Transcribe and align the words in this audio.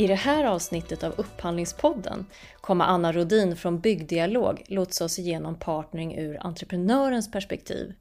I 0.00 0.06
det 0.06 0.14
här 0.14 0.44
avsnittet 0.44 1.04
av 1.04 1.14
Upphandlingspodden 1.16 2.26
kommer 2.60 2.84
Anna 2.84 3.12
Rodin 3.12 3.56
från 3.56 3.80
Byggdialog 3.80 4.62
lotsa 4.66 5.04
oss 5.04 5.18
igenom 5.18 5.58
partnering 5.58 6.18
ur 6.18 6.46
entreprenörens 6.46 7.30
perspektiv. 7.30 7.94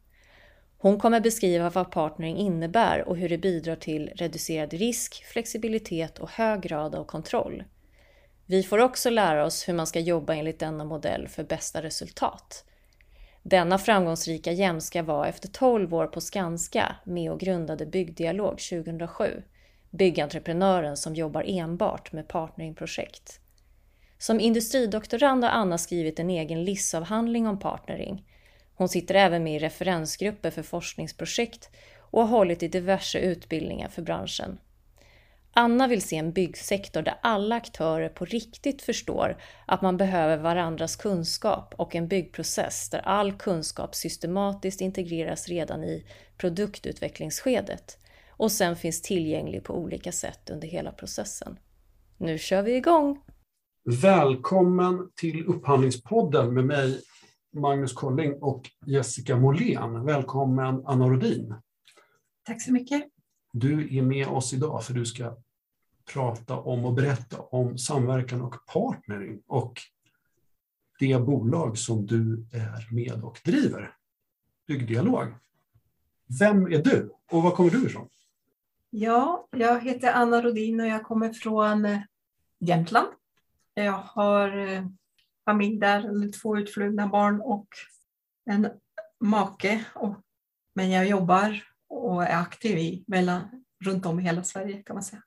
Hon 0.77 0.99
kommer 0.99 1.19
beskriva 1.19 1.69
vad 1.69 1.91
partnering 1.91 2.37
innebär 2.37 3.07
och 3.07 3.17
hur 3.17 3.29
det 3.29 3.37
bidrar 3.37 3.75
till 3.75 4.11
reducerad 4.15 4.73
risk, 4.73 5.23
flexibilitet 5.23 6.19
och 6.19 6.29
hög 6.29 6.61
grad 6.61 6.95
av 6.95 7.03
kontroll. 7.03 7.63
Vi 8.45 8.63
får 8.63 8.77
också 8.77 9.09
lära 9.09 9.45
oss 9.45 9.67
hur 9.67 9.73
man 9.73 9.87
ska 9.87 9.99
jobba 9.99 10.35
enligt 10.35 10.59
denna 10.59 10.85
modell 10.85 11.27
för 11.27 11.43
bästa 11.43 11.81
resultat. 11.81 12.65
Denna 13.43 13.77
framgångsrika 13.77 14.51
jämska 14.51 15.03
var 15.03 15.25
efter 15.25 15.47
12 15.47 15.93
år 15.93 16.07
på 16.07 16.21
Skanska 16.21 16.95
med 17.03 17.31
och 17.31 17.39
grundade 17.39 17.85
Byggdialog 17.85 18.59
2007 18.59 19.43
byggentreprenören 19.97 20.97
som 20.97 21.15
jobbar 21.15 21.43
enbart 21.47 22.11
med 22.11 22.27
partneringprojekt. 22.27 23.39
Som 24.17 24.39
industridoktorand 24.39 25.43
har 25.43 25.51
Anna 25.51 25.77
skrivit 25.77 26.19
en 26.19 26.29
egen 26.29 26.63
LIS-avhandling 26.63 27.47
om 27.47 27.59
partnering. 27.59 28.23
Hon 28.75 28.89
sitter 28.89 29.15
även 29.15 29.43
med 29.43 29.55
i 29.55 29.59
referensgrupper 29.59 30.51
för 30.51 30.63
forskningsprojekt 30.63 31.69
och 31.99 32.21
har 32.21 32.27
hållit 32.27 32.63
i 32.63 32.67
diverse 32.67 33.19
utbildningar 33.19 33.89
för 33.89 34.01
branschen. 34.01 34.57
Anna 35.53 35.87
vill 35.87 36.01
se 36.01 36.15
en 36.15 36.31
byggsektor 36.31 37.01
där 37.01 37.17
alla 37.21 37.55
aktörer 37.55 38.09
på 38.09 38.25
riktigt 38.25 38.81
förstår 38.81 39.37
att 39.65 39.81
man 39.81 39.97
behöver 39.97 40.37
varandras 40.37 40.95
kunskap 40.95 41.73
och 41.77 41.95
en 41.95 42.07
byggprocess 42.07 42.89
där 42.89 42.99
all 42.99 43.33
kunskap 43.33 43.95
systematiskt 43.95 44.81
integreras 44.81 45.47
redan 45.47 45.83
i 45.83 46.05
produktutvecklingsskedet 46.37 47.97
och 48.37 48.51
sen 48.51 48.75
finns 48.75 49.01
tillgänglig 49.01 49.63
på 49.63 49.73
olika 49.73 50.11
sätt 50.11 50.49
under 50.49 50.67
hela 50.67 50.91
processen. 50.91 51.59
Nu 52.17 52.37
kör 52.37 52.61
vi 52.61 52.75
igång! 52.75 53.21
Välkommen 54.01 55.09
till 55.15 55.45
Upphandlingspodden 55.45 56.53
med 56.53 56.65
mig 56.65 57.01
Magnus 57.53 57.93
Colling 57.93 58.33
och 58.41 58.69
Jessica 58.85 59.37
Molén. 59.37 60.05
Välkommen 60.05 60.83
Anna 60.85 61.07
Rodin. 61.07 61.55
Tack 62.45 62.61
så 62.61 62.73
mycket. 62.73 63.03
Du 63.53 63.97
är 63.97 64.01
med 64.01 64.27
oss 64.27 64.53
idag 64.53 64.83
för 64.83 64.93
du 64.93 65.05
ska 65.05 65.37
prata 66.13 66.57
om 66.57 66.85
och 66.85 66.93
berätta 66.93 67.41
om 67.41 67.77
samverkan 67.77 68.41
och 68.41 68.55
partnering 68.73 69.41
och 69.47 69.73
det 70.99 71.25
bolag 71.25 71.77
som 71.77 72.05
du 72.05 72.45
är 72.51 72.93
med 72.93 73.23
och 73.23 73.39
driver, 73.45 73.93
Byggdialog. 74.67 75.27
Vem 76.39 76.65
är 76.65 76.83
du 76.83 77.11
och 77.31 77.43
var 77.43 77.51
kommer 77.51 77.69
du 77.69 77.85
ifrån? 77.85 78.09
Ja, 78.89 79.47
jag 79.51 79.81
heter 79.81 80.11
Anna 80.13 80.41
Rodin 80.41 80.79
och 80.79 80.87
jag 80.87 81.03
kommer 81.03 81.33
från 81.33 81.85
eh, 81.85 81.99
Jämtland. 82.59 83.07
Jag 83.73 83.91
har 83.91 84.57
eh, 84.57 84.85
familj 85.45 85.79
där, 85.79 86.31
två 86.41 86.57
utflugna 86.57 87.07
barn 87.07 87.41
och 87.41 87.67
en 88.49 88.69
make. 89.19 89.85
men 90.75 90.91
jag 90.91 91.07
jobbar 91.07 91.63
och 91.89 92.23
är 92.23 92.41
aktiv 92.41 92.77
i, 92.77 93.03
mellan, 93.07 93.65
runt 93.85 94.05
om 94.05 94.19
i 94.19 94.23
hela 94.23 94.43
Sverige 94.43 94.83
kan 94.83 94.95
man 94.95 95.03
säga. 95.03 95.23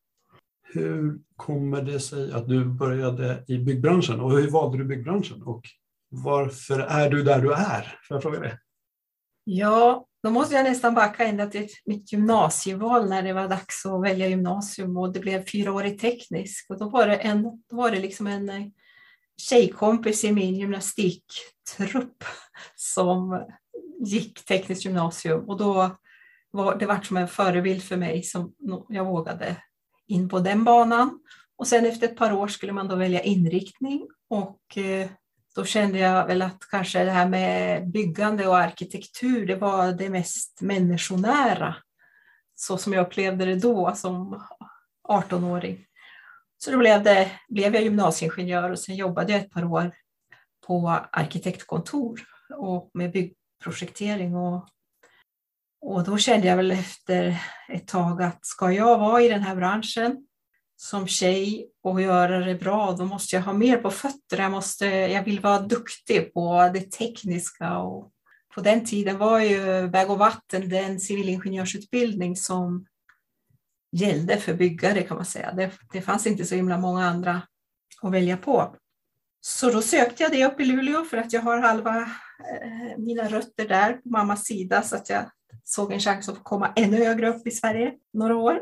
Hur 0.62 1.18
kommer 1.36 1.82
det 1.82 2.00
sig 2.00 2.32
att 2.32 2.48
du 2.48 2.64
började 2.64 3.44
i 3.48 3.58
byggbranschen 3.58 4.20
och 4.20 4.30
hur 4.30 4.50
valde 4.50 4.78
du 4.78 4.84
byggbranschen 4.84 5.42
och 5.42 5.62
varför 6.08 6.78
är 6.80 7.10
du 7.10 7.22
där 7.22 7.42
du 7.42 7.52
är? 7.52 7.98
Får 8.08 8.14
jag 8.14 8.22
fråga 8.22 8.40
det? 8.40 8.58
Ja, 9.44 10.06
då 10.22 10.30
måste 10.30 10.54
jag 10.54 10.64
nästan 10.64 10.94
backa 10.94 11.24
ända 11.24 11.46
till 11.46 11.68
mitt 11.84 12.12
gymnasieval 12.12 13.08
när 13.08 13.22
det 13.22 13.32
var 13.32 13.48
dags 13.48 13.86
att 13.86 14.02
välja 14.02 14.28
gymnasium 14.28 14.96
och 14.96 15.12
det 15.12 15.20
blev 15.20 15.44
fyraårig 15.46 16.00
teknisk. 16.00 16.70
Och 16.70 16.78
då 16.78 16.88
var 16.88 17.06
det, 17.06 17.16
en, 17.16 17.42
då 17.42 17.76
var 17.76 17.90
det 17.90 18.00
liksom 18.00 18.26
en 18.26 18.48
eh, 18.48 18.66
tjejkompis 19.40 20.24
i 20.24 20.32
min 20.32 20.54
gymnastiktrupp 20.54 22.24
som 22.76 23.46
gick 24.04 24.44
tekniskt 24.44 24.84
gymnasium 24.84 25.48
och 25.48 25.56
då 25.56 25.96
var 26.50 26.78
det 26.78 26.86
vart 26.86 27.06
som 27.06 27.16
en 27.16 27.28
förebild 27.28 27.82
för 27.82 27.96
mig 27.96 28.22
som 28.22 28.54
jag 28.88 29.04
vågade 29.04 29.56
in 30.06 30.28
på 30.28 30.38
den 30.38 30.64
banan. 30.64 31.20
Och 31.56 31.66
sen 31.66 31.86
efter 31.86 32.08
ett 32.08 32.16
par 32.16 32.32
år 32.32 32.48
skulle 32.48 32.72
man 32.72 32.88
då 32.88 32.96
välja 32.96 33.22
inriktning 33.22 34.08
och 34.28 34.78
eh, 34.78 35.10
då 35.54 35.64
kände 35.64 35.98
jag 35.98 36.26
väl 36.26 36.42
att 36.42 36.58
kanske 36.70 37.04
det 37.04 37.10
här 37.10 37.28
med 37.28 37.88
byggande 37.90 38.46
och 38.46 38.58
arkitektur, 38.58 39.46
det 39.46 39.56
var 39.56 39.92
det 39.92 40.08
mest 40.08 40.60
människonära, 40.60 41.76
så 42.54 42.78
som 42.78 42.92
jag 42.92 43.06
upplevde 43.06 43.44
det 43.44 43.56
då 43.56 43.94
som 43.94 44.44
18-åring. 45.08 45.86
Så 46.58 46.70
då 46.70 46.78
blev, 46.78 47.02
det, 47.02 47.32
blev 47.48 47.74
jag 47.74 47.84
gymnasieingenjör 47.84 48.70
och 48.70 48.78
sen 48.78 48.96
jobbade 48.96 49.32
jag 49.32 49.40
ett 49.40 49.50
par 49.50 49.64
år 49.64 49.92
på 50.66 50.88
arkitektkontor 51.12 52.20
och 52.56 52.90
med 52.94 53.12
byggprojektering. 53.12 54.36
Och, 54.36 54.68
och 55.80 56.04
då 56.04 56.18
kände 56.18 56.46
jag 56.46 56.56
väl 56.56 56.70
efter 56.70 57.42
ett 57.68 57.88
tag 57.88 58.22
att 58.22 58.46
ska 58.46 58.72
jag 58.72 58.98
vara 58.98 59.22
i 59.22 59.28
den 59.28 59.42
här 59.42 59.56
branschen 59.56 60.26
som 60.82 61.06
tjej 61.06 61.70
och 61.82 62.02
göra 62.02 62.38
det 62.38 62.54
bra, 62.54 62.92
då 62.92 63.04
måste 63.04 63.36
jag 63.36 63.42
ha 63.42 63.52
mer 63.52 63.76
på 63.76 63.90
fötterna. 63.90 64.42
Jag, 64.42 64.52
måste, 64.52 64.86
jag 64.86 65.24
vill 65.24 65.40
vara 65.40 65.58
duktig 65.58 66.34
på 66.34 66.70
det 66.74 66.90
tekniska. 66.90 67.78
Och 67.78 68.10
på 68.54 68.60
den 68.60 68.84
tiden 68.84 69.18
var 69.18 69.40
ju 69.40 69.86
väg 69.86 70.10
och 70.10 70.18
vatten 70.18 70.68
den 70.68 71.00
civilingenjörsutbildning 71.00 72.36
som 72.36 72.86
gällde 73.92 74.36
för 74.36 74.54
byggare 74.54 75.02
kan 75.02 75.16
man 75.16 75.26
säga. 75.26 75.52
Det, 75.52 75.70
det 75.92 76.02
fanns 76.02 76.26
inte 76.26 76.44
så 76.44 76.54
himla 76.54 76.78
många 76.78 77.06
andra 77.06 77.42
att 78.02 78.12
välja 78.12 78.36
på. 78.36 78.76
Så 79.40 79.70
då 79.70 79.82
sökte 79.82 80.22
jag 80.22 80.32
det 80.32 80.46
upp 80.46 80.60
i 80.60 80.64
Luleå 80.64 81.04
för 81.04 81.16
att 81.16 81.32
jag 81.32 81.40
har 81.40 81.58
halva 81.58 82.00
eh, 82.00 82.98
mina 82.98 83.28
rötter 83.28 83.68
där 83.68 83.92
på 83.92 84.08
mammas 84.08 84.44
sida 84.44 84.82
så 84.82 84.96
att 84.96 85.10
jag 85.10 85.30
såg 85.64 85.92
en 85.92 86.00
chans 86.00 86.28
att 86.28 86.36
få 86.36 86.42
komma 86.42 86.72
ännu 86.76 87.04
högre 87.04 87.28
upp 87.28 87.46
i 87.46 87.50
Sverige 87.50 87.94
några 88.12 88.36
år. 88.36 88.60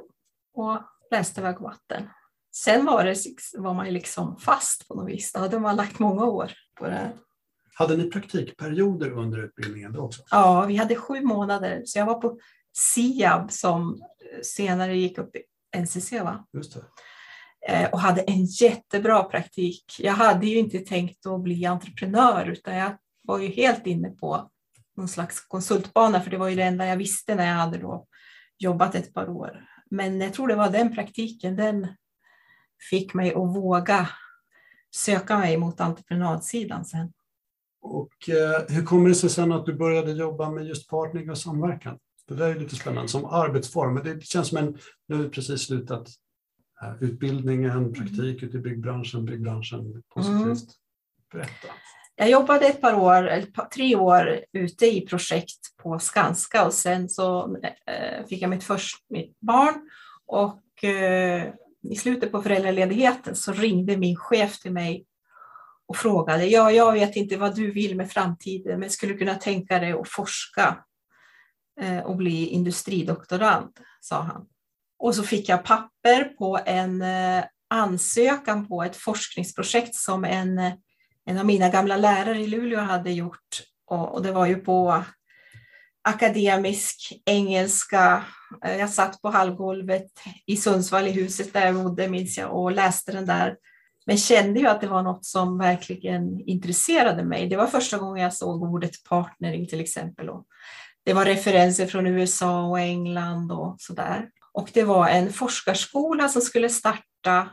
Och 0.54 0.82
läste 1.10 1.42
väg 1.42 1.56
och 1.56 1.62
vatten. 1.62 2.08
Sen 2.54 2.84
var, 2.84 3.04
det, 3.04 3.16
var 3.54 3.74
man 3.74 3.86
ju 3.86 3.92
liksom 3.92 4.36
fast 4.38 4.88
på 4.88 4.94
något 4.94 5.08
vis. 5.08 5.32
Då 5.32 5.40
hade 5.40 5.58
man 5.58 5.76
lagt 5.76 5.98
många 5.98 6.24
år 6.24 6.52
på 6.78 6.86
det 6.86 6.94
här. 6.94 7.16
Hade 7.74 7.96
ni 7.96 8.10
praktikperioder 8.10 9.10
under 9.10 9.44
utbildningen 9.44 9.92
då 9.92 10.00
också? 10.00 10.22
Ja, 10.30 10.64
vi 10.66 10.76
hade 10.76 10.94
sju 10.94 11.20
månader. 11.20 11.82
Så 11.84 11.98
jag 11.98 12.06
var 12.06 12.20
på 12.20 12.38
SIAB 12.72 13.52
som 13.52 14.02
senare 14.42 14.96
gick 14.96 15.18
upp 15.18 15.36
i 15.36 15.42
NCC. 15.78 16.12
Va? 16.12 16.46
Just 16.52 16.74
det. 16.74 16.84
Eh, 17.68 17.90
och 17.90 18.00
hade 18.00 18.22
en 18.22 18.44
jättebra 18.44 19.24
praktik. 19.24 19.84
Jag 19.98 20.12
hade 20.12 20.46
ju 20.46 20.58
inte 20.58 20.78
tänkt 20.78 21.26
att 21.26 21.42
bli 21.42 21.66
entreprenör 21.66 22.46
utan 22.46 22.76
jag 22.76 22.96
var 23.22 23.38
ju 23.38 23.48
helt 23.48 23.86
inne 23.86 24.10
på 24.10 24.50
någon 24.96 25.08
slags 25.08 25.40
konsultbana 25.40 26.20
för 26.20 26.30
det 26.30 26.36
var 26.36 26.48
ju 26.48 26.56
det 26.56 26.62
enda 26.62 26.86
jag 26.86 26.96
visste 26.96 27.34
när 27.34 27.46
jag 27.46 27.54
hade 27.54 27.78
då 27.78 28.06
jobbat 28.58 28.94
ett 28.94 29.14
par 29.14 29.28
år. 29.28 29.64
Men 29.90 30.20
jag 30.20 30.34
tror 30.34 30.48
det 30.48 30.56
var 30.56 30.70
den 30.70 30.94
praktiken, 30.94 31.56
den 31.56 31.86
fick 32.90 33.14
mig 33.14 33.30
att 33.30 33.56
våga 33.56 34.08
söka 34.94 35.38
mig 35.38 35.56
mot 35.56 35.80
entreprenadsidan 35.80 36.84
sen. 36.84 37.12
Och 37.80 38.28
eh, 38.28 38.62
hur 38.68 38.84
kommer 38.84 39.08
det 39.08 39.14
sig 39.14 39.30
sen 39.30 39.52
att 39.52 39.66
du 39.66 39.74
började 39.74 40.12
jobba 40.12 40.50
med 40.50 40.66
just 40.66 40.88
partnering 40.88 41.30
och 41.30 41.38
samverkan? 41.38 41.98
Det 42.28 42.34
där 42.34 42.54
är 42.54 42.60
lite 42.60 42.76
spännande 42.76 43.08
som 43.08 43.24
arbetsform, 43.24 43.94
men 43.94 44.04
det 44.04 44.22
känns 44.24 44.48
som 44.48 44.58
en, 44.58 44.78
nu 45.06 45.16
har 45.16 45.22
du 45.22 45.30
precis 45.30 45.60
slutat 45.60 46.08
eh, 46.82 47.02
utbildningen, 47.02 47.70
mm. 47.70 47.92
praktik 47.92 48.42
ute 48.42 48.56
i 48.56 48.60
byggbranschen, 48.60 49.24
byggbranschen 49.24 50.02
positivt. 50.14 50.36
Mm. 50.44 50.56
Berätta. 51.32 51.68
Jag 52.20 52.30
jobbade 52.30 52.66
ett 52.66 52.80
par 52.80 52.94
år, 52.94 53.28
ett 53.28 53.54
par, 53.54 53.64
tre 53.64 53.96
år 53.96 54.40
ute 54.52 54.86
i 54.86 55.06
projekt 55.06 55.76
på 55.82 55.98
Skanska 55.98 56.66
och 56.66 56.74
sen 56.74 57.08
så 57.08 57.56
eh, 57.62 58.26
fick 58.26 58.42
jag 58.42 58.50
mitt 58.50 58.64
första 58.64 58.98
mitt 59.10 59.40
barn 59.40 59.74
och 60.26 60.84
eh, 60.84 61.52
i 61.90 61.96
slutet 61.96 62.32
på 62.32 62.42
föräldraledigheten 62.42 63.36
så 63.36 63.52
ringde 63.52 63.96
min 63.96 64.16
chef 64.16 64.58
till 64.58 64.72
mig 64.72 65.06
och 65.88 65.96
frågade, 65.96 66.46
ja, 66.46 66.72
jag 66.72 66.92
vet 66.92 67.16
inte 67.16 67.36
vad 67.36 67.56
du 67.56 67.72
vill 67.72 67.96
med 67.96 68.10
framtiden, 68.10 68.80
men 68.80 68.90
skulle 68.90 69.14
kunna 69.14 69.34
tänka 69.34 69.78
dig 69.78 69.92
att 69.92 70.08
forska 70.08 70.84
eh, 71.80 71.98
och 71.98 72.16
bli 72.16 72.46
industridoktorand, 72.46 73.70
sa 74.00 74.20
han. 74.20 74.46
Och 74.98 75.14
så 75.14 75.22
fick 75.22 75.48
jag 75.48 75.64
papper 75.64 76.24
på 76.24 76.60
en 76.66 77.02
eh, 77.02 77.44
ansökan 77.68 78.68
på 78.68 78.82
ett 78.82 78.96
forskningsprojekt 78.96 79.94
som 79.94 80.24
en 80.24 80.58
eh, 80.58 80.72
en 81.28 81.38
av 81.38 81.46
mina 81.46 81.68
gamla 81.68 81.96
lärare 81.96 82.40
i 82.40 82.46
Luleå 82.46 82.80
hade 82.80 83.10
gjort. 83.10 83.62
Och, 83.86 84.22
det 84.22 84.32
var 84.32 84.46
ju 84.46 84.56
på 84.56 85.04
akademisk 86.02 87.22
engelska. 87.24 88.24
Jag 88.60 88.90
satt 88.90 89.22
på 89.22 89.28
halvgolvet 89.28 90.10
i 90.46 90.56
Sundsvall 90.56 91.06
i 91.06 91.10
huset 91.10 91.52
där 91.52 91.66
jag 91.66 91.74
bodde 91.74 92.08
minns 92.08 92.38
jag 92.38 92.56
och 92.56 92.72
läste 92.72 93.12
den 93.12 93.26
där. 93.26 93.56
Men 94.06 94.18
kände 94.18 94.60
ju 94.60 94.66
att 94.66 94.80
det 94.80 94.86
var 94.86 95.02
något 95.02 95.24
som 95.24 95.58
verkligen 95.58 96.40
intresserade 96.40 97.24
mig. 97.24 97.48
Det 97.48 97.56
var 97.56 97.66
första 97.66 97.98
gången 97.98 98.22
jag 98.22 98.34
såg 98.34 98.62
ordet 98.62 99.04
partnering 99.08 99.66
till 99.66 99.80
exempel. 99.80 100.28
Och 100.28 100.46
det 101.04 101.12
var 101.12 101.24
referenser 101.24 101.86
från 101.86 102.06
USA 102.06 102.62
och 102.62 102.80
England 102.80 103.52
och 103.52 103.76
sådär. 103.78 104.28
Och 104.52 104.70
det 104.72 104.82
var 104.82 105.08
en 105.08 105.32
forskarskola 105.32 106.28
som 106.28 106.42
skulle 106.42 106.68
starta 106.68 107.48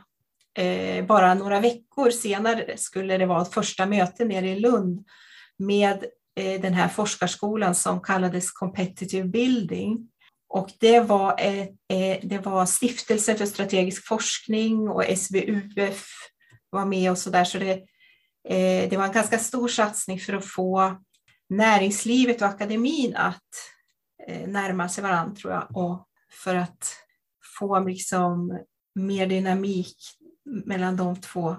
eh, 0.56 1.04
bara 1.04 1.34
några 1.34 1.60
veckor 1.60 2.10
senare 2.10 2.76
skulle 2.76 3.18
det 3.18 3.26
vara 3.26 3.42
ett 3.42 3.54
första 3.54 3.86
möte 3.86 4.24
nere 4.24 4.48
i 4.50 4.60
Lund 4.60 5.04
med 5.58 6.04
eh, 6.36 6.60
den 6.60 6.74
här 6.74 6.88
forskarskolan 6.88 7.74
som 7.74 8.00
kallades 8.00 8.50
Competitive 8.50 9.28
Building. 9.28 10.08
Och 10.48 10.70
det 10.80 11.00
var, 11.00 11.40
eh, 11.40 11.60
eh 11.62 12.18
det 12.22 12.38
var 12.44 12.66
Stiftelsen 12.66 13.36
för 13.36 13.46
strategisk 13.46 14.06
forskning 14.06 14.88
och 14.88 15.04
SBUF 15.04 16.08
var 16.70 16.84
med 16.84 17.10
och 17.10 17.18
så 17.18 17.30
där. 17.30 17.44
Så 17.44 17.58
det, 17.58 17.72
eh, 18.48 18.90
det 18.90 18.96
var 18.96 19.04
en 19.04 19.12
ganska 19.12 19.38
stor 19.38 19.68
satsning 19.68 20.20
för 20.20 20.32
att 20.32 20.46
få 20.46 20.96
näringslivet 21.48 22.42
och 22.42 22.48
akademin 22.48 23.16
att 23.16 23.50
eh, 24.28 24.48
närma 24.48 24.88
sig 24.88 25.02
varandra 25.04 25.34
tror 25.34 25.52
jag. 25.52 25.76
Och 25.76 26.06
för 26.44 26.54
att 26.54 26.96
få 27.58 27.78
liksom 27.78 28.60
mer 28.94 29.26
dynamik 29.26 29.96
mellan 30.46 30.96
de 30.96 31.16
två. 31.16 31.56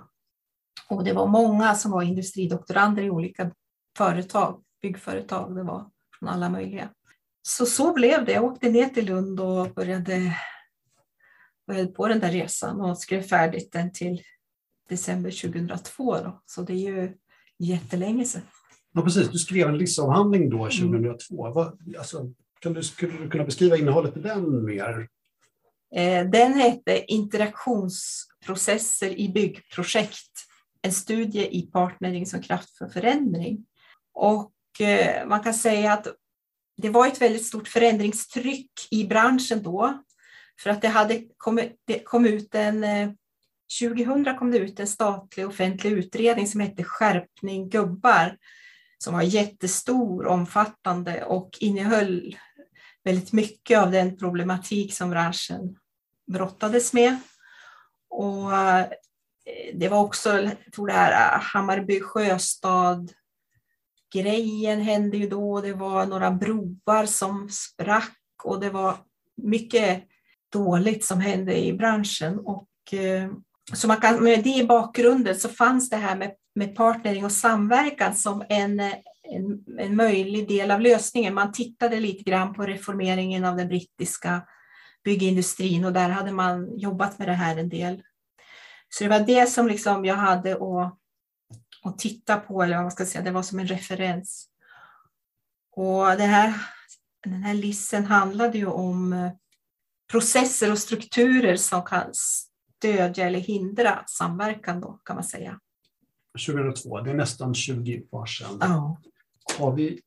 Och 0.90 1.04
det 1.04 1.14
var 1.14 1.28
många 1.28 1.76
som 1.76 1.92
var 1.92 2.02
industridoktorander 2.02 3.04
i 3.04 3.10
olika 3.10 3.52
företag, 3.98 4.64
byggföretag, 4.82 5.56
det 5.56 5.64
var 5.64 5.90
från 6.20 6.30
alla 6.30 6.50
möjliga. 6.50 6.90
Så 7.42 7.66
så 7.66 7.94
blev 7.94 8.26
det. 8.26 8.32
Jag 8.32 8.44
åkte 8.44 8.70
ner 8.70 8.90
till 8.90 9.06
Lund 9.06 9.40
och 9.40 9.74
började, 9.74 10.38
började 11.68 11.88
på 11.88 12.08
den 12.08 12.20
där 12.20 12.32
resan 12.32 12.82
och 12.82 12.98
skrev 12.98 13.22
färdigt 13.22 13.72
den 13.72 13.94
till 13.94 14.22
december 14.90 15.32
2002. 15.32 16.16
Då. 16.16 16.42
Så 16.46 16.62
det 16.62 16.74
är 16.74 16.92
ju 16.92 17.18
jättelänge 17.60 18.26
sedan. 18.26 18.42
Ja, 18.94 19.02
precis. 19.02 19.30
Du 19.30 19.38
skrev 19.38 19.68
en 19.68 19.78
LIS-avhandling 19.78 20.50
då 20.50 20.58
2002. 20.58 21.46
Mm. 21.46 21.54
Vad, 21.54 21.96
alltså, 21.98 22.34
kan 22.60 22.74
du, 22.74 22.84
skulle 22.84 23.18
du 23.18 23.30
kunna 23.30 23.44
beskriva 23.44 23.78
innehållet 23.78 24.18
i 24.18 24.20
den 24.20 24.66
mer? 24.66 25.08
Eh, 25.96 26.30
den 26.30 26.54
hette 26.54 26.98
Processer 28.46 29.20
i 29.20 29.30
byggprojekt. 29.30 30.32
En 30.82 30.94
studie 30.94 31.58
i 31.58 31.62
partnering 31.62 32.26
som 32.26 32.42
kraft 32.42 32.78
för 32.78 32.90
förändring. 32.90 33.66
Och 34.14 34.82
eh, 34.82 35.28
man 35.28 35.44
kan 35.44 35.54
säga 35.54 35.94
att 35.94 36.08
det 36.78 36.90
var 36.90 37.08
ett 37.08 37.22
väldigt 37.22 37.46
stort 37.46 37.68
förändringstryck 37.68 38.72
i 38.92 39.06
branschen 39.06 39.64
då. 39.64 40.04
För 40.62 40.70
att 40.70 40.82
det 40.82 40.88
hade 40.88 41.24
kommit, 41.38 41.76
det 41.86 42.00
kom 42.00 42.26
ut 42.26 42.56
en 42.56 42.84
eh, 42.84 43.10
2000 43.82 44.38
kom 44.38 44.52
det 44.52 44.58
ut 44.58 44.80
en 44.80 44.88
statlig 44.88 45.48
offentlig 45.48 45.92
utredning 45.92 46.48
som 46.48 46.62
hette 46.62 46.84
Skärpning 46.84 47.70
gubbar 47.70 48.38
som 48.98 49.14
var 49.14 49.22
jättestor, 49.22 50.26
omfattande 50.26 51.24
och 51.24 51.50
innehöll 51.60 52.38
väldigt 53.04 53.34
mycket 53.34 53.80
av 53.80 53.92
den 53.92 54.18
problematik 54.18 54.94
som 54.94 55.10
branschen 55.10 55.76
brottades 56.32 56.94
med. 56.94 57.18
Och 58.10 58.54
eh, 58.54 58.88
det 59.74 59.90
var 59.90 60.00
också, 60.00 60.30
jag 60.42 60.74
tror 60.76 60.88
det 60.88 60.94
här 60.94 61.36
eh, 61.36 61.42
Hammarby 61.42 62.02
sjöstad 62.02 63.12
grejen 64.14 64.82
hände 64.82 65.18
ju 65.18 65.30
då. 65.30 65.62
Det 65.62 65.74
var 65.74 66.06
några 66.06 66.32
broar 66.32 67.06
som 67.06 67.50
sprack 67.50 68.18
och 68.44 68.60
det 68.60 68.70
var 68.70 68.98
mycket 69.44 70.04
dåligt 70.54 71.06
som 71.06 71.22
hände 71.22 71.66
i 71.66 71.74
branschen. 71.74 72.40
Och, 72.40 72.94
eh, 72.94 73.32
så 73.74 73.88
man 73.88 73.98
kan, 73.98 74.24
med 74.24 74.44
det 74.44 74.50
i 74.50 74.68
bakgrunden 74.68 75.36
så 75.36 75.50
fanns 75.50 75.90
det 75.90 75.98
här 75.98 76.18
med, 76.18 76.32
med 76.56 76.76
partnering 76.76 77.26
och 77.26 77.32
samverkan 77.32 78.16
som 78.16 78.44
en, 78.50 78.80
en, 78.80 79.64
en 79.78 79.96
möjlig 79.96 80.48
del 80.48 80.72
av 80.72 80.82
lösningen. 80.82 81.34
Man 81.34 81.52
tittade 81.52 82.00
lite 82.00 82.24
grann 82.24 82.54
på 82.54 82.64
reformeringen 82.64 83.46
av 83.46 83.56
den 83.56 83.68
brittiska 83.68 84.42
byggindustrin 85.08 85.86
och 85.86 85.94
där 85.94 86.10
hade 86.10 86.32
man 86.32 86.80
jobbat 86.80 87.20
med 87.20 87.28
det 87.28 87.34
här 87.34 87.58
en 87.58 87.70
del. 87.70 88.04
Så 88.90 89.04
det 89.04 89.10
var 89.10 89.20
det 89.20 89.50
som 89.50 89.68
liksom 89.68 90.06
jag 90.06 90.16
hade 90.16 90.54
att 90.54 90.98
och 91.84 91.98
titta 91.98 92.38
på, 92.38 92.64
eller 92.64 92.76
vad 92.76 92.84
man 92.84 92.92
ska 92.92 93.06
säga, 93.06 93.24
det 93.24 93.32
var 93.32 93.42
som 93.42 93.60
en 93.60 93.68
referens. 93.68 94.48
Och 95.72 96.06
det 96.06 96.24
här, 96.24 96.54
den 97.24 97.44
här 97.44 97.54
lissen 97.54 98.06
handlade 98.06 98.58
ju 98.58 98.66
om 98.66 99.14
eh, 99.14 99.32
processer 100.12 100.72
och 100.72 100.80
strukturer 100.80 101.56
som 101.56 101.84
kan 101.84 102.14
stödja 102.14 103.28
eller 103.28 103.40
hindra 103.40 104.04
samverkan 104.08 104.82
då, 104.82 105.00
kan 105.04 105.16
man 105.16 105.24
säga. 105.24 105.60
2002, 106.48 107.02
det 107.02 107.12
är 107.12 107.16
nästan 107.16 107.54
20 107.54 108.04
år 108.12 108.26
sedan. 108.26 108.58
Ja. 108.60 109.02
Har 109.60 109.72
vi 109.72 110.02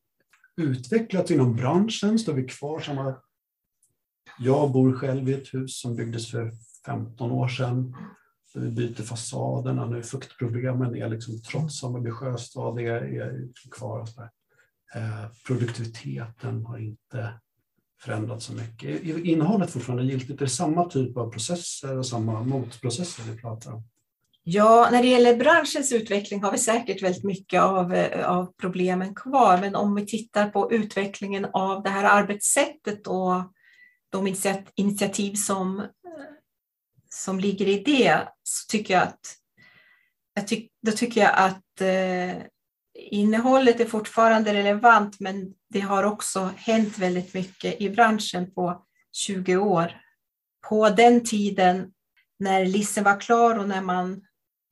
utvecklats 0.57 1.31
inom 1.31 1.55
branschen? 1.55 2.19
Står 2.19 2.33
vi 2.33 2.47
kvar 2.47 2.79
samma... 2.79 3.15
Jag 4.43 4.71
bor 4.71 4.93
själv 4.93 5.29
i 5.29 5.33
ett 5.33 5.53
hus 5.53 5.79
som 5.79 5.95
byggdes 5.95 6.31
för 6.31 6.51
15 6.85 7.31
år 7.31 7.47
sedan. 7.47 7.95
Vi 8.55 8.69
byter 8.69 9.03
fasaderna 9.03 9.85
nu, 9.85 10.03
fuktproblemen 10.03 10.95
är 10.95 11.09
liksom 11.09 11.41
trots 11.41 11.81
Hammarby 11.81 12.11
sjöstad 12.11 12.79
är, 12.79 13.21
är 13.21 13.49
kvar. 13.71 13.99
Och 13.99 14.09
så 14.09 14.21
eh, 14.95 15.25
produktiviteten 15.47 16.65
har 16.65 16.77
inte 16.77 17.33
förändrats 18.01 18.45
så 18.45 18.53
mycket. 18.53 18.89
Är 18.89 19.25
innehållet 19.25 19.71
fortfarande 19.71 20.03
giltigt? 20.03 20.41
Är 20.41 20.45
det 20.45 20.51
samma 20.51 20.89
typ 20.89 21.17
av 21.17 21.31
processer 21.31 21.97
och 21.97 22.05
samma 22.05 22.43
motprocesser 22.43 23.23
vi 23.23 23.41
pratar 23.41 23.73
om? 23.73 23.83
Ja, 24.43 24.89
när 24.91 25.01
det 25.01 25.07
gäller 25.07 25.37
branschens 25.37 25.91
utveckling 25.91 26.43
har 26.43 26.51
vi 26.51 26.57
säkert 26.57 27.03
väldigt 27.03 27.23
mycket 27.23 27.61
av, 27.61 27.93
eh, 27.93 28.29
av 28.29 28.53
problemen 28.57 29.15
kvar. 29.15 29.57
Men 29.57 29.75
om 29.75 29.95
vi 29.95 30.05
tittar 30.05 30.49
på 30.49 30.71
utvecklingen 30.71 31.45
av 31.53 31.83
det 31.83 31.89
här 31.89 32.03
arbetssättet 32.03 33.07
och 33.07 33.53
de 34.11 34.35
initiativ 34.75 35.33
som 35.33 35.87
som 37.13 37.39
ligger 37.39 37.67
i 37.67 37.83
det 37.83 38.27
så 38.43 38.67
tycker 38.67 38.93
jag 38.93 39.03
att, 39.03 39.37
jag 40.33 40.47
tyck, 40.47 40.71
då 40.81 40.91
tycker 40.91 41.21
jag 41.21 41.33
att 41.35 41.81
eh, 41.81 42.43
innehållet 42.93 43.79
är 43.79 43.85
fortfarande 43.85 44.53
relevant 44.53 45.19
men 45.19 45.53
det 45.69 45.79
har 45.79 46.03
också 46.03 46.49
hänt 46.57 46.97
väldigt 46.97 47.33
mycket 47.33 47.81
i 47.81 47.89
branschen 47.89 48.53
på 48.53 48.85
20 49.11 49.57
år. 49.57 50.01
På 50.69 50.89
den 50.89 51.23
tiden 51.23 51.91
när 52.39 52.65
lissen 52.65 53.03
var 53.03 53.19
klar 53.19 53.59
och 53.59 53.67
när 53.67 53.81
man 53.81 54.21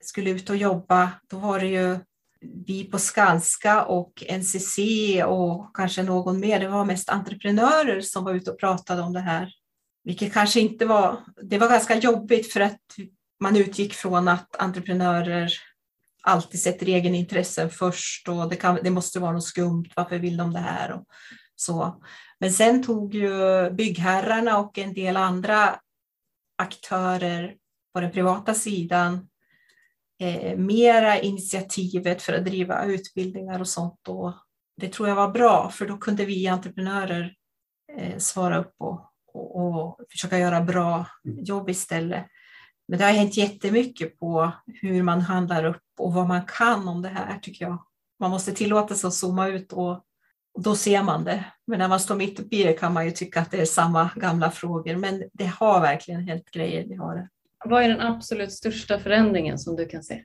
skulle 0.03 0.29
ut 0.29 0.49
och 0.49 0.57
jobba, 0.57 1.11
då 1.29 1.37
var 1.37 1.59
det 1.59 1.67
ju 1.67 1.99
vi 2.41 2.83
på 2.83 2.99
Skanska 2.99 3.83
och 3.83 4.23
NCC 4.29 4.79
och 5.25 5.75
kanske 5.75 6.03
någon 6.03 6.39
mer. 6.39 6.59
Det 6.59 6.67
var 6.67 6.85
mest 6.85 7.09
entreprenörer 7.09 8.01
som 8.01 8.23
var 8.23 8.33
ute 8.33 8.51
och 8.51 8.59
pratade 8.59 9.01
om 9.01 9.13
det 9.13 9.19
här. 9.19 9.53
Vilket 10.03 10.33
kanske 10.33 10.59
inte 10.59 10.85
var, 10.85 11.19
det 11.41 11.57
var 11.57 11.69
ganska 11.69 11.95
jobbigt 11.95 12.53
för 12.53 12.59
att 12.59 12.81
man 13.39 13.55
utgick 13.55 13.93
från 13.93 14.27
att 14.27 14.55
entreprenörer 14.55 15.53
alltid 16.23 16.61
sätter 16.61 16.89
egenintressen 16.89 17.69
först 17.69 18.27
och 18.27 18.49
det, 18.49 18.55
kan, 18.55 18.79
det 18.83 18.89
måste 18.89 19.19
vara 19.19 19.31
något 19.31 19.43
skumt, 19.43 19.89
varför 19.95 20.17
vill 20.17 20.37
de 20.37 20.53
det 20.53 20.59
här? 20.59 20.91
Och 20.91 21.05
så. 21.55 22.03
Men 22.39 22.53
sen 22.53 22.83
tog 22.83 23.15
ju 23.15 23.69
byggherrarna 23.71 24.57
och 24.57 24.77
en 24.77 24.93
del 24.93 25.17
andra 25.17 25.79
aktörer 26.57 27.55
på 27.93 27.99
den 27.99 28.11
privata 28.11 28.53
sidan 28.53 29.28
eh, 30.19 30.57
mera 30.57 31.19
initiativet 31.19 32.21
för 32.21 32.33
att 32.33 32.45
driva 32.45 32.85
utbildningar 32.85 33.59
och 33.59 33.67
sånt. 33.67 34.07
Och 34.07 34.33
det 34.77 34.93
tror 34.93 35.09
jag 35.09 35.15
var 35.15 35.29
bra, 35.29 35.69
för 35.69 35.87
då 35.87 35.97
kunde 35.97 36.25
vi 36.25 36.47
entreprenörer 36.47 37.33
eh, 37.97 38.17
svara 38.17 38.57
upp 38.57 38.73
och 38.77 39.09
och, 39.33 39.55
och 39.55 39.99
försöka 40.11 40.39
göra 40.39 40.61
bra 40.61 41.05
mm. 41.25 41.43
jobb 41.43 41.69
istället. 41.69 42.25
Men 42.87 42.99
det 42.99 43.05
har 43.05 43.11
hänt 43.11 43.37
jättemycket 43.37 44.19
på 44.19 44.51
hur 44.81 45.03
man 45.03 45.21
handlar 45.21 45.63
upp 45.63 45.83
och 45.99 46.13
vad 46.13 46.27
man 46.27 46.45
kan 46.45 46.87
om 46.87 47.01
det 47.01 47.09
här 47.09 47.39
tycker 47.39 47.65
jag. 47.65 47.85
Man 48.19 48.31
måste 48.31 48.51
tillåta 48.51 48.95
sig 48.95 49.07
att 49.07 49.13
zooma 49.13 49.47
ut 49.47 49.73
och, 49.73 49.91
och 50.53 50.63
då 50.63 50.75
ser 50.75 51.03
man 51.03 51.23
det. 51.23 51.45
Men 51.67 51.79
när 51.79 51.87
man 51.87 51.99
står 51.99 52.15
mitt 52.15 52.39
uppe 52.39 52.55
i 52.55 52.63
det 52.63 52.73
kan 52.73 52.93
man 52.93 53.05
ju 53.05 53.11
tycka 53.11 53.41
att 53.41 53.51
det 53.51 53.61
är 53.61 53.65
samma 53.65 54.09
gamla 54.15 54.51
frågor. 54.51 54.95
Men 54.95 55.23
det 55.33 55.45
har 55.45 55.81
verkligen 55.81 56.27
hänt 56.27 56.51
grejer. 56.51 56.85
Det 56.87 56.95
har 56.95 57.15
det. 57.15 57.29
Vad 57.65 57.83
är 57.83 57.89
den 57.89 58.01
absolut 58.01 58.53
största 58.53 58.99
förändringen 58.99 59.59
som 59.59 59.75
du 59.75 59.85
kan 59.85 60.03
se? 60.03 60.23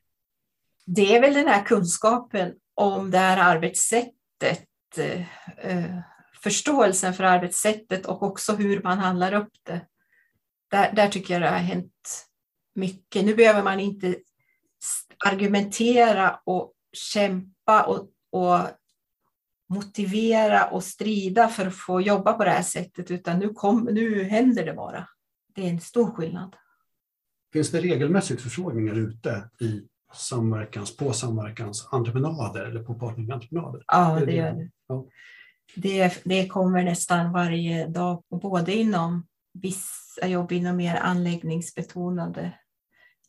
Det 0.86 1.16
är 1.16 1.20
väl 1.20 1.34
den 1.34 1.48
här 1.48 1.64
kunskapen 1.64 2.54
om 2.74 3.10
det 3.10 3.18
här 3.18 3.54
arbetssättet. 3.54 4.68
Eh, 4.96 5.22
eh, 5.56 5.98
förståelsen 6.42 7.14
för 7.14 7.24
arbetssättet 7.24 8.06
och 8.06 8.22
också 8.22 8.52
hur 8.52 8.82
man 8.82 8.98
handlar 8.98 9.32
upp 9.32 9.52
det. 9.62 9.80
Där, 10.70 10.92
där 10.92 11.08
tycker 11.08 11.34
jag 11.34 11.42
det 11.42 11.48
har 11.48 11.56
hänt 11.56 12.26
mycket. 12.74 13.24
Nu 13.24 13.34
behöver 13.34 13.62
man 13.62 13.80
inte 13.80 14.16
argumentera 15.24 16.40
och 16.44 16.72
kämpa 16.92 17.82
och, 17.82 18.10
och 18.30 18.58
motivera 19.68 20.66
och 20.66 20.84
strida 20.84 21.48
för 21.48 21.66
att 21.66 21.76
få 21.76 22.00
jobba 22.00 22.32
på 22.32 22.44
det 22.44 22.50
här 22.50 22.62
sättet, 22.62 23.10
utan 23.10 23.38
nu, 23.38 23.48
kom, 23.48 23.84
nu 23.84 24.24
händer 24.24 24.66
det 24.66 24.72
bara. 24.72 25.08
Det 25.54 25.66
är 25.66 25.70
en 25.70 25.80
stor 25.80 26.10
skillnad. 26.10 26.56
Finns 27.54 27.70
det 27.70 27.80
regelmässigt 27.80 28.42
förfrågningar 28.42 28.94
ute 28.94 29.50
i 29.60 29.82
samverkans, 30.14 30.96
på 30.96 31.12
samverkansentreprenader 31.12 32.64
eller 32.64 32.82
på 32.82 32.94
partnerentreprenader? 32.94 33.84
Ja, 33.86 34.20
det 34.26 34.32
gör 34.32 34.52
det. 34.52 34.70
Ja 34.88 35.06
det, 35.74 36.22
det 36.24 36.46
kommer 36.46 36.84
nästan 36.84 37.32
varje 37.32 37.86
dag, 37.86 38.24
både 38.30 38.74
inom 38.74 39.26
vissa 39.52 40.26
jobb 40.26 40.52
inom 40.52 40.76
mer 40.76 40.96
anläggningsbetonade 40.96 42.58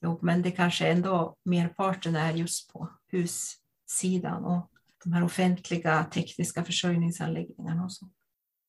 jobb, 0.01 0.24
men 0.24 0.41
det 0.41 0.51
kanske 0.51 0.88
ändå 0.88 1.38
merparten 1.46 2.15
är 2.15 2.34
just 2.34 2.74
på 2.74 2.89
hussidan 3.12 4.46
och 4.46 4.72
de 5.03 5.13
här 5.13 5.24
offentliga 5.24 6.03
tekniska 6.03 6.63
försörjningsanläggningarna. 6.63 7.84
Och 7.84 7.91
så. 7.91 8.10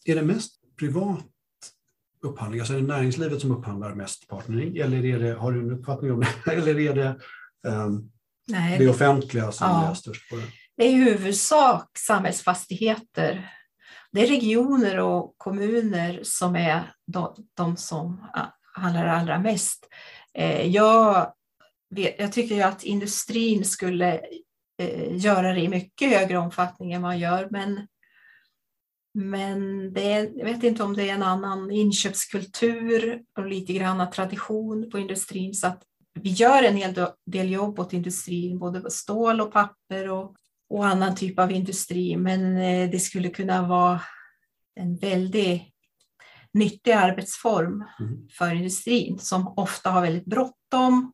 Är 0.04 0.14
det 0.14 0.22
mest 0.22 0.60
privat 0.76 1.24
upphandling? 2.26 2.60
Alltså 2.60 2.74
är 2.74 2.80
det 2.80 2.86
näringslivet 2.86 3.40
som 3.40 3.50
upphandlar 3.50 3.94
mest 3.94 4.28
partnering? 4.28 4.76
Eller 4.76 5.04
är 5.04 5.18
det, 5.18 5.34
har 5.34 5.52
du 5.52 5.60
en 5.60 5.70
uppfattning 5.70 6.12
om 6.12 6.20
det? 6.20 6.52
Eller 6.52 6.78
är 6.78 6.94
det 6.94 7.16
um, 7.68 8.10
Nej, 8.48 8.78
det 8.78 8.88
offentliga 8.88 9.52
som 9.52 9.66
ja, 9.66 9.90
är 9.90 9.94
störst 9.94 10.30
på 10.30 10.36
det? 10.36 10.42
Det 10.76 10.84
är 10.84 10.90
i 10.90 10.94
huvudsak 10.94 11.98
samhällsfastigheter. 11.98 13.50
Det 14.12 14.22
är 14.22 14.26
regioner 14.26 14.98
och 15.00 15.34
kommuner 15.36 16.20
som 16.22 16.56
är 16.56 16.94
de, 17.06 17.46
de 17.56 17.76
som 17.76 18.28
handlar 18.74 19.06
allra 19.06 19.38
mest. 19.38 19.88
Eh, 20.34 20.66
jag, 20.66 21.32
jag 22.18 22.32
tycker 22.32 22.64
att 22.64 22.84
industrin 22.84 23.64
skulle 23.64 24.20
eh, 24.82 25.16
göra 25.16 25.52
det 25.52 25.60
i 25.60 25.68
mycket 25.68 26.10
högre 26.10 26.38
omfattning 26.38 26.92
än 26.92 27.02
man 27.02 27.18
gör, 27.18 27.48
men 27.50 27.86
men 29.16 29.92
det 29.92 30.12
är, 30.12 30.30
jag 30.34 30.44
vet 30.44 30.62
inte 30.62 30.82
om 30.82 30.96
det 30.96 31.10
är 31.10 31.14
en 31.14 31.22
annan 31.22 31.70
inköpskultur 31.70 33.22
och 33.38 33.46
lite 33.46 33.72
grann 33.72 34.10
tradition 34.10 34.90
på 34.90 34.98
industrin. 34.98 35.54
Så 35.54 35.66
att 35.66 35.82
vi 36.20 36.30
gör 36.30 36.62
en 36.62 36.76
hel 36.76 37.06
del 37.26 37.50
jobb 37.50 37.80
åt 37.80 37.92
industrin, 37.92 38.58
både 38.58 38.90
stål 38.90 39.40
och 39.40 39.52
papper 39.52 40.10
och, 40.10 40.36
och 40.68 40.86
annan 40.86 41.14
typ 41.14 41.38
av 41.38 41.52
industri. 41.52 42.16
Men 42.16 42.56
eh, 42.56 42.90
det 42.90 42.98
skulle 42.98 43.28
kunna 43.28 43.68
vara 43.68 44.00
en 44.80 44.96
väldigt 44.96 45.62
nyttig 46.52 46.92
arbetsform 46.92 47.84
mm. 48.00 48.28
för 48.38 48.54
industrin 48.54 49.18
som 49.18 49.54
ofta 49.56 49.90
har 49.90 50.02
väldigt 50.02 50.26
bråttom 50.26 51.12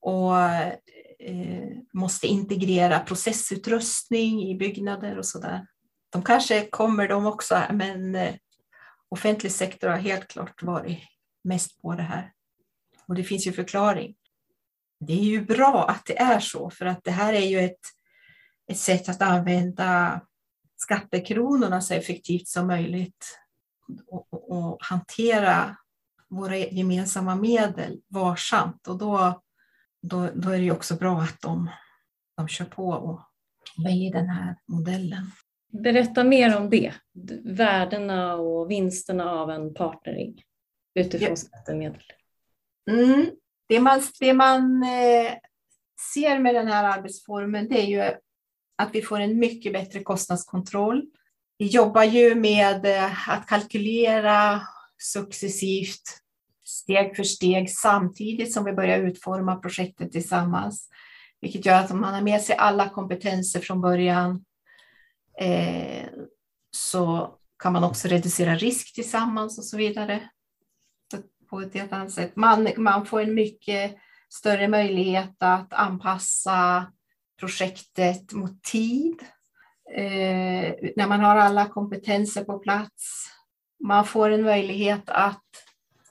och 0.00 0.38
eh, 0.38 1.68
måste 1.92 2.26
integrera 2.26 3.00
processutrustning 3.00 4.42
i 4.42 4.54
byggnader 4.54 5.18
och 5.18 5.26
sådär. 5.26 5.66
De 6.14 6.22
kanske 6.22 6.66
kommer 6.66 7.08
de 7.08 7.26
också, 7.26 7.62
men 7.70 8.14
eh, 8.14 8.34
offentlig 9.08 9.52
sektor 9.52 9.88
har 9.88 9.96
helt 9.96 10.28
klart 10.28 10.62
varit 10.62 10.98
mest 11.44 11.82
på 11.82 11.94
det 11.94 12.02
här. 12.02 12.32
Och 13.08 13.14
det 13.14 13.24
finns 13.24 13.46
ju 13.46 13.52
förklaring. 13.52 14.14
Det 15.00 15.12
är 15.12 15.24
ju 15.24 15.44
bra 15.44 15.88
att 15.88 16.06
det 16.06 16.18
är 16.18 16.40
så, 16.40 16.70
för 16.70 16.86
att 16.86 17.04
det 17.04 17.10
här 17.10 17.32
är 17.32 17.46
ju 17.46 17.60
ett, 17.60 17.80
ett 18.70 18.78
sätt 18.78 19.08
att 19.08 19.22
använda 19.22 20.20
skattekronorna 20.76 21.80
så 21.80 21.94
effektivt 21.94 22.48
som 22.48 22.66
möjligt 22.66 23.38
och, 24.06 24.26
och, 24.30 24.50
och 24.50 24.78
hantera 24.80 25.76
våra 26.28 26.56
gemensamma 26.56 27.34
medel 27.34 28.00
varsamt. 28.08 28.88
Och 28.88 28.98
då, 28.98 29.42
då, 30.02 30.30
då 30.34 30.50
är 30.50 30.58
det 30.58 30.64
ju 30.64 30.72
också 30.72 30.94
bra 30.94 31.20
att 31.20 31.40
de, 31.40 31.70
de 32.36 32.48
kör 32.48 32.64
på 32.64 32.88
och 32.88 33.20
väljer 33.84 34.12
den 34.12 34.28
här 34.28 34.56
modellen. 34.66 35.30
Berätta 35.82 36.24
mer 36.24 36.56
om 36.56 36.70
det, 36.70 36.94
värdena 37.44 38.36
och 38.36 38.70
vinsterna 38.70 39.30
av 39.30 39.50
en 39.50 39.74
partnering 39.74 40.42
utifrån 40.94 41.28
ja. 41.28 41.36
skattemedel. 41.36 42.02
Mm. 42.90 43.30
Det 43.68 43.80
man, 43.80 44.02
det 44.20 44.34
man 44.34 44.82
eh, 44.82 45.32
ser 46.14 46.38
med 46.38 46.54
den 46.54 46.68
här 46.68 46.98
arbetsformen 46.98 47.68
det 47.68 47.80
är 47.80 47.86
ju 47.86 48.14
att 48.76 48.90
vi 48.92 49.02
får 49.02 49.20
en 49.20 49.38
mycket 49.38 49.72
bättre 49.72 50.02
kostnadskontroll. 50.02 51.02
Vi 51.58 51.66
jobbar 51.66 52.04
ju 52.04 52.34
med 52.34 52.86
eh, 52.86 53.28
att 53.28 53.46
kalkylera 53.46 54.60
successivt, 55.02 56.02
steg 56.64 57.16
för 57.16 57.24
steg, 57.24 57.70
samtidigt 57.70 58.52
som 58.52 58.64
vi 58.64 58.72
börjar 58.72 58.98
utforma 58.98 59.56
projektet 59.56 60.12
tillsammans. 60.12 60.88
Vilket 61.40 61.66
gör 61.66 61.80
att 61.80 61.94
man 61.94 62.14
har 62.14 62.22
med 62.22 62.40
sig 62.40 62.56
alla 62.56 62.88
kompetenser 62.88 63.60
från 63.60 63.80
början 63.80 64.44
eh, 65.38 66.06
så 66.70 67.34
kan 67.58 67.72
man 67.72 67.84
också 67.84 68.08
reducera 68.08 68.54
risk 68.54 68.94
tillsammans 68.94 69.58
och 69.58 69.64
så 69.64 69.76
vidare. 69.76 70.30
På 71.50 71.60
ett 71.60 71.74
helt 71.74 71.92
annat 71.92 72.12
sätt. 72.12 72.36
Man, 72.36 72.68
man 72.76 73.06
får 73.06 73.20
en 73.20 73.34
mycket 73.34 73.96
större 74.28 74.68
möjlighet 74.68 75.36
att 75.38 75.72
anpassa 75.72 76.86
projektet 77.38 78.32
mot 78.32 78.62
tid. 78.62 79.22
Eh, 79.94 80.74
när 80.96 81.08
man 81.08 81.20
har 81.20 81.36
alla 81.36 81.68
kompetenser 81.68 82.44
på 82.44 82.58
plats. 82.58 83.30
Man 83.84 84.04
får 84.04 84.30
en 84.30 84.42
möjlighet 84.42 85.02
att 85.06 85.44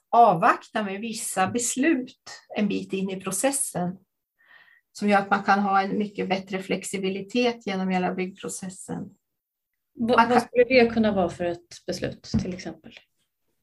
avvakta 0.09 0.83
med 0.83 1.01
vissa 1.01 1.47
beslut 1.47 2.41
en 2.57 2.67
bit 2.67 2.93
in 2.93 3.09
i 3.09 3.21
processen 3.21 3.97
som 4.93 5.09
gör 5.09 5.19
att 5.19 5.29
man 5.29 5.43
kan 5.43 5.59
ha 5.59 5.81
en 5.81 5.97
mycket 5.97 6.29
bättre 6.29 6.59
flexibilitet 6.59 7.67
genom 7.67 7.89
hela 7.89 8.13
byggprocessen. 8.13 9.09
Vad, 9.95 10.29
vad 10.29 10.41
skulle 10.41 10.63
det 10.63 10.93
kunna 10.93 11.11
vara 11.11 11.29
för 11.29 11.45
ett 11.45 11.85
beslut 11.87 12.23
till 12.23 12.53
exempel? 12.53 12.93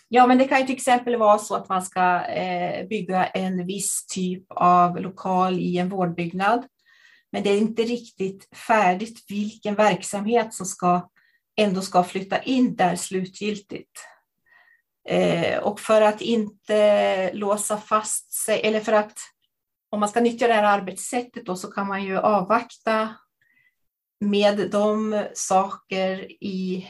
Ja, 0.09 0.27
men 0.27 0.39
det 0.39 0.45
kan 0.45 0.61
ju 0.61 0.67
till 0.67 0.77
exempel 0.77 1.17
vara 1.17 1.39
så 1.39 1.55
att 1.55 1.69
man 1.69 1.83
ska 1.83 2.25
eh, 2.25 2.87
bygga 2.87 3.27
en 3.27 3.67
viss 3.67 4.07
typ 4.07 4.45
av 4.49 5.01
lokal 5.01 5.59
i 5.59 5.79
en 5.79 5.89
vårdbyggnad. 5.89 6.67
Men 7.33 7.43
det 7.43 7.51
är 7.51 7.59
inte 7.59 7.83
riktigt 7.83 8.57
färdigt 8.57 9.25
vilken 9.29 9.75
verksamhet 9.75 10.55
som 10.55 10.67
ska, 10.67 11.11
ändå 11.57 11.81
ska 11.81 12.05
flytta 12.05 12.43
in 12.43 12.77
där 12.77 12.97
slutgiltigt. 12.97 14.01
Eh, 15.09 15.59
och 15.59 15.81
för 15.81 16.03
att 16.03 16.21
inte 16.21 17.33
låsa 17.33 17.77
fast 17.77 18.33
sig, 18.33 18.61
eller 18.61 18.81
för 18.81 18.93
att 18.93 19.19
om 19.91 20.01
man 20.01 20.09
ska 20.09 20.21
nyttja 20.21 20.49
det 20.49 20.55
här 20.55 20.79
arbetssättet 20.79 21.47
då, 21.47 21.57
så 21.57 21.71
kan 21.71 21.87
man 21.89 22.05
ju 22.05 22.19
avvakta 22.19 23.15
med 24.21 24.71
de 24.71 25.25
saker 25.35 26.33
i 26.45 26.87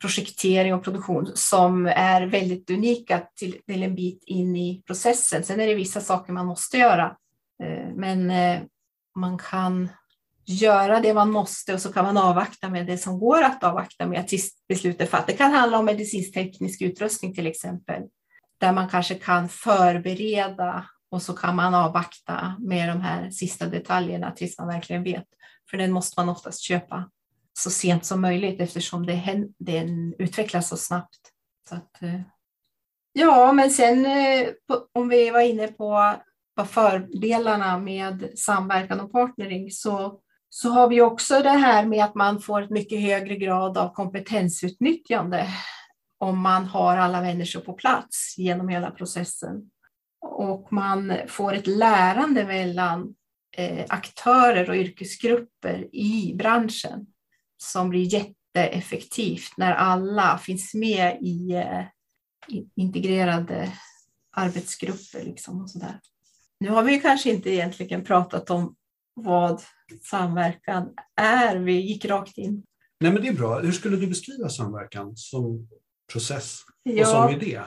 projektering 0.00 0.74
och 0.74 0.84
produktion 0.84 1.32
som 1.34 1.86
är 1.86 2.26
väldigt 2.26 2.70
unika 2.70 3.22
till, 3.36 3.62
till 3.66 3.82
en 3.82 3.94
bit 3.94 4.24
in 4.26 4.56
i 4.56 4.82
processen. 4.86 5.44
Sen 5.44 5.60
är 5.60 5.66
det 5.66 5.74
vissa 5.74 6.00
saker 6.00 6.32
man 6.32 6.46
måste 6.46 6.78
göra, 6.78 7.16
eh, 7.62 7.94
men 7.94 8.30
eh, 8.30 8.60
man 9.14 9.38
kan 9.38 9.88
göra 10.46 11.00
det 11.00 11.14
man 11.14 11.30
måste 11.30 11.74
och 11.74 11.80
så 11.80 11.92
kan 11.92 12.04
man 12.04 12.16
avvakta 12.16 12.68
med 12.68 12.86
det 12.86 12.98
som 12.98 13.18
går 13.18 13.42
att 13.42 13.64
avvakta 13.64 14.06
med 14.06 14.28
tills 14.28 14.50
beslutet 14.68 15.10
fattas. 15.10 15.26
Det 15.26 15.32
kan 15.32 15.52
handla 15.52 15.78
om 15.78 15.84
medicinsk-teknisk 15.84 16.82
utrustning 16.82 17.34
till 17.34 17.46
exempel, 17.46 18.02
där 18.58 18.72
man 18.72 18.88
kanske 18.88 19.14
kan 19.14 19.48
förbereda 19.48 20.84
och 21.10 21.22
så 21.22 21.32
kan 21.32 21.56
man 21.56 21.74
avvakta 21.74 22.56
med 22.58 22.88
de 22.88 23.00
här 23.00 23.30
sista 23.30 23.66
detaljerna 23.66 24.30
tills 24.30 24.58
man 24.58 24.68
verkligen 24.68 25.02
vet. 25.02 25.26
För 25.70 25.76
den 25.76 25.92
måste 25.92 26.20
man 26.20 26.28
oftast 26.28 26.60
köpa 26.60 27.10
så 27.58 27.70
sent 27.70 28.04
som 28.04 28.20
möjligt 28.20 28.60
eftersom 28.60 29.06
det, 29.06 29.48
den 29.58 30.14
utvecklas 30.18 30.68
så 30.68 30.76
snabbt. 30.76 31.20
Så 31.68 31.74
att, 31.74 32.02
eh, 32.02 32.20
ja, 33.12 33.52
men 33.52 33.70
sen 33.70 34.06
eh, 34.06 34.48
om 34.92 35.08
vi 35.08 35.30
var 35.30 35.40
inne 35.40 35.68
på 35.68 36.14
vad 36.54 36.68
fördelarna 36.68 37.78
med 37.78 38.38
samverkan 38.38 39.00
och 39.00 39.12
partnering 39.12 39.70
så, 39.70 40.20
så 40.48 40.68
har 40.68 40.88
vi 40.88 41.00
också 41.00 41.42
det 41.42 41.50
här 41.50 41.86
med 41.86 42.04
att 42.04 42.14
man 42.14 42.40
får 42.40 42.62
ett 42.62 42.70
mycket 42.70 43.00
högre 43.00 43.36
grad 43.36 43.78
av 43.78 43.94
kompetensutnyttjande 43.94 45.48
om 46.18 46.38
man 46.38 46.64
har 46.64 46.96
alla 46.96 47.20
människor 47.20 47.60
på 47.60 47.72
plats 47.72 48.34
genom 48.38 48.68
hela 48.68 48.90
processen 48.90 49.70
och 50.20 50.72
man 50.72 51.12
får 51.28 51.52
ett 51.52 51.66
lärande 51.66 52.44
mellan 52.44 53.14
eh, 53.56 53.86
aktörer 53.88 54.70
och 54.70 54.76
yrkesgrupper 54.76 55.88
i 55.92 56.34
branschen 56.34 57.06
som 57.56 57.90
blir 57.90 58.14
jätteeffektivt 58.14 59.56
när 59.56 59.72
alla 59.72 60.38
finns 60.38 60.74
med 60.74 61.18
i, 61.22 61.52
eh, 61.52 61.84
integrerade 62.76 63.72
arbetsgrupper. 64.36 65.24
Liksom 65.24 65.60
och 65.60 65.70
så 65.70 65.78
där. 65.78 66.00
Nu 66.60 66.70
har 66.70 66.82
vi 66.82 67.00
kanske 67.00 67.30
inte 67.30 67.50
egentligen 67.50 68.04
pratat 68.04 68.50
om 68.50 68.76
vad 69.14 69.62
samverkan 70.02 70.88
är. 71.16 71.56
Vi 71.56 71.80
gick 71.80 72.04
rakt 72.04 72.38
in. 72.38 72.62
Nej, 73.00 73.12
men 73.12 73.22
det 73.22 73.28
är 73.28 73.32
bra. 73.32 73.60
Hur 73.60 73.72
skulle 73.72 73.96
du 73.96 74.06
beskriva 74.06 74.48
samverkan 74.48 75.16
som 75.16 75.68
process 76.12 76.60
och 76.84 76.90
ja. 76.90 77.06
som 77.06 77.30
idé? 77.30 77.60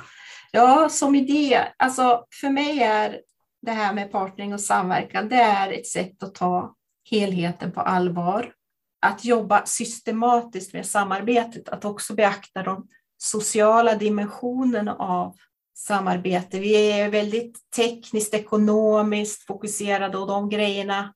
Ja, 0.56 0.90
som 0.90 1.16
idé. 1.16 1.68
Alltså, 1.78 2.26
för 2.42 2.50
mig 2.50 2.84
är 2.84 3.22
det 3.62 3.72
här 3.72 3.94
med 3.94 4.12
partnering 4.12 4.54
och 4.54 4.62
samverkan, 4.62 5.30
det 5.30 5.36
är 5.36 5.72
ett 5.72 5.88
sätt 5.88 6.24
att 6.24 6.36
ta 6.36 6.76
helheten 7.10 7.72
på 7.72 7.82
allvar. 7.82 8.54
Att 9.02 9.26
jobba 9.26 9.66
systematiskt 9.66 10.74
med 10.74 10.86
samarbetet, 10.86 11.70
att 11.70 11.86
också 11.86 12.14
beakta 12.14 12.64
de 12.64 12.88
sociala 13.18 13.96
dimensionerna 13.96 14.96
av 14.96 15.36
samarbete. 15.78 16.60
Vi 16.60 16.92
är 16.92 17.10
väldigt 17.10 17.72
tekniskt, 17.76 18.34
ekonomiskt 18.34 19.44
fokuserade 19.44 20.18
och 20.18 20.28
de 20.28 20.50
grejerna 20.50 21.14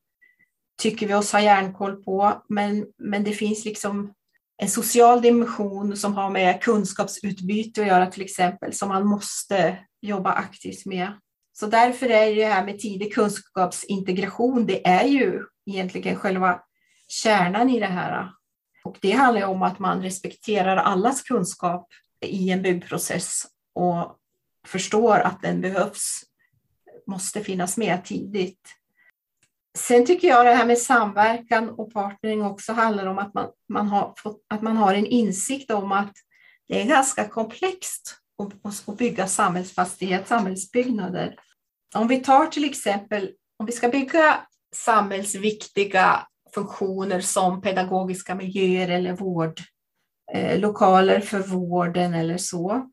tycker 0.82 1.08
vi 1.08 1.14
oss 1.14 1.32
ha 1.32 1.40
järnkoll 1.40 2.02
på. 2.02 2.42
Men, 2.48 2.86
men 2.98 3.24
det 3.24 3.32
finns 3.32 3.64
liksom 3.64 4.14
en 4.58 4.68
social 4.68 5.22
dimension 5.22 5.96
som 5.96 6.14
har 6.14 6.30
med 6.30 6.62
kunskapsutbyte 6.62 7.80
att 7.80 7.86
göra 7.86 8.06
till 8.06 8.22
exempel, 8.22 8.72
som 8.72 8.88
man 8.88 9.06
måste 9.06 9.78
jobba 10.00 10.32
aktivt 10.32 10.86
med. 10.86 11.12
Så 11.52 11.66
därför 11.66 12.06
är 12.06 12.34
det 12.34 12.44
här 12.44 12.64
med 12.64 12.78
tidig 12.78 13.14
kunskapsintegration, 13.14 14.66
det 14.66 14.86
är 14.86 15.04
ju 15.04 15.42
egentligen 15.66 16.16
själva 16.16 16.60
kärnan 17.08 17.70
i 17.70 17.80
det 17.80 17.86
här. 17.86 18.30
Och 18.84 18.98
det 19.00 19.12
handlar 19.12 19.46
om 19.46 19.62
att 19.62 19.78
man 19.78 20.02
respekterar 20.02 20.76
allas 20.76 21.22
kunskap 21.22 21.88
i 22.20 22.50
en 22.50 22.62
byggprocess 22.62 23.42
och 23.74 24.16
förstår 24.66 25.18
att 25.18 25.42
den 25.42 25.60
behövs, 25.60 26.22
måste 27.06 27.40
finnas 27.40 27.76
med 27.76 28.04
tidigt. 28.04 28.77
Sen 29.76 30.06
tycker 30.06 30.28
jag 30.28 30.46
det 30.46 30.54
här 30.54 30.66
med 30.66 30.78
samverkan 30.78 31.68
och 31.68 31.92
partnering 31.92 32.42
också 32.42 32.72
handlar 32.72 33.06
om 33.06 33.18
att 33.18 33.34
man, 33.34 33.50
man, 33.68 33.88
har, 33.88 34.14
fått, 34.16 34.44
att 34.48 34.62
man 34.62 34.76
har 34.76 34.94
en 34.94 35.06
insikt 35.06 35.70
om 35.70 35.92
att 35.92 36.12
det 36.68 36.82
är 36.82 36.86
ganska 36.86 37.28
komplext 37.28 38.18
att, 38.42 38.52
att 38.88 38.96
bygga 38.96 39.26
samhällsfastighet, 39.26 40.28
samhällsbyggnader. 40.28 41.36
Om 41.94 42.08
vi 42.08 42.16
tar 42.16 42.46
till 42.46 42.64
exempel, 42.64 43.30
om 43.58 43.66
vi 43.66 43.72
ska 43.72 43.88
bygga 43.88 44.46
samhällsviktiga 44.74 46.26
funktioner 46.54 47.20
som 47.20 47.60
pedagogiska 47.60 48.34
miljöer 48.34 48.88
eller 48.88 49.12
vårdlokaler 49.12 51.16
eh, 51.16 51.22
för 51.22 51.40
vården 51.40 52.14
eller 52.14 52.38
så, 52.38 52.90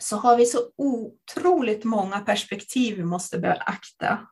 så 0.00 0.16
har 0.16 0.36
vi 0.36 0.46
så 0.46 0.58
otroligt 0.76 1.84
många 1.84 2.20
perspektiv 2.20 2.96
vi 2.96 3.04
måste 3.04 3.38
beakta. 3.38 4.26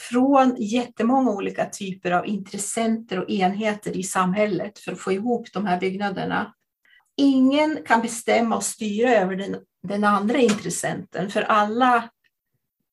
Från 0.00 0.56
jättemånga 0.58 1.30
olika 1.30 1.70
typer 1.70 2.10
av 2.10 2.26
intressenter 2.26 3.18
och 3.18 3.30
enheter 3.30 3.96
i 3.96 4.02
samhället 4.02 4.78
för 4.78 4.92
att 4.92 5.00
få 5.00 5.12
ihop 5.12 5.52
de 5.52 5.66
här 5.66 5.80
byggnaderna. 5.80 6.54
Ingen 7.16 7.82
kan 7.86 8.02
bestämma 8.02 8.56
och 8.56 8.64
styra 8.64 9.10
över 9.10 9.36
den, 9.36 9.56
den 9.82 10.04
andra 10.04 10.38
intressenten, 10.38 11.30
för 11.30 11.42
alla 11.42 12.10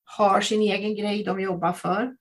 har 0.04 0.42
sin 0.42 0.62
egen 0.62 0.96
grej 0.96 1.24
de 1.24 1.42
jobbar 1.42 1.74
för. 1.74 2.16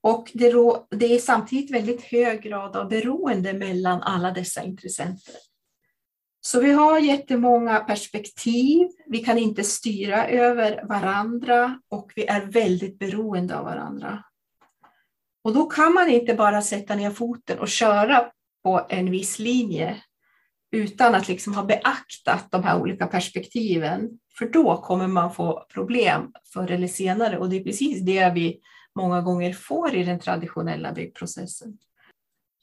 Och 0.00 0.30
det, 0.34 0.52
det 0.90 1.14
är 1.14 1.18
samtidigt 1.18 1.70
väldigt 1.70 2.02
hög 2.02 2.42
grad 2.42 2.76
av 2.76 2.88
beroende 2.88 3.52
mellan 3.52 4.02
alla 4.02 4.30
dessa 4.30 4.62
intressenter. 4.62 5.34
Så 6.46 6.60
vi 6.60 6.72
har 6.72 6.98
jättemånga 6.98 7.80
perspektiv. 7.80 8.88
Vi 9.06 9.18
kan 9.18 9.38
inte 9.38 9.64
styra 9.64 10.28
över 10.28 10.84
varandra 10.88 11.80
och 11.88 12.12
vi 12.16 12.26
är 12.26 12.40
väldigt 12.40 12.98
beroende 12.98 13.58
av 13.58 13.64
varandra. 13.64 14.24
Och 15.44 15.54
då 15.54 15.66
kan 15.66 15.94
man 15.94 16.08
inte 16.08 16.34
bara 16.34 16.62
sätta 16.62 16.94
ner 16.94 17.10
foten 17.10 17.58
och 17.58 17.68
köra 17.68 18.30
på 18.64 18.86
en 18.88 19.10
viss 19.10 19.38
linje 19.38 20.02
utan 20.72 21.14
att 21.14 21.28
liksom 21.28 21.54
ha 21.54 21.64
beaktat 21.64 22.50
de 22.50 22.62
här 22.64 22.80
olika 22.80 23.06
perspektiven. 23.06 24.10
För 24.38 24.46
då 24.46 24.76
kommer 24.76 25.06
man 25.06 25.34
få 25.34 25.66
problem 25.74 26.32
förr 26.52 26.70
eller 26.70 26.88
senare 26.88 27.38
och 27.38 27.50
det 27.50 27.56
är 27.56 27.64
precis 27.64 28.00
det 28.00 28.32
vi 28.34 28.60
många 28.94 29.20
gånger 29.20 29.52
får 29.52 29.94
i 29.94 30.04
den 30.04 30.20
traditionella 30.20 30.92
byggprocessen. 30.92 31.78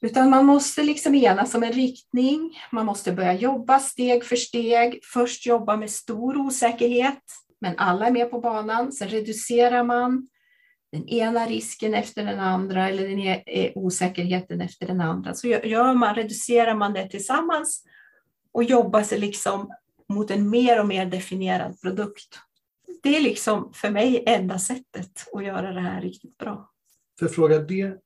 Utan 0.02 0.30
man 0.30 0.46
måste 0.46 0.82
liksom 0.82 1.14
enas 1.14 1.54
om 1.54 1.62
en 1.62 1.72
riktning, 1.72 2.58
man 2.72 2.86
måste 2.86 3.12
börja 3.12 3.32
jobba 3.32 3.78
steg 3.78 4.24
för 4.24 4.36
steg, 4.36 5.00
först 5.04 5.46
jobba 5.46 5.76
med 5.76 5.90
stor 5.90 6.36
osäkerhet, 6.36 7.22
men 7.60 7.78
alla 7.78 8.06
är 8.06 8.10
med 8.10 8.30
på 8.30 8.40
banan, 8.40 8.92
sen 8.92 9.08
reducerar 9.08 9.84
man 9.84 10.28
den 10.92 11.08
ena 11.08 11.46
risken 11.46 11.94
efter 11.94 12.24
den 12.24 12.40
andra 12.40 12.88
eller 12.88 13.08
den 13.08 13.18
e-, 13.18 13.42
e-, 13.46 13.72
osäkerheten 13.74 14.60
efter 14.60 14.86
den 14.86 15.00
andra. 15.00 15.34
Så 15.34 15.46
gör 15.46 15.94
man, 15.94 16.14
reducerar 16.14 16.74
man 16.74 16.92
det 16.92 17.08
tillsammans 17.08 17.84
och 18.52 18.64
jobbar 18.64 19.02
sig 19.02 19.18
liksom 19.18 19.72
mot 20.08 20.30
en 20.30 20.50
mer 20.50 20.80
och 20.80 20.86
mer 20.86 21.06
definierad 21.06 21.80
produkt. 21.80 22.38
Det 23.02 23.16
är 23.16 23.20
liksom 23.20 23.72
för 23.74 23.90
mig 23.90 24.24
enda 24.26 24.58
sättet 24.58 25.28
att 25.32 25.44
göra 25.44 25.72
det 25.72 25.80
här 25.80 26.00
riktigt 26.00 26.38
bra. 26.38 26.70
För 27.18 27.28
fråga, 27.28 27.58
det 27.58 27.98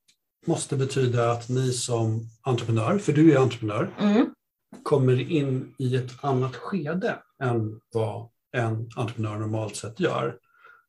måste 0.46 0.76
betyda 0.76 1.30
att 1.30 1.48
ni 1.48 1.72
som 1.72 2.28
entreprenör, 2.42 2.98
för 2.98 3.12
du 3.12 3.32
är 3.32 3.38
entreprenör, 3.38 3.94
mm. 3.98 4.34
kommer 4.82 5.30
in 5.30 5.74
i 5.78 5.96
ett 5.96 6.24
annat 6.24 6.56
skede 6.56 7.18
än 7.42 7.80
vad 7.94 8.28
en 8.52 8.88
entreprenör 8.96 9.38
normalt 9.38 9.76
sett 9.76 10.00
gör. 10.00 10.38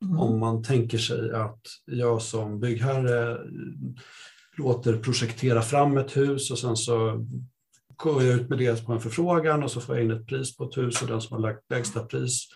Mm. 0.01 0.19
Om 0.19 0.39
man 0.39 0.63
tänker 0.63 0.97
sig 0.97 1.33
att 1.33 1.61
jag 1.85 2.21
som 2.21 2.59
byggherre 2.59 3.37
låter 4.57 4.97
projektera 4.97 5.61
fram 5.61 5.97
ett 5.97 6.17
hus 6.17 6.51
och 6.51 6.59
sen 6.59 6.77
så 6.77 7.25
går 7.95 8.23
jag 8.23 8.35
ut 8.35 8.49
med 8.49 8.57
det 8.57 8.85
på 8.85 8.93
en 8.93 9.01
förfrågan 9.01 9.63
och 9.63 9.71
så 9.71 9.81
får 9.81 9.95
jag 9.95 10.05
in 10.05 10.11
ett 10.11 10.27
pris 10.27 10.57
på 10.57 10.63
ett 10.63 10.77
hus 10.77 11.01
och 11.01 11.07
den 11.07 11.21
som 11.21 11.35
har 11.35 11.41
lagt 11.41 11.71
lägsta 11.71 12.03
pris 12.03 12.47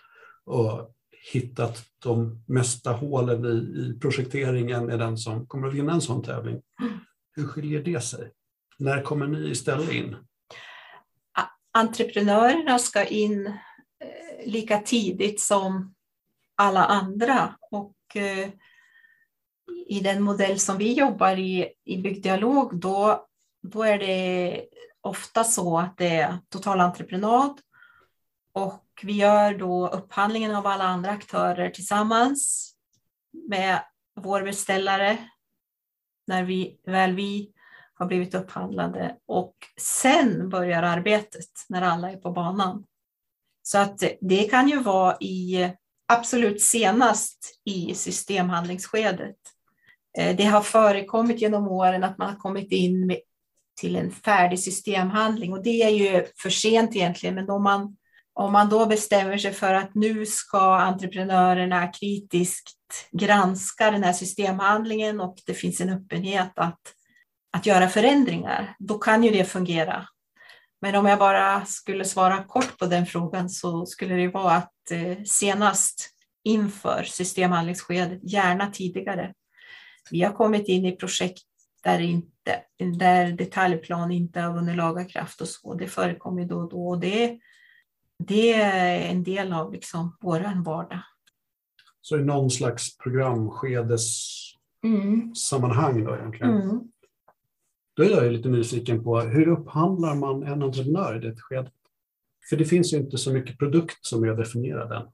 och 0.46 0.94
hittat 1.22 1.86
de 2.04 2.44
mesta 2.48 2.92
hålen 2.92 3.46
i, 3.46 3.50
i 3.50 4.00
projekteringen 4.02 4.90
är 4.90 4.98
den 4.98 5.18
som 5.18 5.48
kommer 5.48 5.68
att 5.68 5.74
vinna 5.74 5.94
en 5.94 6.02
sån 6.02 6.24
tävling. 6.24 6.62
Hur 7.36 7.48
skiljer 7.48 7.84
det 7.84 8.02
sig? 8.02 8.32
När 8.78 9.02
kommer 9.02 9.28
ni 9.28 9.50
istället 9.50 9.92
in? 9.92 10.16
Entreprenörerna 11.74 12.80
ska 12.80 13.06
in 13.06 13.48
eh, 13.48 14.46
lika 14.46 14.80
tidigt 14.80 15.42
som 15.42 15.96
alla 16.56 16.86
andra 16.86 17.56
och 17.72 17.96
eh, 18.16 18.50
i 19.88 20.00
den 20.00 20.24
modell 20.24 20.60
som 20.60 20.78
vi 20.78 20.94
jobbar 20.94 21.40
i, 21.40 21.74
i 21.84 21.98
byggdialog, 21.98 22.80
då, 22.80 23.26
då 23.62 23.84
är 23.84 24.00
det 24.00 24.66
ofta 25.02 25.44
så 25.44 25.78
att 25.78 25.98
det 25.98 26.16
är 26.16 26.38
totalentreprenad 26.50 27.60
och 28.54 28.81
vi 29.04 29.14
gör 29.14 29.54
då 29.54 29.88
upphandlingen 29.88 30.56
av 30.56 30.68
alla 30.68 30.84
andra 30.84 31.12
aktörer 31.12 31.70
tillsammans 31.70 32.72
med 33.50 33.84
vår 34.16 34.42
beställare 34.42 35.18
när 36.28 36.44
vi, 36.44 36.80
väl 36.86 37.16
vi 37.16 37.52
har 37.94 38.06
blivit 38.06 38.36
upphandlade 38.36 39.18
och 39.26 39.56
sen 39.80 40.50
börjar 40.50 40.84
arbetet 40.84 41.50
när 41.70 41.82
alla 41.82 42.12
är 42.12 42.18
på 42.18 42.32
banan. 42.32 42.86
Så 43.64 43.78
att 43.78 44.04
det 44.22 44.44
kan 44.44 44.70
ju 44.70 44.80
vara 44.80 45.18
i 45.20 45.70
absolut 46.08 46.62
senast 46.62 47.62
i 47.66 47.96
systemhandlingsskedet. 47.96 49.38
Eh, 50.18 50.36
det 50.36 50.44
har 50.44 50.62
förekommit 50.62 51.42
genom 51.42 51.68
åren 51.68 52.04
att 52.04 52.18
man 52.18 52.30
har 52.30 52.38
kommit 52.38 52.72
in 52.72 53.08
med, 53.08 53.20
till 53.80 53.96
en 53.96 54.12
färdig 54.12 54.60
systemhandling 54.60 55.54
och 55.54 55.64
det 55.64 55.84
är 55.84 55.90
ju 55.90 56.26
för 56.38 56.50
sent 56.50 56.96
egentligen, 56.96 57.36
men 57.36 57.50
om 57.50 57.64
man 57.64 57.98
om 58.34 58.52
man 58.54 58.70
då 58.70 58.86
bestämmer 58.86 59.38
sig 59.38 59.54
för 59.54 59.74
att 59.74 59.96
nu 59.96 60.26
ska 60.26 60.76
entreprenörerna 60.76 61.88
kritiskt 61.88 63.10
granska 63.12 63.92
den 63.92 64.04
här 64.04 64.14
systemhandlingen 64.14 65.20
och 65.20 65.38
det 65.46 65.54
finns 65.54 65.82
en 65.82 65.90
öppenhet 65.90 66.52
att, 66.56 66.82
att 67.54 67.66
göra 67.66 67.90
förändringar, 67.90 68.76
då 68.80 68.98
kan 68.98 69.24
ju 69.24 69.32
det 69.32 69.46
fungera. 69.46 70.08
Men 70.82 70.96
om 70.96 71.06
jag 71.06 71.20
bara 71.20 71.66
skulle 71.66 72.06
svara 72.06 72.44
kort 72.44 72.78
på 72.78 72.86
den 72.86 73.06
frågan 73.06 73.50
så 73.50 73.86
skulle 73.86 74.16
det 74.16 74.28
vara 74.28 74.56
att 74.56 74.92
eh, 74.92 75.24
senast 75.26 76.10
inför 76.44 77.04
systemhandlingsskedet, 77.04 78.20
gärna 78.24 78.72
tidigare. 78.72 79.34
Vi 80.12 80.22
har 80.22 80.34
kommit 80.34 80.68
in 80.68 80.86
i 80.86 80.96
projekt 80.96 81.44
där, 81.84 82.00
inte, 82.00 82.62
där 83.00 83.32
detaljplan 83.32 84.12
inte 84.12 84.40
har 84.40 84.54
vunnit 84.54 84.76
laga 84.76 85.06
kraft 85.06 85.42
och 85.42 85.48
så. 85.48 85.74
Det 85.74 85.88
förekommer 85.88 86.46
då 86.46 86.56
och 86.56 86.70
då 86.70 86.88
och 86.88 87.00
det 87.00 87.40
det 88.28 88.54
är 88.54 89.12
en 89.12 89.24
del 89.24 89.54
av 89.54 89.74
liksom 89.74 90.18
vår 90.22 90.64
vardag. 90.64 91.02
Så 92.02 92.18
i 92.18 92.24
någon 92.24 92.50
slags 92.50 92.98
programskedessammanhang 92.98 95.92
mm. 95.92 96.06
då 96.06 96.16
egentligen? 96.16 96.62
Mm. 96.62 96.80
Då 97.94 98.04
är 98.04 98.10
jag 98.10 98.32
lite 98.32 98.50
nyfiken 98.50 99.04
på 99.04 99.20
hur 99.20 99.48
upphandlar 99.48 100.16
man 100.16 100.44
en 100.44 100.64
entreprenör 100.64 101.16
i 101.16 101.20
det 101.20 101.36
skedet? 101.36 101.74
För 102.50 102.58
det 102.58 102.66
finns 102.66 102.94
ju 102.94 102.98
inte 102.98 103.18
så 103.18 103.34
mycket 103.34 103.58
produkt 103.58 104.06
som 104.06 104.24
är 104.24 104.34
definierad 104.34 104.92
än. 104.92 105.08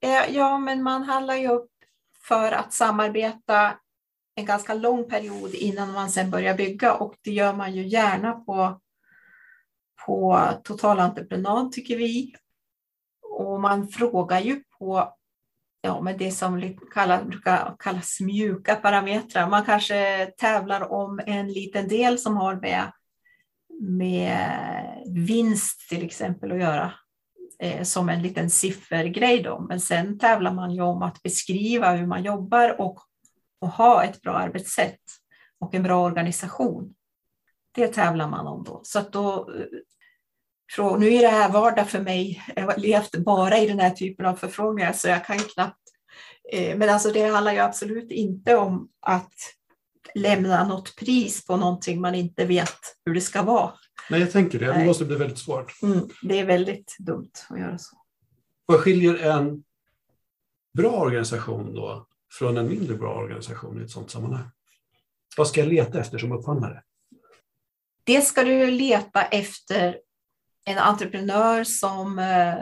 Eh, 0.00 0.36
ja, 0.36 0.58
men 0.58 0.82
man 0.82 1.02
handlar 1.02 1.34
ju 1.34 1.48
upp 1.48 1.70
för 2.28 2.52
att 2.52 2.72
samarbeta 2.72 3.74
en 4.34 4.44
ganska 4.44 4.74
lång 4.74 5.08
period 5.08 5.54
innan 5.54 5.92
man 5.92 6.10
sen 6.10 6.30
börjar 6.30 6.56
bygga 6.56 6.94
och 6.94 7.14
det 7.20 7.32
gör 7.32 7.54
man 7.54 7.74
ju 7.74 7.86
gärna 7.86 8.32
på 8.32 8.80
på 10.06 10.48
totalentreprenad 10.64 11.72
tycker 11.72 11.96
vi. 11.96 12.34
Och 13.38 13.60
man 13.60 13.88
frågar 13.88 14.40
ju 14.40 14.62
på 14.78 15.14
ja, 15.80 16.00
men 16.00 16.18
det 16.18 16.30
som 16.30 16.78
kallas, 16.94 17.24
brukar 17.24 17.76
kallas 17.78 18.20
mjuka 18.20 18.76
parametrar. 18.76 19.50
Man 19.50 19.64
kanske 19.64 20.26
tävlar 20.26 20.92
om 20.92 21.20
en 21.26 21.52
liten 21.52 21.88
del 21.88 22.18
som 22.18 22.36
har 22.36 22.54
med, 22.54 22.92
med 23.80 24.48
vinst 25.06 25.88
till 25.88 26.04
exempel 26.04 26.52
att 26.52 26.60
göra 26.60 26.92
eh, 27.58 27.82
som 27.82 28.08
en 28.08 28.22
liten 28.22 28.50
siffergrej. 28.50 29.42
Då. 29.42 29.60
Men 29.60 29.80
sen 29.80 30.18
tävlar 30.18 30.52
man 30.52 30.70
ju 30.70 30.82
om 30.82 31.02
att 31.02 31.22
beskriva 31.22 31.92
hur 31.92 32.06
man 32.06 32.22
jobbar 32.22 32.80
och, 32.80 32.98
och 33.60 33.68
ha 33.68 34.04
ett 34.04 34.22
bra 34.22 34.32
arbetssätt 34.32 35.00
och 35.60 35.74
en 35.74 35.82
bra 35.82 36.04
organisation. 36.04 36.94
Det 37.74 37.88
tävlar 37.88 38.28
man 38.28 38.46
om 38.46 38.64
då. 38.64 38.80
Så 38.84 38.98
att 38.98 39.12
då 39.12 39.50
nu 40.98 41.14
är 41.14 41.22
det 41.22 41.28
här 41.28 41.52
vardag 41.52 41.88
för 41.88 42.00
mig. 42.00 42.42
Jag 42.56 42.62
har 42.62 42.76
levt 42.76 43.16
bara 43.16 43.58
i 43.58 43.66
den 43.66 43.80
här 43.80 43.90
typen 43.90 44.26
av 44.26 44.36
förfrågningar 44.36 44.92
så 44.92 45.08
jag 45.08 45.24
kan 45.24 45.38
knappt 45.38 45.80
Eh, 46.52 46.76
men 46.76 46.90
alltså 46.90 47.10
det 47.10 47.22
handlar 47.22 47.52
ju 47.52 47.58
absolut 47.58 48.10
inte 48.10 48.56
om 48.56 48.88
att 49.00 49.34
lämna 50.14 50.68
något 50.68 50.96
pris 50.96 51.46
på 51.46 51.56
någonting 51.56 52.00
man 52.00 52.14
inte 52.14 52.44
vet 52.44 52.78
hur 53.04 53.14
det 53.14 53.20
ska 53.20 53.42
vara. 53.42 53.72
Nej, 54.10 54.20
jag 54.20 54.32
tänker 54.32 54.58
det. 54.58 54.66
Det 54.66 54.72
Nej. 54.72 54.86
måste 54.86 55.04
bli 55.04 55.16
väldigt 55.16 55.38
svårt. 55.38 55.82
Mm, 55.82 56.08
det 56.22 56.38
är 56.38 56.46
väldigt 56.46 56.96
dumt 56.98 57.30
att 57.48 57.58
göra 57.58 57.78
så. 57.78 57.96
Vad 58.66 58.80
skiljer 58.80 59.14
en 59.14 59.64
bra 60.78 60.90
organisation 60.90 61.74
då 61.74 62.06
från 62.38 62.56
en 62.56 62.68
mindre 62.68 62.94
bra 62.94 63.14
organisation 63.14 63.80
i 63.80 63.84
ett 63.84 63.90
sådant 63.90 64.10
sammanhang? 64.10 64.48
Vad 65.36 65.48
ska 65.48 65.60
jag 65.60 65.68
leta 65.68 66.00
efter 66.00 66.18
som 66.18 66.32
upphandlare? 66.32 66.82
Det 68.04 68.20
ska 68.20 68.44
du 68.44 68.70
leta 68.70 69.22
efter 69.22 70.00
en 70.64 70.78
entreprenör 70.78 71.64
som 71.64 72.18
eh, 72.18 72.56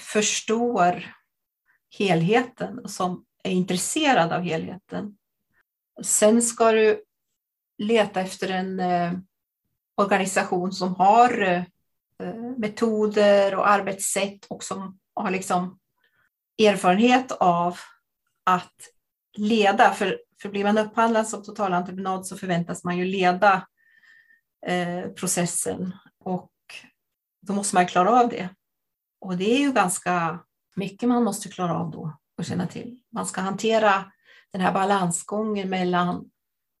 förstår 0.00 1.14
helheten 1.98 2.78
och 2.78 2.90
som 2.90 3.24
är 3.42 3.50
intresserad 3.50 4.32
av 4.32 4.42
helheten. 4.42 5.16
Sen 6.04 6.42
ska 6.42 6.72
du 6.72 7.02
leta 7.78 8.20
efter 8.20 8.48
en 8.48 8.80
eh, 8.80 9.12
organisation 9.96 10.72
som 10.72 10.94
har 10.94 11.42
eh, 11.42 11.62
metoder 12.56 13.54
och 13.54 13.68
arbetssätt 13.68 14.46
och 14.48 14.64
som 14.64 14.98
har 15.14 15.30
liksom 15.30 15.78
erfarenhet 16.62 17.32
av 17.32 17.78
att 18.44 18.74
leda. 19.36 19.92
För, 19.92 20.20
för 20.42 20.48
blir 20.48 20.64
man 20.64 20.78
upphandlad 20.78 21.28
som 21.28 21.42
totalentreprenad 21.42 22.26
så 22.26 22.36
förväntas 22.36 22.84
man 22.84 22.98
ju 22.98 23.04
leda 23.04 23.66
Eh, 24.66 25.08
processen 25.08 25.94
och 26.18 26.52
då 27.40 27.52
måste 27.52 27.74
man 27.74 27.86
klara 27.86 28.20
av 28.20 28.28
det. 28.28 28.48
Och 29.20 29.36
det 29.36 29.54
är 29.54 29.58
ju 29.58 29.72
ganska 29.72 30.38
mycket 30.76 31.08
man 31.08 31.24
måste 31.24 31.48
klara 31.48 31.78
av 31.78 31.90
då 31.90 32.18
och 32.38 32.44
känna 32.44 32.66
till. 32.66 33.00
Man 33.12 33.26
ska 33.26 33.40
hantera 33.40 34.12
den 34.52 34.60
här 34.60 34.72
balansgången 34.72 35.70
mellan 35.70 36.30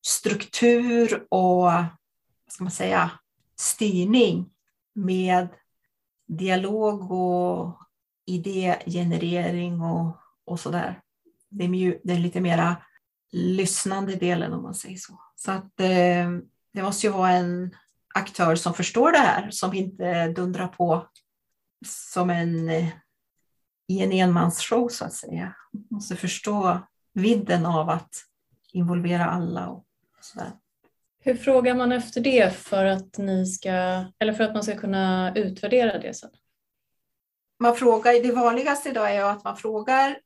struktur 0.06 1.26
och 1.30 1.62
vad 1.62 1.86
ska 2.48 2.64
man 2.64 2.70
säga, 2.70 3.10
styrning 3.56 4.50
med 4.94 5.48
dialog 6.26 7.12
och 7.12 7.78
idégenerering 8.24 9.80
och, 9.80 10.16
och 10.44 10.60
sådär. 10.60 11.00
Det 11.48 11.64
är 11.64 12.00
den 12.04 12.22
lite 12.22 12.40
mera 12.40 12.76
lyssnande 13.32 14.16
delen 14.16 14.52
om 14.52 14.62
man 14.62 14.74
säger 14.74 14.96
så. 14.96 15.20
Så 15.36 15.50
att 15.50 15.80
eh, 15.80 16.30
det 16.76 16.82
måste 16.82 17.06
ju 17.06 17.12
vara 17.12 17.30
en 17.30 17.76
aktör 18.14 18.56
som 18.56 18.74
förstår 18.74 19.12
det 19.12 19.18
här, 19.18 19.50
som 19.50 19.74
inte 19.74 20.28
dundrar 20.28 20.68
på 20.68 21.08
som 21.86 22.30
en 22.30 22.70
i 23.88 24.02
en 24.02 24.12
enmansshow 24.12 24.88
så 24.88 25.04
att 25.04 25.12
säga. 25.12 25.56
Man 25.72 25.86
måste 25.90 26.16
förstå 26.16 26.80
vidden 27.12 27.66
av 27.66 27.88
att 27.88 28.10
involvera 28.72 29.24
alla 29.24 29.68
och 29.68 29.84
sådär. 30.20 30.52
Hur 31.20 31.34
frågar 31.34 31.74
man 31.74 31.92
efter 31.92 32.20
det 32.20 32.56
för 32.56 32.84
att, 32.84 33.18
ni 33.18 33.46
ska, 33.46 33.70
eller 34.18 34.32
för 34.32 34.44
att 34.44 34.54
man 34.54 34.62
ska 34.62 34.76
kunna 34.76 35.34
utvärdera 35.34 35.98
det 35.98 36.14
sen? 36.14 36.30
Man 37.60 37.76
frågar, 37.76 38.12
det 38.12 38.32
vanligaste 38.32 38.88
idag 38.88 39.14
är 39.14 39.24
att 39.24 39.44
man 39.44 39.56
frågar 39.56 40.18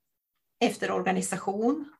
efter 0.60 0.90
organisation. 0.90 1.92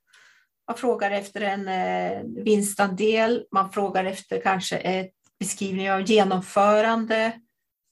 Man 0.71 0.77
frågar 0.77 1.11
efter 1.11 1.41
en 1.41 1.69
eh, 1.69 2.45
vinstandel. 2.45 3.45
Man 3.53 3.73
frågar 3.73 4.05
efter 4.05 4.41
kanske 4.41 4.77
ett 4.77 5.13
beskrivning 5.41 5.93
av 5.93 6.11
genomförande. 6.11 7.33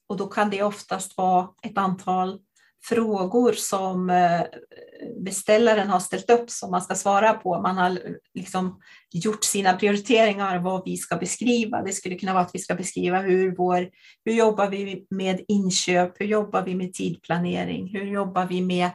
Och 0.09 0.17
då 0.17 0.27
kan 0.27 0.49
det 0.49 0.63
oftast 0.63 1.17
vara 1.17 1.47
ett 1.63 1.77
antal 1.77 2.39
frågor 2.83 3.53
som 3.53 4.09
eh, 4.09 4.41
beställaren 5.25 5.87
har 5.89 5.99
ställt 5.99 6.29
upp 6.29 6.49
som 6.49 6.71
man 6.71 6.81
ska 6.81 6.95
svara 6.95 7.33
på. 7.33 7.61
Man 7.61 7.77
har 7.77 7.89
eh, 7.89 7.97
liksom 8.33 8.81
gjort 9.11 9.43
sina 9.43 9.73
prioriteringar 9.73 10.59
vad 10.59 10.85
vi 10.85 10.97
ska 10.97 11.15
beskriva. 11.15 11.81
Det 11.81 11.91
skulle 11.91 12.15
kunna 12.15 12.33
vara 12.33 12.43
att 12.43 12.55
vi 12.55 12.59
ska 12.59 12.75
beskriva 12.75 13.19
hur, 13.19 13.55
vår, 13.55 13.89
hur 14.25 14.33
jobbar 14.33 14.67
vi 14.67 15.07
med 15.09 15.41
inköp, 15.47 16.21
hur 16.21 16.25
jobbar 16.25 16.61
vi 16.61 16.75
med 16.75 16.93
tidplanering, 16.93 17.87
hur 17.87 18.05
jobbar 18.05 18.45
vi 18.45 18.61
med 18.61 18.89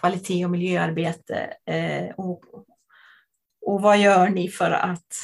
kvalitet 0.00 0.44
och 0.44 0.50
miljöarbete 0.50 1.50
eh, 1.66 2.14
och, 2.16 2.40
och 3.60 3.82
vad 3.82 3.98
gör 3.98 4.28
ni 4.28 4.48
för 4.48 4.70
att 4.70 5.14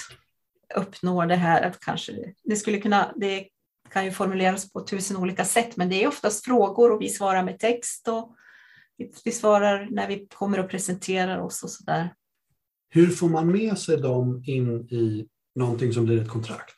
uppnå 0.77 1.27
det 1.27 1.37
här? 1.37 1.63
Att 1.63 1.81
kanske, 1.81 2.33
det, 2.45 2.57
skulle 2.57 2.79
kunna, 2.79 3.13
det 3.17 3.49
kan 3.91 4.05
ju 4.05 4.11
formuleras 4.11 4.73
på 4.73 4.81
tusen 4.81 5.17
olika 5.17 5.45
sätt, 5.45 5.77
men 5.77 5.89
det 5.89 6.05
är 6.05 6.09
oftast 6.09 6.45
frågor 6.45 6.93
och 6.93 7.03
vi 7.03 7.09
svarar 7.09 7.43
med 7.43 7.59
text 7.59 8.09
och 8.09 8.37
vi 9.25 9.33
svarar 9.33 9.89
när 9.91 10.09
vi 10.09 10.27
kommer 10.35 10.61
och 10.61 10.71
presenterar 10.71 11.39
oss 11.39 11.63
och 11.63 11.71
så 11.71 11.85
där. 11.85 12.15
Hur 12.89 13.07
får 13.07 13.29
man 13.29 13.53
med 13.53 13.79
sig 13.79 13.97
dem 13.97 14.43
in 14.47 14.89
i 14.91 15.29
någonting 15.55 15.93
som 15.93 16.05
blir 16.05 16.23
ett 16.23 16.29
kontrakt? 16.29 16.75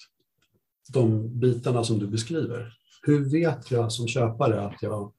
De 0.93 1.39
bitarna 1.41 1.85
som 1.85 1.99
du 1.99 2.07
beskriver. 2.07 2.73
Hur 3.03 3.31
vet 3.31 3.71
jag 3.71 3.93
som 3.93 4.09
köpare 4.09 4.61
att 4.61 4.83
jag 4.83 5.13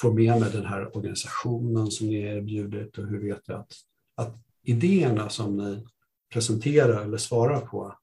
får 0.00 0.12
med 0.12 0.40
mig 0.40 0.50
den 0.52 0.66
här 0.66 0.96
organisationen 0.96 1.90
som 1.90 2.06
ni 2.06 2.22
erbjudit 2.22 2.98
och 2.98 3.06
hur 3.06 3.20
vet 3.22 3.42
jag 3.46 3.60
att, 3.60 3.72
att 4.16 4.36
idéerna 4.62 5.28
som 5.28 5.56
ni 5.56 5.86
presenterar 6.32 7.02
eller 7.02 7.18
svarar 7.18 7.60
på 7.60 7.96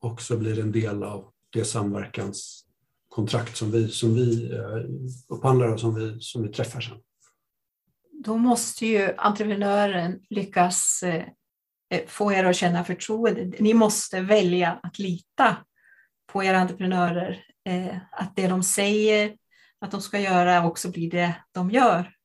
också 0.00 0.36
blir 0.36 0.60
en 0.60 0.72
del 0.72 1.02
av 1.02 1.32
det 1.52 1.64
samverkanskontrakt 1.64 3.56
som 3.56 3.70
vi, 3.70 3.88
som 3.88 4.14
vi 4.14 4.52
eh, 4.52 4.84
upphandlar 5.28 5.68
och 5.68 5.80
som 5.80 5.94
vi, 5.94 6.20
som 6.20 6.42
vi 6.42 6.48
träffar 6.48 6.80
sen? 6.80 6.98
Då 8.24 8.36
måste 8.36 8.86
ju 8.86 9.14
entreprenören 9.16 10.20
lyckas 10.30 11.02
eh, 11.02 11.24
eh, 11.90 12.06
få 12.06 12.32
er 12.32 12.44
att 12.44 12.56
känna 12.56 12.84
förtroende. 12.84 13.52
Ni 13.58 13.74
måste 13.74 14.20
välja 14.20 14.80
att 14.82 14.98
lita 14.98 15.56
på 16.32 16.44
era 16.44 16.58
entreprenörer, 16.58 17.44
att 18.10 18.36
det 18.36 18.48
de 18.48 18.62
säger 18.62 19.36
att 19.80 19.90
de 19.90 20.00
ska 20.00 20.20
göra 20.20 20.66
också 20.66 20.90
blir 20.90 21.10
det 21.10 21.34
de 21.52 21.70
gör. 21.70 22.17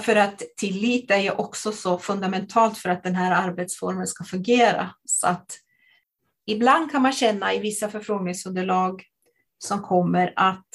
För 0.00 0.16
att 0.16 0.42
tillit 0.56 1.10
är 1.10 1.18
ju 1.18 1.30
också 1.30 1.72
så 1.72 1.98
fundamentalt 1.98 2.78
för 2.78 2.88
att 2.88 3.02
den 3.02 3.14
här 3.14 3.48
arbetsformen 3.48 4.06
ska 4.06 4.24
fungera. 4.24 4.94
Så 5.04 5.26
att 5.26 5.58
ibland 6.46 6.90
kan 6.90 7.02
man 7.02 7.12
känna 7.12 7.54
i 7.54 7.58
vissa 7.58 7.88
förfrågningsunderlag 7.88 9.02
som 9.58 9.82
kommer 9.82 10.32
att 10.36 10.68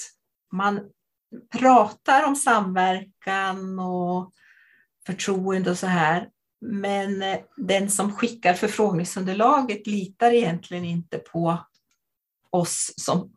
man 0.52 0.80
pratar 1.52 2.28
om 2.28 2.36
samverkan 2.36 3.80
och 3.80 4.32
förtroende 5.06 5.72
och 5.72 5.78
så 5.78 5.88
här. 5.88 6.30
Men 6.62 7.24
den 7.58 7.90
som 7.90 8.16
skickar 8.16 8.54
förfrågningsunderlaget 8.54 9.88
litar 9.88 10.32
egentligen 10.32 10.86
inte 10.86 11.18
på 11.18 11.58
oss 12.50 12.94
som 12.98 13.34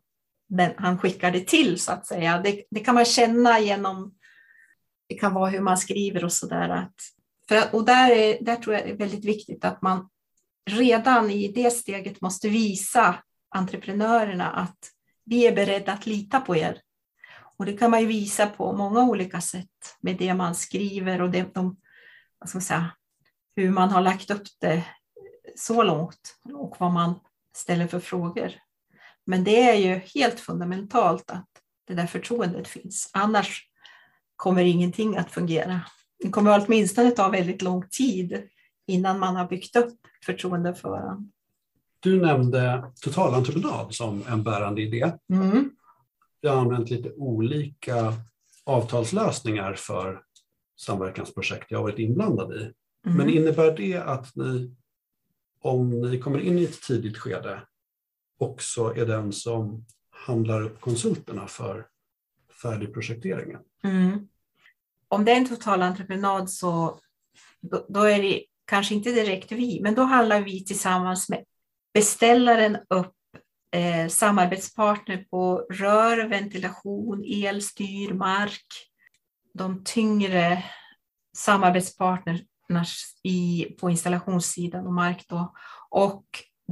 den 0.49 0.71
han 0.77 0.97
skickar 0.97 1.31
det 1.31 1.47
till 1.47 1.79
så 1.79 1.91
att 1.91 2.07
säga. 2.07 2.41
Det, 2.43 2.63
det 2.71 2.79
kan 2.79 2.95
man 2.95 3.05
känna 3.05 3.59
genom, 3.59 4.15
det 5.11 5.19
kan 5.19 5.33
vara 5.33 5.49
hur 5.49 5.59
man 5.59 5.77
skriver 5.77 6.23
och 6.23 6.33
sådär. 6.33 6.87
Och 7.71 7.85
där, 7.85 8.11
är, 8.11 8.43
där 8.43 8.55
tror 8.55 8.75
jag 8.75 8.85
det 8.85 8.91
är 8.91 8.97
väldigt 8.97 9.25
viktigt 9.25 9.65
att 9.65 9.81
man 9.81 10.09
redan 10.69 11.31
i 11.31 11.47
det 11.47 11.71
steget 11.71 12.21
måste 12.21 12.49
visa 12.49 13.15
entreprenörerna 13.49 14.49
att 14.51 14.77
vi 15.25 15.47
är 15.47 15.55
beredda 15.55 15.91
att 15.91 16.05
lita 16.05 16.39
på 16.39 16.55
er. 16.55 16.81
Och 17.57 17.65
det 17.65 17.77
kan 17.77 17.91
man 17.91 18.01
ju 18.01 18.05
visa 18.05 18.47
på 18.47 18.73
många 18.73 19.03
olika 19.03 19.41
sätt 19.41 19.97
med 19.99 20.17
det 20.17 20.33
man 20.33 20.55
skriver 20.55 21.21
och 21.21 21.29
det, 21.29 21.53
de, 21.53 21.77
vad 22.39 22.49
ska 22.49 22.57
man 22.57 22.63
säga, 22.63 22.91
hur 23.55 23.71
man 23.71 23.89
har 23.89 24.01
lagt 24.01 24.31
upp 24.31 24.47
det 24.59 24.85
så 25.55 25.83
långt 25.83 26.35
och 26.53 26.75
vad 26.79 26.91
man 26.91 27.19
ställer 27.55 27.87
för 27.87 27.99
frågor. 27.99 28.51
Men 29.25 29.43
det 29.43 29.61
är 29.61 29.75
ju 29.75 29.95
helt 29.95 30.39
fundamentalt 30.39 31.31
att 31.31 31.49
det 31.87 31.93
där 31.93 32.07
förtroendet 32.07 32.67
finns. 32.67 33.09
Annars 33.13 33.70
kommer 34.41 34.63
ingenting 34.63 35.17
att 35.17 35.31
fungera. 35.31 35.81
Det 36.19 36.29
kommer 36.29 36.65
åtminstone 36.65 37.11
ta 37.11 37.29
väldigt 37.29 37.61
lång 37.61 37.87
tid 37.89 38.47
innan 38.87 39.19
man 39.19 39.35
har 39.35 39.47
byggt 39.47 39.75
upp 39.75 39.99
förtroende 40.25 40.75
för 40.75 40.89
varandra. 40.89 41.31
Du 41.99 42.21
nämnde 42.21 42.91
totalentreprenad 43.01 43.93
som 43.93 44.23
en 44.27 44.43
bärande 44.43 44.81
idé. 44.81 45.11
Mm. 45.33 45.71
Jag 46.39 46.51
har 46.51 46.61
använt 46.61 46.89
lite 46.89 47.11
olika 47.11 48.13
avtalslösningar 48.63 49.73
för 49.73 50.21
samverkansprojekt 50.79 51.71
jag 51.71 51.77
har 51.77 51.83
varit 51.83 51.99
inblandad 51.99 52.53
i. 52.53 52.61
Mm. 52.61 53.17
Men 53.17 53.29
innebär 53.29 53.77
det 53.77 53.97
att 53.97 54.35
ni, 54.35 54.75
om 55.61 56.01
ni 56.01 56.19
kommer 56.19 56.39
in 56.39 56.59
i 56.59 56.63
ett 56.63 56.81
tidigt 56.81 57.17
skede, 57.17 57.61
också 58.39 58.93
är 58.95 59.05
den 59.05 59.31
som 59.31 59.85
handlar 60.09 60.61
upp 60.61 60.81
konsulterna 60.81 61.47
för 61.47 61.87
färdigprojekteringen? 62.61 63.59
Mm. 63.83 64.27
Om 65.11 65.25
det 65.25 65.31
är 65.31 65.37
en 65.37 65.49
totalentreprenad 65.49 66.49
så 66.49 66.99
då, 67.61 67.85
då 67.89 68.03
är 68.03 68.21
det 68.21 68.43
kanske 68.65 68.93
inte 68.93 69.11
direkt 69.11 69.51
vi, 69.51 69.79
men 69.81 69.95
då 69.95 70.03
handlar 70.03 70.41
vi 70.41 70.65
tillsammans 70.65 71.29
med 71.29 71.43
beställaren 71.93 72.77
upp 72.89 73.15
eh, 73.75 74.07
samarbetspartner 74.07 75.25
på 75.29 75.57
rör, 75.69 76.27
ventilation, 76.27 77.23
el, 77.25 77.61
styr, 77.61 78.13
mark. 78.13 78.65
De 79.53 79.83
tyngre 79.83 80.63
samarbetspartners 81.37 83.15
i, 83.23 83.65
på 83.79 83.89
installationssidan 83.89 84.87
och 84.87 84.93
mark. 84.93 85.25
Då. 85.27 85.53
Och 85.89 86.25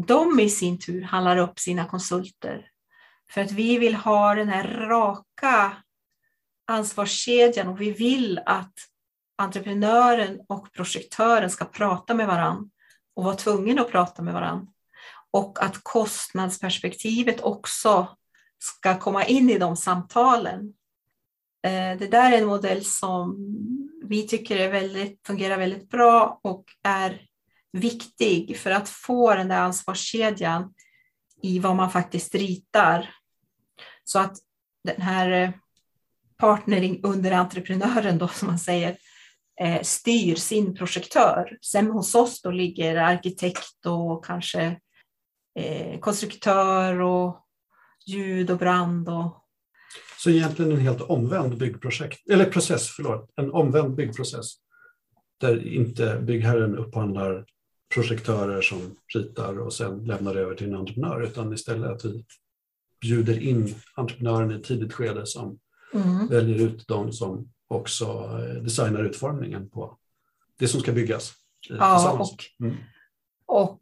de 0.08 0.40
i 0.40 0.50
sin 0.50 0.80
tur 0.80 1.02
handlar 1.02 1.38
upp 1.38 1.60
sina 1.60 1.86
konsulter. 1.86 2.70
För 3.32 3.42
att 3.42 3.52
vi 3.52 3.78
vill 3.78 3.96
ha 3.96 4.36
den 4.36 4.50
här 4.50 4.68
raka 4.68 5.78
ansvarskedjan 6.70 7.68
och 7.68 7.82
vi 7.82 7.92
vill 7.92 8.40
att 8.46 8.74
entreprenören 9.38 10.40
och 10.48 10.74
projektören 10.74 11.50
ska 11.50 11.66
prata 11.66 12.14
med 12.14 12.28
varann 12.28 12.72
och 13.16 13.24
vara 13.24 13.36
tvungen 13.36 13.80
att 13.80 13.92
prata 13.92 14.22
med 14.22 14.34
varann. 14.34 14.68
Och 15.32 15.64
att 15.64 15.84
kostnadsperspektivet 15.84 17.42
också 17.42 18.18
ska 18.60 19.00
komma 19.00 19.26
in 19.26 19.50
i 19.50 19.58
de 19.58 19.76
samtalen. 19.76 20.74
Eh, 21.64 21.98
det 22.00 22.08
där 22.12 22.32
är 22.32 22.38
en 22.38 22.48
modell 22.48 22.86
som 22.86 23.36
vi 24.04 24.28
tycker 24.28 24.58
är 24.58 24.72
väldigt, 24.72 25.28
fungerar 25.28 25.58
väldigt 25.58 25.90
bra 25.90 26.40
och 26.44 26.66
är 26.84 27.22
viktig 27.72 28.58
för 28.58 28.72
att 28.72 28.90
få 28.90 29.36
den 29.36 29.48
där 29.48 29.60
ansvarskedjan 29.60 30.74
i 31.42 31.60
vad 31.60 31.76
man 31.76 31.92
faktiskt 31.92 32.36
ritar. 32.36 33.16
Så 34.04 34.20
att 34.20 34.38
den 34.84 35.02
här 35.02 35.32
eh, 35.32 35.50
partnering 36.40 37.00
under 37.04 37.32
entreprenören 37.32 38.18
då 38.18 38.28
som 38.28 38.48
man 38.48 38.60
säger 38.60 38.98
eh, 39.62 39.82
styr 39.82 40.36
sin 40.36 40.76
projektör. 40.76 41.58
Sen 41.62 41.92
hos 41.92 42.16
oss 42.16 42.42
då 42.42 42.52
ligger 42.52 42.96
arkitekt 42.96 43.86
och 43.86 44.26
kanske 44.26 44.80
eh, 45.60 46.00
konstruktör 46.00 47.02
och 47.02 47.46
ljud 48.08 48.52
och 48.52 48.58
brand 48.58 49.10
och 49.10 49.46
så 50.18 50.30
egentligen 50.30 50.72
en 50.72 50.78
helt 50.78 51.02
omvänd 51.02 51.58
byggprojekt, 51.58 52.30
eller 52.30 52.46
process, 52.46 52.88
förlåt, 52.88 53.32
en 53.36 53.52
omvänd 53.52 53.96
byggprocess 53.96 54.54
där 55.40 55.68
inte 55.68 56.20
byggherren 56.20 56.78
upphandlar 56.78 57.46
projektörer 57.94 58.62
som 58.62 58.96
ritar 59.16 59.60
och 59.60 59.74
sen 59.74 60.06
lämnar 60.06 60.36
över 60.36 60.56
till 60.56 60.68
en 60.68 60.76
entreprenör 60.76 61.22
utan 61.22 61.54
istället 61.54 61.92
att 61.92 62.06
vi 62.06 62.26
bjuder 63.02 63.40
in 63.40 63.76
entreprenören 63.96 64.52
i 64.52 64.56
ett 64.56 64.64
tidigt 64.64 64.94
skede 64.94 65.26
som 65.26 65.60
mm. 65.94 66.28
väljer 66.28 66.68
ut 66.68 66.88
de 66.88 67.12
som 67.12 67.52
också 67.68 68.06
eh, 68.06 68.64
designar 68.64 69.04
utformningen 69.04 69.70
på 69.70 69.98
det 70.60 70.68
som 70.68 70.80
ska 70.80 70.92
byggas. 70.92 71.34
Ja, 71.70 72.12
och, 72.20 72.66
mm. 72.66 72.78
och 73.46 73.82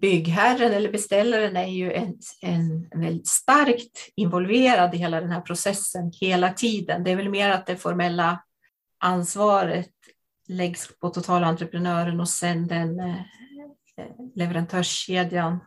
byggherren 0.00 0.72
eller 0.72 0.92
beställaren 0.92 1.56
är 1.56 1.66
ju 1.66 1.92
en, 1.92 2.18
en 2.40 2.88
väldigt 3.00 3.28
starkt 3.28 4.12
involverad 4.16 4.94
i 4.94 4.98
hela 4.98 5.20
den 5.20 5.30
här 5.30 5.40
processen 5.40 6.12
hela 6.20 6.52
tiden. 6.52 7.04
Det 7.04 7.10
är 7.10 7.16
väl 7.16 7.28
mer 7.28 7.50
att 7.50 7.66
det 7.66 7.76
formella 7.76 8.44
ansvaret 8.98 9.90
läggs 10.48 10.98
på 10.98 11.10
totalentreprenören 11.10 12.20
och 12.20 12.28
sen 12.28 12.66
den 12.66 13.00
eh, 13.00 13.16
leverantörskedjan 14.34 15.58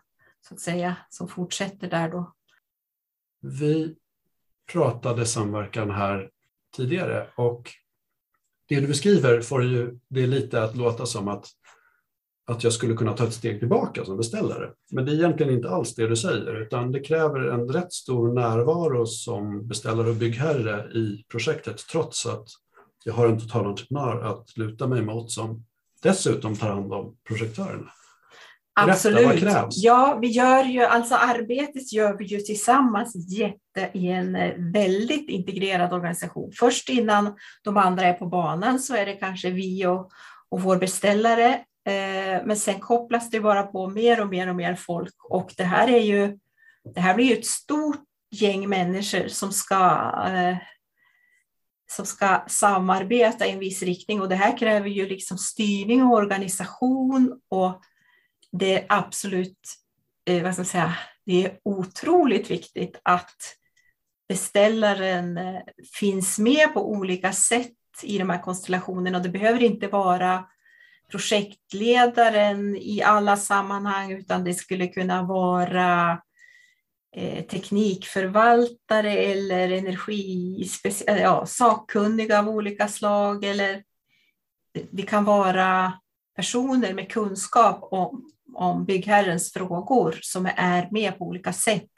så 0.48 0.54
att 0.54 0.60
säga 0.60 0.96
som 1.10 1.28
fortsätter 1.28 1.90
där 1.90 2.10
då. 2.10 2.34
Vi 3.42 3.96
pratade 4.72 5.26
samverkan 5.26 5.92
här 5.92 6.30
tidigare 6.76 7.28
och 7.36 7.72
det 8.70 8.80
du 8.80 8.88
beskriver 8.88 9.42
får 9.42 9.64
ju 9.64 10.00
det 10.10 10.28
lite 10.28 10.64
att 10.64 10.76
låta 10.76 11.06
som 11.06 11.28
att 11.28 11.46
att 12.48 12.64
jag 12.64 12.74
skulle 12.74 12.96
kunna 12.96 13.14
ta 13.14 13.24
ett 13.24 13.34
steg 13.34 13.60
tillbaka 13.60 14.06
som 14.06 14.18
beställare. 14.18 14.72
Men 14.92 15.06
det 15.06 15.12
är 15.12 15.16
egentligen 15.16 15.54
inte 15.54 15.70
alls 15.70 15.96
det 15.96 16.08
du 16.08 16.16
säger, 16.16 16.62
utan 16.62 16.92
det 16.92 17.00
kräver 17.00 17.40
en 17.40 17.70
rätt 17.70 17.94
stor 17.94 18.34
närvaro 18.34 19.06
som 19.06 19.68
beställare 19.68 20.10
och 20.10 20.16
byggherre 20.16 20.92
i 20.94 21.26
projektet, 21.32 21.78
trots 21.92 22.26
att 22.26 22.48
jag 23.04 23.14
har 23.14 23.28
en 23.28 23.40
totalentreprenör 23.40 24.22
att 24.22 24.58
luta 24.58 24.88
mig 24.88 25.02
mot 25.02 25.32
som 25.32 25.66
dessutom 26.04 26.56
tar 26.56 26.70
hand 26.70 26.94
om 26.94 27.18
projektörerna. 27.28 27.92
Absolut. 28.80 29.44
Ja, 29.72 30.18
vi 30.22 30.28
gör 30.28 30.64
ju, 30.64 30.82
alltså 30.82 31.16
arbetet 31.16 31.94
gör 31.94 32.18
vi 32.18 32.26
ju 32.26 32.40
tillsammans 32.40 33.16
jätte, 33.16 33.98
i 33.98 34.08
en 34.08 34.36
eh, 34.36 34.54
väldigt 34.58 35.30
integrerad 35.30 35.94
organisation. 35.94 36.52
Först 36.60 36.90
innan 36.90 37.36
de 37.64 37.78
andra 37.78 38.06
är 38.06 38.14
på 38.14 38.26
banan 38.26 38.80
så 38.80 38.96
är 38.96 39.06
det 39.06 39.14
kanske 39.14 39.50
vi 39.50 39.86
och, 39.86 40.12
och 40.50 40.62
vår 40.62 40.78
beställare 40.78 41.60
Eh, 41.88 42.42
men 42.46 42.58
sen 42.58 42.80
kopplas 42.80 43.30
det 43.30 43.40
bara 43.40 43.64
på 43.64 43.90
mer 43.90 44.22
och 44.22 44.28
mer 44.28 44.50
och 44.50 44.56
mer 44.56 44.76
folk 44.76 45.16
och 45.30 45.54
det 45.58 45.64
här 45.64 45.88
är 45.88 46.02
ju, 46.02 46.40
det 46.96 47.02
här 47.02 47.16
blir 47.16 47.26
ju 47.26 47.34
ett 47.34 47.46
stort 47.46 48.04
gäng 48.32 48.70
människor 48.70 49.28
som 49.28 49.52
ska, 49.52 50.12
eh, 50.26 50.58
som 51.92 52.06
ska 52.06 52.44
samarbeta 52.48 53.46
i 53.46 53.52
en 53.52 53.60
viss 53.60 53.84
riktning 53.84 54.22
och 54.22 54.30
det 54.30 54.36
här 54.36 54.58
kräver 54.58 54.90
ju 54.90 55.08
liksom 55.10 55.38
styrning 55.38 56.04
och 56.04 56.14
organisation 56.14 57.40
och 57.50 57.82
det 58.52 58.74
är 58.74 58.86
absolut, 58.90 59.60
eh, 60.26 60.44
vad 60.44 60.54
ska 60.54 60.60
jag 60.60 60.68
säga, 60.68 60.98
det 61.26 61.46
är 61.46 61.60
otroligt 61.64 62.52
viktigt 62.52 63.00
att 63.04 63.58
beställaren 64.30 65.38
eh, 65.38 65.62
finns 65.94 66.40
med 66.40 66.74
på 66.74 66.92
olika 66.92 67.34
sätt 67.34 67.74
i 68.04 68.18
de 68.18 68.30
här 68.30 68.42
konstellationerna 68.42 69.20
det 69.20 69.30
behöver 69.30 69.64
inte 69.64 69.88
vara 69.88 70.46
projektledaren 71.12 72.76
i 72.76 73.02
alla 73.02 73.38
sammanhang, 73.38 74.12
utan 74.12 74.44
det 74.44 74.54
skulle 74.54 74.88
kunna 74.88 75.24
vara 75.24 76.22
eh, 77.16 77.46
teknikförvaltare 77.46 79.12
eller 79.12 79.72
energi, 79.72 80.70
eh, 81.08 81.22
ja, 81.22 81.46
sakkunniga 81.46 82.40
av 82.40 82.50
olika 82.50 82.88
slag. 82.88 83.44
Eller 83.44 83.84
det 84.92 85.02
kan 85.02 85.24
vara 85.24 85.94
personer 86.36 86.94
med 86.94 87.12
kunskap 87.12 87.88
om, 87.92 88.32
om 88.58 88.86
byggherrens 88.86 89.54
frågor 89.54 90.20
som 90.22 90.50
är 90.56 90.88
med 90.92 91.18
på 91.18 91.26
olika 91.26 91.54
sätt 91.54 91.92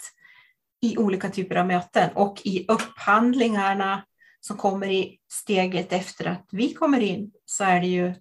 i 0.82 0.98
olika 0.98 1.30
typer 1.30 1.56
av 1.56 1.68
möten 1.68 2.10
och 2.16 2.42
i 2.44 2.66
upphandlingarna 2.68 4.04
som 4.40 4.58
kommer 4.58 4.88
i 4.88 5.18
steget 5.32 5.94
efter 5.94 6.26
att 6.26 6.48
vi 6.52 6.74
kommer 6.74 7.00
in 7.00 7.32
så 7.46 7.64
är 7.64 7.80
det 7.80 7.88
ju 7.88 8.14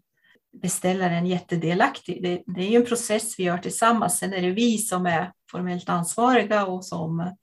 beställaren 0.63 1.27
jättedelaktig. 1.27 2.23
Det, 2.23 2.43
det 2.47 2.61
är 2.61 2.71
ju 2.71 2.77
en 2.77 2.87
process 2.87 3.39
vi 3.39 3.45
gör 3.45 3.59
tillsammans. 3.59 4.19
Sen 4.19 4.33
är 4.33 4.43
det 4.43 4.51
vi 4.51 4.79
som 4.79 5.07
är 5.07 5.33
formellt 5.51 5.89
ansvariga 5.89 6.67
och 6.67 6.85
som 6.85 7.37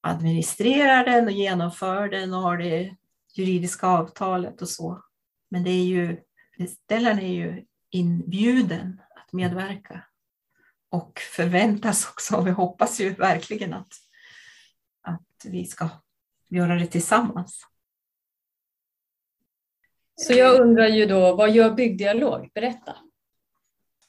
administrerar 0.00 1.04
den 1.04 1.24
och 1.24 1.32
genomför 1.32 2.08
den 2.08 2.34
och 2.34 2.42
har 2.42 2.58
det 2.58 2.96
juridiska 3.34 3.86
avtalet 3.86 4.62
och 4.62 4.68
så. 4.68 5.02
Men 5.50 5.64
det 5.64 5.70
är 5.70 5.84
ju, 5.84 6.18
beställaren 6.58 7.18
är 7.18 7.32
ju 7.32 7.64
inbjuden 7.90 9.00
att 9.28 9.32
medverka 9.32 10.04
och 10.90 11.18
förväntas 11.18 12.08
också. 12.08 12.36
Och 12.36 12.46
vi 12.46 12.50
hoppas 12.50 13.00
ju 13.00 13.14
verkligen 13.14 13.74
att, 13.74 13.92
att 15.02 15.44
vi 15.44 15.64
ska 15.64 15.88
göra 16.48 16.74
det 16.74 16.86
tillsammans. 16.86 17.66
Så 20.16 20.32
jag 20.32 20.60
undrar 20.60 20.86
ju 20.86 21.06
då, 21.06 21.36
vad 21.36 21.50
gör 21.50 21.70
Byggdialog? 21.70 22.50
Berätta. 22.54 22.96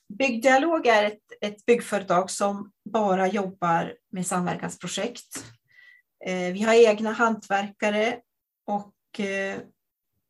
Byggdialog 0.08 0.88
är 0.88 1.04
ett, 1.04 1.24
ett 1.42 1.66
byggföretag 1.66 2.32
som 2.32 2.72
bara 2.86 3.28
jobbar 3.28 3.96
med 4.12 4.28
samverkansprojekt. 4.28 5.46
Eh, 6.26 6.54
vi 6.54 6.62
har 6.62 6.74
egna 6.74 7.12
hantverkare 7.12 8.20
och 8.66 9.20
eh, 9.20 9.60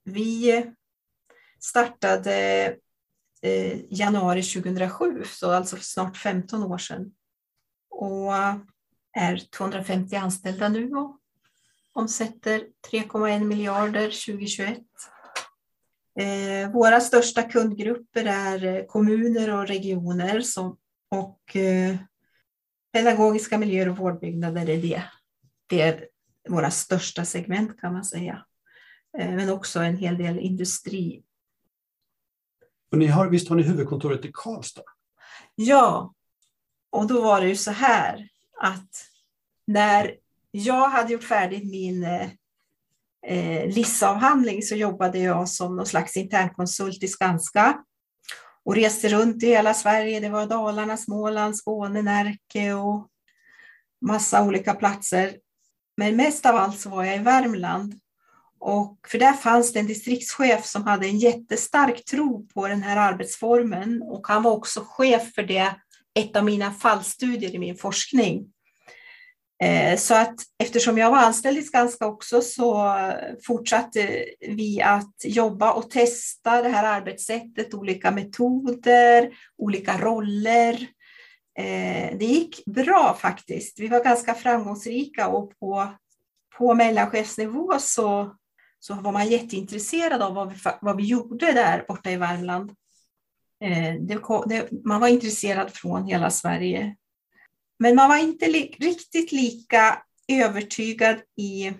vi 0.03 0.65
startade 1.59 2.75
Eh, 3.41 3.79
januari 3.89 4.43
2007, 4.43 5.23
så 5.25 5.51
alltså 5.51 5.77
snart 5.77 6.17
15 6.17 6.63
år 6.63 6.77
sedan. 6.77 7.11
Och 7.89 8.33
är 9.17 9.37
250 9.57 10.15
anställda 10.15 10.69
nu 10.69 10.91
och 10.91 11.19
omsätter 11.93 12.67
3,1 12.91 13.43
miljarder 13.43 14.03
2021. 14.03 14.77
Eh, 16.19 16.71
våra 16.71 16.99
största 16.99 17.43
kundgrupper 17.43 18.25
är 18.25 18.65
eh, 18.65 18.85
kommuner 18.85 19.53
och 19.53 19.67
regioner 19.67 20.41
som, 20.41 20.77
och 21.11 21.55
eh, 21.55 21.95
pedagogiska 22.93 23.57
miljöer 23.57 23.89
och 23.89 23.97
vårdbyggnader 23.97 24.69
är 24.69 24.81
det. 24.81 25.03
Det 25.67 25.81
är 25.81 26.07
våra 26.49 26.71
största 26.71 27.25
segment 27.25 27.79
kan 27.79 27.93
man 27.93 28.03
säga. 28.03 28.45
Eh, 29.17 29.31
men 29.31 29.49
också 29.49 29.79
en 29.79 29.97
hel 29.97 30.17
del 30.17 30.39
industri. 30.39 31.23
Och 32.91 32.97
ni 32.97 33.07
har, 33.07 33.27
visst 33.27 33.49
har 33.49 33.55
ni 33.55 33.63
huvudkontoret 33.63 34.25
i 34.25 34.31
Karlstad? 34.33 34.83
Ja, 35.55 36.13
och 36.89 37.07
då 37.07 37.21
var 37.21 37.41
det 37.41 37.47
ju 37.47 37.55
så 37.55 37.71
här 37.71 38.29
att 38.61 39.05
när 39.67 40.15
jag 40.51 40.89
hade 40.89 41.13
gjort 41.13 41.23
färdigt 41.23 41.71
min 41.71 42.03
eh, 42.03 42.29
eh, 43.27 43.67
LIS-avhandling 43.75 44.61
så 44.61 44.75
jobbade 44.75 45.19
jag 45.19 45.49
som 45.49 45.75
någon 45.75 45.85
slags 45.85 46.17
internkonsult 46.17 47.03
i 47.03 47.07
Skanska 47.07 47.83
och 48.63 48.75
reste 48.75 49.09
runt 49.09 49.43
i 49.43 49.47
hela 49.47 49.73
Sverige. 49.73 50.19
Det 50.19 50.29
var 50.29 50.45
Dalarna, 50.45 50.97
Småland, 50.97 51.57
Skåne, 51.57 52.01
Närke 52.01 52.73
och 52.73 53.07
massa 54.01 54.43
olika 54.43 54.73
platser. 54.73 55.37
Men 55.97 56.15
mest 56.15 56.45
av 56.45 56.55
allt 56.55 56.79
så 56.79 56.89
var 56.89 57.03
jag 57.03 57.15
i 57.15 57.19
Värmland 57.19 57.99
och 58.59 58.97
för 59.07 59.17
där 59.17 59.33
fanns 59.33 59.73
det 59.73 59.79
en 59.79 59.87
distriktschef 59.87 60.65
som 60.65 60.83
hade 60.83 61.07
en 61.07 61.17
jättestark 61.17 62.05
tro 62.05 62.47
på 62.47 62.67
den 62.67 62.83
här 62.83 62.97
arbetsformen 62.97 64.01
och 64.01 64.27
han 64.27 64.43
var 64.43 64.51
också 64.51 64.85
chef 64.87 65.33
för 65.33 65.43
det, 65.43 65.75
ett 66.19 66.35
av 66.35 66.45
mina 66.45 66.71
fallstudier 66.71 67.55
i 67.55 67.59
min 67.59 67.75
forskning. 67.75 68.45
Eh, 69.63 69.97
så 69.97 70.15
att 70.15 70.35
eftersom 70.63 70.97
jag 70.97 71.11
var 71.11 71.17
anställd 71.17 71.57
i 71.57 71.61
Skanska 71.61 72.07
också 72.07 72.41
så 72.41 72.95
fortsatte 73.47 74.25
vi 74.39 74.81
att 74.81 75.15
jobba 75.23 75.73
och 75.73 75.89
testa 75.89 76.61
det 76.61 76.69
här 76.69 77.01
arbetssättet, 77.01 77.73
olika 77.73 78.11
metoder, 78.11 79.29
olika 79.57 79.97
roller. 79.97 80.73
Eh, 81.59 82.17
det 82.17 82.25
gick 82.25 82.65
bra 82.65 83.17
faktiskt. 83.21 83.79
Vi 83.79 83.87
var 83.87 84.03
ganska 84.03 84.33
framgångsrika 84.33 85.27
och 85.27 85.59
på, 85.59 85.87
på 86.57 86.73
mellanchefsnivå 86.73 87.79
så, 87.79 88.35
så 88.79 88.93
var 88.93 89.11
man 89.11 89.29
jätteintresserad 89.29 90.21
av 90.21 90.33
vad 90.33 90.49
vi, 90.49 90.55
vad 90.81 90.97
vi 90.97 91.03
gjorde 91.03 91.53
där 91.53 91.85
borta 91.87 92.11
i 92.11 92.15
Värmland. 92.15 92.71
Eh, 93.63 93.93
det 94.01 94.15
kom, 94.15 94.43
det, 94.49 94.69
man 94.85 95.01
var 95.01 95.07
intresserad 95.07 95.71
från 95.73 96.05
hela 96.05 96.29
Sverige. 96.29 96.95
Men 97.79 97.95
man 97.95 98.09
var 98.09 98.17
inte 98.17 98.47
li 98.47 98.75
riktigt 98.79 99.31
lika 99.31 100.03
övertygad 100.27 101.17
i 101.37 101.73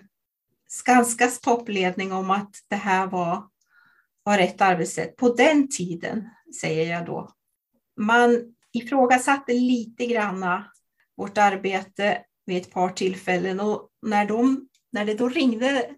Skanskas 0.68 1.40
toppledning 1.40 2.12
om 2.12 2.30
att 2.30 2.50
det 2.68 2.76
här 2.76 3.06
var, 3.06 3.48
var 4.22 4.38
rätt 4.38 4.60
arbetssätt. 4.60 5.16
På 5.16 5.34
den 5.34 5.68
tiden, 5.68 6.28
säger 6.60 6.92
jag 6.92 7.06
då. 7.06 7.32
Man 8.00 8.54
ifrågasatte 8.72 9.52
lite 9.52 10.06
granna 10.06 10.72
vårt 11.16 11.38
arbete 11.38 12.24
vid 12.46 12.56
ett 12.56 12.70
par 12.70 12.88
tillfällen 12.88 13.60
och 13.60 13.88
när, 14.02 14.26
de, 14.26 14.68
när 14.92 15.04
det 15.04 15.14
då 15.14 15.28
ringde 15.28 15.94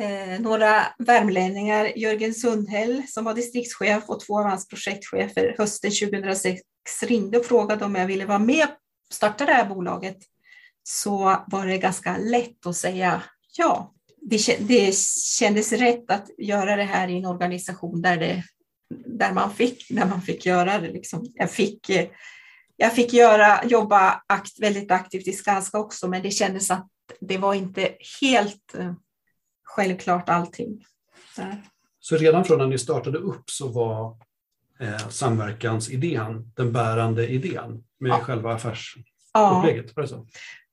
eh, 0.00 0.40
några 0.40 0.86
värmlänningar, 0.98 1.98
Jörgen 1.98 2.34
Sundhäll 2.34 3.02
som 3.08 3.24
var 3.24 3.34
distriktschef 3.34 4.04
och 4.06 4.20
två 4.20 4.38
av 4.38 4.44
hans 4.44 4.68
projektchefer 4.68 5.54
hösten 5.58 5.90
2006 5.90 6.62
ringde 7.02 7.38
och 7.38 7.46
frågade 7.46 7.84
om 7.84 7.94
jag 7.94 8.06
ville 8.06 8.26
vara 8.26 8.38
med 8.38 8.64
och 9.08 9.14
starta 9.14 9.46
det 9.46 9.52
här 9.52 9.68
bolaget 9.68 10.18
så 10.82 11.44
var 11.46 11.66
det 11.66 11.78
ganska 11.78 12.16
lätt 12.18 12.66
att 12.66 12.76
säga 12.76 13.22
ja. 13.56 13.92
Det, 14.20 14.58
det 14.60 14.96
kändes 15.38 15.72
rätt 15.72 16.10
att 16.10 16.26
göra 16.38 16.76
det 16.76 16.82
här 16.82 17.08
i 17.08 17.16
en 17.18 17.26
organisation 17.26 18.02
där, 18.02 18.16
det, 18.16 18.42
där, 19.06 19.32
man, 19.32 19.54
fick, 19.54 19.86
där 19.90 20.06
man 20.06 20.22
fick 20.22 20.46
göra 20.46 20.78
det. 20.78 20.88
Liksom. 20.88 21.32
Jag 21.34 21.50
fick, 21.50 21.90
jag 22.76 22.92
fick 22.92 23.12
göra, 23.12 23.64
jobba 23.64 24.22
akt, 24.26 24.60
väldigt 24.60 24.90
aktivt 24.90 25.28
i 25.28 25.32
Skanska 25.32 25.78
också, 25.78 26.08
men 26.08 26.22
det 26.22 26.30
kändes 26.30 26.70
att 26.70 26.86
det 27.20 27.38
var 27.38 27.54
inte 27.54 27.94
helt 28.20 28.74
eh, 28.74 28.92
självklart 29.76 30.28
allting. 30.28 30.84
Där. 31.36 31.62
Så 32.00 32.16
redan 32.16 32.44
från 32.44 32.58
när 32.58 32.66
ni 32.66 32.78
startade 32.78 33.18
upp 33.18 33.50
så 33.50 33.68
var 33.68 34.16
eh, 34.80 35.08
samverkansidén 35.08 36.52
den 36.56 36.72
bärande 36.72 37.28
idén 37.28 37.84
med 38.00 38.10
ja. 38.10 38.20
själva 38.20 38.54
affärsupplägget? 38.54 39.92
Ja. 39.96 40.06
så? 40.06 40.26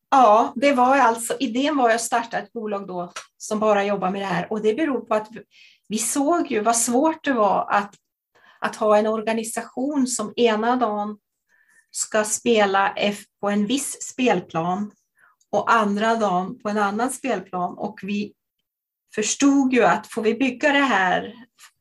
Ja, 0.10 0.54
det 0.56 0.74
var 0.74 0.98
alltså, 0.98 1.34
idén 1.40 1.78
var 1.78 1.90
att 1.90 2.02
starta 2.02 2.38
ett 2.38 2.54
bolag 2.54 2.88
då 2.88 3.12
som 3.38 3.60
bara 3.60 3.86
jobbar 3.86 4.10
med 4.10 4.22
det 4.22 4.26
här 4.26 4.48
och 4.50 4.62
det 4.62 4.74
beror 4.74 5.02
på 5.02 5.16
att 5.16 5.28
vi 5.88 5.98
såg 5.98 6.52
ju 6.52 6.60
vad 6.60 6.78
svårt 6.78 7.24
det 7.24 7.34
var 7.34 7.68
att, 7.72 7.96
att 8.60 8.76
ha 8.76 8.98
en 8.98 9.08
organisation 9.08 10.08
som 10.08 10.34
ena 10.36 10.76
dagen 10.76 11.18
ska 11.92 12.24
spela 12.24 12.96
på 13.42 13.50
en 13.50 13.66
viss 13.66 14.02
spelplan 14.02 14.92
och 15.52 15.74
andra 15.74 16.16
dagen 16.16 16.60
på 16.60 16.70
en 16.70 16.78
annan 16.78 17.10
spelplan 17.10 17.78
och 17.78 18.00
vi 18.04 18.34
förstod 19.16 19.74
ju 19.74 19.84
att 19.84 20.08
får 20.08 20.22
vi 20.22 20.34
bygga 20.34 20.74
det 20.74 20.80
här 20.80 21.34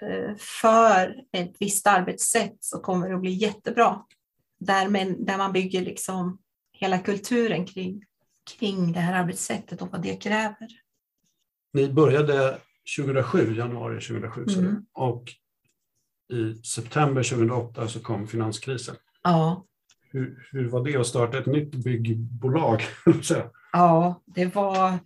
eh, 0.02 0.36
för 0.36 1.16
ett 1.32 1.52
visst 1.58 1.86
arbetssätt 1.86 2.56
så 2.60 2.78
kommer 2.78 3.08
det 3.08 3.14
att 3.14 3.20
bli 3.20 3.30
jättebra. 3.30 4.02
Där, 4.60 4.88
man, 4.88 5.24
där 5.24 5.38
man 5.38 5.52
bygger 5.52 5.82
liksom 5.82 6.38
hela 6.72 6.98
kulturen 6.98 7.66
kring, 7.66 8.04
kring 8.58 8.92
det 8.92 9.00
här 9.00 9.22
arbetssättet 9.22 9.82
och 9.82 9.88
vad 9.92 10.02
det 10.02 10.22
kräver. 10.22 10.68
Ni 11.72 11.92
började 11.92 12.58
2007, 12.98 13.54
januari 13.54 14.00
2007, 14.00 14.44
mm. 14.58 14.86
och 14.92 15.32
i 16.32 16.54
september 16.54 17.22
2008 17.22 17.88
så 17.88 18.00
kom 18.00 18.26
finanskrisen. 18.26 18.96
Ja. 19.22 19.66
Hur, 20.10 20.48
hur 20.52 20.68
var 20.68 20.84
det 20.84 20.96
att 20.96 21.06
starta 21.06 21.38
ett 21.38 21.46
nytt 21.46 21.74
byggbolag? 21.74 22.82
ja, 23.72 24.22
det 24.26 24.54
var... 24.54 24.98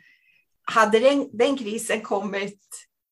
Hade 0.70 0.98
den, 0.98 1.28
den 1.32 1.56
krisen 1.56 2.00
kommit 2.00 2.60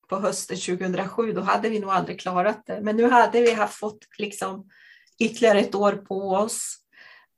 på 0.09 0.17
hösten 0.17 0.57
2007, 0.57 1.33
då 1.33 1.41
hade 1.41 1.69
vi 1.69 1.81
nog 1.81 1.91
aldrig 1.91 2.21
klarat 2.21 2.67
det. 2.67 2.81
Men 2.83 2.97
nu 2.97 3.11
hade 3.11 3.41
vi 3.41 3.53
haft 3.53 3.75
fått 3.75 3.99
liksom 4.19 4.67
ytterligare 5.19 5.61
ett 5.61 5.75
år 5.75 5.93
på 5.93 6.31
oss. 6.31 6.77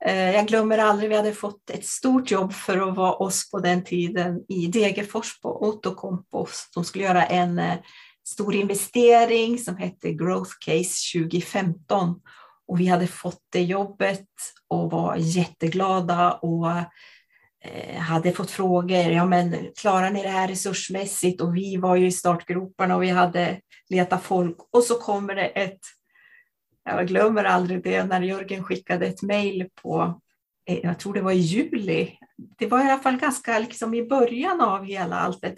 Eh, 0.04 0.30
jag 0.30 0.46
glömmer 0.46 0.78
aldrig, 0.78 1.10
vi 1.10 1.16
hade 1.16 1.32
fått 1.32 1.70
ett 1.70 1.86
stort 1.86 2.30
jobb 2.30 2.52
för 2.52 2.88
att 2.88 2.96
vara 2.96 3.12
oss 3.12 3.50
på 3.50 3.58
den 3.58 3.84
tiden 3.84 4.44
i 4.48 4.66
Degerfors 4.66 5.40
på 5.40 5.66
Outokumpu. 5.66 6.44
De 6.74 6.84
skulle 6.84 7.04
göra 7.04 7.26
en 7.26 7.58
eh, 7.58 7.78
stor 8.24 8.54
investering 8.54 9.58
som 9.58 9.76
hette 9.76 10.12
Growth 10.12 10.52
Case 10.60 11.18
2015 11.18 12.20
och 12.68 12.80
vi 12.80 12.86
hade 12.86 13.06
fått 13.06 13.42
det 13.52 13.62
jobbet 13.62 14.28
och 14.68 14.90
var 14.90 15.16
jätteglada 15.16 16.32
och 16.32 16.66
Eh, 17.72 17.98
hade 17.98 18.32
fått 18.32 18.50
frågor, 18.50 19.10
ja 19.10 19.24
men 19.24 19.56
klarar 19.76 20.10
ni 20.10 20.22
det 20.22 20.28
här 20.28 20.48
resursmässigt? 20.48 21.40
Och 21.40 21.56
vi 21.56 21.76
var 21.76 21.96
ju 21.96 22.06
i 22.06 22.12
startgroparna 22.12 22.96
och 22.96 23.02
vi 23.02 23.08
hade 23.08 23.60
letat 23.90 24.22
folk 24.22 24.56
och 24.72 24.82
så 24.82 24.94
kommer 24.94 25.34
det 25.34 25.46
ett 25.46 25.80
jag 26.88 27.06
glömmer 27.06 27.44
aldrig 27.44 27.84
det 27.84 28.04
när 28.04 28.22
Jörgen 28.22 28.64
skickade 28.64 29.06
ett 29.06 29.22
mejl 29.22 29.68
på, 29.82 30.20
eh, 30.66 30.78
jag 30.82 30.98
tror 30.98 31.14
det 31.14 31.20
var 31.20 31.32
i 31.32 31.38
juli. 31.38 32.18
Det 32.36 32.66
var 32.66 32.80
i 32.80 32.90
alla 32.90 33.02
fall 33.02 33.16
ganska 33.16 33.58
liksom 33.58 33.94
i 33.94 34.06
början 34.06 34.60
av 34.60 34.84
hela 34.84 35.16
alltet 35.16 35.54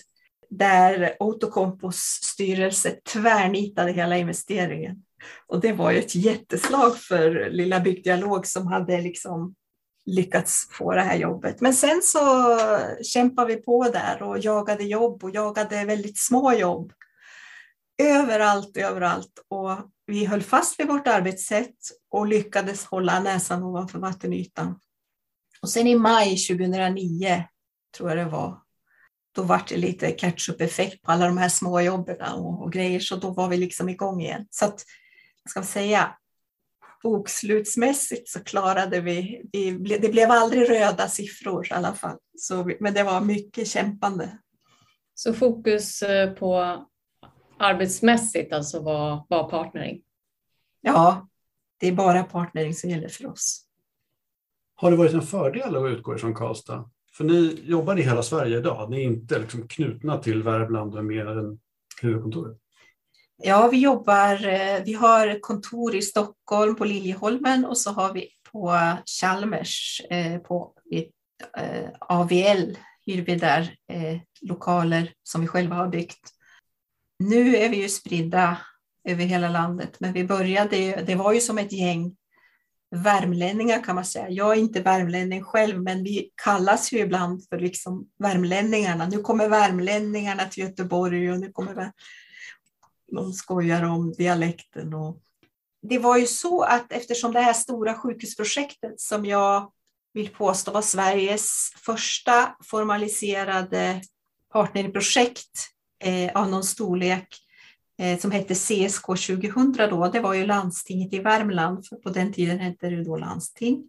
där 0.51 1.17
Outocompos 1.21 1.97
styrelse 2.23 2.91
tvärnitade 3.13 3.93
hela 3.93 4.17
investeringen. 4.17 5.03
Och 5.47 5.61
det 5.61 5.73
var 5.73 5.91
ju 5.91 5.99
ett 5.99 6.15
jätteslag 6.15 6.97
för 6.97 7.51
Lilla 7.51 7.81
Byggdialog 7.81 8.47
som 8.47 8.67
hade 8.67 9.01
liksom 9.01 9.55
lyckats 10.09 10.69
få 10.71 10.93
det 10.93 11.01
här 11.01 11.17
jobbet. 11.17 11.61
Men 11.61 11.75
sen 11.75 12.01
så 12.03 12.21
kämpade 13.03 13.55
vi 13.55 13.63
på 13.63 13.85
där 13.85 14.23
och 14.23 14.39
jagade 14.39 14.85
jobb 14.85 15.25
och 15.25 15.31
jagade 15.31 15.85
väldigt 15.85 16.19
små 16.19 16.53
jobb. 16.53 16.93
Överallt, 18.03 18.77
överallt. 18.77 19.33
Och 19.49 19.71
vi 20.07 20.25
höll 20.25 20.43
fast 20.43 20.81
vid 20.81 20.89
vårt 20.89 21.07
arbetssätt 21.07 21.77
och 22.11 22.27
lyckades 22.27 22.85
hålla 22.85 23.21
näsan 23.21 23.63
ovanför 23.63 23.99
vattenytan. 23.99 24.81
Och 25.63 25.69
sen 25.69 25.87
i 25.87 25.95
maj 25.95 26.37
2009, 26.37 27.45
tror 27.97 28.09
jag 28.09 28.19
det 28.19 28.25
var, 28.25 28.59
då 29.35 29.43
var 29.43 29.63
det 29.69 29.77
lite 29.77 30.11
catch-up-effekt 30.11 31.03
på 31.03 31.13
alla 31.13 31.27
de 31.27 31.39
här 31.39 31.49
små 31.49 31.81
jobben 31.81 32.33
och, 32.33 32.63
och, 32.63 32.73
grejer, 32.73 33.01
så 33.01 33.17
då 33.17 33.31
var 33.31 33.49
vi 33.49 33.57
liksom 33.57 33.89
igång 33.89 34.21
igen. 34.21 34.47
Så 34.51 34.65
att, 34.65 34.85
ska 35.49 35.63
säga, 35.63 36.17
bokslutsmässigt 37.03 38.29
så 38.29 38.45
klarade 38.45 39.01
vi, 39.01 39.43
vi, 39.53 39.71
det 40.03 40.13
blev 40.13 40.31
aldrig 40.31 40.71
röda 40.71 41.09
siffror 41.09 41.67
i 41.67 41.75
alla 41.75 41.95
fall, 41.95 42.17
så, 42.37 42.71
men 42.81 42.95
det 42.95 43.03
var 43.03 43.21
mycket 43.21 43.69
kämpande. 43.69 44.39
Så 45.15 45.33
fokus 45.33 46.03
eh, 46.03 46.33
på 46.33 46.77
arbetsmässigt 47.59 48.53
alltså 48.53 48.83
var, 48.83 49.27
var 49.29 49.51
partnering? 49.51 50.03
Ja, 50.81 51.29
det 51.81 51.89
är 51.89 51.93
bara 51.93 52.25
partnering 52.25 52.75
som 52.75 52.91
gäller 52.91 53.09
för 53.09 53.27
oss. 53.27 53.65
Har 54.75 54.91
det 54.91 54.97
varit 54.97 55.13
en 55.13 55.23
fördel 55.23 55.77
att 55.77 55.91
utgå 55.91 56.15
ifrån 56.15 56.35
Karlstad? 56.35 56.91
För 57.13 57.25
ni 57.25 57.63
jobbar 57.65 57.99
i 57.99 58.03
hela 58.03 58.23
Sverige 58.23 58.59
idag, 58.59 58.91
ni 58.91 59.01
är 59.01 59.05
inte 59.05 59.39
liksom 59.39 59.69
knutna 59.69 60.19
till 60.19 60.43
Värmland 60.43 60.95
och 60.95 61.05
mer 61.05 61.27
än 61.27 61.61
huvudkontoret? 62.03 62.59
Ja, 63.43 63.69
vi 63.69 63.79
jobbar, 63.81 64.47
eh, 64.47 64.83
vi 64.85 64.93
har 64.93 65.41
kontor 65.41 65.95
i 65.95 66.03
Stockholm 66.03 66.77
på 66.77 66.85
Liljeholmen 66.85 67.65
och 67.65 67.79
så 67.79 67.91
har 67.91 68.15
vi 68.15 68.29
på 68.53 68.79
Chalmers 69.21 70.01
eh, 70.11 70.39
på 70.39 70.73
eh, 71.59 71.89
AVL 72.01 72.77
hyr 73.07 73.25
vi 73.25 73.37
där 73.37 73.75
lokaler 74.41 75.13
som 75.23 75.41
vi 75.41 75.47
själva 75.47 75.77
har 75.77 75.89
byggt. 75.89 76.31
Nu 77.19 77.57
är 77.57 77.69
vi 77.69 77.83
ju 77.83 77.89
spridda 77.89 78.59
över 79.09 79.25
hela 79.25 79.49
landet, 79.49 79.97
men 80.01 80.13
vi 80.13 80.25
började, 80.25 81.03
det 81.07 81.15
var 81.15 81.33
ju 81.33 81.41
som 81.41 81.59
ett 81.59 81.73
gäng 81.73 82.17
värmlänningar 82.91 83.85
kan 83.85 83.95
man 83.95 84.05
säga. 84.05 84.31
Jag 84.31 84.53
är 84.53 84.61
inte 84.61 84.81
värmlänning 84.81 85.43
själv, 85.43 85.83
men 85.83 86.05
vi 86.05 86.31
kallas 86.45 86.93
ju 86.93 86.99
ibland 86.99 87.49
för 87.49 87.59
liksom 87.59 88.09
värmlänningarna. 88.19 89.07
Nu 89.07 89.19
kommer 89.19 89.49
värmlänningarna 89.49 90.45
till 90.45 90.63
Göteborg 90.63 91.33
och 91.33 91.41
nu 91.41 91.53
kommer 91.53 91.75
de 93.13 93.33
skojar 93.33 93.83
om 93.83 94.13
dialekten. 94.13 94.95
Och 94.95 95.21
det 95.83 95.99
var 95.99 96.17
ju 96.17 96.27
så 96.27 96.63
att 96.63 96.93
eftersom 96.93 97.33
det 97.33 97.41
här 97.41 97.53
stora 97.53 97.95
sjukhusprojektet 97.95 99.01
som 99.01 99.27
jag 99.27 99.73
vill 100.13 100.29
påstå 100.29 100.73
var 100.73 100.83
Sveriges 100.83 101.73
första 101.77 102.57
formaliserade 102.65 104.03
partnerprojekt 104.53 105.51
eh, 106.05 106.31
av 106.35 106.51
någon 106.51 106.65
storlek 106.65 107.29
eh, 107.99 108.19
som 108.19 108.31
hette 108.31 108.55
CSK 108.55 109.07
2000 109.07 109.73
då. 109.73 110.09
Det 110.09 110.21
var 110.21 110.35
ju 110.35 110.47
landstinget 110.47 111.15
i 111.15 111.19
Värmland, 111.19 111.87
för 111.87 111.97
på 111.97 112.11
den 112.11 112.33
tiden 112.33 112.59
hette 112.59 112.91
det 112.91 113.05
då 113.05 113.17
landsting. 113.17 113.89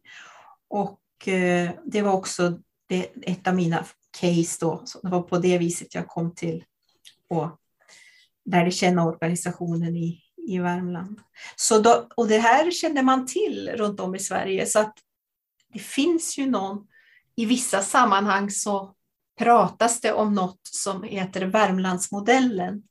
Och 0.69 1.27
eh, 1.27 1.71
det 1.85 2.01
var 2.01 2.13
också 2.13 2.59
det, 2.87 3.11
ett 3.21 3.47
av 3.47 3.55
mina 3.55 3.85
case 4.19 4.57
då. 4.59 4.81
Så 4.85 4.99
det 5.01 5.09
var 5.09 5.21
på 5.21 5.37
det 5.37 5.57
viset 5.57 5.95
jag 5.95 6.07
kom 6.07 6.35
till 6.35 6.63
och 7.29 7.58
lärde 8.51 8.71
känna 8.71 9.05
organisationen 9.05 9.95
i, 9.95 10.21
i 10.47 10.59
Värmland. 10.59 11.19
Så 11.55 11.79
då, 11.79 12.07
och 12.15 12.27
det 12.27 12.37
här 12.37 12.71
kände 12.71 13.01
man 13.01 13.25
till 13.25 13.71
runt 13.75 13.99
om 13.99 14.15
i 14.15 14.19
Sverige 14.19 14.65
så 14.65 14.79
att 14.79 14.93
det 15.73 15.79
finns 15.79 16.37
ju 16.37 16.49
någon, 16.49 16.87
i 17.35 17.45
vissa 17.45 17.81
sammanhang 17.81 18.51
så 18.51 18.93
pratas 19.39 20.01
det 20.01 20.13
om 20.13 20.33
något 20.33 20.59
som 20.63 21.03
heter 21.03 21.45
Värmlandsmodellen. 21.45 22.83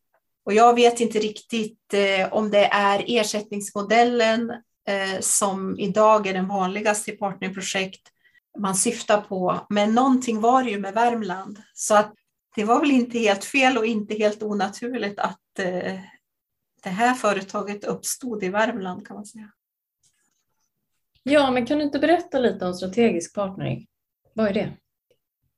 Och 0.44 0.54
jag 0.54 0.74
vet 0.74 1.00
inte 1.00 1.18
riktigt 1.18 1.94
eh, 1.94 2.32
om 2.32 2.50
det 2.50 2.64
är 2.64 3.04
ersättningsmodellen 3.06 4.50
eh, 4.88 5.20
som 5.20 5.78
idag 5.78 6.26
är 6.26 6.34
den 6.34 6.48
vanligaste 6.48 7.10
i 7.10 7.16
partnerprojekt 7.16 8.08
man 8.58 8.74
syftar 8.74 9.20
på, 9.20 9.66
men 9.68 9.94
någonting 9.94 10.40
var 10.40 10.64
det 10.64 10.70
ju 10.70 10.78
med 10.78 10.94
Värmland. 10.94 11.58
Så 11.74 11.94
att 11.94 12.14
det 12.58 12.64
var 12.64 12.80
väl 12.80 12.90
inte 12.90 13.18
helt 13.18 13.44
fel 13.44 13.78
och 13.78 13.86
inte 13.86 14.14
helt 14.14 14.42
onaturligt 14.42 15.18
att 15.18 15.58
eh, 15.58 16.00
det 16.82 16.88
här 16.90 17.14
företaget 17.14 17.84
uppstod 17.84 18.44
i 18.44 18.48
Värmland 18.48 19.06
kan 19.06 19.14
man 19.14 19.26
säga. 19.26 19.50
Ja, 21.22 21.50
men 21.50 21.66
kan 21.66 21.78
du 21.78 21.84
inte 21.84 21.98
berätta 21.98 22.38
lite 22.38 22.66
om 22.66 22.74
strategisk 22.74 23.34
partnering? 23.34 23.86
Vad 24.32 24.48
är 24.48 24.54
det? 24.54 24.72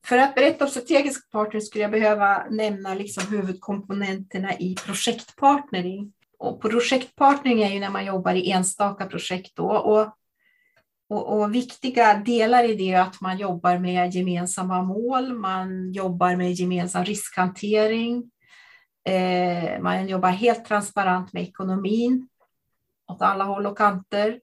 För 0.07 0.19
att 0.19 0.35
berätta 0.35 0.65
om 0.65 0.71
strategisk 0.71 1.31
partnering 1.31 1.63
skulle 1.63 1.83
jag 1.83 1.91
behöva 1.91 2.47
nämna 2.51 2.95
liksom 2.95 3.37
huvudkomponenterna 3.37 4.55
i 4.59 4.77
projektpartnering. 4.87 6.13
Och 6.39 6.63
projektpartnering 6.63 7.63
är 7.63 7.71
ju 7.71 7.81
när 7.81 7.91
man 7.91 8.07
jobbar 8.07 8.35
i 8.35 8.51
enstaka 8.51 9.07
projekt 9.07 9.57
då. 9.57 9.69
Och, 9.69 10.17
och, 11.11 11.41
och, 11.41 11.55
viktiga 11.55 12.15
delar 12.15 12.65
i 12.65 12.75
det 12.75 12.93
är 12.93 13.01
att 13.01 13.21
man 13.21 13.39
jobbar 13.39 13.79
med 13.79 14.15
gemensamma 14.15 14.83
mål, 14.83 15.35
man 15.35 15.93
jobbar 15.93 16.37
med 16.37 16.53
gemensam 16.53 17.05
riskhantering, 17.05 18.31
eh, 19.09 19.81
man 19.83 20.09
jobbar 20.09 20.31
helt 20.31 20.65
transparent 20.65 21.33
med 21.33 21.43
ekonomin 21.43 22.29
åt 23.13 23.23
alla 23.23 23.45
håll 23.45 23.67
och 23.67 23.79
kanter. 23.79 24.41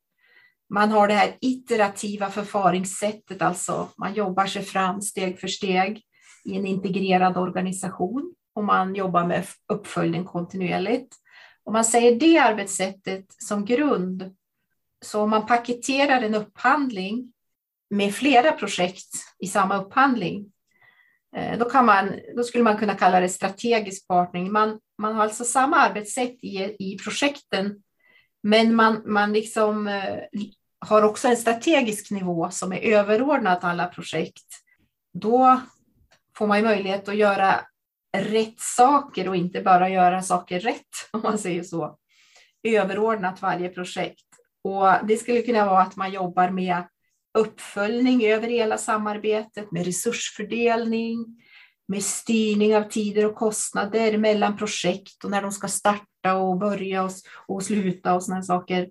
Man 0.69 0.91
har 0.91 1.07
det 1.07 1.13
här 1.13 1.37
iterativa 1.41 2.29
förfaringssättet, 2.29 3.41
alltså 3.41 3.89
man 3.97 4.13
jobbar 4.13 4.45
sig 4.45 4.61
fram 4.61 5.01
steg 5.01 5.39
för 5.39 5.47
steg 5.47 6.01
i 6.45 6.55
en 6.55 6.65
integrerad 6.65 7.37
organisation 7.37 8.33
och 8.55 8.63
man 8.63 8.95
jobbar 8.95 9.25
med 9.25 9.45
uppföljning 9.73 10.25
kontinuerligt. 10.25 11.15
Om 11.63 11.73
man 11.73 11.85
säger 11.85 12.19
det 12.19 12.37
arbetssättet 12.37 13.25
som 13.37 13.65
grund, 13.65 14.35
så 15.05 15.21
om 15.21 15.29
man 15.29 15.45
paketerar 15.45 16.21
en 16.21 16.35
upphandling 16.35 17.33
med 17.89 18.15
flera 18.15 18.51
projekt 18.51 19.09
i 19.39 19.47
samma 19.47 19.77
upphandling, 19.77 20.51
eh, 21.35 21.59
då, 21.59 21.69
kan 21.69 21.85
man, 21.85 22.11
då 22.35 22.43
skulle 22.43 22.63
man 22.63 22.77
kunna 22.77 22.95
kalla 22.95 23.19
det 23.19 23.29
strategisk 23.29 24.07
partnering. 24.07 24.51
Man, 24.51 24.79
man 24.97 25.15
har 25.15 25.23
alltså 25.23 25.43
samma 25.43 25.77
arbetssätt 25.77 26.43
i, 26.43 26.75
i 26.79 26.97
projekten, 26.97 27.83
men 28.43 28.75
man, 28.75 29.01
man 29.05 29.33
liksom 29.33 29.87
eh, 29.87 30.19
har 30.79 31.03
också 31.03 31.27
en 31.27 31.37
strategisk 31.37 32.11
nivå 32.11 32.49
som 32.49 32.73
är 32.73 32.79
överordnad 32.79 33.57
alla 33.61 33.87
projekt, 33.87 34.47
då 35.13 35.61
får 36.37 36.47
man 36.47 36.63
möjlighet 36.63 37.09
att 37.09 37.15
göra 37.15 37.65
rätt 38.17 38.59
saker 38.59 39.29
och 39.29 39.35
inte 39.35 39.61
bara 39.61 39.89
göra 39.89 40.21
saker 40.21 40.59
rätt, 40.59 40.87
om 41.11 41.21
man 41.21 41.37
säger 41.37 41.63
så. 41.63 41.97
Överordnat 42.63 43.41
varje 43.41 43.69
projekt. 43.69 44.26
Och 44.67 45.07
det 45.07 45.17
skulle 45.17 45.41
kunna 45.41 45.65
vara 45.65 45.81
att 45.81 45.95
man 45.95 46.11
jobbar 46.11 46.49
med 46.49 46.83
uppföljning 47.37 48.25
över 48.25 48.47
hela 48.47 48.77
samarbetet, 48.77 49.71
med 49.71 49.85
resursfördelning, 49.85 51.25
med 51.87 52.03
styrning 52.03 52.75
av 52.75 52.83
tider 52.83 53.25
och 53.25 53.35
kostnader 53.35 54.17
mellan 54.17 54.57
projekt 54.57 55.23
och 55.23 55.31
när 55.31 55.41
de 55.41 55.51
ska 55.51 55.67
starta 55.67 56.35
och 56.35 56.57
börja 56.57 57.03
och, 57.03 57.11
och 57.47 57.63
sluta 57.63 58.15
och 58.15 58.23
sådana 58.23 58.43
saker. 58.43 58.87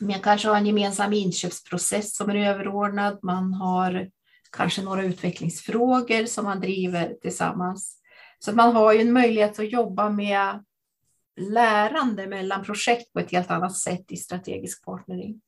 Man 0.00 0.20
kanske 0.20 0.48
har 0.48 0.56
en 0.56 0.66
gemensam 0.66 1.12
inköpsprocess 1.12 2.16
som 2.16 2.30
är 2.30 2.36
överordnad. 2.36 3.18
Man 3.22 3.54
har 3.54 4.08
kanske 4.52 4.82
några 4.82 5.04
utvecklingsfrågor 5.04 6.26
som 6.26 6.44
man 6.44 6.60
driver 6.60 7.14
tillsammans. 7.22 7.96
Så 8.38 8.52
man 8.52 8.76
har 8.76 8.92
ju 8.92 9.00
en 9.00 9.12
möjlighet 9.12 9.58
att 9.58 9.72
jobba 9.72 10.10
med 10.10 10.64
lärande 11.38 12.26
mellan 12.26 12.64
projekt 12.64 13.12
på 13.12 13.20
ett 13.20 13.30
helt 13.30 13.50
annat 13.50 13.76
sätt 13.76 14.12
i 14.12 14.16
strategisk 14.16 14.84
partnering. 14.84 15.40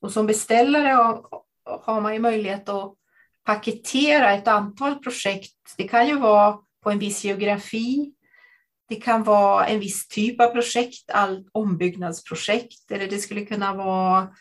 Och 0.00 0.12
som 0.12 0.26
beställare 0.26 1.20
har 1.64 2.00
man 2.00 2.14
ju 2.14 2.20
möjlighet 2.20 2.68
att 2.68 2.94
paketera 3.44 4.32
ett 4.32 4.48
antal 4.48 4.98
projekt. 4.98 5.74
Det 5.76 5.88
kan 5.88 6.08
ju 6.08 6.18
vara 6.18 6.58
på 6.82 6.90
en 6.90 6.98
viss 6.98 7.24
geografi, 7.24 8.12
det 8.88 8.96
kan 8.96 9.22
vara 9.22 9.66
en 9.66 9.80
viss 9.80 10.08
typ 10.08 10.40
av 10.40 10.46
projekt, 10.46 11.10
all 11.10 11.48
ombyggnadsprojekt, 11.52 12.90
eller 12.90 13.06
det 13.06 13.18
skulle 13.18 13.46
kunna 13.46 13.74
vara 13.74 14.34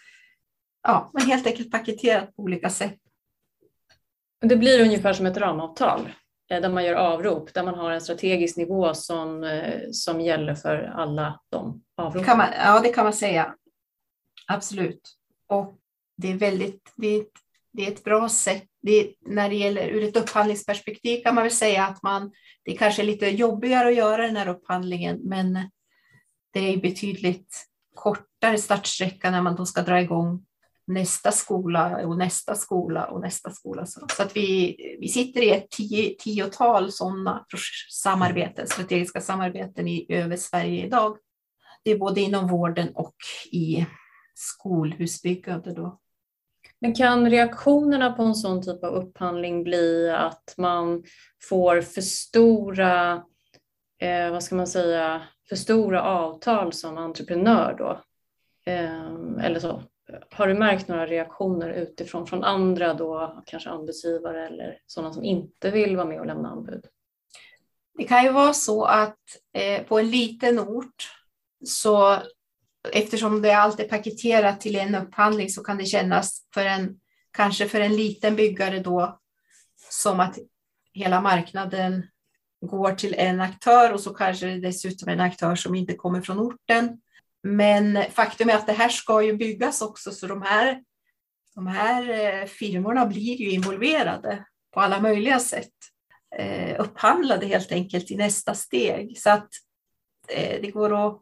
ja, 0.83 1.11
men 1.13 1.25
helt 1.25 1.47
enkelt 1.47 1.71
paketerat 1.71 2.35
på 2.35 2.41
olika 2.41 2.69
sätt. 2.69 2.99
Det 4.41 4.55
blir 4.55 4.81
ungefär 4.81 5.13
som 5.13 5.25
ett 5.25 5.37
ramavtal 5.37 6.09
Eh, 6.53 6.61
där 6.61 6.69
man 6.69 6.85
gör 6.85 6.95
avrop, 6.95 7.53
där 7.53 7.63
man 7.63 7.75
har 7.75 7.91
en 7.91 8.01
strategisk 8.01 8.57
nivå 8.57 8.93
som, 8.93 9.43
eh, 9.43 9.81
som 9.91 10.21
gäller 10.21 10.55
för 10.55 10.93
alla 10.95 11.39
de 11.49 11.83
avropen. 11.97 12.39
Ja, 12.57 12.79
det 12.83 12.89
kan 12.89 13.03
man 13.03 13.13
säga. 13.13 13.55
Absolut. 14.47 15.17
Och 15.47 15.77
det 16.17 16.31
är 16.31 16.35
väldigt, 16.35 16.93
det 16.95 17.07
är, 17.07 17.25
det 17.73 17.87
är 17.87 17.91
ett 17.91 18.03
bra 18.03 18.29
sätt. 18.29 18.63
Det, 18.81 19.13
när 19.21 19.49
det 19.49 19.55
gäller 19.55 19.87
ur 19.87 20.03
ett 20.03 20.17
upphandlingsperspektiv 20.17 21.23
kan 21.23 21.35
man 21.35 21.43
väl 21.43 21.51
säga 21.51 21.85
att 21.85 22.03
man 22.03 22.31
det 22.65 22.71
är 22.71 22.77
kanske 22.77 23.03
lite 23.03 23.27
jobbigare 23.27 23.87
att 23.87 23.95
göra 23.95 24.25
den 24.25 24.35
här 24.35 24.47
upphandlingen, 24.47 25.19
men 25.23 25.53
det 26.53 26.59
är 26.59 26.77
betydligt 26.77 27.65
kortare 27.95 28.57
startsträcka 28.57 29.31
när 29.31 29.41
man 29.41 29.55
då 29.55 29.65
ska 29.65 29.81
dra 29.81 30.01
igång 30.01 30.45
nästa 30.87 31.31
skola 31.31 32.07
och 32.07 32.17
nästa 32.17 32.55
skola 32.55 33.05
och 33.05 33.21
nästa 33.21 33.49
skola. 33.49 33.85
Så, 33.85 34.23
att 34.23 34.35
vi, 34.35 34.75
vi 34.99 35.07
sitter 35.07 35.41
i 35.41 35.49
ett 35.49 35.69
tio, 35.69 36.15
tiotal 36.19 36.91
sådana 36.91 37.45
samarbeten, 37.91 38.67
strategiska 38.67 39.21
samarbeten 39.21 39.87
i 39.87 40.05
över 40.09 40.37
Sverige 40.37 40.85
idag. 40.85 41.17
Det 41.83 41.91
är 41.91 41.97
både 41.97 42.21
inom 42.21 42.47
vården 42.47 42.89
och 42.95 43.15
i 43.51 43.85
skolhusbyggande. 44.33 45.73
Då. 45.73 45.99
Men 46.79 46.95
kan 46.95 47.29
reaktionerna 47.29 48.11
på 48.11 48.23
en 48.23 48.35
sån 48.35 48.61
typ 48.61 48.83
av 48.83 48.93
upphandling 48.93 49.63
bli 49.63 50.09
att 50.09 50.53
man 50.57 51.03
får 51.49 51.81
för 51.81 52.01
stora, 52.01 53.23
eh, 54.01 54.31
vad 54.31 54.43
ska 54.43 54.55
man 54.55 54.67
säga, 54.67 55.21
för 55.49 55.55
stora 55.55 56.03
avtal 56.03 56.73
som 56.73 56.97
entreprenör 56.97 57.75
då? 57.77 58.01
Eh, 58.71 59.45
eller 59.45 59.59
så. 59.59 59.83
Har 60.31 60.47
du 60.47 60.53
märkt 60.53 60.87
några 60.87 61.07
reaktioner 61.07 61.69
utifrån 61.69 62.27
från 62.27 62.43
andra 62.43 62.93
då, 62.93 63.43
kanske 63.45 63.69
anbudsgivare 63.69 64.47
eller 64.47 64.77
sådana 64.85 65.13
som 65.13 65.23
inte 65.23 65.71
vill 65.71 65.95
vara 65.95 66.07
med 66.07 66.19
och 66.19 66.25
lämna 66.25 66.49
anbud? 66.49 66.85
Det 67.97 68.03
kan 68.03 68.23
ju 68.23 68.31
vara 68.31 68.53
så 68.53 68.85
att 68.85 69.19
eh, 69.53 69.83
på 69.83 69.99
en 69.99 70.11
liten 70.11 70.59
ort 70.59 71.11
så 71.65 72.17
eftersom 72.91 73.41
det 73.41 73.51
allt 73.51 73.79
är 73.79 73.87
paketerat 73.87 74.61
till 74.61 74.75
en 74.75 74.95
upphandling 74.95 75.49
så 75.49 75.63
kan 75.63 75.77
det 75.77 75.85
kännas 75.85 76.47
för 76.53 76.65
en, 76.65 76.99
kanske 77.31 77.67
för 77.67 77.81
en 77.81 77.95
liten 77.95 78.35
byggare 78.35 78.79
då 78.79 79.19
som 79.89 80.19
att 80.19 80.37
hela 80.93 81.21
marknaden 81.21 82.07
går 82.61 82.91
till 82.91 83.15
en 83.17 83.41
aktör 83.41 83.93
och 83.93 83.99
så 83.99 84.13
kanske 84.13 84.45
det 84.45 84.59
dessutom 84.59 85.09
är 85.09 85.13
en 85.13 85.19
aktör 85.19 85.55
som 85.55 85.75
inte 85.75 85.95
kommer 85.95 86.21
från 86.21 86.39
orten. 86.39 87.01
Men 87.43 88.03
faktum 88.11 88.49
är 88.49 88.55
att 88.55 88.67
det 88.67 88.73
här 88.73 88.89
ska 88.89 89.21
ju 89.21 89.33
byggas 89.33 89.81
också 89.81 90.11
så 90.11 90.27
de 90.27 90.41
här, 90.41 90.83
de 91.55 91.67
här 91.67 92.09
eh, 92.09 92.45
firmorna 92.45 93.05
blir 93.05 93.41
ju 93.41 93.49
involverade 93.49 94.45
på 94.73 94.79
alla 94.79 95.01
möjliga 95.01 95.39
sätt. 95.39 95.71
Eh, 96.35 96.81
upphandlade 96.81 97.45
helt 97.45 97.71
enkelt 97.71 98.11
i 98.11 98.15
nästa 98.15 98.53
steg 98.53 99.17
så 99.17 99.29
att 99.29 99.49
eh, 100.29 100.61
det 100.61 100.71
går 100.71 101.07
att 101.07 101.21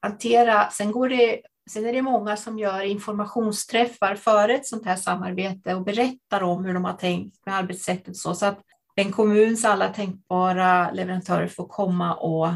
hantera. 0.00 0.70
Sen, 0.70 0.92
går 0.92 1.08
det, 1.08 1.40
sen 1.70 1.86
är 1.86 1.92
det 1.92 2.02
många 2.02 2.36
som 2.36 2.58
gör 2.58 2.82
informationsträffar 2.82 4.14
före 4.14 4.54
ett 4.54 4.66
sånt 4.66 4.86
här 4.86 4.96
samarbete 4.96 5.74
och 5.74 5.84
berättar 5.84 6.42
om 6.42 6.64
hur 6.64 6.74
de 6.74 6.84
har 6.84 6.92
tänkt 6.92 7.46
med 7.46 7.54
arbetssättet. 7.54 8.16
Så, 8.16 8.34
så 8.34 8.46
att 8.46 8.60
en 8.94 9.12
kommuns 9.12 9.64
alla 9.64 9.88
tänkbara 9.88 10.90
leverantörer 10.90 11.48
får 11.48 11.68
komma 11.68 12.14
och 12.14 12.48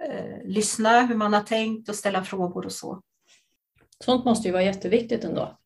eh, 0.00 0.44
lyssna 0.44 1.06
hur 1.06 1.14
man 1.16 1.32
har 1.32 1.42
tänkt 1.42 1.88
och 1.88 1.94
ställa 1.94 2.24
frågor 2.24 2.66
och 2.66 2.72
så. 2.72 3.02
Sånt 4.04 4.24
måste 4.24 4.48
ju 4.48 4.52
vara 4.52 4.62
jätteviktigt 4.62 5.24
ändå. 5.24 5.58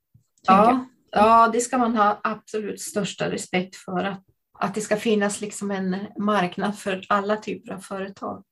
Ja, 0.47 0.87
ja, 1.11 1.51
det 1.53 1.61
ska 1.61 1.79
man 1.79 1.97
ha 1.97 2.21
absolut 2.23 2.81
största 2.81 3.31
respekt 3.31 3.77
för. 3.77 4.05
Att 4.05 4.23
att 4.63 4.75
det 4.75 4.81
ska 4.81 4.97
finnas 4.97 5.41
liksom 5.41 5.71
en 5.71 5.97
marknad 6.19 6.79
för 6.79 7.05
alla 7.09 7.37
typer 7.37 7.73
av 7.73 7.79
företag. 7.79 8.45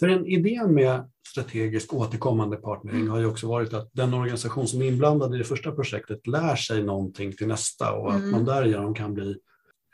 För 0.00 0.08
en 0.08 0.26
idé 0.26 0.66
med 0.66 1.10
strategisk 1.28 1.94
återkommande 1.94 2.56
partnering 2.56 3.08
har 3.08 3.18
ju 3.18 3.26
också 3.26 3.48
varit 3.48 3.72
att 3.74 3.90
den 3.92 4.14
organisation 4.14 4.68
som 4.68 4.82
är 4.82 4.86
inblandad 4.86 5.34
i 5.34 5.38
det 5.38 5.44
första 5.44 5.72
projektet 5.72 6.26
lär 6.26 6.56
sig 6.56 6.82
någonting 6.82 7.32
till 7.32 7.46
nästa 7.46 7.92
och 7.92 8.12
att 8.12 8.18
Mm. 8.18 8.30
man 8.30 8.44
därigenom 8.44 8.94
kan 8.94 9.14
bli 9.14 9.36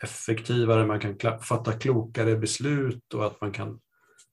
effektivare, 0.03 0.87
man 0.87 1.01
kan 1.01 1.39
fatta 1.41 1.73
klokare 1.73 2.37
beslut 2.37 3.15
och 3.15 3.27
att 3.27 3.41
man 3.41 3.53
kan 3.53 3.81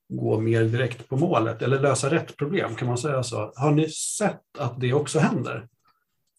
gå 0.10 0.40
mer 0.40 0.64
direkt 0.64 1.10
på 1.10 1.18
målet 1.18 1.62
eller 1.62 1.80
lösa 1.80 2.12
rätt 2.12 2.38
problem. 2.38 2.76
Kan 2.76 2.88
man 2.88 2.98
säga 2.98 3.24
så? 3.24 3.54
Har 3.56 3.72
ni 3.72 3.90
sett 3.90 4.58
att 4.58 4.80
det 4.80 4.94
också 4.94 5.20
händer? 5.20 5.68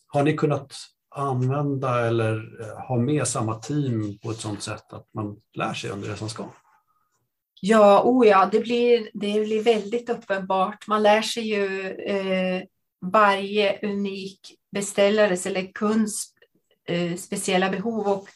Har 0.06 0.22
ni 0.22 0.36
kunnat 0.36 0.74
använda 1.14 2.06
eller 2.06 2.60
eh, 2.60 2.78
ha 2.88 2.96
med 2.96 3.26
samma 3.26 3.54
team 3.54 4.18
på 4.22 4.30
ett 4.30 4.40
sådant 4.40 4.62
sätt 4.62 4.92
att 4.92 5.06
man 5.14 5.36
lär 5.54 5.74
sig 5.74 5.90
under 5.90 6.08
resans 6.08 6.34
gång? 6.34 6.50
Ja, 7.60 8.02
oh 8.04 8.26
ja 8.26 8.48
det, 8.52 8.60
blir, 8.60 9.10
det 9.14 9.40
blir 9.44 9.62
väldigt 9.62 10.10
uppenbart. 10.10 10.86
Man 10.86 11.02
lär 11.02 11.22
sig 11.22 11.48
ju 11.48 11.90
eh, 11.90 12.62
varje 13.00 13.78
unik 13.82 14.40
beställares 14.72 15.46
eller 15.46 15.72
kunds 15.72 16.24
eh, 16.88 17.16
speciella 17.16 17.70
behov 17.70 18.08
och, 18.08 18.28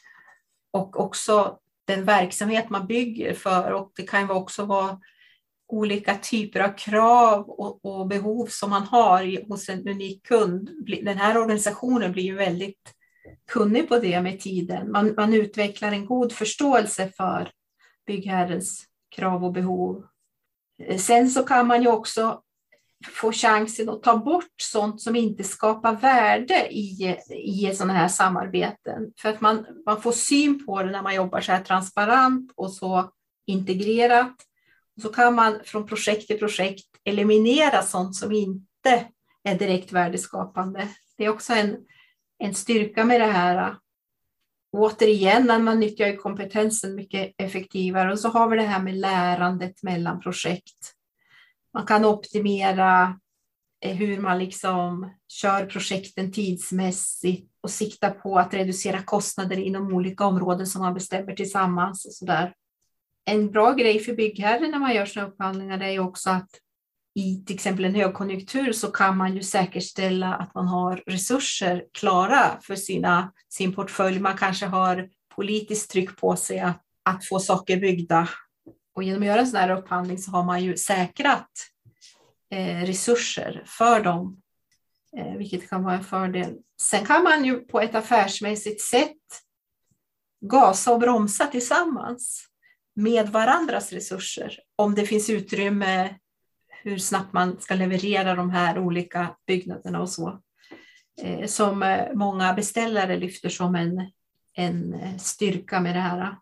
och 0.73 1.01
också 1.01 1.59
den 1.87 2.05
verksamhet 2.05 2.71
man 2.71 2.87
bygger 2.87 3.35
för. 3.35 3.73
Och 3.73 3.93
det 3.97 4.03
kan 4.03 4.23
ju 4.23 4.31
också 4.31 4.65
vara 4.65 4.99
olika 5.69 6.15
typer 6.15 6.61
av 6.61 6.77
krav 6.77 7.51
och, 7.51 7.85
och 7.85 8.07
behov 8.07 8.47
som 8.47 8.71
man 8.71 8.83
har 8.83 9.23
i, 9.23 9.45
hos 9.49 9.69
en 9.69 9.89
unik 9.89 10.27
kund. 10.27 10.71
Den 11.03 11.19
här 11.19 11.39
organisationen 11.39 12.13
blir 12.13 12.23
ju 12.23 12.35
väldigt 12.35 12.95
kunnig 13.51 13.89
på 13.89 13.99
det 13.99 14.21
med 14.21 14.41
tiden. 14.41 14.91
Man, 14.91 15.15
man 15.17 15.35
utvecklar 15.35 15.93
en 15.93 16.07
god 16.07 16.33
förståelse 16.33 17.13
för 17.17 17.51
byggherrens 18.07 18.85
krav 19.17 19.45
och 19.45 19.53
behov. 19.53 20.05
Eh, 20.83 20.99
sen 20.99 21.31
så 21.31 21.43
kan 21.43 21.67
man 21.67 21.83
ju 21.83 21.89
också 21.89 22.41
få 23.13 23.33
chansen 23.33 23.89
att 23.89 24.03
ta 24.03 24.17
bort 24.17 24.55
sånt 24.63 25.01
som 25.01 25.17
inte 25.17 25.45
skapar 25.45 25.97
värde 25.97 26.69
i, 26.71 27.17
i 27.31 27.75
sådana 27.75 27.93
här 27.93 28.09
samarbeten. 28.09 29.13
För 29.21 29.29
att 29.29 29.41
man, 29.41 29.67
man 29.87 30.03
får 30.03 30.13
syn 30.13 30.67
på 30.67 30.83
det 30.83 30.91
när 30.91 31.03
man 31.03 31.15
jobbar 31.15 31.41
så 31.41 31.53
här 31.53 31.65
transparent 31.65 32.53
och 32.57 32.73
så 32.73 33.11
integrerat. 33.47 34.35
Och 34.97 35.03
så 35.03 35.09
kan 35.09 35.35
man 35.35 35.61
från 35.65 35.87
projekt 35.87 36.27
till 36.27 36.39
projekt 36.39 36.87
eliminera 37.05 37.83
sånt 37.83 38.17
som 38.17 38.33
inte 38.33 39.09
är 39.45 39.59
direkt 39.59 39.93
värdeskapande. 39.93 40.89
Det 41.17 41.25
är 41.25 41.29
också 41.29 41.53
en, 41.53 41.77
en 42.39 42.55
styrka 42.55 43.05
med 43.05 43.21
det 43.21 43.27
här. 43.27 43.77
Återigen, 44.73 45.47
när 45.47 45.59
man 45.59 45.81
nyttjar 45.81 46.17
kompetensen 46.17 46.95
mycket 46.95 47.35
effektivare. 47.39 48.13
Och 48.13 48.19
så 48.19 48.29
har 48.29 48.49
vi 48.49 48.57
det 48.57 48.63
här 48.63 48.83
med 48.83 48.95
lärandet 48.95 49.83
mellan 49.83 50.21
projekt. 50.21 50.95
Man 51.75 51.87
kan 51.87 52.05
optimera 52.05 53.21
eh, 53.81 53.97
hur 53.97 54.21
man 54.21 54.39
liksom 54.39 55.15
kör 55.29 55.67
projekten 55.67 56.33
tidsmässigt 56.33 57.53
och 57.61 57.71
sikta 57.71 58.11
på 58.11 58.39
att 58.39 58.55
reducera 58.55 59.03
kostnader 59.03 59.57
inom 59.57 59.95
olika 59.95 60.25
områden 60.25 60.67
som 60.67 60.83
man 60.83 60.95
bestämmer 60.95 61.33
tillsammans. 61.33 62.05
och 62.05 62.13
så 62.13 62.25
där. 62.25 62.55
En 63.25 63.51
bra 63.51 63.73
grej 63.73 63.99
för 64.01 64.15
byggherren 64.15 64.71
när 64.71 64.79
man 64.79 64.95
gör 64.95 65.07
sina 65.07 65.27
upphandlingar 65.27 65.81
är 65.81 65.91
ju 65.91 65.99
också 65.99 66.31
att 66.31 66.49
i 67.15 67.45
till 67.47 67.55
exempel 67.55 67.85
en 67.85 67.95
högkonjunktur 67.95 68.73
så 68.73 68.91
kan 68.91 69.17
man 69.17 69.35
ju 69.35 69.43
säkerställa 69.43 70.35
att 70.35 70.55
man 70.55 70.69
har 70.69 71.03
resurser 71.07 71.85
klara 71.93 72.59
för 72.63 72.77
sina, 72.77 73.33
sin 73.49 73.75
portfölj. 73.75 74.21
Man 74.21 74.37
kanske 74.37 74.67
har 74.67 75.09
politiskt 75.35 75.91
tryck 75.91 76.17
på 76.17 76.37
sig 76.37 76.61
att, 76.61 76.83
att 77.03 77.25
få 77.25 77.39
saker 77.39 77.77
byggda. 77.77 78.29
Och 78.95 79.03
genom 79.03 79.23
att 79.23 79.27
göra 79.27 79.41
en 79.41 79.47
sån 79.47 79.61
här 79.61 79.71
upphandling 79.79 80.19
så 80.19 80.31
har 80.31 80.45
man 80.45 80.65
ju 80.65 80.77
säkrat 80.77 81.51
eh, 82.51 82.81
resurser 82.81 83.63
för 83.67 84.01
dem, 84.01 84.43
eh, 85.17 85.35
vilket 85.35 85.71
kan 85.71 85.85
vara 85.85 85.95
en 85.95 86.05
fördel. 86.05 86.57
Sen 86.81 87.07
kan 87.07 87.23
man 87.23 87.45
ju 87.45 87.61
på 87.61 87.81
ett 87.81 87.95
affärsmässigt 87.95 88.81
sätt 88.81 89.17
gasa 90.41 90.93
och 90.93 91.01
bromsa 91.01 91.47
tillsammans 91.47 92.49
med 92.95 93.29
varandras 93.29 93.93
resurser 93.93 94.59
om 94.77 94.95
det 94.95 95.07
finns 95.07 95.31
utrymme 95.31 96.15
hur 96.83 96.99
snabbt 96.99 97.33
man 97.33 97.61
ska 97.61 97.75
leverera 97.75 98.35
de 98.35 98.51
här 98.51 98.79
olika 98.79 99.37
byggnaderna 99.47 100.01
och 100.01 100.11
så. 100.11 100.41
Eh, 101.23 101.47
som 101.47 101.83
eh, 101.83 102.13
många 102.15 102.53
beställare 102.53 103.17
lyfter 103.17 103.49
som 103.49 103.75
en, 103.75 104.11
en 104.53 104.95
eh, 104.95 105.17
styrka 105.17 105.81
med 105.81 105.97
det 105.97 106.01
här. 106.01 106.37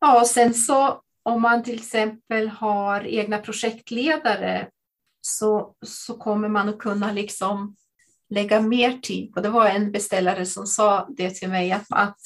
Ja, 0.00 0.20
och 0.20 0.26
sen 0.26 0.54
så 0.54 1.02
om 1.22 1.42
man 1.42 1.62
till 1.62 1.74
exempel 1.74 2.48
har 2.48 3.06
egna 3.06 3.38
projektledare 3.38 4.68
så, 5.20 5.74
så 5.86 6.18
kommer 6.18 6.48
man 6.48 6.68
att 6.68 6.78
kunna 6.78 7.12
liksom 7.12 7.76
lägga 8.30 8.60
mer 8.60 8.98
tid 8.98 9.34
på. 9.34 9.40
Det 9.40 9.48
var 9.48 9.66
en 9.66 9.92
beställare 9.92 10.46
som 10.46 10.66
sa 10.66 11.08
det 11.16 11.30
till 11.30 11.48
mig 11.48 11.72
att, 11.72 11.86
att 11.90 12.18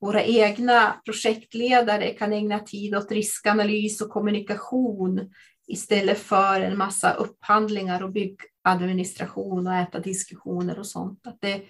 våra 0.00 0.24
egna 0.24 1.00
projektledare 1.04 2.10
kan 2.10 2.32
ägna 2.32 2.58
tid 2.58 2.94
åt 2.94 3.12
riskanalys 3.12 4.00
och 4.00 4.10
kommunikation 4.10 5.30
istället 5.66 6.18
för 6.18 6.60
en 6.60 6.78
massa 6.78 7.12
upphandlingar 7.12 8.02
och 8.02 8.12
byggadministration 8.12 9.66
och 9.66 9.74
äta 9.74 9.98
diskussioner 10.00 10.78
och 10.78 10.86
sånt. 10.86 11.26
Att 11.26 11.40
det, 11.40 11.62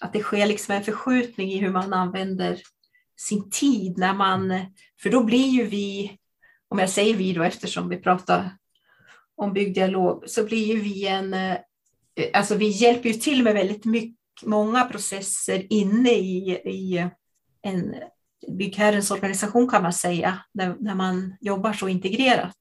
att 0.00 0.12
det 0.12 0.20
sker 0.20 0.46
liksom 0.46 0.74
en 0.74 0.84
förskjutning 0.84 1.52
i 1.52 1.58
hur 1.58 1.70
man 1.70 1.92
använder 1.92 2.60
sin 3.16 3.50
tid 3.50 3.98
när 3.98 4.14
man, 4.14 4.54
för 5.02 5.10
då 5.10 5.24
blir 5.24 5.48
ju 5.48 5.64
vi, 5.64 6.16
om 6.68 6.78
jag 6.78 6.90
säger 6.90 7.14
vi 7.14 7.32
då 7.32 7.42
eftersom 7.42 7.88
vi 7.88 7.96
pratar 7.96 8.50
om 9.36 9.52
byggdialog, 9.52 10.24
så 10.26 10.44
blir 10.44 10.66
ju 10.66 10.80
vi 10.80 11.06
en, 11.06 11.34
eh, 11.34 11.56
alltså 12.32 12.54
vi 12.54 12.68
hjälper 12.68 13.08
ju 13.08 13.14
till 13.14 13.42
med 13.42 13.54
väldigt 13.54 13.84
mycket, 13.84 14.18
många 14.42 14.84
processer 14.84 15.66
inne 15.72 16.10
i, 16.10 16.50
i 16.50 17.08
en 17.62 17.94
byggherrens 18.58 19.10
organisation 19.10 19.68
kan 19.68 19.82
man 19.82 19.92
säga, 19.92 20.38
när, 20.52 20.76
när 20.80 20.94
man 20.94 21.34
jobbar 21.40 21.72
så 21.72 21.88
integrerat 21.88 22.56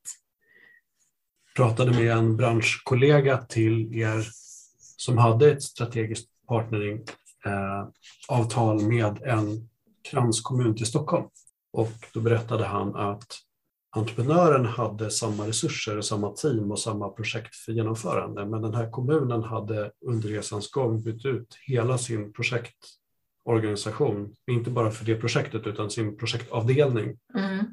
Jag 1.55 1.67
pratade 1.67 1.91
med 1.91 2.11
en 2.11 2.37
branschkollega 2.37 3.37
till 3.37 3.95
er 3.95 4.27
som 4.97 5.17
hade 5.17 5.51
ett 5.51 5.63
strategiskt 5.63 6.29
partneringavtal 6.47 8.81
eh, 8.81 8.87
med 8.87 9.21
en 9.21 9.69
kranskommun 10.11 10.75
till 10.75 10.85
Stockholm. 10.85 11.27
Och 11.73 11.91
då 12.13 12.21
berättade 12.21 12.65
han 12.65 12.95
att 12.95 13.27
entreprenören 13.95 14.65
hade 14.65 15.11
samma 15.11 15.47
resurser, 15.47 15.97
och 15.97 16.05
samma 16.05 16.31
team 16.31 16.71
och 16.71 16.79
samma 16.79 17.09
projekt 17.09 17.55
för 17.55 17.71
genomförande. 17.71 18.45
Men 18.45 18.61
den 18.61 18.73
här 18.73 18.91
kommunen 18.91 19.43
hade 19.43 19.91
under 20.05 20.29
resans 20.29 20.71
gång 20.71 21.03
bytt 21.03 21.25
ut 21.25 21.57
hela 21.67 21.97
sin 21.97 22.33
projekt 22.33 22.77
projektorganisation, 23.47 24.35
inte 24.51 24.69
bara 24.69 24.91
för 24.91 25.05
det 25.05 25.15
projektet 25.15 25.67
utan 25.67 25.89
sin 25.89 26.17
projektavdelning. 26.17 27.17
Mm 27.35 27.65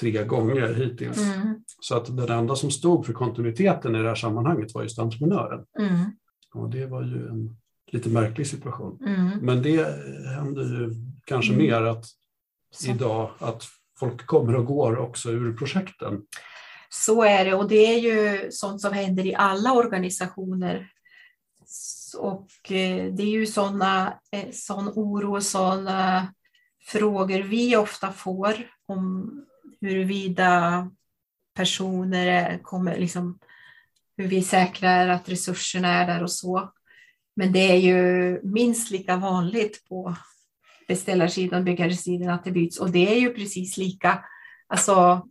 tre 0.00 0.24
gånger 0.24 0.74
hittills. 0.74 1.18
Mm. 1.18 1.64
Så 1.80 1.96
att 1.96 2.16
den 2.16 2.30
enda 2.38 2.56
som 2.56 2.70
stod 2.70 3.06
för 3.06 3.12
kontinuiteten 3.12 3.94
i 3.94 4.02
det 4.02 4.08
här 4.08 4.14
sammanhanget 4.14 4.74
var 4.74 4.82
just 4.82 4.98
entreprenören. 4.98 5.64
Mm. 5.78 6.10
Och 6.54 6.70
det 6.70 6.86
var 6.86 7.02
ju 7.02 7.28
en 7.28 7.56
lite 7.92 8.08
märklig 8.08 8.46
situation. 8.46 8.98
Mm. 9.06 9.38
Men 9.38 9.62
det 9.62 9.84
händer 10.36 10.62
ju 10.62 10.94
kanske 11.24 11.52
mer 11.52 11.82
att 11.82 12.04
Så. 12.70 12.90
idag 12.90 13.30
att 13.38 13.64
folk 13.98 14.26
kommer 14.26 14.56
och 14.56 14.66
går 14.66 14.98
också 14.98 15.30
ur 15.30 15.56
projekten. 15.56 16.22
Så 16.90 17.22
är 17.22 17.44
det 17.44 17.54
och 17.54 17.68
det 17.68 17.94
är 17.94 17.98
ju 17.98 18.50
sånt 18.50 18.80
som 18.80 18.92
händer 18.92 19.26
i 19.26 19.34
alla 19.34 19.72
organisationer. 19.72 20.88
Och 22.14 22.72
eh, 22.72 23.12
det 23.12 23.22
är 23.22 23.30
ju 23.30 23.46
sådana 23.46 24.20
eh, 24.32 24.50
sån 24.52 24.88
oro 24.88 25.36
och 25.36 25.42
sådana 25.42 26.34
frågor 26.84 27.38
vi 27.38 27.76
ofta 27.76 28.12
får 28.12 28.54
om 28.86 29.30
huruvida 29.80 30.90
personer 31.54 32.58
kommer, 32.62 32.98
liksom, 32.98 33.38
hur 34.16 34.28
vi 34.28 34.42
säkrar 34.42 35.08
att 35.08 35.28
resurserna 35.28 35.88
är 35.88 36.06
där 36.06 36.22
och 36.22 36.32
så. 36.32 36.72
Men 37.36 37.52
det 37.52 37.70
är 37.70 37.76
ju 37.76 38.40
minst 38.42 38.90
lika 38.90 39.16
vanligt 39.16 39.88
på 39.88 40.16
beställarsidan 40.88 41.64
byggarsidan 41.64 42.28
att 42.28 42.44
det 42.44 42.50
byts 42.50 42.78
och 42.78 42.90
det 42.90 43.14
är 43.14 43.20
ju 43.20 43.34
precis 43.34 43.76
lika. 43.76 44.24
Alltså, 44.66 45.26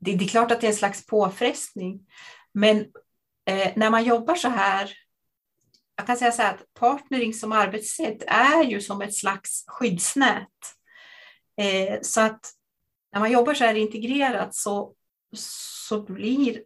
det, 0.00 0.16
det 0.16 0.24
är 0.24 0.28
klart 0.28 0.50
att 0.50 0.60
det 0.60 0.66
är 0.66 0.70
en 0.70 0.76
slags 0.76 1.06
påfrestning, 1.06 2.06
men 2.52 2.78
eh, 3.46 3.72
när 3.76 3.90
man 3.90 4.04
jobbar 4.04 4.34
så 4.34 4.48
här 4.48 4.92
jag 5.98 6.06
kan 6.06 6.16
säga 6.16 6.32
så 6.32 6.42
här 6.42 6.54
att 6.54 6.74
partnering 6.74 7.34
som 7.34 7.52
arbetssätt 7.52 8.22
är 8.26 8.64
ju 8.64 8.80
som 8.80 9.02
ett 9.02 9.14
slags 9.14 9.64
skyddsnät. 9.66 10.48
Eh, 11.60 11.98
så 12.02 12.20
att 12.20 12.52
när 13.12 13.20
man 13.20 13.32
jobbar 13.32 13.54
så 13.54 13.64
här 13.64 13.74
integrerat 13.74 14.54
så, 14.54 14.92
så 15.36 16.02
blir... 16.02 16.62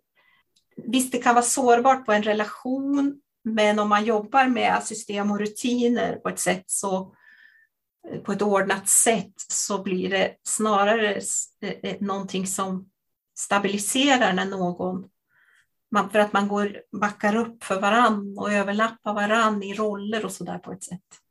Visst, 0.76 1.12
det 1.12 1.18
kan 1.18 1.35
vara 1.35 1.45
sårbart 1.45 2.07
på 2.07 2.12
en 2.12 2.22
relation, 2.22 3.20
men 3.45 3.78
om 3.78 3.89
man 3.89 4.05
jobbar 4.05 4.47
med 4.47 4.83
system 4.83 5.30
och 5.30 5.39
rutiner 5.39 6.16
på 6.16 6.28
ett 6.28 6.41
sätt 6.41 6.64
så, 6.66 7.14
på 8.24 8.33
ett 8.33 8.43
ordnat 8.43 8.89
sätt 8.89 9.35
så 9.37 9.83
blir 9.83 10.11
det 10.11 10.37
snarare 10.43 11.20
eh, 11.61 11.70
eh, 11.83 11.97
någonting 12.01 12.47
som 12.47 12.91
stabiliserar 13.39 14.33
när 14.33 14.45
någon 14.45 15.09
man, 15.93 16.11
för 16.11 16.18
att 16.18 16.32
man 16.32 16.49
går, 16.49 16.82
backar 16.93 17.36
upp 17.36 17.64
för 17.64 17.80
varann 17.80 18.38
och 18.38 18.53
överlappar 18.53 19.14
varann 19.14 19.62
i 19.62 19.74
roller 19.74 20.24
och 20.24 20.32
sådär 20.32 20.59
på 20.59 20.72
ett 20.72 20.84
sätt 20.84 21.22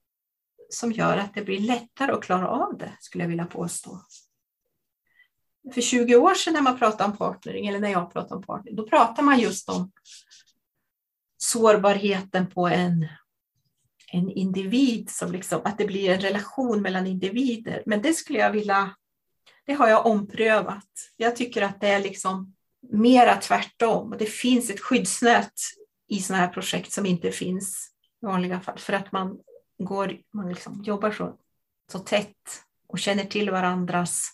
som 0.73 0.91
gör 0.91 1.17
att 1.17 1.33
det 1.33 1.41
blir 1.41 1.59
lättare 1.59 2.11
att 2.11 2.23
klara 2.23 2.47
av 2.47 2.77
det, 2.77 2.97
skulle 2.99 3.23
jag 3.23 3.29
vilja 3.29 3.45
påstå. 3.45 4.01
För 5.73 5.81
20 5.81 6.15
år 6.15 6.33
sedan 6.33 6.53
när 6.53 6.61
man 6.61 6.79
pratade 6.79 7.11
om 7.11 7.17
partnering, 7.17 7.67
eller 7.67 7.79
när 7.79 7.91
jag 7.91 8.13
pratade 8.13 8.35
om 8.35 8.43
partnering, 8.43 8.75
då 8.75 8.87
pratade 8.87 9.21
man 9.21 9.39
just 9.39 9.69
om 9.69 9.91
sårbarheten 11.37 12.47
på 12.47 12.67
en, 12.67 13.07
en 14.11 14.31
individ, 14.31 15.09
som 15.09 15.31
liksom, 15.31 15.61
att 15.63 15.77
det 15.77 15.85
blir 15.85 16.09
en 16.09 16.21
relation 16.21 16.81
mellan 16.81 17.07
individer. 17.07 17.83
Men 17.85 18.01
det 18.01 18.13
skulle 18.13 18.39
jag 18.39 18.51
vilja, 18.51 18.95
det 19.65 19.73
har 19.73 19.87
jag 19.87 20.05
omprövat. 20.05 20.89
Jag 21.17 21.35
tycker 21.35 21.61
att 21.61 21.81
det 21.81 21.87
är 21.87 21.99
liksom 21.99 22.55
mera 22.89 23.35
tvärtom. 23.35 24.15
Det 24.19 24.25
finns 24.25 24.69
ett 24.69 24.79
skyddsnät 24.79 25.53
i 26.07 26.19
sådana 26.19 26.45
här 26.45 26.53
projekt 26.53 26.91
som 26.91 27.05
inte 27.05 27.31
finns 27.31 27.87
i 28.21 28.25
vanliga 28.25 28.59
fall, 28.59 28.77
för 28.77 28.93
att 28.93 29.11
man, 29.11 29.39
går, 29.77 30.17
man 30.33 30.49
liksom 30.49 30.83
jobbar 30.83 31.11
så, 31.11 31.35
så 31.91 31.99
tätt 31.99 32.63
och 32.87 32.99
känner 32.99 33.23
till 33.23 33.49
varandras 33.49 34.27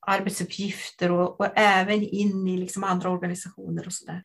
arbetsuppgifter 0.00 1.12
och, 1.12 1.40
och 1.40 1.58
även 1.58 2.02
in 2.02 2.48
i 2.48 2.56
liksom 2.56 2.84
andra 2.84 3.10
organisationer 3.10 3.86
och 3.86 3.92
sådär. 3.92 4.22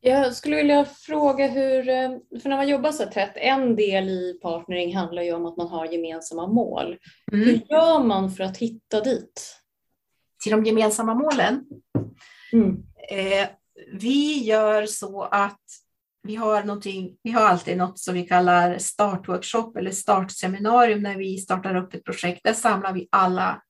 Jag 0.00 0.34
skulle 0.34 0.56
vilja 0.56 0.84
fråga 0.84 1.46
hur, 1.46 1.88
eh, 1.88 2.10
för 2.42 2.48
när 2.48 2.56
man 2.56 2.68
jobbar 2.68 2.92
så 2.92 3.06
tätt, 3.06 3.32
en 3.34 3.76
del 3.76 4.08
i 4.08 4.38
partnering 4.42 4.96
handlar 4.96 5.22
ju 5.22 5.32
om 5.32 5.46
att 5.46 5.56
man 5.56 5.68
har 5.68 5.86
gemensamma 5.86 6.46
mål. 6.46 6.98
Mm. 7.32 7.44
Hur 7.44 7.60
gör 7.70 8.04
man 8.04 8.30
för 8.30 8.44
att 8.44 8.56
hitta 8.56 9.00
dit? 9.00 9.56
Till 10.42 10.52
de 10.52 10.64
gemensamma 10.64 11.14
målen? 11.14 11.64
Mm. 12.54 12.76
Eh, 13.10 13.48
vi 13.92 14.42
gör 14.42 14.86
så 14.86 15.22
att 15.22 15.60
vi 16.22 16.36
har, 16.36 16.64
någonting, 16.64 17.16
vi 17.22 17.30
har 17.30 17.42
alltid 17.42 17.76
något 17.76 17.98
som 17.98 18.14
vi 18.14 18.26
kallar 18.26 18.78
startworkshop 18.78 19.76
eller 19.76 19.90
startseminarium 19.90 21.02
när 21.02 21.16
vi 21.16 21.38
startar 21.38 21.76
upp 21.76 21.94
ett 21.94 22.04
projekt. 22.04 22.40
Där 22.44 22.52
samlar 22.52 22.92
vi 22.92 23.08
alla 23.12 23.62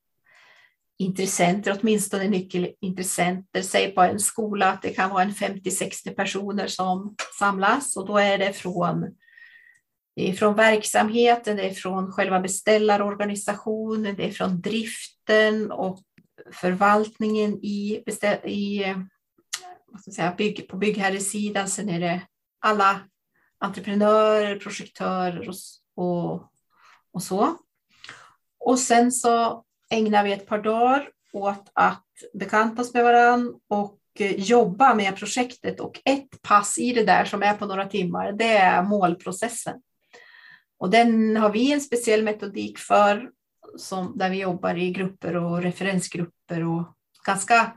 intressenter, 0.99 1.79
åtminstone 1.81 2.29
nyckelintressenter. 2.29 3.63
Säg 3.63 3.95
på 3.95 4.01
en 4.01 4.21
skola 4.21 4.73
att 4.73 4.83
det 4.83 4.91
kan 4.91 5.11
vara 5.11 5.23
en 5.23 5.31
50-60 5.31 6.15
personer 6.15 6.67
som 6.67 7.15
samlas 7.39 7.97
och 7.97 8.07
då 8.07 8.19
är 8.19 8.39
det 8.39 8.53
från, 8.53 9.07
det 10.17 10.31
är 10.31 10.33
från 10.33 10.55
verksamheten, 10.55 11.57
det 11.57 11.71
är 11.71 11.75
från 11.75 12.13
själva 12.13 12.41
beställarorganisationen, 12.41 14.17
det 14.17 14.27
är 14.27 14.31
från 14.31 14.61
driften 14.61 15.73
och 15.73 16.01
förvaltningen 16.53 17.59
i, 17.63 18.03
i 18.45 18.85
vad 19.87 20.01
ska 20.01 20.11
säga, 20.11 20.35
bygg, 20.39 20.69
på 20.69 20.77
byggherresidan. 20.77 21.69
Sen 21.69 21.89
är 21.89 22.01
det 22.01 22.23
alla 22.61 23.01
entreprenörer, 23.59 24.57
projektörer 24.59 25.49
och, 25.49 25.55
och, 26.05 26.53
och 27.13 27.23
så. 27.23 27.57
Och 28.59 28.79
sen 28.79 29.13
så 29.13 29.65
ägnar 29.91 30.25
vi 30.25 30.33
ett 30.33 30.47
par 30.47 30.63
dagar 30.63 31.11
åt 31.33 31.71
att 31.73 32.05
bekanta 32.35 32.83
oss 32.83 32.95
med 32.95 33.05
varandra 33.05 33.59
och 33.69 33.99
eh, 34.19 34.41
jobba 34.41 34.95
med 34.95 35.17
projektet. 35.17 35.81
Och 35.81 36.01
ett 36.05 36.43
pass 36.43 36.79
i 36.79 36.93
det 36.93 37.05
där 37.05 37.25
som 37.25 37.43
är 37.43 37.55
på 37.55 37.67
några 37.67 37.87
timmar, 37.87 38.33
det 38.33 38.57
är 38.57 38.83
målprocessen. 38.83 39.83
Och 40.79 40.91
den 40.91 41.37
har 41.37 41.51
vi 41.51 41.73
en 41.73 41.81
speciell 41.81 42.25
metodik 42.25 42.79
för, 42.79 43.31
som, 43.77 44.19
där 44.19 44.31
vi 44.31 44.41
jobbar 44.41 44.75
i 44.75 44.91
grupper 44.91 45.37
och 45.37 45.63
referensgrupper 45.63 46.65
och 46.65 46.95
ganska 47.27 47.73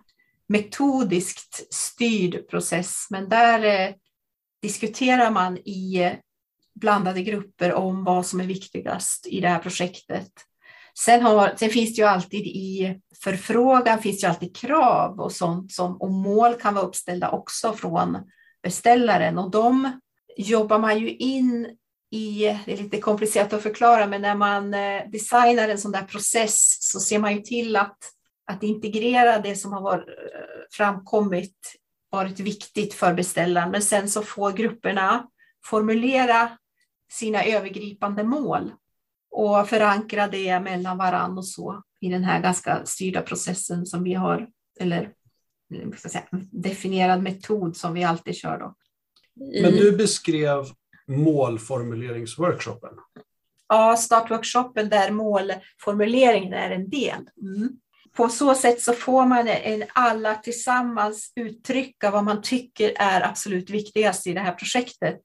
metodiskt 0.48 1.74
styrd 1.74 2.50
process. 2.50 3.08
Men 3.10 3.30
där 3.30 3.64
eh, 3.64 3.96
diskuterar 4.62 5.32
man 5.32 5.58
i 5.58 6.04
eh, 6.04 6.14
blandade 6.76 7.22
grupper 7.22 7.74
om 7.74 8.04
vad 8.04 8.26
som 8.26 8.40
är 8.40 8.46
viktigast 8.46 9.28
i 9.28 9.42
det 9.42 9.50
här 9.50 9.60
projektet. 9.60 10.32
Sen, 11.00 11.22
har, 11.22 11.54
sen 11.56 11.70
finns 11.70 11.96
det 11.96 12.02
ju 12.02 12.08
alltid 12.08 12.46
i 12.48 13.00
förfrågan 13.24 14.00
finns 14.00 14.22
det 14.22 14.28
alltid 14.28 14.56
krav 14.56 15.20
och 15.20 15.32
sånt 15.32 15.72
som, 15.72 15.98
och 16.02 16.12
mål 16.12 16.54
kan 16.54 16.74
vara 16.74 16.86
uppställda 16.86 17.32
också 17.32 17.74
från 17.74 18.18
beställaren 18.64 19.38
och 19.38 19.52
de 19.52 20.00
jobbar 20.38 20.80
man 20.80 21.00
ju 21.00 21.16
in 21.16 21.78
i, 22.12 22.40
det 22.66 22.74
är 22.74 22.78
lite 22.78 23.00
komplicerat 23.00 23.54
att 23.54 23.64
förklara, 23.64 24.08
men 24.08 24.22
när 24.22 24.36
man 24.36 24.74
eh, 24.74 25.02
designar 25.12 25.70
en 25.70 25.78
sån 25.78 25.92
där 25.92 26.04
process 26.04 26.78
så 26.82 27.00
ser 27.00 27.20
man 27.20 27.36
ju 27.36 27.42
till 27.42 27.76
att, 27.76 27.98
att 28.46 28.64
integrera 28.64 29.40
det 29.40 29.56
som 29.56 29.74
har 29.74 29.82
varit, 29.82 30.08
eh, 30.08 30.14
framkommit 30.72 31.56
varit 32.10 32.40
viktigt 32.40 32.94
för 32.94 33.14
beställaren, 33.14 33.72
men 33.72 33.82
sen 33.82 34.10
så 34.10 34.22
får 34.22 34.52
grupperna 34.52 35.28
formulera 35.66 36.58
sina 37.12 37.44
övergripande 37.44 38.24
mål 38.24 38.72
och 39.32 39.70
förankra 39.70 40.28
det 40.28 40.60
mellan 40.60 40.98
varann 40.98 41.38
och 41.38 41.48
så 41.48 41.84
i 42.02 42.10
den 42.10 42.24
här 42.24 42.42
ganska 42.42 42.86
styrda 42.86 43.22
processen 43.22 43.86
som 43.86 44.04
vi 44.04 44.14
har, 44.14 44.48
eller 44.80 45.14
säga, 45.96 46.24
definierad 46.52 47.24
metod 47.24 47.78
som 47.78 47.94
vi 47.94 48.04
alltid 48.04 48.36
kör. 48.36 48.60
Då. 48.60 48.76
Men 49.62 49.72
du 49.72 49.98
beskrev 49.98 50.66
målformuleringsworkshopen. 51.08 52.94
Ja, 53.68 53.98
startworkshopen 53.98 54.90
där 54.90 55.12
målformuleringen 55.12 56.54
är 56.54 56.72
en 56.72 56.90
del. 56.90 57.30
Mm. 57.42 57.70
På 58.14 58.30
så 58.30 58.56
sätt 58.56 58.82
så 58.82 58.94
får 58.94 59.26
man 59.26 59.48
en, 59.48 59.84
alla 59.94 60.36
tillsammans 60.36 61.34
uttrycka 61.36 62.12
vad 62.12 62.24
man 62.24 62.42
tycker 62.42 62.94
är 62.96 63.22
absolut 63.22 63.70
viktigast 63.70 64.28
i 64.28 64.34
det 64.34 64.40
här 64.40 64.54
projektet. 64.54 65.22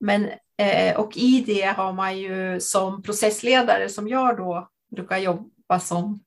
Men 0.00 0.28
Eh, 0.62 0.96
och 0.96 1.16
i 1.16 1.44
det 1.46 1.62
har 1.62 1.92
man 1.92 2.18
ju 2.18 2.60
som 2.60 3.02
processledare, 3.02 3.88
som 3.88 4.08
jag 4.08 4.36
då 4.36 4.68
brukar 4.96 5.18
jobba 5.18 5.80
som, 5.80 6.20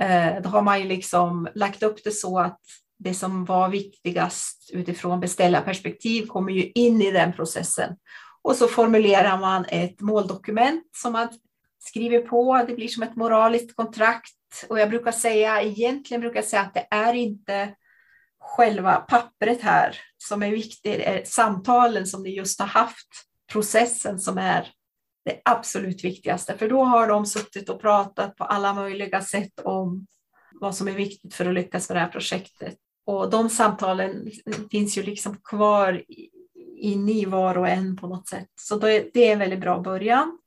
eh, 0.00 0.42
då 0.42 0.48
har 0.48 0.62
man 0.62 0.80
ju 0.80 0.88
liksom 0.88 1.48
lagt 1.54 1.82
upp 1.82 2.04
det 2.04 2.10
så 2.10 2.38
att 2.38 2.60
det 3.04 3.14
som 3.14 3.44
var 3.44 3.68
viktigast 3.68 4.70
utifrån 4.72 5.20
beställarperspektiv 5.20 6.26
kommer 6.26 6.52
ju 6.52 6.70
in 6.74 7.02
i 7.02 7.10
den 7.10 7.32
processen. 7.32 7.96
Och 8.42 8.56
så 8.56 8.68
formulerar 8.68 9.40
man 9.40 9.64
ett 9.68 10.00
måldokument 10.00 10.84
som 10.96 11.12
man 11.12 11.28
skriver 11.78 12.20
på. 12.20 12.64
Det 12.68 12.74
blir 12.74 12.88
som 12.88 13.02
ett 13.02 13.16
moraliskt 13.16 13.76
kontrakt. 13.76 14.66
Och 14.68 14.78
jag 14.78 14.90
brukar 14.90 15.12
säga, 15.12 15.62
egentligen 15.62 16.20
brukar 16.20 16.36
jag 16.36 16.44
säga 16.44 16.62
att 16.62 16.74
det 16.74 16.86
är 16.90 17.14
inte 17.14 17.74
själva 18.40 18.94
pappret 18.94 19.62
här 19.62 19.96
som 20.16 20.42
är 20.42 20.50
viktigt, 20.50 20.82
det 20.82 21.08
är 21.08 21.24
samtalen 21.24 22.06
som 22.06 22.22
ni 22.22 22.36
just 22.36 22.60
har 22.60 22.66
haft 22.66 23.08
processen 23.52 24.18
som 24.18 24.38
är 24.38 24.70
det 25.24 25.40
absolut 25.44 26.04
viktigaste. 26.04 26.58
För 26.58 26.68
då 26.68 26.84
har 26.84 27.08
de 27.08 27.26
suttit 27.26 27.68
och 27.68 27.80
pratat 27.80 28.36
på 28.36 28.44
alla 28.44 28.74
möjliga 28.74 29.20
sätt 29.20 29.60
om 29.64 30.06
vad 30.60 30.76
som 30.76 30.88
är 30.88 30.92
viktigt 30.92 31.34
för 31.34 31.46
att 31.46 31.54
lyckas 31.54 31.88
med 31.88 31.96
det 31.96 32.00
här 32.00 32.08
projektet. 32.08 32.76
Och 33.06 33.30
de 33.30 33.50
samtalen 33.50 34.30
finns 34.70 34.98
ju 34.98 35.02
liksom 35.02 35.36
kvar 35.44 36.02
inne 36.76 37.12
i 37.12 37.24
var 37.24 37.58
och 37.58 37.68
en 37.68 37.96
på 37.96 38.06
något 38.06 38.28
sätt. 38.28 38.48
Så 38.60 38.76
det 38.76 39.16
är 39.16 39.32
en 39.32 39.38
väldigt 39.38 39.60
bra 39.60 39.80
början. 39.80 40.38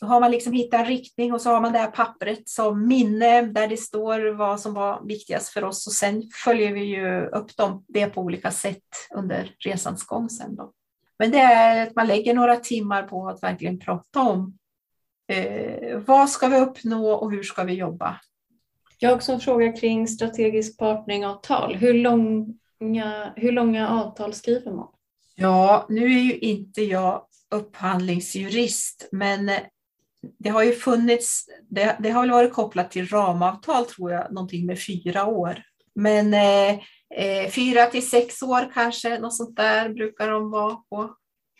Då 0.00 0.06
har 0.06 0.20
man 0.20 0.30
liksom 0.30 0.52
hittat 0.52 0.80
en 0.80 0.86
riktning 0.86 1.32
och 1.32 1.40
så 1.40 1.50
har 1.50 1.60
man 1.60 1.72
det 1.72 1.78
här 1.78 1.90
pappret 1.90 2.48
som 2.48 2.88
minne 2.88 3.42
där 3.42 3.68
det 3.68 3.76
står 3.76 4.34
vad 4.34 4.60
som 4.60 4.74
var 4.74 5.02
viktigast 5.06 5.48
för 5.48 5.64
oss 5.64 5.86
och 5.86 5.92
sen 5.92 6.22
följer 6.44 6.72
vi 6.72 6.80
ju 6.80 7.26
upp 7.26 7.56
dem, 7.56 7.84
det 7.88 8.06
på 8.06 8.20
olika 8.20 8.50
sätt 8.50 8.82
under 9.14 9.54
resans 9.58 10.06
gång 10.06 10.30
sen 10.30 10.56
då. 10.56 10.72
Men 11.18 11.30
det 11.30 11.38
är 11.38 11.86
att 11.86 11.94
man 11.94 12.06
lägger 12.06 12.34
några 12.34 12.56
timmar 12.56 13.02
på 13.02 13.28
att 13.28 13.42
verkligen 13.42 13.78
prata 13.78 14.20
om 14.20 14.58
eh, 15.32 15.98
vad 15.98 16.30
ska 16.30 16.48
vi 16.48 16.56
uppnå 16.56 17.10
och 17.10 17.30
hur 17.30 17.42
ska 17.42 17.64
vi 17.64 17.72
jobba? 17.72 18.20
Jag 18.98 19.22
som 19.22 19.40
frågar 19.40 19.76
kring 19.76 20.08
strategisk 20.08 20.78
partneringavtal. 20.78 21.74
Hur 21.74 21.94
långa, 21.94 23.32
hur 23.36 23.52
långa 23.52 23.88
avtal 23.88 24.34
skriver 24.34 24.72
man? 24.72 24.88
Ja, 25.34 25.86
nu 25.88 26.04
är 26.04 26.22
ju 26.22 26.38
inte 26.38 26.82
jag 26.82 27.22
upphandlingsjurist, 27.50 29.08
men 29.12 29.48
eh, 29.48 29.60
det 30.38 30.48
har 30.48 30.62
ju 30.62 30.72
funnits, 30.72 31.44
det, 31.68 31.96
det 32.00 32.10
har 32.10 32.28
varit 32.28 32.52
kopplat 32.52 32.90
till 32.90 33.08
ramavtal 33.08 33.84
tror 33.84 34.12
jag, 34.12 34.32
någonting 34.32 34.66
med 34.66 34.78
fyra 34.86 35.26
år. 35.26 35.62
Men 35.94 36.34
eh, 36.34 36.78
eh, 37.14 37.50
fyra 37.50 37.86
till 37.86 38.08
sex 38.10 38.42
år 38.42 38.72
kanske, 38.74 39.18
något 39.18 39.36
sånt 39.36 39.56
där 39.56 39.88
brukar 39.88 40.30
de 40.30 40.50
vara 40.50 40.74
på. 40.74 41.16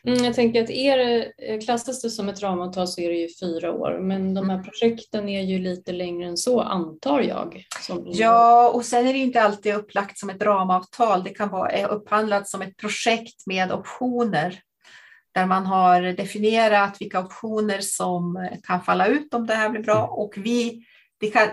Mm, 0.07 0.25
jag 0.25 0.35
tänker 0.35 0.61
att 0.61 0.67
det, 0.67 1.33
eh, 1.49 1.61
klassas 1.61 2.03
det 2.03 2.11
som 2.11 2.29
ett 2.29 2.43
ramavtal 2.43 2.89
så 2.89 3.01
är 3.01 3.09
det 3.09 3.17
ju 3.17 3.29
fyra 3.41 3.73
år, 3.73 3.99
men 4.01 4.35
de 4.35 4.49
här 4.49 4.57
mm. 4.57 4.65
projekten 4.65 5.29
är 5.29 5.43
ju 5.43 5.59
lite 5.59 5.93
längre 5.93 6.29
än 6.29 6.37
så 6.37 6.61
antar 6.61 7.21
jag. 7.21 7.65
Ja, 8.19 8.71
och 8.71 8.85
sen 8.85 9.07
är 9.07 9.13
det 9.13 9.19
inte 9.19 9.43
alltid 9.43 9.75
upplagt 9.75 10.19
som 10.19 10.31
ett 10.31 10.43
ramavtal. 10.43 11.25
Det 11.25 11.31
kan 11.31 11.49
vara 11.49 11.87
upphandlat 11.87 12.49
som 12.49 12.63
ett 12.63 12.77
projekt 12.77 13.47
med 13.47 13.73
optioner 13.73 14.61
där 15.35 15.47
man 15.47 15.67
har 15.67 16.03
definierat 16.03 16.97
vilka 17.01 17.21
optioner 17.21 17.81
som 17.81 18.49
kan 18.63 18.83
falla 18.83 19.07
ut 19.07 19.35
om 19.35 19.47
det 19.47 19.55
här 19.55 19.69
blir 19.69 19.83
bra. 19.83 20.07
Och 20.07 20.35
vi, 20.37 20.85
det, 21.21 21.31
kan, 21.31 21.49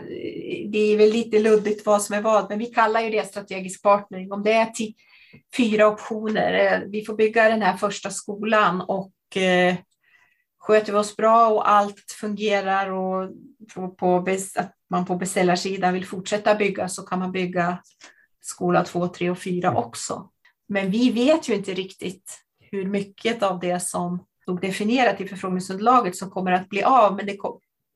det 0.72 0.78
är 0.78 0.98
väl 0.98 1.10
lite 1.10 1.40
luddigt 1.40 1.86
vad 1.86 2.02
som 2.02 2.16
är 2.16 2.22
vad, 2.22 2.50
men 2.50 2.60
vi 2.60 2.66
kallar 2.66 3.02
ju 3.02 3.10
det 3.10 3.28
strategisk 3.28 3.84
partnering. 3.84 4.32
Om 4.32 4.44
det 4.44 4.54
är 4.54 4.66
fyra 5.58 5.88
optioner, 5.88 6.54
eh, 6.54 6.80
vi 6.90 7.06
får 7.06 7.16
bygga 7.16 7.50
den 7.50 7.62
här 7.62 7.78
första 7.78 8.10
skolan 8.10 8.82
och 8.82 9.38
eh, 9.38 9.76
sköter 10.60 10.94
vi 10.94 11.00
oss 11.00 11.16
bra 11.16 11.48
och 11.48 11.70
allt 11.70 12.12
fungerar 12.20 12.92
och 12.92 13.30
på, 13.98 14.26
att 14.56 14.74
man 14.90 15.06
på 15.06 15.16
beställarsidan 15.16 15.94
vill 15.94 16.06
fortsätta 16.06 16.56
bygga 16.56 16.88
så 16.88 17.04
kan 17.04 17.20
man 17.20 17.32
bygga 17.32 17.78
skola 18.42 18.84
2, 18.84 19.08
3 19.08 19.30
och 19.30 19.40
4 19.40 19.78
också. 19.78 20.30
Men 20.68 20.92
vi 20.92 21.12
vet 21.12 21.50
ju 21.50 21.54
inte 21.54 21.74
riktigt 21.74 22.40
hur 22.60 22.86
mycket 22.86 23.44
av 23.44 23.60
det 23.60 23.80
som 23.80 24.26
stod 24.42 24.62
definierat 24.62 25.22
i 25.22 25.28
förfrågningsunderlaget 25.28 26.16
som 26.16 26.30
kommer 26.30 26.52
att 26.52 26.70
bli 26.70 26.84
av. 26.84 27.16
Men 27.16 27.26
det, 27.26 27.38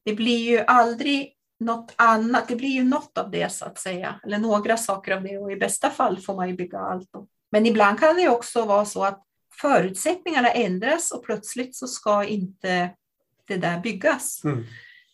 det 0.05 0.13
blir 0.13 0.49
ju 0.49 0.59
aldrig 0.59 1.36
något 1.59 1.93
annat. 1.95 2.47
Det 2.47 2.55
blir 2.55 2.69
ju 2.69 2.83
något 2.83 3.17
av 3.17 3.31
det 3.31 3.51
så 3.51 3.65
att 3.65 3.79
säga, 3.79 4.19
eller 4.23 4.37
några 4.37 4.77
saker 4.77 5.11
av 5.11 5.23
det 5.23 5.37
och 5.37 5.51
i 5.51 5.55
bästa 5.55 5.89
fall 5.89 6.19
får 6.19 6.35
man 6.35 6.49
ju 6.49 6.55
bygga 6.55 6.79
allt. 6.79 7.09
Men 7.51 7.65
ibland 7.65 7.99
kan 7.99 8.15
det 8.15 8.29
också 8.29 8.65
vara 8.65 8.85
så 8.85 9.03
att 9.03 9.23
förutsättningarna 9.61 10.51
ändras 10.51 11.11
och 11.11 11.23
plötsligt 11.23 11.75
så 11.75 11.87
ska 11.87 12.23
inte 12.23 12.93
det 13.47 13.57
där 13.57 13.79
byggas. 13.79 14.41
Mm. 14.43 14.63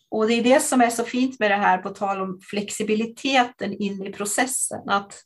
Och 0.08 0.28
det 0.28 0.34
är 0.34 0.42
det 0.42 0.60
som 0.60 0.80
är 0.80 0.90
så 0.90 1.04
fint 1.04 1.40
med 1.40 1.50
det 1.50 1.56
här, 1.56 1.78
på 1.78 1.90
tal 1.90 2.20
om 2.20 2.40
flexibiliteten 2.42 3.72
in 3.72 4.06
i 4.06 4.12
processen. 4.12 4.88
Att 4.88 5.22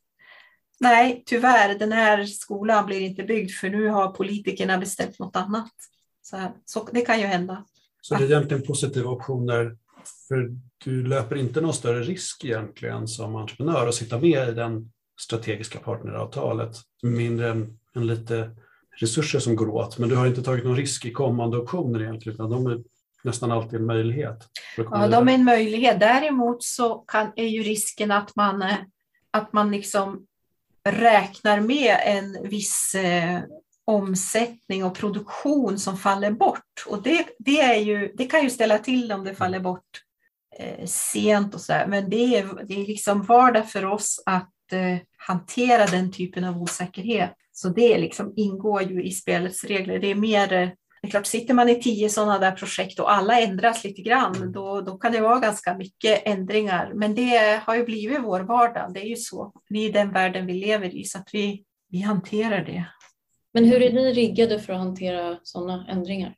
nej, 0.80 1.22
tyvärr, 1.26 1.78
den 1.78 1.92
här 1.92 2.24
skolan 2.24 2.86
blir 2.86 3.00
inte 3.00 3.22
byggd 3.22 3.50
för 3.50 3.70
nu 3.70 3.88
har 3.88 4.12
politikerna 4.12 4.78
bestämt 4.78 5.18
något 5.18 5.36
annat. 5.36 5.72
Så, 6.22 6.52
så 6.64 6.88
det 6.92 7.00
kan 7.00 7.20
ju 7.20 7.26
hända. 7.26 7.64
Så 8.00 8.14
det 8.14 8.24
är 8.24 8.30
egentligen 8.30 8.62
positiva 8.62 9.10
optioner, 9.10 9.76
för 10.28 10.50
du 10.84 11.06
löper 11.06 11.36
inte 11.36 11.60
någon 11.60 11.74
större 11.74 12.00
risk 12.00 12.44
egentligen 12.44 13.08
som 13.08 13.36
entreprenör 13.36 13.86
att 13.86 13.94
sitta 13.94 14.18
med 14.18 14.48
i 14.48 14.52
den 14.52 14.92
strategiska 15.20 15.78
partneravtalet, 15.78 16.76
mindre 17.02 17.50
än, 17.50 17.78
än 17.96 18.06
lite 18.06 18.50
resurser 18.96 19.38
som 19.38 19.56
går 19.56 19.68
åt, 19.68 19.98
men 19.98 20.08
du 20.08 20.16
har 20.16 20.26
inte 20.26 20.42
tagit 20.42 20.64
någon 20.64 20.76
risk 20.76 21.04
i 21.04 21.12
kommande 21.12 21.58
optioner 21.58 22.02
egentligen, 22.02 22.34
utan 22.34 22.50
de 22.50 22.66
är 22.66 22.78
nästan 23.24 23.52
alltid 23.52 23.80
en 23.80 23.86
möjlighet. 23.86 24.48
Ja, 24.76 25.08
de 25.08 25.28
är 25.28 25.32
en 25.32 25.44
möjlighet. 25.44 26.00
Däremot 26.00 26.62
så 26.62 26.94
kan, 26.94 27.32
är 27.36 27.46
ju 27.46 27.62
risken 27.62 28.10
att 28.10 28.36
man, 28.36 28.62
eh, 28.62 28.76
att 29.30 29.52
man 29.52 29.70
liksom 29.70 30.26
räknar 30.84 31.60
med 31.60 31.96
en 32.04 32.48
viss 32.48 32.94
eh, 32.94 33.40
omsättning 33.84 34.84
och 34.84 34.94
produktion 34.94 35.78
som 35.78 35.96
faller 35.96 36.30
bort. 36.30 36.84
Och 36.86 37.02
det, 37.02 37.26
det, 37.38 37.60
är 37.60 37.80
ju, 37.80 38.12
det 38.14 38.26
kan 38.26 38.42
ju 38.42 38.50
ställa 38.50 38.78
till 38.78 39.12
om 39.12 39.24
det 39.24 39.34
faller 39.34 39.60
bort 39.60 40.02
sent 40.84 41.54
och 41.54 41.60
så 41.60 41.72
där. 41.72 41.86
Men 41.86 42.10
det 42.10 42.36
är, 42.36 42.66
det 42.68 42.74
är 42.74 42.86
liksom 42.86 43.22
vardag 43.22 43.70
för 43.70 43.84
oss 43.84 44.22
att 44.26 44.72
eh, 44.72 44.98
hantera 45.18 45.86
den 45.86 46.12
typen 46.12 46.44
av 46.44 46.62
osäkerhet. 46.62 47.34
Så 47.52 47.68
det 47.68 47.98
liksom 47.98 48.32
ingår 48.36 48.82
ju 48.82 49.02
i 49.04 49.10
spelets 49.10 49.64
regler. 49.64 49.98
Det 49.98 50.10
är 50.10 50.14
mer 50.14 50.52
eh, 50.52 50.68
det 51.02 51.08
är 51.08 51.10
klart, 51.10 51.26
sitter 51.26 51.54
man 51.54 51.68
i 51.68 51.82
tio 51.82 52.08
sådana 52.08 52.38
där 52.38 52.52
projekt 52.52 52.98
och 52.98 53.12
alla 53.12 53.40
ändras 53.40 53.84
lite 53.84 54.02
grann, 54.02 54.52
då, 54.52 54.80
då 54.80 54.98
kan 54.98 55.12
det 55.12 55.20
vara 55.20 55.38
ganska 55.38 55.76
mycket 55.76 56.22
ändringar. 56.24 56.92
Men 56.94 57.14
det 57.14 57.62
har 57.64 57.74
ju 57.74 57.84
blivit 57.84 58.20
vår 58.22 58.40
vardag, 58.40 58.94
det 58.94 59.00
är 59.00 59.08
ju 59.08 59.16
så. 59.16 59.52
Det 59.68 59.78
är 59.78 59.92
den 59.92 60.12
världen 60.12 60.46
vi 60.46 60.52
lever 60.52 60.94
i, 60.94 61.04
så 61.04 61.18
att 61.18 61.28
vi, 61.32 61.64
vi 61.90 62.00
hanterar 62.00 62.64
det. 62.64 62.84
Men 63.54 63.64
hur 63.64 63.82
är 63.82 63.92
ni 63.92 64.12
riggade 64.12 64.60
för 64.60 64.72
att 64.72 64.78
hantera 64.78 65.38
sådana 65.42 65.86
ändringar? 65.88 66.34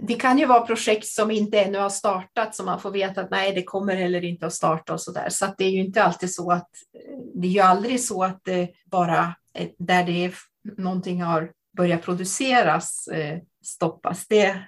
Det 0.00 0.14
kan 0.14 0.38
ju 0.38 0.46
vara 0.46 0.66
projekt 0.66 1.06
som 1.06 1.30
inte 1.30 1.60
ännu 1.60 1.78
har 1.78 1.90
startat, 1.90 2.54
som 2.54 2.66
man 2.66 2.80
får 2.80 2.90
veta 2.90 3.20
att 3.20 3.30
nej, 3.30 3.52
det 3.54 3.62
kommer 3.62 3.96
heller 3.96 4.24
inte 4.24 4.46
att 4.46 4.54
starta 4.54 4.92
och 4.92 5.00
så 5.00 5.12
där. 5.12 5.28
Så 5.28 5.44
att 5.44 5.58
det 5.58 5.64
är 5.64 5.70
ju 5.70 5.80
inte 5.80 6.02
alltid 6.02 6.34
så 6.34 6.52
att, 6.52 6.70
det 7.34 7.46
är 7.46 7.52
ju 7.52 7.60
aldrig 7.60 8.00
så 8.00 8.24
att 8.24 8.40
det 8.44 8.70
bara, 8.84 9.34
där 9.78 10.04
det 10.04 10.24
är, 10.24 10.34
någonting 10.76 11.22
har 11.22 11.52
börjat 11.76 12.02
produceras, 12.02 13.08
eh, 13.08 13.38
stoppas. 13.62 14.26
Det 14.26 14.60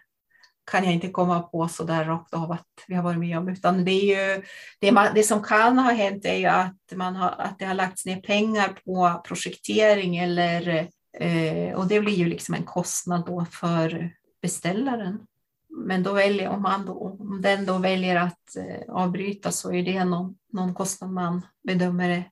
kan 0.71 0.85
jag 0.85 0.93
inte 0.93 1.09
komma 1.09 1.43
på 1.43 1.69
så 1.69 1.85
där 1.85 2.05
rakt 2.05 2.35
av 2.35 2.53
att 2.53 2.67
vi 2.89 2.95
har 2.95 3.03
varit 3.03 3.19
med 3.19 3.39
om, 3.39 3.49
utan 3.49 3.85
det 3.85 3.91
är 3.91 4.35
ju 4.37 4.43
det, 4.81 4.93
man, 4.93 5.15
det 5.15 5.23
som 5.23 5.43
kan 5.43 5.79
ha 5.79 5.93
hänt 5.93 6.25
är 6.25 6.37
ju 6.37 6.47
att, 6.47 6.77
man 6.95 7.17
har, 7.17 7.29
att 7.39 7.59
det 7.59 7.65
har 7.65 7.75
lagts 7.75 8.07
ner 8.07 8.21
pengar 8.21 8.69
på 8.85 9.23
projektering 9.25 10.17
eller 10.17 10.89
eh, 11.19 11.75
och 11.75 11.87
det 11.87 12.01
blir 12.01 12.15
ju 12.15 12.25
liksom 12.25 12.55
en 12.55 12.65
kostnad 12.65 13.27
då 13.27 13.47
för 13.53 14.11
beställaren. 14.43 15.27
Men 15.69 16.03
då 16.03 16.13
väljer, 16.13 16.49
om, 16.49 16.63
man 16.63 16.87
då, 16.87 16.93
om 16.93 17.43
den 17.43 17.67
då 17.67 17.79
väljer 17.79 18.17
att 18.17 18.57
eh, 18.57 18.95
avbryta 18.95 19.53
så 19.53 19.73
är 19.73 19.83
det 19.83 20.05
någon, 20.05 20.37
någon 20.53 20.75
kostnad 20.75 21.11
man 21.11 21.47
bedömer 21.63 22.11
är, 22.11 22.31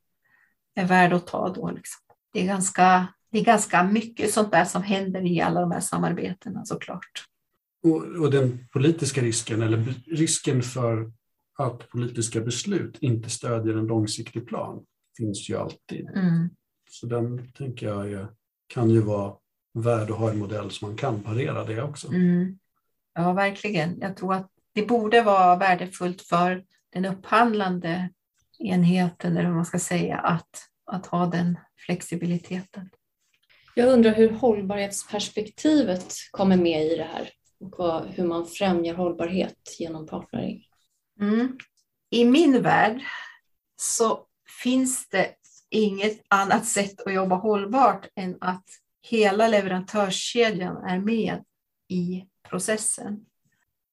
är 0.74 0.86
värd 0.86 1.12
att 1.12 1.26
ta 1.26 1.48
då. 1.48 1.70
Liksom. 1.70 2.00
Det 2.32 2.40
är 2.40 2.46
ganska 2.46 3.08
det 3.34 3.40
är 3.40 3.44
ganska 3.44 3.82
mycket 3.82 4.32
sånt 4.32 4.50
där 4.50 4.64
som 4.64 4.82
händer 4.82 5.26
i 5.26 5.40
alla 5.40 5.60
de 5.60 5.70
här 5.70 5.80
samarbetena 5.80 6.64
såklart. 6.64 7.24
Och, 7.82 8.02
och 8.02 8.30
den 8.30 8.68
politiska 8.72 9.22
risken, 9.22 9.62
eller 9.62 9.94
risken 10.06 10.62
för 10.62 11.12
att 11.58 11.88
politiska 11.88 12.40
beslut 12.40 12.98
inte 13.00 13.30
stödjer 13.30 13.76
en 13.76 13.86
långsiktig 13.86 14.46
plan, 14.46 14.84
finns 15.16 15.50
ju 15.50 15.56
alltid. 15.56 16.08
Mm. 16.08 16.48
Så 16.90 17.06
den 17.06 17.52
tänker 17.52 17.86
jag 17.86 18.26
kan 18.66 18.90
ju 18.90 19.00
vara 19.00 19.34
värd 19.74 20.10
att 20.10 20.18
ha 20.18 20.30
en 20.30 20.38
modell 20.38 20.70
som 20.70 20.88
man 20.88 20.96
kan 20.96 21.22
parera 21.22 21.64
det 21.64 21.82
också. 21.82 22.08
Mm. 22.08 22.58
Ja, 23.14 23.32
verkligen. 23.32 23.98
Jag 24.00 24.16
tror 24.16 24.34
att 24.34 24.50
det 24.72 24.82
borde 24.82 25.22
vara 25.22 25.56
värdefullt 25.56 26.22
för 26.22 26.64
den 26.92 27.04
upphandlande 27.04 28.10
enheten, 28.58 29.36
eller 29.36 29.46
vad 29.46 29.56
man 29.56 29.66
ska 29.66 29.78
säga, 29.78 30.18
att, 30.18 30.68
att 30.86 31.06
ha 31.06 31.26
den 31.26 31.58
flexibiliteten. 31.86 32.90
Jag 33.74 33.88
undrar 33.92 34.14
hur 34.14 34.30
hållbarhetsperspektivet 34.30 36.14
kommer 36.30 36.56
med 36.56 36.86
i 36.86 36.96
det 36.96 37.08
här 37.12 37.30
och 37.60 37.74
vad, 37.78 38.06
hur 38.06 38.24
man 38.24 38.46
främjar 38.46 38.94
hållbarhet 38.94 39.76
genom 39.78 40.06
partnering. 40.06 40.64
Mm. 41.20 41.58
I 42.10 42.24
min 42.24 42.62
värld 42.62 43.02
så 43.76 44.26
finns 44.62 45.08
det 45.08 45.34
inget 45.70 46.22
annat 46.28 46.66
sätt 46.66 47.06
att 47.06 47.14
jobba 47.14 47.36
hållbart 47.36 48.08
än 48.16 48.36
att 48.40 48.64
hela 49.04 49.48
leverantörskedjan 49.48 50.76
är 50.76 50.98
med 50.98 51.44
i 51.88 52.24
processen. 52.48 53.26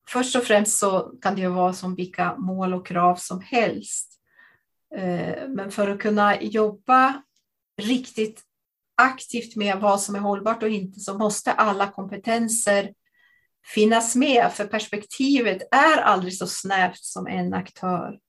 Först 0.07 0.35
och 0.35 0.43
främst 0.43 0.79
så 0.79 0.99
kan 1.21 1.35
det 1.35 1.41
ju 1.41 1.47
vara 1.49 1.73
som 1.73 1.95
vilka 1.95 2.35
mål 2.37 2.73
och 2.73 2.87
krav 2.87 3.15
som 3.15 3.41
helst. 3.41 4.11
Eh, 4.95 5.47
men 5.47 5.71
för 5.71 5.87
att 5.87 5.99
kunna 5.99 6.41
jobba 6.41 7.21
riktigt 7.81 8.41
aktivt 8.95 9.55
med 9.55 9.77
vad 9.77 10.01
som 10.01 10.15
är 10.15 10.19
hållbart 10.19 10.63
och 10.63 10.69
inte 10.69 10.99
så 10.99 11.17
måste 11.17 11.51
alla 11.51 11.91
kompetenser 11.91 12.93
finnas 13.65 14.15
med 14.15 14.51
för 14.53 14.65
perspektivet 14.65 15.61
är 15.71 15.97
aldrig 15.97 16.37
så 16.37 16.47
snävt 16.47 17.03
som 17.03 17.27
en 17.27 17.53
aktör. 17.53 18.19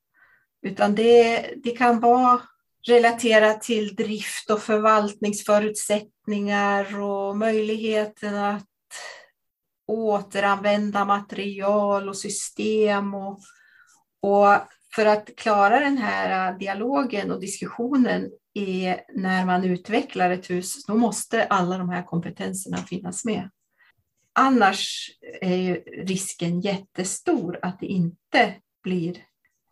Utan 0.63 0.95
det, 0.95 1.55
det 1.65 1.71
kan 1.71 2.01
vara 2.01 2.41
relaterat 2.89 3.63
till 3.63 3.95
drift 3.95 4.51
och 4.51 4.61
förvaltningsförutsättningar 4.61 7.01
och 7.01 7.37
möjligheten 7.37 8.35
att 8.35 8.67
återanvända 9.87 11.05
material 11.05 12.09
och 12.09 12.17
system. 12.17 13.15
Och, 13.15 13.41
och 14.21 14.49
för 14.95 15.07
att 15.07 15.37
klara 15.37 15.81
den 15.81 15.99
här 15.99 16.53
äh, 16.53 16.59
dialogen 16.59 17.31
och 17.31 17.41
diskussionen 17.41 18.31
är 18.55 19.01
när 19.15 19.47
man 19.47 19.65
utvecklar 19.65 20.31
ett 20.31 20.51
hus, 20.51 20.87
då 20.87 20.95
måste 20.95 21.45
alla 21.45 21.79
de 21.79 21.89
här 21.89 22.03
kompetenserna 22.03 22.77
finnas 22.77 23.25
med. 23.25 23.51
Annars 24.35 25.11
är 25.41 25.57
ju 25.57 25.75
risken 26.05 26.61
jättestor 26.61 27.59
att 27.63 27.81
det 27.81 27.87
inte 27.87 28.55
blir 28.83 29.19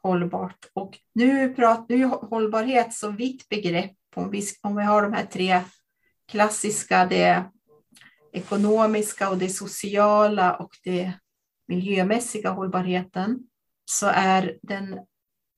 hållbart. 0.03 0.66
Och 0.72 0.98
nu 1.14 1.55
pratar 1.55 1.94
nu 1.94 2.05
hållbarhet 2.05 2.94
så 2.94 3.11
vitt 3.11 3.48
begrepp. 3.48 3.92
Om 4.16 4.30
vi, 4.30 4.42
om 4.62 4.76
vi 4.76 4.82
har 4.82 5.03
de 5.03 5.12
här 5.12 5.26
tre 5.26 5.61
klassiska, 6.28 7.07
det 7.07 7.44
ekonomiska 8.32 9.30
och 9.30 9.38
det 9.38 9.48
sociala 9.48 10.57
och 10.57 10.70
det 10.84 11.12
miljömässiga 11.68 12.51
hållbarheten, 12.51 13.38
så 13.84 14.07
är 14.07 14.59
den 14.62 14.98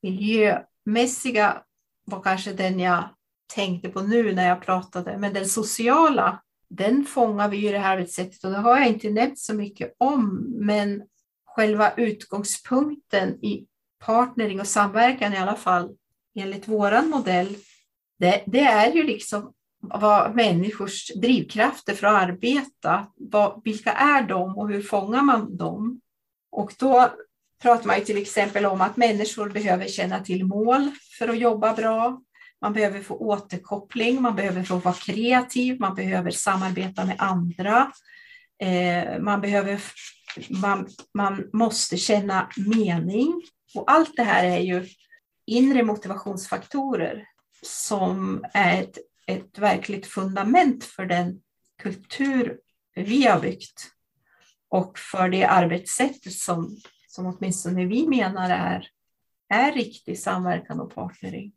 miljömässiga 0.01 1.63
var 2.05 2.21
kanske 2.21 2.53
den 2.53 2.79
jag 2.79 3.09
tänkte 3.55 3.89
på 3.89 4.01
nu 4.01 4.33
när 4.35 4.47
jag 4.47 4.61
pratade, 4.61 5.17
men 5.17 5.33
den 5.33 5.45
sociala, 5.45 6.41
den 6.69 7.05
fångar 7.05 7.49
vi 7.49 7.69
i 7.69 7.71
det 7.71 7.79
här 7.79 8.05
sättet 8.05 8.43
och 8.43 8.51
det 8.51 8.57
har 8.57 8.77
jag 8.77 8.87
inte 8.87 9.09
nämnt 9.09 9.39
så 9.39 9.53
mycket 9.53 9.95
om, 9.97 10.47
men 10.55 11.03
själva 11.45 11.93
utgångspunkten 11.93 13.45
i 13.45 13.67
partnering 14.05 14.59
och 14.59 14.67
samverkan 14.67 15.33
i 15.33 15.37
alla 15.37 15.55
fall 15.55 15.89
enligt 16.35 16.67
våran 16.67 17.09
modell, 17.09 17.55
det, 18.19 18.43
det 18.45 18.59
är 18.59 18.93
ju 18.93 19.03
liksom 19.03 19.53
vad 19.79 20.35
människors 20.35 21.11
drivkrafter 21.15 21.93
för 21.93 22.07
att 22.07 22.23
arbeta, 22.23 23.07
vad, 23.15 23.61
vilka 23.63 23.91
är 23.91 24.21
de 24.21 24.57
och 24.57 24.69
hur 24.69 24.81
fångar 24.81 25.21
man 25.21 25.57
dem? 25.57 26.01
Och 26.51 26.73
då 26.79 27.13
pratar 27.61 27.87
man 27.87 27.99
ju 27.99 28.05
till 28.05 28.21
exempel 28.21 28.65
om 28.65 28.81
att 28.81 28.97
människor 28.97 29.49
behöver 29.49 29.87
känna 29.87 30.19
till 30.19 30.45
mål 30.45 30.91
för 31.17 31.27
att 31.27 31.39
jobba 31.39 31.73
bra. 31.73 32.21
Man 32.61 32.73
behöver 32.73 33.01
få 33.01 33.15
återkoppling, 33.15 34.21
man 34.21 34.35
behöver 34.35 34.63
få 34.63 34.75
vara 34.75 34.95
kreativ, 34.95 35.79
man 35.79 35.95
behöver 35.95 36.31
samarbeta 36.31 37.05
med 37.05 37.15
andra. 37.19 37.91
Eh, 38.61 39.19
man, 39.19 39.41
behöver, 39.41 39.81
man, 40.61 40.87
man 41.13 41.49
måste 41.53 41.97
känna 41.97 42.49
mening. 42.57 43.41
Och 43.75 43.91
allt 43.91 44.15
det 44.15 44.23
här 44.23 44.43
är 44.43 44.59
ju 44.59 44.87
inre 45.45 45.83
motivationsfaktorer 45.83 47.27
som 47.61 48.45
är 48.53 48.81
ett, 48.81 48.97
ett 49.27 49.59
verkligt 49.59 50.05
fundament 50.05 50.83
för 50.83 51.05
den 51.05 51.41
kultur 51.81 52.59
vi 52.95 53.25
har 53.25 53.39
byggt 53.39 53.89
och 54.69 54.99
för 54.99 55.29
det 55.29 55.45
arbetssätt 55.45 56.33
som, 56.33 56.77
som 57.07 57.25
åtminstone 57.25 57.85
vi 57.85 58.07
menar 58.07 58.49
är, 58.49 58.87
är 59.49 59.71
riktig 59.71 60.19
samverkan 60.19 60.79
och 60.79 60.95
partnering. 60.95 61.53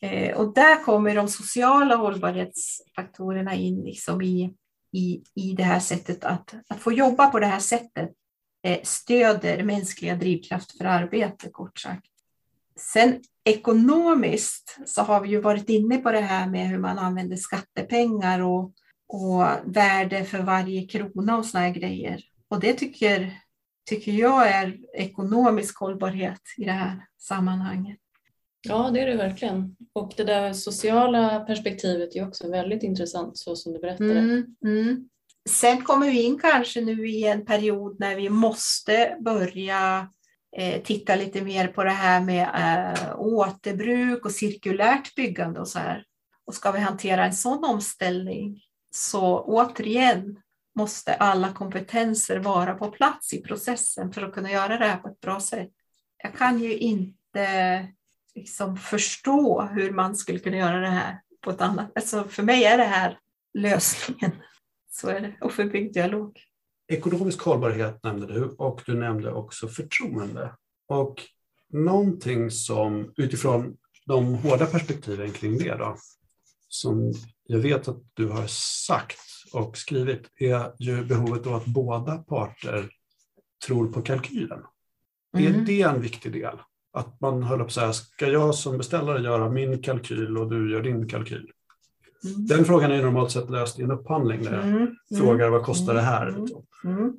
Eh, 0.00 0.36
och 0.36 0.54
där 0.54 0.84
kommer 0.84 1.14
de 1.14 1.28
sociala 1.28 1.96
hållbarhetsfaktorerna 1.96 3.54
in 3.54 3.84
liksom 3.84 4.22
i, 4.22 4.54
i, 4.92 5.22
i 5.34 5.52
det 5.52 5.62
här 5.62 5.80
sättet 5.80 6.24
att, 6.24 6.54
att 6.68 6.80
få 6.80 6.92
jobba 6.92 7.26
på 7.26 7.40
det 7.40 7.46
här 7.46 7.60
sättet 7.60 8.10
stöder 8.82 9.62
mänskliga 9.62 10.16
drivkrafter 10.16 10.76
för 10.76 10.84
arbete, 10.84 11.48
kort 11.48 11.78
sagt. 11.78 12.06
Sen 12.76 13.20
ekonomiskt 13.44 14.78
så 14.86 15.02
har 15.02 15.20
vi 15.20 15.28
ju 15.28 15.40
varit 15.40 15.68
inne 15.68 15.96
på 15.96 16.12
det 16.12 16.20
här 16.20 16.48
med 16.48 16.68
hur 16.68 16.78
man 16.78 16.98
använder 16.98 17.36
skattepengar 17.36 18.40
och, 18.40 18.72
och 19.08 19.44
värde 19.64 20.24
för 20.24 20.38
varje 20.38 20.86
krona 20.86 21.38
och 21.38 21.46
såna 21.46 21.64
här 21.64 21.74
grejer. 21.74 22.20
Och 22.48 22.60
det 22.60 22.72
tycker, 22.72 23.38
tycker 23.90 24.12
jag 24.12 24.48
är 24.48 24.78
ekonomisk 24.94 25.78
hållbarhet 25.78 26.40
i 26.58 26.64
det 26.64 26.72
här 26.72 27.06
sammanhanget. 27.18 27.98
Ja, 28.68 28.90
det 28.94 29.00
är 29.00 29.06
det 29.06 29.16
verkligen. 29.16 29.76
Och 29.92 30.12
det 30.16 30.24
där 30.24 30.52
sociala 30.52 31.40
perspektivet 31.40 32.16
är 32.16 32.28
också 32.28 32.50
väldigt 32.50 32.82
intressant 32.82 33.38
så 33.38 33.56
som 33.56 33.72
du 33.72 33.78
berättade. 33.78 34.18
Mm, 34.18 34.56
mm. 34.64 35.08
Sen 35.48 35.84
kommer 35.84 36.06
vi 36.06 36.22
in 36.22 36.38
kanske 36.38 36.80
nu 36.80 37.08
i 37.08 37.24
en 37.24 37.44
period 37.44 38.00
när 38.00 38.16
vi 38.16 38.28
måste 38.28 39.16
börja 39.20 40.08
eh, 40.56 40.82
titta 40.82 41.16
lite 41.16 41.42
mer 41.42 41.68
på 41.68 41.84
det 41.84 41.90
här 41.90 42.20
med 42.20 42.48
eh, 42.54 43.20
återbruk 43.20 44.24
och 44.24 44.32
cirkulärt 44.32 45.14
byggande 45.14 45.60
och 45.60 45.68
så 45.68 45.78
här. 45.78 46.04
Och 46.46 46.54
ska 46.54 46.70
vi 46.72 46.78
hantera 46.78 47.26
en 47.26 47.34
sån 47.34 47.64
omställning 47.64 48.60
så 48.94 49.40
återigen 49.40 50.40
måste 50.74 51.14
alla 51.14 51.52
kompetenser 51.52 52.38
vara 52.38 52.74
på 52.74 52.90
plats 52.90 53.32
i 53.32 53.42
processen 53.42 54.12
för 54.12 54.22
att 54.22 54.34
kunna 54.34 54.50
göra 54.50 54.78
det 54.78 54.86
här 54.86 54.96
på 54.96 55.08
ett 55.08 55.20
bra 55.20 55.40
sätt. 55.40 55.70
Jag 56.22 56.34
kan 56.34 56.58
ju 56.58 56.78
inte 56.78 57.88
liksom 58.34 58.76
förstå 58.76 59.62
hur 59.62 59.90
man 59.90 60.16
skulle 60.16 60.38
kunna 60.38 60.56
göra 60.56 60.80
det 60.80 60.88
här 60.88 61.20
på 61.40 61.50
ett 61.50 61.60
annat 61.60 61.92
alltså 61.94 62.24
För 62.24 62.42
mig 62.42 62.64
är 62.64 62.78
det 62.78 62.84
här 62.84 63.18
lösningen. 63.54 64.32
Så 64.94 65.08
är 65.08 65.20
det. 65.20 65.34
Och 65.40 65.52
för 65.52 65.64
byggdialog. 65.64 66.40
Ekonomisk 66.88 67.42
hållbarhet 67.42 68.02
nämnde 68.02 68.26
du 68.26 68.44
och 68.44 68.82
du 68.86 68.94
nämnde 68.94 69.32
också 69.32 69.68
förtroende. 69.68 70.54
Och 70.88 71.22
någonting 71.72 72.50
som 72.50 73.12
utifrån 73.16 73.76
de 74.06 74.34
hårda 74.34 74.66
perspektiven 74.66 75.32
kring 75.32 75.58
det 75.58 75.74
då, 75.74 75.96
som 76.68 77.12
jag 77.44 77.58
vet 77.58 77.88
att 77.88 78.02
du 78.14 78.28
har 78.28 78.46
sagt 78.86 79.20
och 79.52 79.76
skrivit 79.76 80.30
är 80.40 80.72
ju 80.78 81.04
behovet 81.04 81.46
av 81.46 81.54
att 81.54 81.66
båda 81.66 82.18
parter 82.18 82.90
tror 83.66 83.92
på 83.92 84.02
kalkylen. 84.02 84.60
Mm. 85.36 85.54
Är 85.54 85.66
det 85.66 85.82
en 85.82 86.00
viktig 86.00 86.32
del? 86.32 86.58
Att 86.92 87.20
man 87.20 87.42
höll 87.42 87.64
på 87.64 87.70
så 87.70 87.80
här, 87.80 87.92
ska 87.92 88.26
jag 88.26 88.54
som 88.54 88.78
beställare 88.78 89.22
göra 89.22 89.50
min 89.50 89.82
kalkyl 89.82 90.38
och 90.38 90.50
du 90.50 90.72
gör 90.72 90.82
din 90.82 91.08
kalkyl? 91.08 91.52
Mm. 92.24 92.46
Den 92.46 92.64
frågan 92.64 92.92
är 92.92 93.02
normalt 93.02 93.30
sett 93.30 93.50
löst 93.50 93.78
i 93.78 93.82
en 93.82 93.90
upphandling 93.90 94.42
där 94.42 94.52
jag 94.52 94.62
mm. 94.62 94.76
mm. 94.76 94.96
frågar 95.16 95.48
vad 95.48 95.64
kostar 95.64 95.94
det 95.94 96.00
här? 96.00 96.28
Mm. 96.28 96.40
Liksom. 96.40 96.62
Mm. 96.84 97.12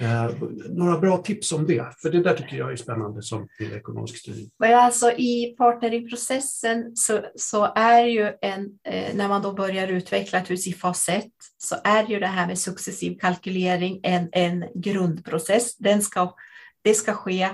Eh, 0.00 0.30
några 0.70 0.98
bra 0.98 1.16
tips 1.16 1.52
om 1.52 1.66
det? 1.66 1.86
För 2.02 2.10
det 2.10 2.22
där 2.22 2.34
tycker 2.34 2.56
jag 2.56 2.72
är 2.72 2.76
spännande 2.76 3.22
som 3.22 3.48
till 3.58 3.72
ekonomisk 3.72 4.16
styrning. 4.16 4.50
alltså, 4.58 5.12
I 5.12 5.54
partneringprocessen 5.58 6.96
så, 6.96 7.20
så 7.36 7.72
är 7.74 8.04
ju 8.04 8.32
en, 8.40 8.78
eh, 8.84 9.14
när 9.14 9.28
man 9.28 9.42
då 9.42 9.52
börjar 9.52 9.88
utveckla 9.88 10.38
ett 10.38 10.50
hus 10.50 10.66
i 10.66 10.72
fas 10.72 11.08
1, 11.08 11.24
så 11.58 11.76
är 11.84 12.06
ju 12.06 12.20
det 12.20 12.26
här 12.26 12.46
med 12.46 12.58
successiv 12.58 13.18
kalkylering 13.18 14.00
en, 14.02 14.28
en 14.32 14.64
grundprocess. 14.74 15.76
Den 15.76 16.02
ska, 16.02 16.34
det 16.82 16.94
ska 16.94 17.12
ske 17.12 17.48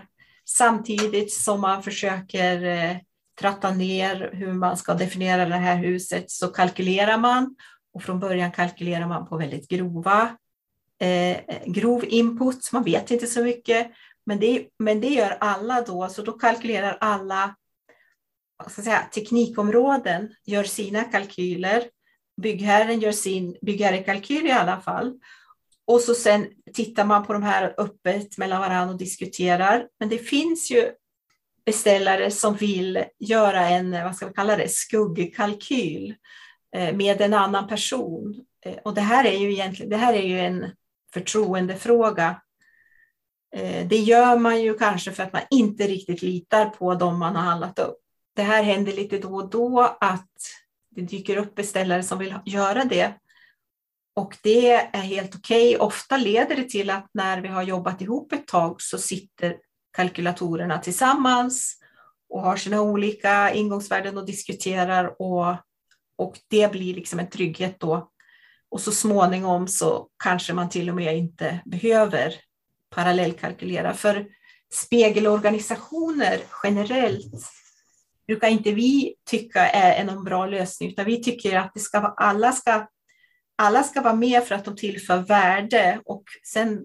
samtidigt 0.44 1.32
som 1.32 1.60
man 1.60 1.82
försöker 1.82 2.64
eh, 2.64 2.96
tratta 3.40 3.70
ner 3.70 4.30
hur 4.32 4.52
man 4.52 4.76
ska 4.76 4.94
definiera 4.94 5.46
det 5.46 5.54
här 5.54 5.76
huset 5.76 6.30
så 6.30 6.48
kalkylerar 6.48 7.18
man. 7.18 7.56
Och 7.94 8.02
från 8.02 8.20
början 8.20 8.52
kalkylerar 8.52 9.06
man 9.06 9.28
på 9.28 9.36
väldigt 9.36 9.68
grova 9.68 10.36
eh, 11.00 11.36
grov 11.66 12.04
input, 12.08 12.72
man 12.72 12.84
vet 12.84 13.10
inte 13.10 13.26
så 13.26 13.44
mycket, 13.44 13.90
men 14.26 14.40
det, 14.40 14.66
men 14.78 15.00
det 15.00 15.08
gör 15.08 15.36
alla 15.40 15.80
då, 15.82 16.08
så 16.08 16.22
då 16.22 16.32
kalkylerar 16.32 16.98
alla 17.00 17.54
ska 18.68 18.82
säga, 18.82 19.02
teknikområden, 19.14 20.34
gör 20.44 20.64
sina 20.64 21.04
kalkyler, 21.04 21.84
byggherren 22.42 23.00
gör 23.00 23.12
sin 23.12 23.56
byggherrekalkyl 23.62 24.46
i 24.46 24.50
alla 24.50 24.80
fall. 24.80 25.18
Och 25.86 26.00
så 26.00 26.14
sen 26.14 26.48
tittar 26.74 27.04
man 27.04 27.26
på 27.26 27.32
de 27.32 27.42
här 27.42 27.74
öppet 27.78 28.38
mellan 28.38 28.60
varandra 28.60 28.92
och 28.92 28.98
diskuterar. 28.98 29.88
Men 30.00 30.08
det 30.08 30.18
finns 30.18 30.70
ju 30.70 30.90
beställare 31.66 32.30
som 32.30 32.54
vill 32.54 33.04
göra 33.18 33.68
en, 33.68 33.94
eh, 33.94 34.04
vad 34.04 34.16
ska 34.16 34.26
vi 34.26 34.34
kalla 34.34 34.56
det, 34.56 34.68
skuggkalkyl 34.68 36.14
eh, 36.76 36.96
med 36.96 37.20
en 37.20 37.34
annan 37.34 37.68
person. 37.68 38.44
Eh, 38.64 38.76
och 38.84 38.94
det 38.94 39.00
här 39.00 39.24
är 39.24 39.38
ju 39.38 39.52
egentligen, 39.52 39.90
det 39.90 39.96
här 39.96 40.14
är 40.14 40.22
ju 40.22 40.40
en 40.40 40.70
förtroendefråga. 41.14 42.40
Det 43.86 43.96
gör 43.96 44.38
man 44.38 44.62
ju 44.62 44.78
kanske 44.78 45.12
för 45.12 45.22
att 45.22 45.32
man 45.32 45.42
inte 45.50 45.86
riktigt 45.86 46.22
litar 46.22 46.66
på 46.66 46.94
dem 46.94 47.18
man 47.18 47.36
har 47.36 47.42
handlat 47.42 47.78
upp. 47.78 47.98
Det 48.36 48.42
här 48.42 48.62
händer 48.62 48.92
lite 48.92 49.18
då 49.18 49.34
och 49.34 49.50
då 49.50 49.96
att 50.00 50.30
det 50.90 51.02
dyker 51.02 51.36
upp 51.36 51.54
beställare 51.54 52.02
som 52.02 52.18
vill 52.18 52.34
göra 52.44 52.84
det. 52.84 53.14
Och 54.14 54.36
det 54.42 54.70
är 54.70 55.00
helt 55.00 55.34
okej. 55.34 55.76
Okay. 55.76 55.86
Ofta 55.86 56.16
leder 56.16 56.56
det 56.56 56.68
till 56.68 56.90
att 56.90 57.10
när 57.12 57.40
vi 57.40 57.48
har 57.48 57.62
jobbat 57.62 58.02
ihop 58.02 58.32
ett 58.32 58.46
tag 58.46 58.82
så 58.82 58.98
sitter 58.98 59.56
kalkylatorerna 59.94 60.78
tillsammans 60.78 61.76
och 62.28 62.42
har 62.42 62.56
sina 62.56 62.80
olika 62.80 63.54
ingångsvärden 63.54 64.18
och 64.18 64.26
diskuterar 64.26 65.22
och, 65.22 65.56
och 66.18 66.38
det 66.48 66.72
blir 66.72 66.94
liksom 66.94 67.18
en 67.18 67.30
trygghet 67.30 67.80
då 67.80 68.10
och 68.74 68.80
så 68.80 68.92
småningom 68.92 69.68
så 69.68 70.08
kanske 70.24 70.52
man 70.52 70.68
till 70.68 70.88
och 70.88 70.96
med 70.96 71.16
inte 71.18 71.60
behöver 71.64 72.34
parallellkalkylera. 72.90 73.94
För 73.94 74.26
spegelorganisationer 74.72 76.38
generellt 76.62 77.34
brukar 78.26 78.48
inte 78.48 78.72
vi 78.72 79.14
tycka 79.30 79.66
är 79.66 80.00
en 80.00 80.24
bra 80.24 80.46
lösning, 80.46 80.88
utan 80.88 81.04
vi 81.04 81.22
tycker 81.22 81.58
att 81.58 81.74
det 81.74 81.80
ska 81.80 82.00
vara, 82.00 82.14
alla, 82.16 82.52
ska, 82.52 82.86
alla 83.56 83.82
ska 83.82 84.02
vara 84.02 84.14
med 84.14 84.44
för 84.44 84.54
att 84.54 84.64
de 84.64 84.76
tillför 84.76 85.18
värde 85.18 86.00
och 86.04 86.24
sen 86.52 86.82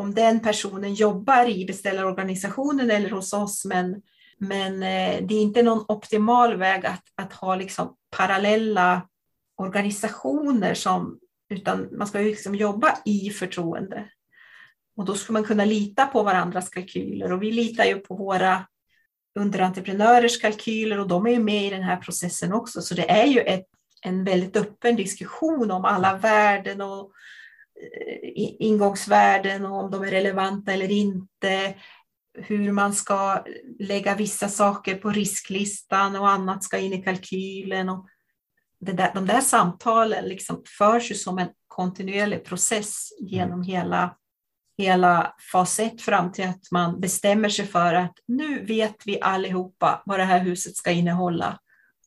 om 0.00 0.14
den 0.14 0.40
personen 0.40 0.94
jobbar 0.94 1.48
i 1.48 1.66
beställarorganisationen 1.66 2.90
eller 2.90 3.10
hos 3.10 3.32
oss, 3.32 3.64
men, 3.64 4.02
men 4.38 4.72
eh, 4.82 5.26
det 5.26 5.34
är 5.34 5.42
inte 5.42 5.62
någon 5.62 5.84
optimal 5.88 6.56
väg 6.56 6.86
att, 6.86 7.04
att 7.14 7.32
ha 7.32 7.56
liksom 7.56 7.96
parallella 8.16 9.08
organisationer 9.56 10.74
som, 10.74 11.18
utan 11.50 11.88
man 11.92 12.06
ska 12.06 12.20
ju 12.20 12.28
liksom 12.28 12.54
jobba 12.54 12.98
i 13.04 13.30
förtroende. 13.30 14.08
Och 14.96 15.04
då 15.04 15.14
ska 15.14 15.32
man 15.32 15.44
kunna 15.44 15.64
lita 15.64 16.06
på 16.06 16.22
varandras 16.22 16.68
kalkyler 16.68 17.32
och 17.32 17.42
vi 17.42 17.52
litar 17.52 17.84
ju 17.84 17.98
på 17.98 18.14
våra 18.14 18.66
underentreprenörers 19.38 20.40
kalkyler 20.40 20.98
och 20.98 21.08
de 21.08 21.26
är 21.26 21.30
ju 21.30 21.40
med 21.42 21.66
i 21.66 21.70
den 21.70 21.82
här 21.82 21.96
processen 21.96 22.52
också. 22.52 22.82
Så 22.82 22.94
det 22.94 23.10
är 23.10 23.26
ju 23.26 23.40
ett, 23.40 23.66
en 24.02 24.24
väldigt 24.24 24.56
öppen 24.56 24.96
diskussion 24.96 25.70
om 25.70 25.84
alla 25.84 26.16
värden 26.16 26.80
och 26.80 27.12
ingångsvärden 28.58 29.66
och 29.66 29.84
om 29.84 29.90
de 29.90 30.02
är 30.02 30.10
relevanta 30.10 30.72
eller 30.72 30.90
inte. 30.90 31.74
Hur 32.38 32.72
man 32.72 32.94
ska 32.94 33.44
lägga 33.78 34.14
vissa 34.14 34.48
saker 34.48 34.94
på 34.94 35.10
risklistan 35.10 36.16
och 36.16 36.28
annat 36.28 36.64
ska 36.64 36.78
in 36.78 36.92
i 36.92 37.02
kalkylen. 37.02 37.88
Och 37.88 38.06
det 38.80 38.92
där, 38.92 39.10
de 39.14 39.26
där 39.26 39.40
samtalen 39.40 40.24
liksom 40.24 40.62
förs 40.78 41.10
ju 41.10 41.14
som 41.14 41.38
en 41.38 41.48
kontinuerlig 41.68 42.44
process 42.44 43.08
genom 43.20 43.52
mm. 43.52 43.62
hela, 43.62 44.16
hela 44.78 45.34
fas 45.52 45.80
1 45.80 46.02
fram 46.02 46.32
till 46.32 46.48
att 46.48 46.70
man 46.70 47.00
bestämmer 47.00 47.48
sig 47.48 47.66
för 47.66 47.94
att 47.94 48.14
nu 48.28 48.64
vet 48.64 48.96
vi 49.04 49.20
allihopa 49.20 50.02
vad 50.06 50.18
det 50.18 50.24
här 50.24 50.40
huset 50.40 50.76
ska 50.76 50.90
innehålla 50.90 51.58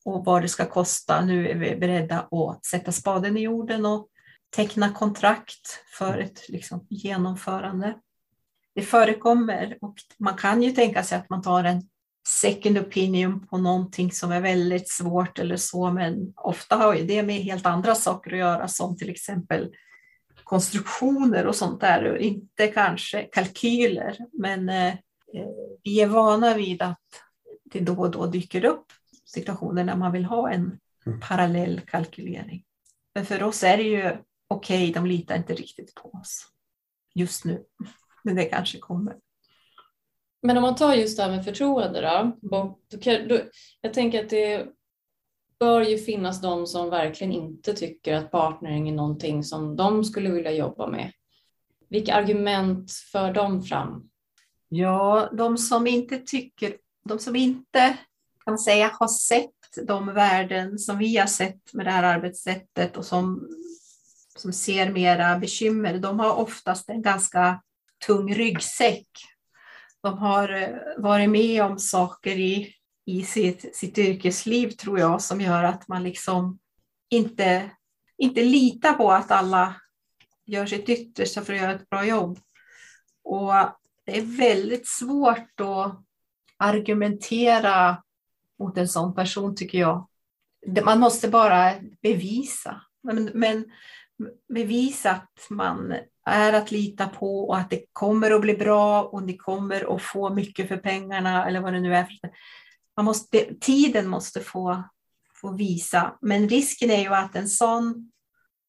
och 0.06 0.26
vad 0.26 0.42
det 0.42 0.50
ska 0.50 0.66
kosta. 0.66 1.26
Nu 1.26 1.50
är 1.50 1.56
vi 1.56 1.76
beredda 1.76 2.20
att 2.20 2.66
sätta 2.66 2.92
spaden 2.92 3.38
i 3.38 3.42
jorden 3.42 3.86
och 3.86 4.08
teckna 4.56 4.90
kontrakt 4.94 5.84
för 5.98 6.18
ett 6.18 6.50
liksom, 6.50 6.88
genomförande. 6.90 7.94
Det 8.76 8.82
förekommer 8.82 9.78
och 9.82 9.96
man 10.18 10.38
kan 10.38 10.64
ju 10.64 10.72
tänka 10.72 11.04
sig 11.04 11.18
att 11.18 11.30
man 11.30 11.42
tar 11.42 11.64
en 11.64 11.90
second 12.28 12.78
opinion 12.78 13.48
på 13.48 13.58
någonting 13.58 14.12
som 14.12 14.32
är 14.32 14.42
väldigt 14.42 14.90
svårt 14.90 15.40
eller 15.40 15.58
så, 15.58 15.92
men 15.92 16.34
ofta 16.36 16.76
har 16.76 16.96
ju 16.96 17.06
det 17.06 17.24
med 17.24 17.36
helt 17.36 17.66
andra 17.66 17.96
saker 17.96 18.32
att 18.32 18.38
göra 18.38 18.68
som 18.68 18.98
till 18.98 19.10
exempel 19.10 19.74
konstruktioner 20.44 21.48
och 21.48 21.56
sånt 21.56 21.82
där 21.82 22.12
och 22.12 22.18
inte 22.18 22.68
kanske 22.68 23.24
kalkyler. 23.24 24.18
Men 24.32 24.70
eh, 24.70 24.94
vi 25.84 26.02
är 26.02 26.08
vana 26.08 26.54
vid 26.54 26.82
att 26.82 27.00
det 27.64 27.80
då 27.80 27.94
och 27.94 28.12
då 28.12 28.26
dyker 28.26 28.66
upp 28.66 28.86
situationer 29.26 29.84
när 29.84 29.96
man 29.96 30.12
vill 30.12 30.26
ha 30.26 30.52
en 30.52 30.80
mm. 31.06 31.20
parallell 31.20 31.82
kalkylering. 31.82 32.64
Men 33.16 33.26
för 33.26 33.44
oss 33.44 33.64
är 33.64 33.78
det 33.78 33.84
ju 33.84 34.18
okej, 34.54 34.90
okay, 34.90 34.94
de 34.94 35.06
litar 35.06 35.36
inte 35.36 35.54
riktigt 35.54 35.96
på 35.96 36.10
oss 36.10 36.48
just 37.16 37.46
nu. 37.46 37.64
Men 38.24 38.36
det 38.36 38.46
kanske 38.46 38.80
kommer. 38.80 39.16
Men 40.42 40.58
om 40.58 40.64
man 40.64 40.76
tar 40.76 40.94
just 40.94 41.18
det 41.18 41.24
här 41.24 41.32
med 41.32 41.46
förtroende 41.46 42.02
då, 42.02 42.38
då, 42.42 42.80
då, 43.30 43.42
jag 43.82 43.94
tänker 43.94 44.24
att 44.24 44.30
det 44.30 44.68
bör 45.60 45.82
ju 45.82 45.98
finnas 45.98 46.42
de 46.42 46.68
som 46.68 46.90
verkligen 46.90 47.34
inte 47.34 47.74
tycker 47.74 48.14
att 48.14 48.32
partnering 48.32 48.90
är 48.90 48.94
någonting 48.94 49.44
som 49.44 49.76
de 49.76 50.04
skulle 50.04 50.30
vilja 50.30 50.52
jobba 50.52 50.88
med. 50.88 51.12
Vilka 51.90 52.16
argument 52.16 52.92
för 53.12 53.34
de 53.34 53.64
fram? 53.64 54.10
Ja, 54.70 55.30
de 55.38 55.58
som 55.58 55.88
inte 55.88 56.18
tycker, 56.18 56.78
de 57.06 57.20
som 57.20 57.36
inte 57.36 57.98
kan 58.46 58.58
säga 58.58 58.92
har 59.00 59.08
sett 59.08 59.88
de 59.88 60.14
värden 60.14 60.80
som 60.80 60.98
vi 60.98 61.18
har 61.18 61.28
sett 61.28 61.74
med 61.74 61.86
det 61.86 61.92
här 61.92 62.04
arbetssättet 62.04 62.98
och 62.98 63.06
som, 63.06 63.50
som 64.36 64.54
ser 64.54 64.92
mera 64.92 65.40
bekymmer, 65.40 65.98
de 65.98 66.20
har 66.20 66.36
oftast 66.36 66.90
en 66.90 67.02
ganska 67.02 67.62
tung 68.06 68.34
ryggsäck. 68.34 69.08
De 70.02 70.18
har 70.18 70.50
eh, 70.50 70.70
varit 70.98 71.30
med 71.30 71.64
om 71.64 71.80
saker 71.80 72.40
i, 72.40 72.74
i 73.06 73.24
sitt, 73.24 73.76
sitt 73.76 73.98
yrkesliv 73.98 74.70
tror 74.70 75.00
jag 75.00 75.22
som 75.22 75.42
gör 75.42 75.64
att 75.64 75.88
man 75.88 76.04
liksom 76.04 76.60
inte, 77.10 77.70
inte 78.18 78.44
litar 78.44 78.94
på 78.94 79.12
att 79.12 79.32
alla 79.32 79.76
gör 80.46 80.66
sitt 80.66 80.90
yttersta 80.90 81.42
för 81.42 81.54
att 81.54 81.60
göra 81.60 81.74
ett 81.74 81.90
bra 81.90 82.06
jobb. 82.06 82.40
Och 83.24 83.54
det 84.06 84.18
är 84.18 84.38
väldigt 84.38 84.88
svårt 84.88 85.60
att 85.60 86.04
argumentera 86.58 88.04
mot 88.60 88.78
en 88.78 88.88
sån 88.88 89.16
person 89.16 89.56
tycker 89.56 89.78
jag. 89.78 90.08
Man 90.84 91.00
måste 91.00 91.28
bara 91.28 91.74
bevisa, 92.02 92.82
men, 93.04 93.26
men 93.34 93.66
bevisa 94.54 95.12
att 95.12 95.48
man 95.50 95.96
är 96.26 96.54
att 96.54 96.72
lita 96.72 97.08
på 97.08 97.48
och 97.48 97.58
att 97.58 97.70
det 97.70 97.86
kommer 97.94 98.32
att 98.32 98.42
bli 98.42 98.54
bra 98.54 99.04
och 99.04 99.24
ni 99.24 99.38
kommer 99.38 99.96
att 99.96 100.02
få 100.02 100.34
mycket 100.34 100.68
för 100.68 100.78
pengarna 100.78 101.48
eller 101.48 101.62
vad 101.62 101.74
det 101.74 101.80
nu 101.80 101.96
är. 101.96 102.08
Man 102.96 103.06
måste, 103.06 103.56
tiden 103.60 104.08
måste 104.08 104.40
få, 104.40 104.84
få 105.36 105.52
visa, 105.52 106.18
men 106.22 106.50
risken 106.50 106.92
är 106.92 107.02
ju 107.02 107.14
att 107.14 107.36
en 107.36 107.50
sån 107.50 108.12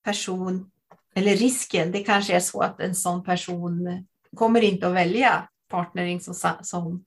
person, 0.05 0.70
eller 1.14 1.36
risken, 1.36 1.92
det 1.92 2.05
kanske 2.05 2.36
är 2.36 2.40
så 2.40 2.61
att 2.61 2.80
en 2.80 2.95
sån 2.95 3.24
person 3.24 4.07
kommer 4.36 4.61
inte 4.61 4.86
att 4.88 4.95
välja 4.95 5.49
partnering 5.68 6.20
som, 6.20 6.34
som 6.62 7.05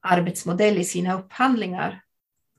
arbetsmodell 0.00 0.78
i 0.78 0.84
sina 0.84 1.18
upphandlingar. 1.18 2.03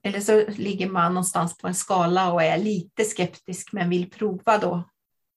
Eller 0.05 0.19
så 0.19 0.43
ligger 0.57 0.89
man 0.89 1.13
någonstans 1.13 1.57
på 1.57 1.67
en 1.67 1.75
skala 1.75 2.33
och 2.33 2.43
är 2.43 2.57
lite 2.57 3.03
skeptisk 3.03 3.73
men 3.73 3.89
vill 3.89 4.09
prova 4.09 4.57
då. 4.57 4.83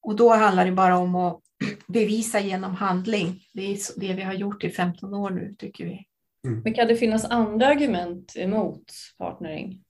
Och 0.03 0.17
då 0.17 0.35
handlar 0.35 0.65
det 0.65 0.73
bara 0.73 0.97
om 0.97 1.15
att 1.15 1.41
bevisa 1.87 2.41
genom 2.41 2.75
handling. 2.75 3.41
Det 3.55 3.73
är 3.73 4.01
det 4.01 4.15
vi 4.15 4.23
har 4.23 4.33
gjort 4.33 4.65
i 4.65 4.71
15 4.71 5.15
år 5.15 5.31
nu 5.31 5.55
tycker 5.59 5.85
vi. 5.85 6.05
Mm. 6.47 6.61
Men 6.65 6.75
kan 6.75 6.89
det 6.89 6.97
finnas 6.97 7.25
andra 7.25 7.67
argument 7.67 8.33
emot 8.37 8.85
partnering? 9.19 9.85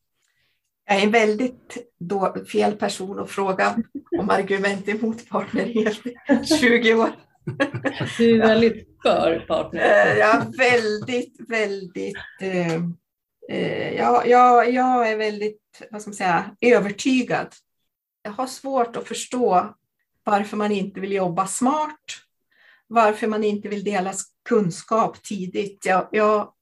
Jag 0.87 0.99
är 0.99 1.03
en 1.03 1.11
väldigt 1.11 1.93
då, 1.99 2.37
fel 2.53 2.73
person 2.73 3.19
att 3.19 3.31
fråga 3.31 3.77
om 4.19 4.31
argument 4.31 4.89
emot 4.89 5.29
partnering 5.29 5.87
efter 5.87 6.45
20 6.61 6.95
år. 6.95 7.11
Du 8.19 8.43
är 8.43 8.47
väldigt 8.47 8.89
för 9.03 9.45
partner. 9.49 9.81
Eh, 9.81 10.19
jag 10.19 10.37
är 10.37 10.59
väldigt, 10.59 11.51
väldigt... 11.51 12.17
Eh, 12.41 12.83
jag, 13.97 14.29
jag, 14.29 14.73
jag 14.73 15.11
är 15.11 15.17
väldigt, 15.17 15.63
vad 15.91 16.03
ska 16.03 16.09
man 16.09 16.15
säga, 16.15 16.57
övertygad. 16.61 17.49
Jag 18.23 18.31
har 18.31 18.47
svårt 18.47 18.97
att 18.97 19.09
förstå 19.09 19.75
varför 20.25 20.57
man 20.57 20.73
inte 20.73 21.01
vill 21.01 21.13
jobba 21.13 21.47
smart, 21.47 22.05
varför 22.87 23.27
man 23.27 23.45
inte 23.45 23.69
vill 23.69 23.85
dela 23.85 24.13
kunskap 24.49 25.23
tidigt. 25.23 25.87
Jag, 25.87 26.09
jag, 26.13 26.53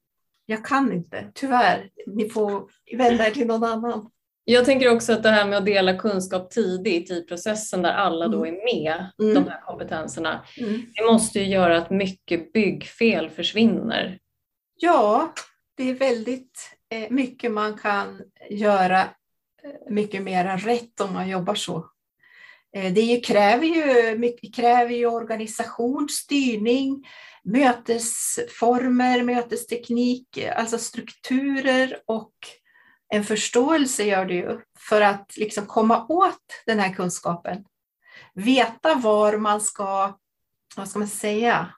jag 0.45 0.65
kan 0.65 0.93
inte, 0.93 1.31
tyvärr. 1.33 1.89
Ni 2.07 2.29
får 2.29 2.69
vända 2.97 3.27
er 3.27 3.31
till 3.31 3.47
någon 3.47 3.63
annan. 3.63 4.09
Jag 4.49 4.65
tänker 4.65 4.95
också 4.95 5.13
att 5.13 5.23
det 5.23 5.29
här 5.29 5.45
med 5.45 5.57
att 5.57 5.65
dela 5.65 5.97
kunskap 5.97 6.51
tidigt 6.51 7.11
i 7.11 7.23
processen 7.23 7.81
där 7.81 7.93
alla 7.93 8.27
då 8.27 8.45
mm. 8.45 8.55
är 8.55 8.73
med, 8.73 9.11
mm. 9.19 9.33
de 9.33 9.51
här 9.51 9.61
kompetenserna, 9.61 10.45
mm. 10.57 10.81
det 10.95 11.05
måste 11.05 11.39
ju 11.39 11.45
göra 11.45 11.77
att 11.77 11.89
mycket 11.89 12.53
byggfel 12.53 13.29
försvinner. 13.29 14.19
Ja, 14.75 15.33
det 15.77 15.89
är 15.89 15.93
väldigt 15.93 16.71
eh, 16.71 16.76
Eh, 16.89 17.07
mycket 17.09 17.51
man 17.51 17.77
kan 17.77 18.21
göra 18.49 19.01
eh, 19.01 19.89
mycket 19.89 20.23
mera 20.23 20.57
rätt 20.57 21.01
om 21.01 21.13
man 21.13 21.29
jobbar 21.29 21.55
så. 21.55 21.89
Eh, 22.75 22.93
det 22.93 23.25
kräver 23.25 23.65
ju, 23.65 24.33
kräver 24.55 24.95
ju 24.95 25.05
organisation, 25.05 26.09
styrning, 26.09 27.07
mötesformer, 27.43 29.23
mötesteknik, 29.23 30.37
alltså 30.55 30.77
strukturer 30.77 31.99
och 32.05 32.33
en 33.13 33.23
förståelse 33.23 34.03
gör 34.03 34.25
det 34.25 34.33
ju 34.33 34.59
för 34.79 35.01
att 35.01 35.37
liksom 35.37 35.65
komma 35.65 36.05
åt 36.09 36.63
den 36.65 36.79
här 36.79 36.93
kunskapen. 36.93 37.65
Veta 38.33 38.95
var 38.95 39.37
man 39.37 39.61
ska, 39.61 40.17
vad 40.75 40.89
ska 40.89 40.99
man 40.99 41.07
säga, 41.07 41.73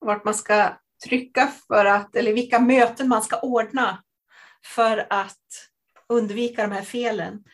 vart 0.00 0.24
man 0.24 0.34
ska 0.34 0.78
trycka 1.04 1.52
för 1.68 1.84
att, 1.84 2.16
eller 2.16 2.32
vilka 2.32 2.58
möten 2.58 3.08
man 3.08 3.22
ska 3.22 3.40
ordna 3.40 4.02
för 4.66 5.06
att 5.10 5.38
undvika 6.08 6.62
de 6.62 6.72
här 6.72 6.82
felen. 6.82 7.44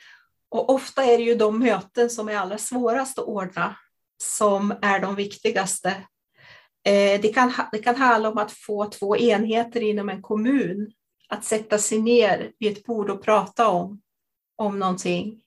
Och 0.48 0.70
ofta 0.70 1.04
är 1.04 1.18
det 1.18 1.24
ju 1.24 1.34
de 1.34 1.58
möten 1.58 2.10
som 2.10 2.28
är 2.28 2.36
allra 2.36 2.58
svårast 2.58 3.18
att 3.18 3.24
ordna 3.24 3.76
som 4.22 4.74
är 4.82 5.00
de 5.00 5.14
viktigaste. 5.14 5.88
Eh, 6.86 7.20
det 7.20 7.34
kan, 7.34 7.52
det 7.72 7.78
kan 7.78 7.96
handla 7.96 8.28
om 8.28 8.38
att 8.38 8.52
få 8.52 8.86
två 8.86 9.16
enheter 9.16 9.80
inom 9.80 10.08
en 10.08 10.22
kommun 10.22 10.92
att 11.28 11.44
sätta 11.44 11.78
sig 11.78 12.02
ner 12.02 12.52
vid 12.58 12.72
ett 12.72 12.84
bord 12.84 13.10
och 13.10 13.22
prata 13.22 13.68
om, 13.68 14.00
om 14.56 14.78
någonting. 14.78 15.40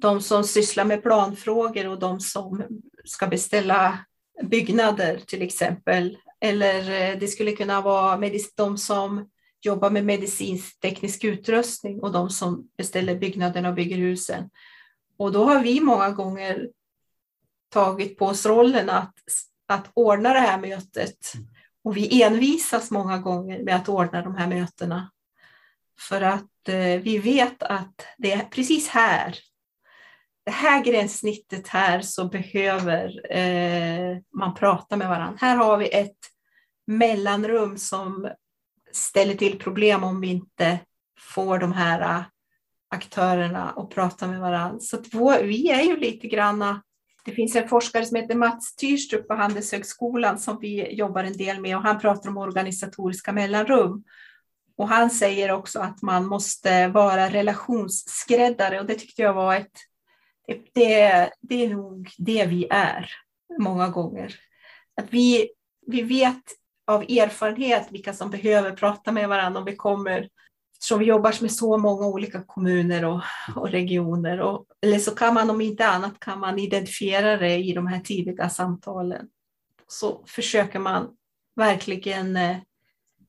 De 0.00 0.20
som 0.20 0.44
sysslar 0.44 0.84
med 0.84 1.02
planfrågor 1.02 1.88
och 1.88 1.98
de 1.98 2.20
som 2.20 2.64
ska 3.04 3.26
beställa 3.26 3.98
byggnader 4.42 5.20
till 5.26 5.42
exempel. 5.42 6.18
Eller 6.40 7.10
eh, 7.10 7.18
det 7.18 7.28
skulle 7.28 7.52
kunna 7.52 7.80
vara 7.80 8.30
de 8.56 8.78
som 8.78 9.30
jobbar 9.62 9.90
med 9.90 10.04
medicinsk 10.04 10.80
teknisk 10.80 11.24
utrustning 11.24 12.00
och 12.00 12.12
de 12.12 12.30
som 12.30 12.68
beställer 12.76 13.14
byggnaderna 13.14 13.68
och 13.68 13.74
bygger 13.74 13.96
husen. 13.96 14.50
Och 15.18 15.32
då 15.32 15.44
har 15.44 15.60
vi 15.62 15.80
många 15.80 16.10
gånger 16.10 16.68
tagit 17.68 18.18
på 18.18 18.26
oss 18.26 18.46
rollen 18.46 18.90
att, 18.90 19.14
att 19.66 19.90
ordna 19.94 20.32
det 20.32 20.40
här 20.40 20.60
mötet. 20.60 21.32
Och 21.84 21.96
vi 21.96 22.22
envisas 22.22 22.90
många 22.90 23.18
gånger 23.18 23.62
med 23.62 23.76
att 23.76 23.88
ordna 23.88 24.22
de 24.22 24.34
här 24.34 24.46
mötena. 24.46 25.10
För 26.08 26.20
att 26.20 26.68
eh, 26.68 27.00
vi 27.02 27.18
vet 27.18 27.62
att 27.62 28.06
det 28.18 28.32
är 28.32 28.44
precis 28.44 28.88
här, 28.88 29.38
det 30.44 30.50
här 30.50 30.84
gränssnittet 30.84 31.68
här, 31.68 32.00
så 32.00 32.24
behöver 32.24 33.32
eh, 33.36 34.18
man 34.34 34.54
prata 34.54 34.96
med 34.96 35.08
varandra. 35.08 35.38
Här 35.40 35.56
har 35.56 35.76
vi 35.76 35.88
ett 35.88 36.18
mellanrum 36.86 37.78
som 37.78 38.30
ställer 38.92 39.34
till 39.34 39.58
problem 39.58 40.04
om 40.04 40.20
vi 40.20 40.28
inte 40.28 40.78
får 41.34 41.58
de 41.58 41.72
här 41.72 42.00
äh, 42.00 42.22
aktörerna 42.90 43.70
att 43.76 43.90
prata 43.90 44.26
med 44.26 44.40
varandra. 44.40 44.80
Så 44.80 44.98
vår, 45.12 45.42
vi 45.42 45.70
är 45.70 45.82
ju 45.82 45.96
lite 45.96 46.28
granna 46.28 46.82
det 47.24 47.32
finns 47.32 47.56
en 47.56 47.68
forskare 47.68 48.04
som 48.04 48.16
heter 48.16 48.34
Mats 48.34 48.76
Tyrstrup 48.76 49.28
på 49.28 49.34
Handelshögskolan 49.34 50.38
som 50.38 50.58
vi 50.60 50.94
jobbar 50.94 51.24
en 51.24 51.36
del 51.36 51.60
med 51.60 51.76
och 51.76 51.82
han 51.82 51.98
pratar 51.98 52.30
om 52.30 52.36
organisatoriska 52.36 53.32
mellanrum. 53.32 54.04
Och 54.76 54.88
han 54.88 55.10
säger 55.10 55.50
också 55.50 55.80
att 55.80 56.02
man 56.02 56.26
måste 56.26 56.88
vara 56.88 57.30
relationsskräddare 57.30 58.80
och 58.80 58.86
det 58.86 58.94
tyckte 58.94 59.22
jag 59.22 59.34
var 59.34 59.54
ett... 59.54 59.72
Det, 60.74 61.30
det 61.40 61.64
är 61.64 61.68
nog 61.68 62.10
det 62.18 62.46
vi 62.46 62.66
är 62.70 63.10
många 63.58 63.88
gånger. 63.88 64.34
Att 64.96 65.06
vi, 65.10 65.50
vi 65.86 66.02
vet 66.02 66.42
av 66.90 67.02
erfarenhet 67.02 67.88
vilka 67.90 68.12
som 68.12 68.30
behöver 68.30 68.72
prata 68.72 69.12
med 69.12 69.28
varandra 69.28 69.58
om 69.58 69.64
vi 69.64 69.76
kommer 69.76 70.28
eftersom 70.72 70.98
vi 70.98 71.04
jobbar 71.04 71.42
med 71.42 71.52
så 71.52 71.76
många 71.76 72.06
olika 72.06 72.42
kommuner 72.42 73.04
och, 73.04 73.20
och 73.56 73.70
regioner. 73.70 74.40
Och, 74.40 74.64
eller 74.80 74.98
så 74.98 75.10
kan 75.10 75.34
man 75.34 75.50
om 75.50 75.60
inte 75.60 75.86
annat 75.86 76.20
kan 76.20 76.40
man 76.40 76.58
identifiera 76.58 77.36
det 77.36 77.56
i 77.56 77.72
de 77.72 77.86
här 77.86 78.00
tidiga 78.00 78.48
samtalen. 78.48 79.28
Så 79.88 80.24
försöker 80.26 80.78
man 80.78 81.16
verkligen 81.56 82.36
eh, 82.36 82.56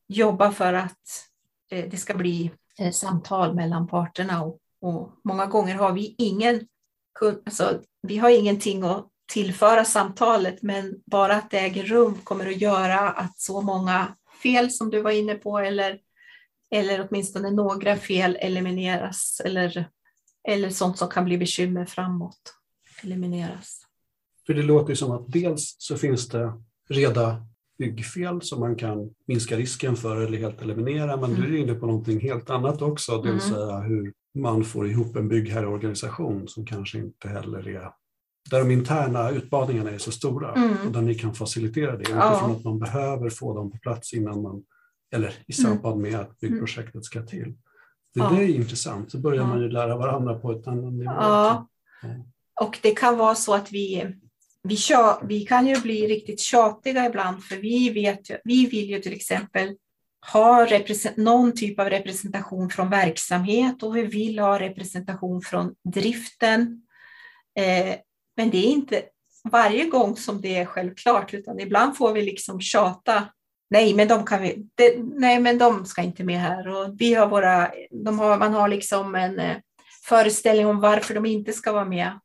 jobba 0.07 0.51
för 0.51 0.73
att 0.73 1.27
eh, 1.71 1.89
det 1.89 1.97
ska 1.97 2.13
bli 2.13 2.51
eh, 2.79 2.91
samtal 2.91 3.55
mellan 3.55 3.87
parterna. 3.87 4.43
Och, 4.43 4.59
och, 4.81 5.11
många 5.23 5.45
gånger 5.45 5.75
har 5.75 5.93
vi 5.93 6.15
ingen 6.17 6.67
alltså, 7.45 7.81
vi 8.01 8.17
har 8.17 8.29
ingenting 8.29 8.83
att 8.83 9.10
tillföra 9.31 9.85
samtalet, 9.85 10.61
men 10.61 11.01
bara 11.05 11.35
att 11.35 11.51
det 11.51 11.59
äger 11.59 11.83
rum 11.83 12.17
kommer 12.23 12.47
att 12.47 12.61
göra 12.61 12.99
att 12.99 13.39
så 13.39 13.61
många 13.61 14.15
fel 14.43 14.71
som 14.71 14.89
du 14.89 15.01
var 15.01 15.11
inne 15.11 15.35
på, 15.35 15.59
eller, 15.59 15.99
eller 16.71 17.07
åtminstone 17.09 17.51
några 17.51 17.95
fel 17.95 18.37
elimineras, 18.41 19.41
eller, 19.45 19.89
eller 20.47 20.69
sånt 20.69 20.97
som 20.97 21.09
kan 21.09 21.25
bli 21.25 21.37
bekymmer 21.37 21.85
framåt 21.85 22.55
elimineras. 23.03 23.81
För 24.45 24.53
det 24.53 24.63
låter 24.63 24.89
ju 24.89 24.95
som 24.95 25.11
att 25.11 25.31
dels 25.31 25.75
så 25.77 25.97
finns 25.97 26.27
det 26.27 26.53
reda 26.89 27.45
byggfel 27.77 28.41
som 28.41 28.59
man 28.59 28.75
kan 28.75 29.13
minska 29.27 29.57
risken 29.57 29.95
för 29.95 30.21
eller 30.21 30.37
helt 30.37 30.61
eliminera, 30.61 31.17
men 31.17 31.29
mm. 31.29 31.41
du 31.41 31.57
är 31.57 31.61
inne 31.61 31.73
på 31.73 31.85
någonting 31.85 32.19
helt 32.19 32.49
annat 32.49 32.81
också, 32.81 33.21
det 33.21 33.31
vill 33.31 33.41
mm. 33.41 33.53
säga 33.53 33.79
hur 33.79 34.13
man 34.35 34.63
får 34.63 34.87
ihop 34.87 35.15
en 35.15 35.27
byggherreorganisation 35.27 36.47
som 36.47 36.65
kanske 36.65 36.97
inte 36.97 37.27
heller 37.29 37.67
är 37.67 37.91
där 38.49 38.59
de 38.59 38.71
interna 38.71 39.29
utmaningarna 39.29 39.91
är 39.91 39.97
så 39.97 40.11
stora 40.11 40.53
mm. 40.53 40.77
och 40.85 40.91
där 40.91 41.01
ni 41.01 41.15
kan 41.15 41.33
facilitera 41.33 41.97
det 41.97 42.09
ja. 42.09 42.31
utifrån 42.31 42.51
att 42.51 42.63
man 42.63 42.79
behöver 42.79 43.29
få 43.29 43.55
dem 43.55 43.71
på 43.71 43.77
plats 43.77 44.13
innan 44.13 44.41
man, 44.41 44.63
eller 45.13 45.29
i 45.29 45.61
mm. 45.61 45.71
samband 45.71 46.01
med 46.01 46.15
att 46.15 46.39
byggprojektet 46.39 47.05
ska 47.05 47.21
till. 47.21 47.53
Det, 48.13 48.19
ja. 48.19 48.29
det 48.29 48.43
är 48.43 48.47
intressant, 48.47 49.11
så 49.11 49.17
börjar 49.17 49.41
ja. 49.41 49.47
man 49.47 49.61
ju 49.61 49.69
lära 49.69 49.97
varandra 49.97 50.33
på 50.33 50.51
ett 50.51 50.67
annat 50.67 50.93
nivå. 50.93 51.11
Ja. 51.11 51.67
Och 52.61 52.79
det 52.81 52.91
kan 52.91 53.17
vara 53.17 53.35
så 53.35 53.53
att 53.53 53.71
vi, 53.71 54.15
vi, 54.63 54.77
tja, 54.77 55.21
vi 55.23 55.45
kan 55.45 55.67
ju 55.67 55.81
bli 55.81 56.07
riktigt 56.07 56.39
tjatiga 56.39 57.05
ibland 57.05 57.43
för 57.43 57.55
vi, 57.55 57.89
vet, 57.89 58.21
vi 58.43 58.65
vill 58.65 58.89
ju 58.89 58.99
till 58.99 59.13
exempel 59.13 59.75
ha 60.33 60.67
någon 61.15 61.55
typ 61.55 61.79
av 61.79 61.89
representation 61.89 62.69
från 62.69 62.89
verksamhet 62.89 63.83
och 63.83 63.95
vi 63.95 64.01
vill 64.01 64.39
ha 64.39 64.59
representation 64.59 65.41
från 65.41 65.75
driften. 65.93 66.81
Eh, 67.59 67.95
men 68.37 68.49
det 68.49 68.57
är 68.57 68.71
inte 68.71 69.03
varje 69.51 69.85
gång 69.85 70.17
som 70.17 70.41
det 70.41 70.57
är 70.57 70.65
självklart, 70.65 71.33
utan 71.33 71.59
ibland 71.59 71.97
får 71.97 72.13
vi 72.13 72.21
liksom 72.21 72.61
tjata. 72.61 73.27
Nej, 73.69 73.93
men 73.93 74.07
de, 74.07 74.25
kan 74.25 74.41
vi, 74.41 74.67
det, 74.75 74.95
nej, 74.97 75.39
men 75.39 75.57
de 75.57 75.85
ska 75.85 76.01
inte 76.01 76.23
med 76.23 76.39
här. 76.39 76.67
Och 76.67 76.95
vi 76.97 77.13
har 77.13 77.27
våra, 77.27 77.71
de 78.05 78.19
har, 78.19 78.37
man 78.37 78.53
har 78.53 78.67
liksom 78.67 79.15
en 79.15 79.39
eh, 79.39 79.57
föreställning 80.07 80.67
om 80.67 80.79
varför 80.79 81.13
de 81.13 81.25
inte 81.25 81.53
ska 81.53 81.71
vara 81.71 81.85
med. 81.85 82.19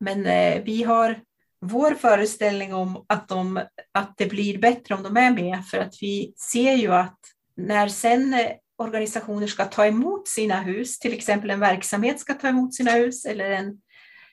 Men 0.00 0.26
eh, 0.26 0.62
vi 0.62 0.82
har 0.82 1.20
vår 1.60 1.94
föreställning 1.94 2.74
om 2.74 3.04
att, 3.08 3.28
de, 3.28 3.60
att 3.92 4.14
det 4.16 4.26
blir 4.26 4.58
bättre 4.58 4.94
om 4.94 5.02
de 5.02 5.16
är 5.16 5.30
med, 5.30 5.66
för 5.70 5.78
att 5.78 5.94
vi 6.00 6.34
ser 6.36 6.72
ju 6.72 6.92
att 6.92 7.18
när 7.56 7.88
sen 7.88 8.34
eh, 8.34 8.50
organisationer 8.78 9.46
ska 9.46 9.64
ta 9.64 9.86
emot 9.86 10.28
sina 10.28 10.60
hus, 10.60 10.98
till 10.98 11.12
exempel 11.12 11.50
en 11.50 11.60
verksamhet 11.60 12.20
ska 12.20 12.34
ta 12.34 12.48
emot 12.48 12.74
sina 12.74 12.90
hus 12.90 13.24
eller 13.24 13.50
en, 13.50 13.80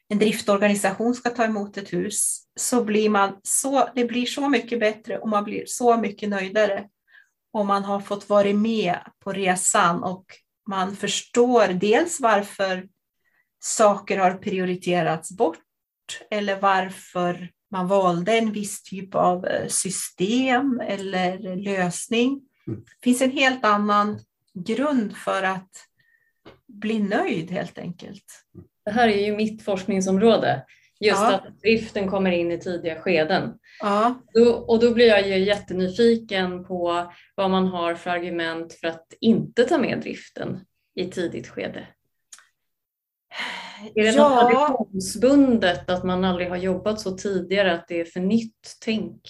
en 0.10 0.20
driftorganisation 0.20 1.16
ska 1.16 1.30
ta 1.30 1.44
emot 1.44 1.78
ett 1.78 1.94
hus, 1.94 2.44
så 2.60 2.84
blir 2.84 3.10
man 3.10 3.40
så, 3.44 3.90
det 3.96 4.06
blir 4.06 4.26
så 4.26 4.50
mycket 4.50 4.80
bättre 4.80 5.18
och 5.20 5.30
man 5.30 5.44
blir 5.44 5.64
så 5.68 5.98
mycket 5.98 6.30
nöjdare 6.30 6.88
om 7.54 7.68
man 7.68 7.84
har 7.84 8.00
fått 8.00 8.30
vara 8.30 8.54
med 8.54 9.00
på 9.20 9.32
resan 9.34 10.04
och 10.04 10.26
man 10.68 10.96
förstår 10.96 11.68
dels 11.68 12.20
varför 12.22 12.88
saker 13.60 14.18
har 14.18 14.34
prioriterats 14.34 15.32
bort 15.32 15.60
eller 16.32 16.60
varför 16.60 17.52
man 17.72 17.88
valde 17.88 18.38
en 18.38 18.52
viss 18.52 18.84
typ 18.84 19.16
av 19.16 19.46
eh, 19.46 19.68
system 19.68 20.80
eller 20.80 21.56
lösning. 21.56 22.42
Det 22.66 23.04
finns 23.04 23.22
en 23.22 23.32
helt 23.32 23.66
annan 23.66 24.20
grund 24.54 25.18
för 25.18 25.44
att 25.44 25.70
bli 26.68 27.00
nöjd 27.00 27.52
helt 27.52 27.78
enkelt. 27.78 28.26
Det 28.86 28.92
här 28.92 29.08
är 29.08 29.26
ju 29.26 29.36
mitt 29.36 29.64
forskningsområde. 29.64 30.66
Just 31.00 31.22
ja. 31.22 31.34
att 31.34 31.62
driften 31.62 32.08
kommer 32.08 32.32
in 32.32 32.52
i 32.52 32.60
tidiga 32.60 33.02
skeden. 33.02 33.54
Ja. 33.80 34.16
Då, 34.34 34.54
och 34.54 34.80
då 34.80 34.94
blir 34.94 35.08
jag 35.08 35.28
ju 35.28 35.38
jättenyfiken 35.38 36.64
på 36.64 37.12
vad 37.36 37.52
man 37.52 37.68
har 37.68 37.96
för 37.96 38.10
argument 38.10 38.74
för 38.74 38.88
att 38.88 39.14
inte 39.20 39.64
ta 39.64 39.78
med 39.78 40.00
driften 40.00 40.60
i 40.96 41.06
tidigt 41.06 41.48
skede. 41.48 41.88
Är 43.96 44.04
det 44.04 44.10
ja. 44.10 44.30
något 44.30 44.40
traditionsbundet 44.40 45.90
att 45.90 46.04
man 46.04 46.24
aldrig 46.24 46.50
har 46.50 46.58
jobbat 46.58 47.02
så 47.02 47.18
tidigare 47.18 47.74
att 47.74 47.88
det 47.88 48.02
är 48.02 48.06
för 48.06 48.20
nytt 48.20 48.78
tänk? 48.82 49.22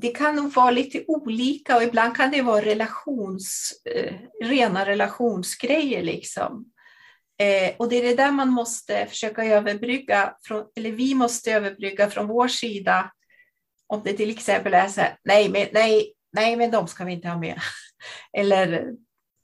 det 0.00 0.08
kan 0.08 0.36
nog 0.36 0.52
vara 0.52 0.70
lite 0.70 1.04
olika 1.06 1.76
och 1.76 1.82
ibland 1.82 2.16
kan 2.16 2.30
det 2.30 2.42
vara 2.42 2.64
relations, 2.64 3.72
eh, 3.84 4.14
rena 4.44 4.86
relationsgrejer. 4.86 6.02
Liksom. 6.02 6.64
Eh, 7.38 7.74
och 7.76 7.88
det 7.88 7.96
är 7.96 8.02
det 8.02 8.14
där 8.14 8.32
man 8.32 8.48
måste 8.48 9.06
försöka 9.06 9.44
överbrygga, 9.44 10.36
från, 10.42 10.64
eller 10.76 10.92
vi 10.92 11.14
måste 11.14 11.52
överbrygga 11.52 12.10
från 12.10 12.26
vår 12.26 12.48
sida. 12.48 13.12
Om 13.86 14.00
det 14.04 14.12
till 14.12 14.30
exempel 14.30 14.74
är 14.74 14.88
så 14.88 15.00
här, 15.00 15.16
nej, 15.24 15.48
men, 15.48 15.66
nej, 15.72 16.12
nej, 16.32 16.56
men 16.56 16.70
de 16.70 16.88
ska 16.88 17.04
vi 17.04 17.12
inte 17.12 17.28
ha 17.28 17.38
med. 17.38 17.60
eller 18.32 18.92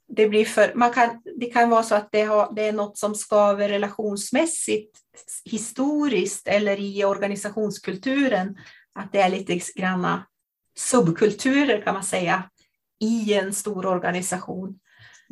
det 0.07 0.27
blir 0.27 0.45
för, 0.45 0.73
man 0.75 0.93
kan, 0.93 1.21
det 1.39 1.45
kan 1.45 1.69
vara 1.69 1.83
så 1.83 1.95
att 1.95 2.11
det, 2.11 2.21
har, 2.21 2.53
det 2.55 2.61
är 2.61 2.73
något 2.73 2.97
som 2.97 3.15
skaver 3.15 3.69
relationsmässigt, 3.69 4.97
historiskt 5.45 6.47
eller 6.47 6.79
i 6.79 7.05
organisationskulturen, 7.05 8.57
att 8.95 9.11
det 9.11 9.19
är 9.19 9.29
lite 9.29 9.59
granna 9.75 10.25
subkulturer 10.77 11.81
kan 11.81 11.93
man 11.93 12.03
säga 12.03 12.49
i 12.99 13.33
en 13.33 13.53
stor 13.53 13.85
organisation. 13.85 14.79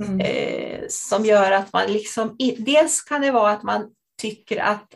Mm. 0.02 0.20
Eh, 0.20 0.84
som 0.90 1.26
gör 1.26 1.52
att 1.52 1.74
man 1.74 1.94
liksom, 1.94 2.36
dels 2.58 3.02
kan 3.02 3.22
det 3.22 3.32
vara 3.32 3.52
att 3.52 3.64
man 3.64 3.90
tycker 4.22 4.58
att 4.58 4.94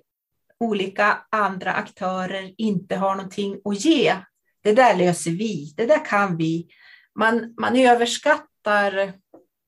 olika 0.60 1.18
andra 1.30 1.74
aktörer 1.74 2.54
inte 2.58 2.96
har 2.96 3.16
någonting 3.16 3.62
att 3.66 3.86
ge. 3.86 4.16
Det 4.64 4.74
där 4.74 4.96
löser 4.96 5.32
vi, 5.32 5.74
det 5.78 5.86
där 5.86 6.06
kan 6.06 6.38
vi. 6.38 6.68
Man, 7.16 7.54
man 7.60 7.76
överskattar, 7.76 9.14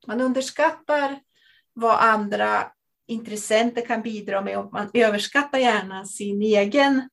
man 0.08 0.22
underskattar 0.22 1.20
vad 1.74 2.00
andra 2.00 2.72
intressenter 3.08 3.86
kan 3.86 4.02
bidra 4.02 4.42
med 4.42 4.58
och 4.58 4.74
man 4.74 4.90
överskattar 4.94 5.60
gärna 5.60 6.06
sin 6.06 6.42
egen 6.42 7.10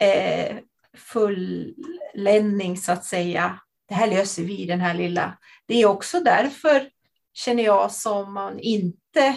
eh, 0.00 0.56
fulländning 0.96 2.76
så 2.76 2.92
att 2.92 3.04
säga. 3.04 3.60
Det 3.88 3.94
här 3.94 4.06
löser 4.06 4.42
vi, 4.42 4.66
den 4.66 4.80
här 4.80 4.94
lilla. 4.94 5.38
Det 5.66 5.82
är 5.82 5.86
också 5.86 6.20
därför, 6.20 6.88
känner 7.32 7.62
jag, 7.62 7.92
som 7.92 8.34
man 8.34 8.58
inte 8.58 9.36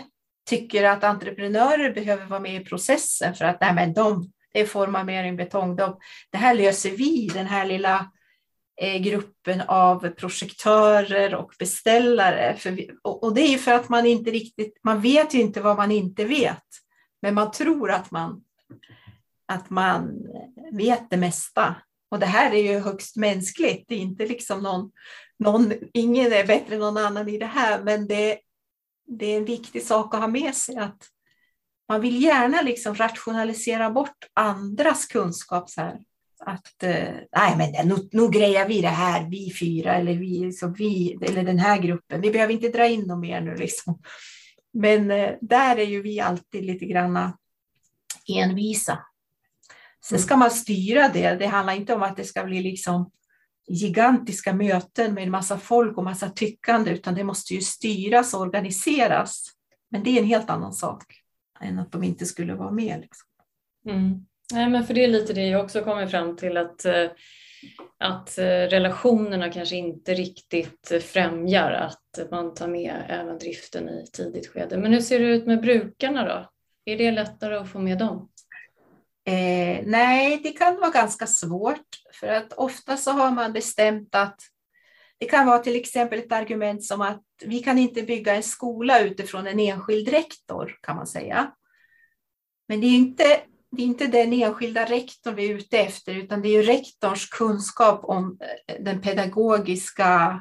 tycker 0.49 0.83
att 0.83 1.03
entreprenörer 1.03 1.93
behöver 1.93 2.25
vara 2.25 2.39
med 2.39 2.61
i 2.61 2.65
processen 2.65 3.35
för 3.35 3.45
att 3.45 3.61
nej, 3.61 3.73
men 3.73 3.93
de, 3.93 4.31
det 4.53 4.59
är 4.59 4.65
formamering, 4.65 5.35
betong. 5.35 5.75
De, 5.75 5.99
det 6.31 6.37
här 6.37 6.53
löser 6.53 6.89
vi, 6.89 7.27
den 7.33 7.45
här 7.45 7.65
lilla 7.65 8.11
eh, 8.81 9.01
gruppen 9.01 9.61
av 9.61 10.09
projektörer 10.09 11.35
och 11.35 11.53
beställare. 11.59 12.55
För 12.57 12.71
vi, 12.71 12.91
och, 13.03 13.23
och, 13.23 13.35
det 13.35 13.41
är 13.41 13.49
ju 13.49 13.57
för 13.57 13.71
att 13.71 13.89
man 13.89 14.05
inte 14.05 14.31
riktigt, 14.31 14.79
man 14.83 15.01
vet 15.01 15.33
ju 15.33 15.41
inte 15.41 15.61
vad 15.61 15.77
man 15.77 15.91
inte 15.91 16.25
vet. 16.25 16.63
Men 17.21 17.33
man 17.33 17.51
tror 17.51 17.91
att 17.91 18.11
man 18.11 18.41
att 19.47 19.69
man 19.69 20.11
vet 20.71 21.09
det 21.09 21.17
mesta. 21.17 21.75
Och 22.15 22.21
det 22.21 22.25
här 22.25 22.51
är 22.51 22.73
ju 22.73 22.79
högst 22.79 23.15
mänskligt. 23.15 23.85
Det 23.87 23.95
är 23.95 23.99
inte 23.99 24.25
liksom 24.25 24.63
någon, 24.63 24.91
någon 25.39 25.73
ingen 25.93 26.33
är 26.33 26.47
bättre 26.47 26.73
än 26.73 26.79
någon 26.79 26.97
annan 26.97 27.29
i 27.29 27.37
det 27.37 27.45
här, 27.45 27.83
men 27.83 28.07
det, 28.07 28.39
det 29.07 29.25
är 29.25 29.37
en 29.37 29.45
viktig 29.45 29.83
sak 29.83 30.13
att 30.13 30.19
ha 30.19 30.27
med 30.27 30.55
sig 30.55 30.75
att 30.75 31.07
man 31.89 32.01
vill 32.01 32.23
gärna 32.23 32.61
liksom 32.61 32.95
rationalisera 32.95 33.89
bort 33.89 34.17
andras 34.33 35.05
kunskap. 35.05 35.69
Så 35.69 35.81
här. 35.81 35.99
Att 36.39 36.83
eh, 36.83 37.13
nej, 37.37 37.57
men 37.57 37.87
nu, 37.87 37.95
nu 38.11 38.29
grejar 38.29 38.67
vi 38.67 38.81
det 38.81 38.87
här, 38.87 39.29
vi 39.29 39.53
fyra 39.59 39.95
eller 39.95 40.13
vi, 40.13 40.51
så 40.51 40.67
vi 40.77 41.17
eller 41.21 41.43
den 41.43 41.59
här 41.59 41.77
gruppen. 41.77 42.21
Vi 42.21 42.31
behöver 42.31 42.53
inte 42.53 42.69
dra 42.69 42.87
in 42.87 43.07
dem 43.07 43.19
mer 43.19 43.41
nu. 43.41 43.55
Liksom. 43.55 43.99
Men 44.73 45.11
eh, 45.11 45.31
där 45.41 45.77
är 45.77 45.85
ju 45.85 46.01
vi 46.01 46.19
alltid 46.19 46.65
lite 46.65 46.85
granna 46.85 47.37
envisa. 48.27 48.99
Sen 50.09 50.19
ska 50.19 50.35
man 50.35 50.51
styra 50.51 51.09
det. 51.09 51.35
Det 51.35 51.45
handlar 51.45 51.73
inte 51.73 51.93
om 51.93 52.03
att 52.03 52.17
det 52.17 52.23
ska 52.23 52.43
bli 52.43 52.61
liksom 52.61 53.11
gigantiska 53.67 54.53
möten 54.53 55.13
med 55.13 55.23
en 55.23 55.31
massa 55.31 55.57
folk 55.57 55.97
och 55.97 56.03
massa 56.03 56.29
tyckande, 56.29 56.91
utan 56.91 57.15
det 57.15 57.23
måste 57.23 57.53
ju 57.53 57.61
styras 57.61 58.33
och 58.33 58.41
organiseras. 58.41 59.43
Men 59.91 60.03
det 60.03 60.09
är 60.09 60.21
en 60.21 60.27
helt 60.27 60.49
annan 60.49 60.73
sak 60.73 61.03
än 61.61 61.79
att 61.79 61.91
de 61.91 62.03
inte 62.03 62.25
skulle 62.25 62.53
vara 62.53 62.71
med. 62.71 63.01
Liksom. 63.01 63.27
Mm. 63.89 64.25
Nej, 64.53 64.69
men 64.69 64.87
för 64.87 64.93
det 64.93 65.03
är 65.03 65.07
lite 65.07 65.33
det 65.33 65.47
jag 65.47 65.63
också 65.63 65.81
kommer 65.81 66.07
fram 66.07 66.37
till 66.37 66.57
att 66.57 66.85
eh, 66.85 67.09
att 67.97 68.37
relationerna 68.37 69.51
kanske 69.51 69.75
inte 69.75 70.13
riktigt 70.13 71.03
främjar 71.03 71.71
att 71.71 72.31
man 72.31 72.53
tar 72.53 72.67
med 72.67 73.03
även 73.07 73.37
driften 73.37 73.89
i 73.89 74.05
tidigt 74.13 74.47
skede. 74.47 74.77
Men 74.77 74.93
hur 74.93 75.01
ser 75.01 75.19
det 75.19 75.25
ut 75.25 75.45
med 75.45 75.61
brukarna 75.61 76.25
då? 76.25 76.49
Är 76.91 76.97
det 76.97 77.11
lättare 77.11 77.55
att 77.55 77.69
få 77.69 77.79
med 77.79 77.97
dem? 77.97 78.29
Eh, 79.27 79.83
nej, 79.85 80.39
det 80.43 80.51
kan 80.51 80.75
vara 80.79 80.91
ganska 80.91 81.27
svårt 81.27 81.87
för 82.19 82.27
att 82.27 82.53
ofta 82.53 82.97
så 82.97 83.11
har 83.11 83.31
man 83.31 83.53
bestämt 83.53 84.15
att 84.15 84.39
det 85.17 85.25
kan 85.25 85.47
vara 85.47 85.59
till 85.59 85.75
exempel 85.75 86.19
ett 86.19 86.31
argument 86.31 86.83
som 86.83 87.01
att 87.01 87.23
vi 87.45 87.59
kan 87.59 87.77
inte 87.77 88.03
bygga 88.03 88.35
en 88.35 88.43
skola 88.43 88.99
utifrån 88.99 89.47
en 89.47 89.59
enskild 89.59 90.07
rektor 90.07 90.77
kan 90.81 90.95
man 90.95 91.07
säga. 91.07 91.51
Men 92.67 92.81
det 92.81 92.87
är 92.87 92.95
inte, 92.95 93.41
det 93.71 93.81
är 93.81 93.85
inte 93.85 94.07
den 94.07 94.33
enskilda 94.33 94.85
rektorn 94.85 95.35
vi 95.35 95.49
är 95.49 95.55
ute 95.55 95.77
efter 95.79 96.15
utan 96.15 96.41
det 96.41 96.47
är 96.47 96.61
ju 96.61 96.63
rektorns 96.63 97.25
kunskap 97.25 98.03
om 98.03 98.37
eh, 98.67 98.75
den 98.83 99.01
pedagogiska, 99.01 100.39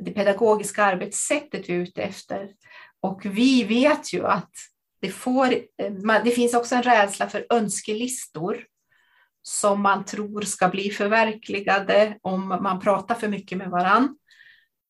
det 0.00 0.10
pedagogiska 0.10 0.84
arbetssättet 0.84 1.68
vi 1.68 1.72
är 1.72 1.78
ute 1.78 2.02
efter. 2.02 2.50
Och 3.00 3.20
vi 3.24 3.64
vet 3.64 4.12
ju 4.12 4.26
att 4.26 4.52
det, 5.00 5.08
får, 5.10 5.52
eh, 5.52 6.22
det 6.24 6.30
finns 6.30 6.54
också 6.54 6.74
en 6.74 6.82
rädsla 6.82 7.28
för 7.28 7.46
önskelistor 7.50 8.64
som 9.42 9.82
man 9.82 10.04
tror 10.04 10.40
ska 10.40 10.68
bli 10.68 10.90
förverkligade 10.90 12.18
om 12.22 12.48
man 12.48 12.80
pratar 12.80 13.14
för 13.14 13.28
mycket 13.28 13.58
med 13.58 13.70
varann. 13.70 14.18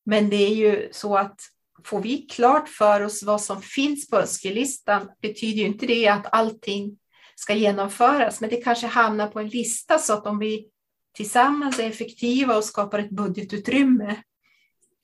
Men 0.06 0.30
det 0.30 0.36
är 0.36 0.54
ju 0.54 0.88
så 0.92 1.16
att 1.16 1.40
får 1.84 2.00
vi 2.00 2.18
klart 2.18 2.68
för 2.68 3.00
oss 3.00 3.22
vad 3.22 3.40
som 3.40 3.62
finns 3.62 4.10
på 4.10 4.16
önskelistan 4.16 5.10
betyder 5.22 5.58
ju 5.58 5.66
inte 5.66 5.86
det 5.86 6.08
att 6.08 6.26
allting 6.32 6.98
ska 7.34 7.54
genomföras, 7.54 8.40
men 8.40 8.50
det 8.50 8.56
kanske 8.56 8.86
hamnar 8.86 9.26
på 9.26 9.40
en 9.40 9.48
lista 9.48 9.98
så 9.98 10.12
att 10.12 10.26
om 10.26 10.38
vi 10.38 10.68
tillsammans 11.14 11.78
är 11.78 11.88
effektiva 11.88 12.56
och 12.56 12.64
skapar 12.64 12.98
ett 12.98 13.10
budgetutrymme 13.10 14.22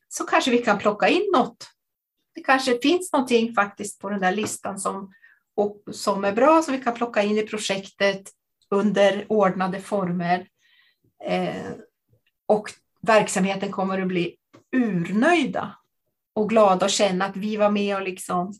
så 0.09 0.25
kanske 0.25 0.51
vi 0.51 0.59
kan 0.59 0.79
plocka 0.79 1.09
in 1.09 1.31
något 1.35 1.74
det 2.35 2.43
kanske 2.43 2.79
finns 2.83 3.13
någonting 3.13 3.55
faktiskt 3.55 4.01
på 4.01 4.11
den 4.11 4.21
där 4.21 4.33
listan 4.33 4.79
som, 4.79 5.13
och, 5.57 5.83
som 5.93 6.25
är 6.25 6.33
bra 6.33 6.63
som 6.63 6.75
vi 6.75 6.81
kan 6.81 6.95
plocka 6.95 7.23
in 7.23 7.39
i 7.39 7.43
projektet 7.43 8.31
under 8.71 9.25
ordnade 9.29 9.81
former. 9.81 10.47
Eh, 11.25 11.73
och 12.47 12.71
verksamheten 13.01 13.73
kommer 13.73 14.01
att 14.01 14.09
bli 14.09 14.37
urnöjda 14.77 15.77
och 16.35 16.49
glada 16.49 16.87
och 16.87 16.91
känna 16.91 17.25
att 17.25 17.37
vi 17.37 17.57
var 17.57 17.71
med 17.71 17.97
och 17.97 18.03
liksom 18.03 18.55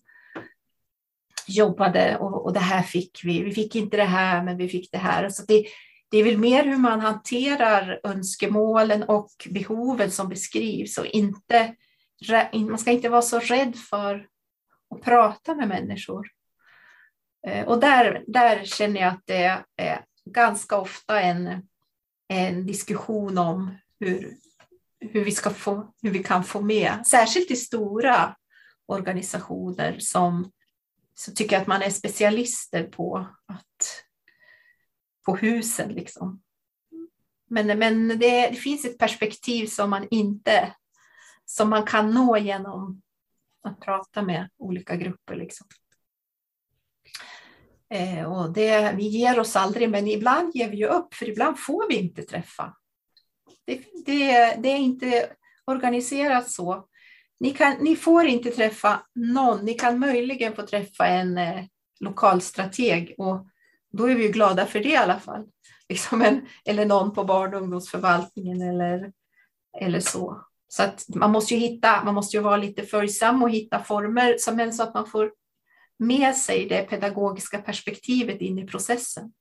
jobbade 1.47 2.17
och, 2.17 2.45
och 2.45 2.53
det 2.53 2.61
här 2.61 2.83
fick 2.83 3.21
vi. 3.25 3.43
Vi 3.43 3.53
fick 3.53 3.77
inte 3.77 3.97
det 3.97 4.05
här, 4.05 4.43
men 4.43 4.57
vi 4.57 4.69
fick 4.69 4.93
det 4.93 4.99
här. 4.99 5.29
Så 5.29 5.43
det, 5.49 5.67
det 6.11 6.19
är 6.19 6.25
väl 6.25 6.39
mer 6.39 6.65
hur 6.65 6.77
man 6.77 7.01
hanterar 7.01 8.01
önskemålen 8.05 9.03
och 9.03 9.31
behoven 9.51 10.11
som 10.11 10.29
beskrivs 10.29 10.99
och 10.99 11.07
inte 11.07 11.75
man 12.53 12.79
ska 12.79 12.91
inte 12.91 13.09
vara 13.09 13.23
så 13.23 13.39
rädd 13.39 13.77
för 13.77 14.29
att 14.95 15.03
prata 15.03 15.55
med 15.55 15.69
människor. 15.69 16.31
Eh, 17.47 17.67
och 17.67 17.81
där, 17.81 18.25
där 18.27 18.65
känner 18.65 19.01
jag 19.01 19.13
att 19.13 19.23
det 19.25 19.63
är 19.77 20.05
ganska 20.25 20.77
ofta 20.79 21.21
en, 21.21 21.69
en 22.29 22.67
diskussion 22.67 23.39
om 23.39 23.75
hur, 24.01 24.37
hur, 25.01 25.25
vi 25.25 25.31
ska 25.31 25.51
få, 25.51 25.95
hur 26.03 26.11
vi 26.11 26.23
kan 26.23 26.45
få 26.45 26.61
med, 26.61 27.07
särskilt 27.07 27.51
i 27.51 27.57
stora 27.57 28.37
organisationer 28.87 29.97
som 29.99 30.53
så 31.15 31.33
tycker 31.33 31.61
att 31.61 31.67
man 31.67 31.83
är 31.83 31.91
specialister 31.91 32.83
på, 32.83 33.27
att, 33.47 34.05
på 35.27 35.37
husen. 35.37 35.93
Liksom. 35.93 36.43
Men, 37.51 37.79
men 37.79 38.09
det, 38.09 38.49
det 38.49 38.57
finns 38.57 38.85
ett 38.85 38.99
perspektiv 38.99 39.67
som 39.67 39.91
man 39.91 40.09
inte 40.11 40.75
som 41.45 41.71
man 41.71 41.83
kan 41.83 42.11
nå 42.11 42.37
genom 42.37 43.03
att 43.63 43.81
prata 43.81 44.23
med 44.23 44.49
olika 44.57 44.97
grupper. 44.97 45.37
Liksom. 45.37 45.67
Eh, 47.91 48.33
och 48.33 48.53
det, 48.53 48.95
vi 48.97 49.07
ger 49.09 49.39
oss 49.39 49.57
aldrig, 49.57 49.91
men 49.91 50.09
ibland 50.09 50.51
ger 50.55 50.71
vi 50.71 50.77
ju 50.77 50.87
upp, 50.87 51.15
för 51.15 51.29
ibland 51.29 51.59
får 51.59 51.89
vi 51.89 51.95
inte 51.95 52.23
träffa. 52.23 52.77
Det, 53.67 53.81
det, 54.07 54.55
det 54.63 54.69
är 54.69 54.79
inte 54.79 55.29
organiserat 55.65 56.51
så. 56.51 56.89
Ni, 57.41 57.51
kan, 57.51 57.77
ni 57.81 57.97
får 57.97 58.27
inte 58.27 58.51
träffa 58.51 59.03
någon, 59.15 59.65
ni 59.65 59.75
kan 59.75 59.99
möjligen 59.99 60.55
få 60.55 60.63
träffa 60.63 61.07
en 61.07 61.39
eh, 61.39 61.65
lokalstrateg 62.01 63.15
och 63.19 63.47
då 63.93 64.11
är 64.11 64.15
vi 64.15 64.29
glada 64.29 64.67
för 64.67 64.81
det 64.81 64.89
i 64.89 64.97
alla 64.97 65.21
fall. 65.21 65.47
Liksom 65.89 66.23
en, 66.23 66.47
eller 66.65 66.87
någon 66.87 67.13
på 67.13 67.25
barn 67.25 67.55
och 67.55 67.63
ungdomsförvaltningen 67.63 68.63
eller, 68.63 69.13
eller 69.81 70.01
så. 70.01 70.45
Så 70.77 70.83
att 70.83 71.05
man 71.09 71.31
måste 71.31 71.55
ju 71.55 71.61
hitta, 71.61 72.05
man 72.05 72.15
måste 72.15 72.37
ju 72.37 72.43
vara 72.43 72.57
lite 72.57 72.83
följsam 72.83 73.43
och 73.43 73.51
hitta 73.51 73.83
former 73.83 74.37
som 74.39 74.61
är 74.61 74.71
så 74.71 74.83
att 74.83 74.95
man 74.95 75.07
får 75.07 75.33
med 75.99 76.37
sig 76.37 76.69
det 76.69 76.83
pedagogiska 76.83 77.59
perspektivet 77.59 78.41
in 78.41 78.59
i 78.59 78.67
processen. 78.67 79.33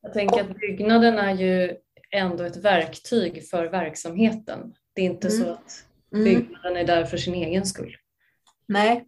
Jag 0.00 0.12
tänker 0.12 0.40
att 0.40 0.56
byggnaden 0.56 1.18
är 1.18 1.34
ju 1.34 1.76
ändå 2.10 2.44
ett 2.44 2.56
verktyg 2.56 3.48
för 3.48 3.66
verksamheten. 3.66 4.74
Det 4.94 5.00
är 5.00 5.04
inte 5.04 5.28
mm. 5.28 5.40
så 5.40 5.52
att 5.52 5.84
mm. 6.12 6.24
byggnaden 6.24 6.76
är 6.76 6.84
där 6.84 7.04
för 7.04 7.16
sin 7.16 7.34
egen 7.34 7.66
skull. 7.66 7.96
Nej, 8.68 9.06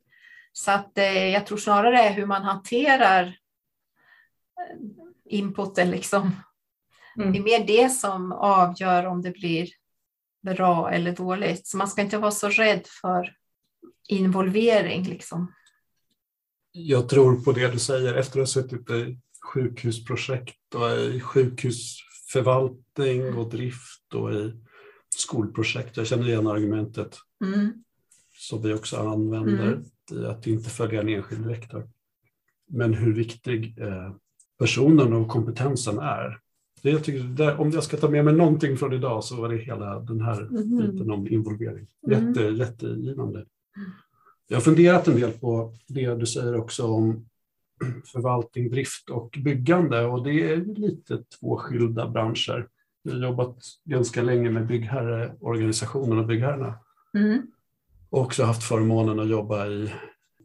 så 0.52 0.70
att 0.70 0.98
eh, 0.98 1.28
jag 1.28 1.46
tror 1.46 1.58
snarare 1.58 2.08
hur 2.08 2.26
man 2.26 2.42
hanterar 2.42 3.22
eh, 3.24 4.76
inputen 5.24 5.90
liksom. 5.90 6.30
Mm. 7.16 7.32
Det 7.32 7.38
är 7.38 7.42
mer 7.42 7.66
det 7.66 7.88
som 7.88 8.32
avgör 8.32 9.06
om 9.06 9.22
det 9.22 9.30
blir 9.30 9.79
bra 10.42 10.90
eller 10.90 11.16
dåligt. 11.16 11.66
Så 11.66 11.76
man 11.76 11.88
ska 11.88 12.02
inte 12.02 12.18
vara 12.18 12.30
så 12.30 12.48
rädd 12.48 12.86
för 13.02 13.36
involvering. 14.08 15.04
Liksom. 15.04 15.52
Jag 16.72 17.08
tror 17.08 17.44
på 17.44 17.52
det 17.52 17.68
du 17.68 17.78
säger 17.78 18.14
efter 18.14 18.40
att 18.40 18.48
ha 18.48 18.52
suttit 18.62 18.90
i 18.90 19.18
sjukhusprojekt 19.52 20.74
och 20.74 20.90
i 20.90 21.20
sjukhusförvaltning 21.20 23.34
och 23.34 23.50
drift 23.50 24.14
och 24.14 24.32
i 24.32 24.54
skolprojekt. 25.16 25.96
Jag 25.96 26.06
känner 26.06 26.28
igen 26.28 26.46
argumentet 26.46 27.16
mm. 27.44 27.72
som 28.38 28.62
vi 28.62 28.74
också 28.74 28.96
använder 28.96 29.66
mm. 29.66 29.84
i 30.12 30.26
att 30.26 30.46
inte 30.46 30.70
följa 30.70 31.00
en 31.00 31.08
enskild 31.08 31.46
rektor. 31.46 31.90
Men 32.68 32.94
hur 32.94 33.14
viktig 33.14 33.78
eh, 33.78 34.12
personen 34.58 35.12
och 35.12 35.28
kompetensen 35.28 35.98
är 35.98 36.38
det 36.82 36.90
jag 36.90 37.04
tycker, 37.04 37.24
där, 37.24 37.60
om 37.60 37.70
jag 37.70 37.84
ska 37.84 37.96
ta 37.96 38.08
med 38.08 38.24
mig 38.24 38.34
någonting 38.34 38.76
från 38.76 38.92
idag 38.92 39.24
så 39.24 39.40
var 39.40 39.48
det 39.48 39.56
hela 39.56 40.00
den 40.00 40.20
här 40.20 40.40
mm. 40.40 40.78
biten 40.78 41.10
om 41.10 41.28
involvering. 41.28 41.86
Mm. 42.06 42.28
Jätte, 42.28 42.46
mm. 42.46 42.56
Jättegivande. 42.56 43.44
Jag 44.48 44.56
har 44.56 44.62
funderat 44.62 45.08
en 45.08 45.20
del 45.20 45.30
på 45.30 45.74
det 45.86 46.14
du 46.14 46.26
säger 46.26 46.56
också 46.56 46.86
om 46.86 47.26
förvaltning, 48.12 48.70
drift 48.70 49.10
och 49.10 49.38
byggande 49.44 50.04
och 50.04 50.24
det 50.24 50.52
är 50.52 50.56
lite 50.56 51.22
två 51.40 51.56
skilda 51.56 52.08
branscher. 52.08 52.68
Jag 53.02 53.12
har 53.12 53.20
jobbat 53.20 53.56
ganska 53.84 54.22
länge 54.22 54.50
med 54.50 54.66
byggherreorganisationen 54.66 56.18
och 56.18 56.26
byggherrarna. 56.26 56.74
Mm. 57.14 57.42
Och 58.10 58.20
också 58.20 58.44
haft 58.44 58.62
förmånen 58.62 59.20
att 59.20 59.28
jobba 59.28 59.66
i 59.66 59.92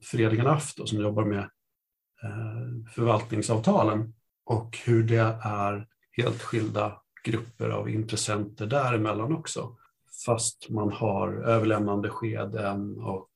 föreningen 0.03 0.47
AFT 0.47 0.87
som 0.89 1.01
jobbar 1.01 1.25
med 1.25 1.39
eh, 2.23 2.91
förvaltningsavtalen 2.95 4.13
och 4.45 4.77
hur 4.85 5.03
det 5.03 5.37
är 5.43 5.87
helt 6.17 6.41
skilda 6.41 7.01
grupper 7.23 7.69
av 7.69 7.89
intressenter 7.89 8.65
däremellan 8.65 9.35
också. 9.35 9.77
Fast 10.25 10.69
man 10.69 10.91
har 10.91 11.33
överlämnande 11.33 12.09
skeden 12.09 12.99
och 12.99 13.29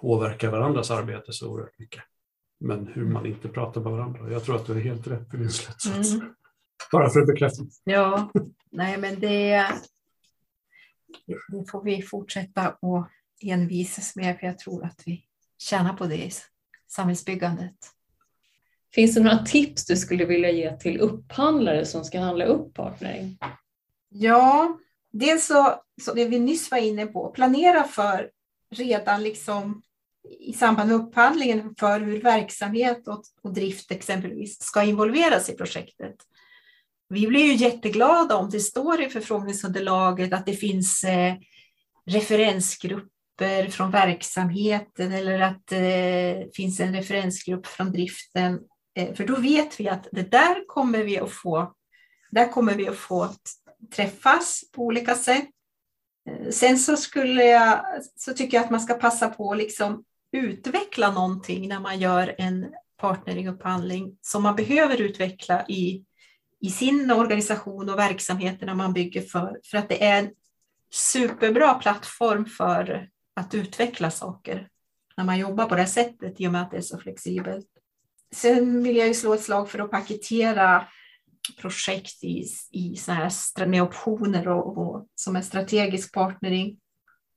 påverkar 0.00 0.50
varandras 0.50 0.90
arbete 0.90 1.32
så 1.32 1.50
oerhört 1.50 1.78
mycket. 1.78 2.02
Men 2.60 2.86
hur 2.86 3.04
man 3.04 3.26
inte 3.26 3.48
pratar 3.48 3.80
med 3.80 3.92
varandra. 3.92 4.32
Jag 4.32 4.44
tror 4.44 4.56
att 4.56 4.66
du 4.66 4.72
är 4.72 4.80
helt 4.80 5.06
rätt 5.06 5.34
i 5.34 5.36
din 5.36 5.50
slutsats. 5.50 6.14
Mm. 6.14 6.34
Bara 6.92 7.10
för 7.10 7.20
att 7.20 7.26
bekräfta. 7.26 7.62
Ja, 7.84 8.30
nej 8.70 8.98
men 8.98 9.20
det, 9.20 9.66
det 11.26 11.70
får 11.70 11.84
vi 11.84 12.02
fortsätta 12.02 12.68
att 12.68 13.10
envisas 13.42 14.16
med 14.16 14.38
för 14.38 14.46
jag 14.46 14.58
tror 14.58 14.84
att 14.84 15.02
vi 15.06 15.24
tjänar 15.58 15.92
på 15.92 16.06
det 16.06 16.24
i 16.24 16.32
samhällsbyggandet. 16.88 17.76
Finns 18.98 19.14
det 19.14 19.20
några 19.20 19.38
tips 19.38 19.86
du 19.86 19.96
skulle 19.96 20.24
vilja 20.24 20.50
ge 20.50 20.76
till 20.76 21.00
upphandlare 21.00 21.84
som 21.86 22.04
ska 22.04 22.20
handla 22.20 22.44
upp 22.44 22.74
partnering? 22.74 23.38
Ja, 24.08 24.78
dels 25.12 25.46
så, 25.46 25.74
så 26.02 26.14
det 26.14 26.24
vi 26.24 26.38
nyss 26.38 26.70
var 26.70 26.78
inne 26.78 27.06
på, 27.06 27.30
planera 27.30 27.84
för 27.84 28.30
redan 28.74 29.22
liksom 29.22 29.82
i 30.40 30.52
samband 30.52 30.88
med 30.88 31.00
upphandlingen 31.00 31.74
för 31.78 32.00
hur 32.00 32.22
verksamhet 32.22 33.08
och, 33.08 33.22
och 33.42 33.54
drift 33.54 33.90
exempelvis 33.90 34.62
ska 34.62 34.82
involveras 34.82 35.48
i 35.48 35.56
projektet. 35.56 36.16
Vi 37.08 37.26
blir 37.26 37.44
ju 37.44 37.54
jätteglada 37.54 38.36
om 38.36 38.50
det 38.50 38.60
står 38.60 39.02
i 39.02 39.08
förfrågningsunderlaget 39.08 40.32
att 40.32 40.46
det 40.46 40.54
finns 40.54 41.04
eh, 41.04 41.34
referensgrupper 42.06 43.68
från 43.70 43.90
verksamheten 43.90 45.12
eller 45.12 45.40
att 45.40 45.66
det 45.66 46.30
eh, 46.30 46.46
finns 46.54 46.80
en 46.80 46.94
referensgrupp 46.94 47.66
från 47.66 47.92
driften 47.92 48.58
Eh, 48.98 49.14
för 49.14 49.26
då 49.26 49.36
vet 49.36 49.80
vi 49.80 49.88
att 49.88 50.08
det 50.12 50.30
där 50.30 50.66
kommer 50.66 51.04
vi 51.04 51.18
att 51.18 51.32
få, 51.32 51.74
där 52.30 52.52
kommer 52.52 52.74
vi 52.74 52.88
att 52.88 52.96
få 52.96 53.28
träffas 53.96 54.64
på 54.72 54.82
olika 54.82 55.14
sätt. 55.14 55.48
Eh, 56.28 56.50
sen 56.50 56.78
så, 56.78 56.96
skulle 56.96 57.44
jag, 57.44 57.84
så 58.16 58.32
tycker 58.32 58.56
jag 58.56 58.64
att 58.64 58.70
man 58.70 58.80
ska 58.80 58.94
passa 58.94 59.28
på 59.28 59.52
att 59.52 59.58
liksom 59.58 60.04
utveckla 60.32 61.12
någonting 61.12 61.68
när 61.68 61.80
man 61.80 61.98
gör 61.98 62.34
en 62.38 62.66
partneringupphandling 62.96 64.18
som 64.20 64.42
man 64.42 64.56
behöver 64.56 65.00
utveckla 65.00 65.66
i, 65.68 66.04
i 66.60 66.70
sin 66.70 67.10
organisation 67.10 67.90
och 67.90 67.98
verksamheterna 67.98 68.74
man 68.74 68.92
bygger 68.92 69.22
för. 69.22 69.60
För 69.64 69.78
att 69.78 69.88
det 69.88 70.04
är 70.04 70.18
en 70.18 70.30
superbra 70.90 71.74
plattform 71.74 72.46
för 72.46 73.08
att 73.34 73.54
utveckla 73.54 74.10
saker 74.10 74.68
när 75.16 75.24
man 75.24 75.38
jobbar 75.38 75.64
på 75.64 75.74
det 75.74 75.80
här 75.80 75.88
sättet 75.88 76.40
i 76.40 76.48
och 76.48 76.52
med 76.52 76.62
att 76.62 76.70
det 76.70 76.76
är 76.76 76.80
så 76.80 76.98
flexibelt. 76.98 77.77
Sen 78.34 78.82
vill 78.82 78.96
jag 78.96 79.08
ju 79.08 79.14
slå 79.14 79.34
ett 79.34 79.42
slag 79.42 79.70
för 79.70 79.78
att 79.78 79.90
paketera 79.90 80.88
projekt 81.60 82.24
i, 82.24 82.44
i 82.70 82.96
såna 82.96 83.14
här, 83.16 83.66
med 83.66 83.82
optioner 83.82 84.48
och, 84.48 84.78
och 84.78 85.06
som 85.14 85.36
en 85.36 85.42
strategisk 85.42 86.14
partnering. 86.14 86.78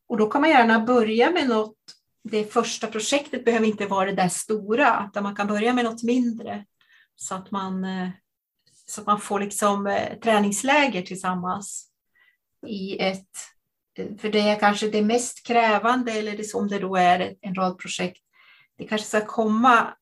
Och 0.08 0.18
då 0.18 0.30
kan 0.30 0.42
man 0.42 0.50
gärna 0.50 0.80
börja 0.80 1.32
med 1.32 1.50
något. 1.50 1.78
Det 2.24 2.54
första 2.54 2.88
projektet 2.88 3.46
behöver 3.46 3.68
inte 3.68 3.86
vara 3.86 4.06
det 4.06 4.16
där 4.16 4.30
stora, 4.30 5.10
utan 5.10 5.24
man 5.24 5.36
kan 5.36 5.48
börja 5.48 5.74
med 5.74 5.86
något 5.86 6.04
mindre 6.04 6.66
så 7.16 7.36
att 7.36 7.52
man, 7.52 7.84
eh, 7.84 8.10
så 8.86 9.02
att 9.02 9.08
man 9.08 9.22
får 9.22 9.40
liksom 9.40 9.88
eh, 9.88 10.20
träningsläger 10.20 11.02
tillsammans 11.02 11.88
i 12.68 13.00
ett 13.00 13.30
eh, 13.98 14.18
för 14.18 14.30
det 14.30 14.40
är 14.40 14.60
kanske 14.60 14.90
det 14.90 15.02
mest 15.02 15.48
krävande 15.48 16.12
eller 16.12 16.38
det 16.38 16.44
som 16.44 16.68
det 16.68 16.80
då 16.80 16.96
är 16.96 17.36
en 17.42 17.56
rad 17.56 17.78
projekt. 17.78 18.22
Det 18.78 18.88
kanske 18.88 19.08
ska 19.08 19.26
komma 19.26 19.94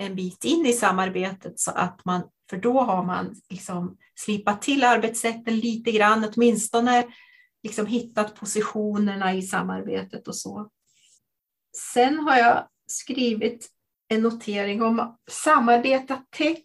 en 0.00 0.14
bit 0.14 0.44
in 0.44 0.66
i 0.66 0.72
samarbetet 0.72 1.60
så 1.60 1.70
att 1.70 2.04
man, 2.04 2.22
för 2.50 2.56
då 2.56 2.80
har 2.80 3.04
man 3.04 3.34
liksom 3.50 3.96
slipat 4.14 4.62
till 4.62 4.84
arbetssätten 4.84 5.58
lite 5.58 5.92
grann, 5.92 6.30
åtminstone 6.34 7.06
liksom 7.62 7.86
hittat 7.86 8.34
positionerna 8.34 9.34
i 9.34 9.42
samarbetet 9.42 10.28
och 10.28 10.36
så. 10.36 10.70
Sen 11.92 12.18
har 12.18 12.36
jag 12.36 12.68
skrivit 12.86 13.68
en 14.08 14.22
notering 14.22 14.82
om 14.82 15.16
samarbeta 15.30 16.22
tätt 16.36 16.64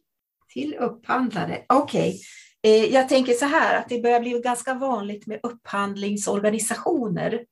till 0.54 0.76
upphandlare. 0.76 1.66
Okej, 1.70 2.10
okay. 2.10 2.20
Eh, 2.66 2.86
jag 2.94 3.10
tänker 3.10 3.34
så 3.34 3.46
här 3.46 3.80
att 3.80 3.90
det 3.90 4.02
börjar 4.02 4.20
bli 4.20 4.42
ganska 4.44 4.74
vanligt 4.74 5.28
med 5.28 5.40
upphandlingsorganisationer 5.44 7.46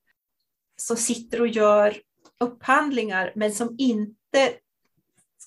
som 0.81 0.97
sitter 0.97 1.41
och 1.41 1.47
gör 1.47 1.97
upphandlingar 2.39 3.33
men 3.35 3.53
som 3.53 3.75
inte 3.77 4.53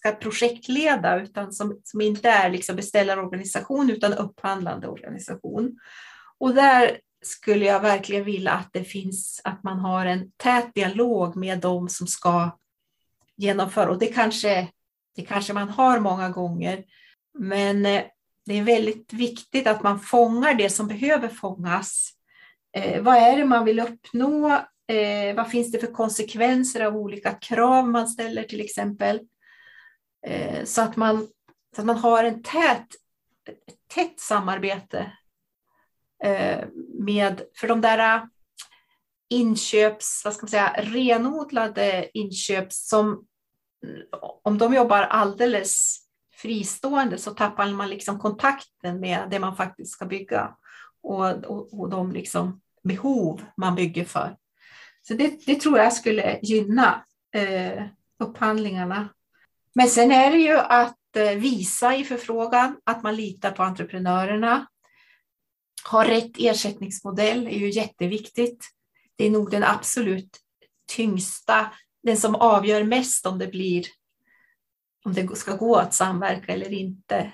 ska 0.06 0.16
projektleda 0.16 1.22
utan 1.22 1.52
som, 1.52 1.80
som 1.84 2.00
inte 2.00 2.28
är 2.28 2.50
liksom 2.50 2.76
beställarorganisation 2.76 3.90
utan 3.90 4.12
upphandlande 4.12 4.88
organisation. 4.88 5.78
Och 6.38 6.54
där 6.54 6.98
skulle 7.22 7.64
jag 7.64 7.80
verkligen 7.80 8.24
vilja 8.24 8.52
att 8.52 8.72
det 8.72 8.84
finns, 8.84 9.40
att 9.44 9.62
man 9.62 9.78
har 9.78 10.06
en 10.06 10.30
tät 10.36 10.74
dialog 10.74 11.36
med 11.36 11.58
de 11.58 11.88
som 11.88 12.06
ska 12.06 12.58
genomföra 13.36 13.90
och 13.90 13.98
det 13.98 14.06
kanske, 14.06 14.68
det 15.16 15.22
kanske 15.22 15.52
man 15.52 15.68
har 15.68 15.98
många 16.00 16.28
gånger. 16.28 16.84
Men 17.38 17.86
eh, 17.86 18.02
det 18.46 18.58
är 18.58 18.62
väldigt 18.62 19.12
viktigt 19.12 19.66
att 19.66 19.82
man 19.82 20.00
fångar 20.00 20.54
det 20.54 20.70
som 20.70 20.88
behöver 20.88 21.28
fångas. 21.28 22.10
Eh, 22.76 23.02
vad 23.02 23.16
är 23.16 23.36
det 23.36 23.44
man 23.44 23.64
vill 23.64 23.80
uppnå? 23.80 24.50
Eh, 24.88 25.36
vad 25.36 25.50
finns 25.50 25.72
det 25.72 25.78
för 25.78 25.92
konsekvenser 25.92 26.84
av 26.84 26.96
olika 26.96 27.32
krav 27.32 27.88
man 27.88 28.08
ställer 28.08 28.42
till 28.42 28.60
exempel? 28.60 29.20
Eh, 30.26 30.64
så, 30.64 30.82
att 30.82 30.96
man, 30.96 31.28
så 31.74 31.80
att 31.80 31.86
man 31.86 31.96
har 31.98 32.24
en 32.24 32.42
tät, 32.42 32.86
ett 33.48 33.88
tätt 33.94 34.20
samarbete 34.20 35.12
eh, 36.24 36.64
med, 36.98 37.42
för 37.56 37.68
de 37.68 37.80
där 37.80 38.16
eh, 38.16 38.22
inköps, 39.28 40.22
vad 40.24 40.34
ska 40.34 40.44
man 40.44 40.50
säga, 40.50 40.74
renodlade 40.78 42.10
inköp 42.18 42.72
som 42.72 43.26
om 44.42 44.58
de 44.58 44.74
jobbar 44.74 45.02
alldeles 45.02 45.98
fristående 46.32 47.18
så 47.18 47.30
tappar 47.30 47.68
man 47.68 47.88
liksom 47.88 48.18
kontakten 48.18 49.00
med 49.00 49.30
det 49.30 49.38
man 49.38 49.56
faktiskt 49.56 49.92
ska 49.92 50.04
bygga 50.06 50.56
och, 51.02 51.44
och, 51.44 51.80
och 51.80 51.90
de 51.90 52.12
liksom 52.12 52.60
behov 52.82 53.44
man 53.56 53.74
bygger 53.74 54.04
för. 54.04 54.36
Så 55.02 55.14
det, 55.14 55.46
det 55.46 55.54
tror 55.54 55.78
jag 55.78 55.92
skulle 55.92 56.38
gynna 56.42 57.04
eh, 57.34 57.84
upphandlingarna. 58.18 59.08
Men 59.76 59.88
sen 59.88 60.12
är 60.12 60.30
det 60.30 60.38
ju 60.38 60.58
att 60.58 61.16
eh, 61.16 61.30
visa 61.30 61.96
i 61.96 62.04
förfrågan 62.04 62.76
att 62.84 63.02
man 63.02 63.16
litar 63.16 63.50
på 63.50 63.62
entreprenörerna. 63.62 64.66
Ha 65.90 66.08
rätt 66.08 66.30
ersättningsmodell 66.38 67.46
är 67.46 67.58
ju 67.58 67.70
jätteviktigt. 67.70 68.64
Det 69.16 69.26
är 69.26 69.30
nog 69.30 69.50
den 69.50 69.64
absolut 69.64 70.38
tyngsta, 70.92 71.70
den 72.02 72.16
som 72.16 72.34
avgör 72.34 72.84
mest 72.84 73.26
om 73.26 73.38
det 73.38 73.46
blir 73.46 73.86
om 75.04 75.14
det 75.14 75.36
ska 75.36 75.56
gå 75.56 75.76
att 75.76 75.94
samverka 75.94 76.52
eller 76.52 76.72
inte. 76.72 77.32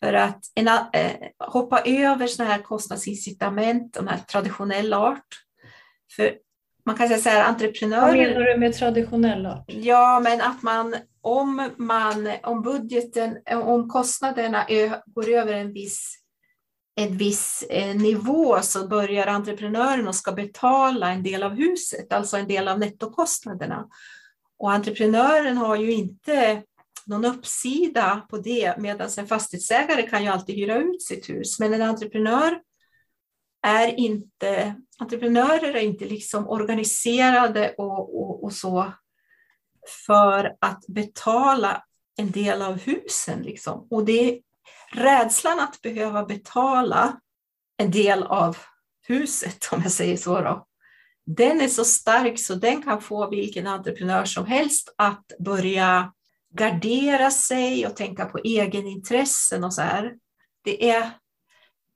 För 0.00 0.12
att 0.12 0.40
en, 0.54 0.68
eh, 0.68 1.12
hoppa 1.38 1.80
över 1.80 2.26
sådana 2.26 2.52
här 2.52 2.62
kostnadsincitament, 2.62 3.94
de 3.94 4.08
här 4.08 4.18
traditionell 4.18 4.94
art. 4.94 5.26
För 6.16 6.34
man 6.84 6.96
kan 6.96 7.08
säga 7.08 7.20
så 7.20 7.28
här, 7.28 7.44
entreprenörer... 7.44 8.06
Vad 8.06 8.16
menar 8.16 8.40
du 8.40 8.58
med 8.58 8.74
traditionell 8.74 9.46
art? 9.46 9.64
Ja, 9.66 10.20
men 10.24 10.40
att 10.40 10.62
man 10.62 10.96
om, 11.24 11.70
man, 11.76 12.30
om 12.42 12.62
budgeten, 12.62 13.38
om 13.50 13.88
kostnaderna 13.88 14.66
går 15.06 15.28
över 15.28 15.52
en 15.52 15.72
viss, 15.72 16.18
en 16.96 17.16
viss 17.16 17.64
eh, 17.70 17.96
nivå 17.96 18.60
så 18.62 18.88
börjar 18.88 19.26
entreprenören 19.26 20.08
och 20.08 20.14
ska 20.14 20.32
betala 20.32 21.10
en 21.10 21.22
del 21.22 21.42
av 21.42 21.54
huset, 21.54 22.12
alltså 22.12 22.36
en 22.36 22.48
del 22.48 22.68
av 22.68 22.78
nettokostnaderna. 22.78 23.88
Och 24.58 24.72
entreprenören 24.72 25.56
har 25.56 25.76
ju 25.76 25.92
inte 25.92 26.62
någon 27.06 27.24
uppsida 27.24 28.26
på 28.30 28.38
det, 28.38 28.74
medan 28.78 29.08
en 29.18 29.26
fastighetsägare 29.26 30.02
kan 30.02 30.22
ju 30.22 30.28
alltid 30.28 30.56
hyra 30.56 30.78
ut 30.78 31.02
sitt 31.02 31.28
hus. 31.28 31.60
Men 31.60 31.74
en 31.74 31.82
entreprenör 31.82 32.60
är 33.66 34.00
inte, 34.00 34.74
entreprenörer 34.98 35.74
är 35.74 35.82
inte 35.82 36.04
liksom 36.04 36.48
organiserade 36.48 37.74
och, 37.78 38.20
och, 38.20 38.44
och 38.44 38.52
så 38.52 38.92
för 40.06 40.56
att 40.60 40.86
betala 40.86 41.84
en 42.16 42.30
del 42.30 42.62
av 42.62 42.78
husen. 42.78 43.42
Liksom. 43.42 43.86
Och 43.90 44.04
det 44.04 44.30
är 44.30 44.40
rädslan 44.92 45.60
att 45.60 45.82
behöva 45.82 46.24
betala 46.24 47.20
en 47.76 47.90
del 47.90 48.22
av 48.22 48.56
huset, 49.06 49.68
om 49.72 49.82
jag 49.82 49.92
säger 49.92 50.16
så, 50.16 50.40
då, 50.40 50.66
den 51.26 51.60
är 51.60 51.68
så 51.68 51.84
stark 51.84 52.38
så 52.38 52.54
den 52.54 52.82
kan 52.82 53.00
få 53.00 53.30
vilken 53.30 53.66
entreprenör 53.66 54.24
som 54.24 54.46
helst 54.46 54.94
att 54.98 55.32
börja 55.38 56.12
gardera 56.54 57.30
sig 57.30 57.86
och 57.86 57.96
tänka 57.96 58.24
på 58.24 58.38
egenintressen 58.38 59.64
och 59.64 59.74
så 59.74 59.82
här. 59.82 60.14
Det 60.64 60.90
är 60.90 61.10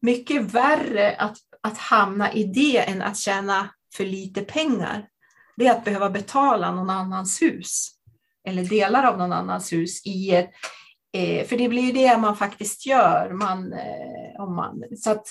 mycket 0.02 0.42
värre 0.42 1.16
att, 1.16 1.36
att 1.60 1.78
hamna 1.78 2.32
i 2.32 2.44
det 2.44 2.78
än 2.78 3.02
att 3.02 3.16
tjäna 3.16 3.70
för 3.94 4.04
lite 4.04 4.42
pengar. 4.42 5.08
Det 5.58 5.66
är 5.66 5.72
att 5.72 5.84
behöva 5.84 6.10
betala 6.10 6.72
någon 6.72 6.90
annans 6.90 7.42
hus 7.42 7.90
eller 8.48 8.64
delar 8.64 9.04
av 9.04 9.18
någon 9.18 9.32
annans 9.32 9.72
hus 9.72 10.06
i 10.06 10.34
ett, 10.34 10.50
eh, 11.12 11.46
för 11.46 11.58
det 11.58 11.68
blir 11.68 11.82
ju 11.82 11.92
det 11.92 12.18
man 12.18 12.36
faktiskt 12.36 12.86
gör. 12.86 13.32
Man, 13.32 13.72
eh, 13.72 14.42
om 14.42 14.56
man, 14.56 14.84
så 14.96 15.10
att 15.10 15.26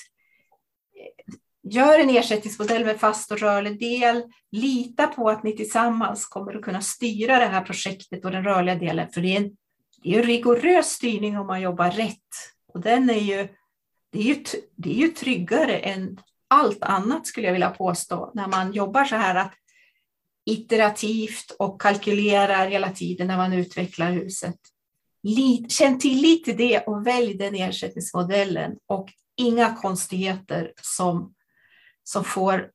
eh, 0.96 1.34
Gör 1.70 2.00
en 2.00 2.10
ersättningsmodell 2.10 2.86
med 2.86 3.00
fast 3.00 3.32
och 3.32 3.40
rörlig 3.40 3.80
del. 3.80 4.24
Lita 4.52 5.08
på 5.08 5.30
att 5.30 5.44
ni 5.44 5.56
tillsammans 5.56 6.26
kommer 6.26 6.56
att 6.56 6.62
kunna 6.62 6.82
styra 6.82 7.40
det 7.40 7.46
här 7.46 7.62
projektet 7.62 8.26
och 8.26 8.32
den 8.32 8.44
rörliga 8.44 8.76
delen. 8.76 9.10
För 9.10 9.22
det 9.22 9.28
är 9.28 9.38
en, 9.38 9.52
det 10.04 10.16
är 10.16 10.20
en 10.20 10.24
rigorös 10.24 10.88
styrning 10.88 11.38
om 11.38 11.48
man 11.48 11.62
jobbar 11.62 11.92
rätt. 11.92 12.18
Och 12.74 12.82
den 12.82 13.10
är 13.10 13.14
ju, 13.14 13.48
det, 14.12 14.20
är 14.20 14.24
ju, 14.24 14.44
det 14.76 14.90
är 14.90 14.96
ju 14.96 15.08
tryggare 15.08 15.78
än 15.78 16.20
allt 16.48 16.84
annat 16.84 17.28
skulle 17.28 17.48
jag 17.48 17.54
vilja 17.54 17.70
påstå. 17.70 18.32
När 18.34 18.48
man 18.48 18.74
jobbar 18.74 19.06
så 19.06 19.16
här 19.16 19.36
att 19.36 19.54
iterativt 20.48 21.52
och 21.60 21.82
kalkylerar 21.82 22.68
hela 22.68 22.92
tiden 22.92 23.28
när 23.28 23.38
man 23.38 23.54
utvecklar 23.54 24.12
huset. 24.12 24.56
Känn 25.70 26.00
tillit 26.00 26.46
till 26.46 26.58
det 26.58 26.80
och 26.80 27.08
välj 27.08 27.34
den 27.34 27.56
ersättningsmodellen 27.56 28.76
och 28.88 29.10
inga 29.38 29.76
konstigheter 29.76 30.74
som 30.82 31.34
som 32.04 32.24
får 32.24 32.70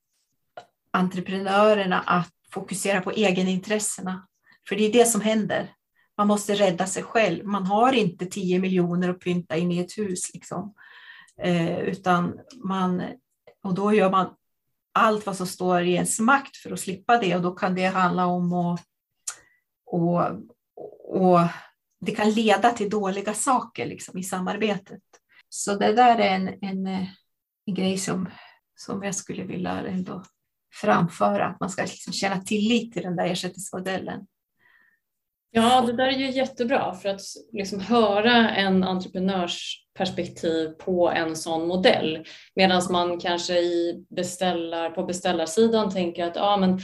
entreprenörerna 0.91 2.01
att 2.01 2.33
fokusera 2.51 3.01
på 3.01 3.11
egenintressena. 3.11 4.27
För 4.69 4.77
det 4.77 4.85
är 4.85 4.93
det 4.93 5.05
som 5.05 5.21
händer. 5.21 5.75
Man 6.17 6.27
måste 6.27 6.55
rädda 6.55 6.87
sig 6.87 7.03
själv. 7.03 7.47
Man 7.47 7.67
har 7.67 7.93
inte 7.93 8.27
10 8.27 8.59
miljoner 8.59 9.09
att 9.09 9.21
pynta 9.21 9.57
in 9.57 9.73
i 9.73 9.79
ett 9.79 9.99
hus. 9.99 10.35
Liksom. 10.35 10.75
Eh, 11.43 11.79
utan 11.79 12.39
man, 12.65 13.03
och 13.65 13.75
då 13.75 13.95
gör 13.95 14.11
man 14.11 14.35
allt 14.93 15.27
vad 15.27 15.37
som 15.37 15.47
står 15.47 15.83
i 15.83 15.93
ens 15.93 16.21
makt 16.21 16.57
för 16.57 16.73
att 16.73 16.81
slippa 16.81 17.19
det. 17.19 17.37
Och 17.37 17.43
då 17.43 17.51
kan 17.51 17.75
det 17.75 17.87
handla 17.87 18.27
om 18.27 18.53
att 18.53 18.85
och, 19.87 20.23
och 21.09 21.41
det 22.01 22.13
kan 22.13 22.31
leda 22.31 22.71
till 22.71 22.91
dåliga 22.91 23.35
saker 23.35 23.87
liksom, 23.87 24.19
i 24.19 24.23
samarbetet. 24.23 25.03
Så 25.49 25.75
det 25.75 25.93
där 25.93 26.19
är 26.19 26.35
en, 26.35 26.49
en 26.61 27.07
en 27.67 27.75
grej 27.75 27.99
som, 27.99 28.29
som 28.77 29.03
jag 29.03 29.15
skulle 29.15 29.45
vilja 29.45 29.71
ändå 29.71 30.25
framföra, 30.75 31.47
att 31.47 31.61
man 31.61 31.71
ska 31.71 31.83
liksom 31.83 32.13
känna 32.13 32.41
tillit 32.41 32.93
till 32.93 33.03
den 33.03 33.17
där 33.17 33.27
ersättningsmodellen. 33.27 34.27
Ja, 35.55 35.81
det 35.87 35.93
där 35.93 36.07
är 36.07 36.19
ju 36.19 36.31
jättebra 36.31 36.95
för 36.95 37.09
att 37.09 37.21
liksom 37.53 37.81
höra 37.81 38.51
en 38.51 38.85
entreprenörs 38.85 39.83
perspektiv 39.95 40.69
på 40.69 41.11
en 41.11 41.37
sån 41.37 41.69
modell. 41.69 42.25
Medan 42.55 42.83
man 42.91 43.21
kanske 43.21 43.59
i 43.59 44.05
beställar, 44.17 44.91
på 44.91 45.03
beställarsidan 45.03 45.91
tänker 45.91 46.27
att 46.27 46.37
ja, 46.37 46.57
men 46.57 46.81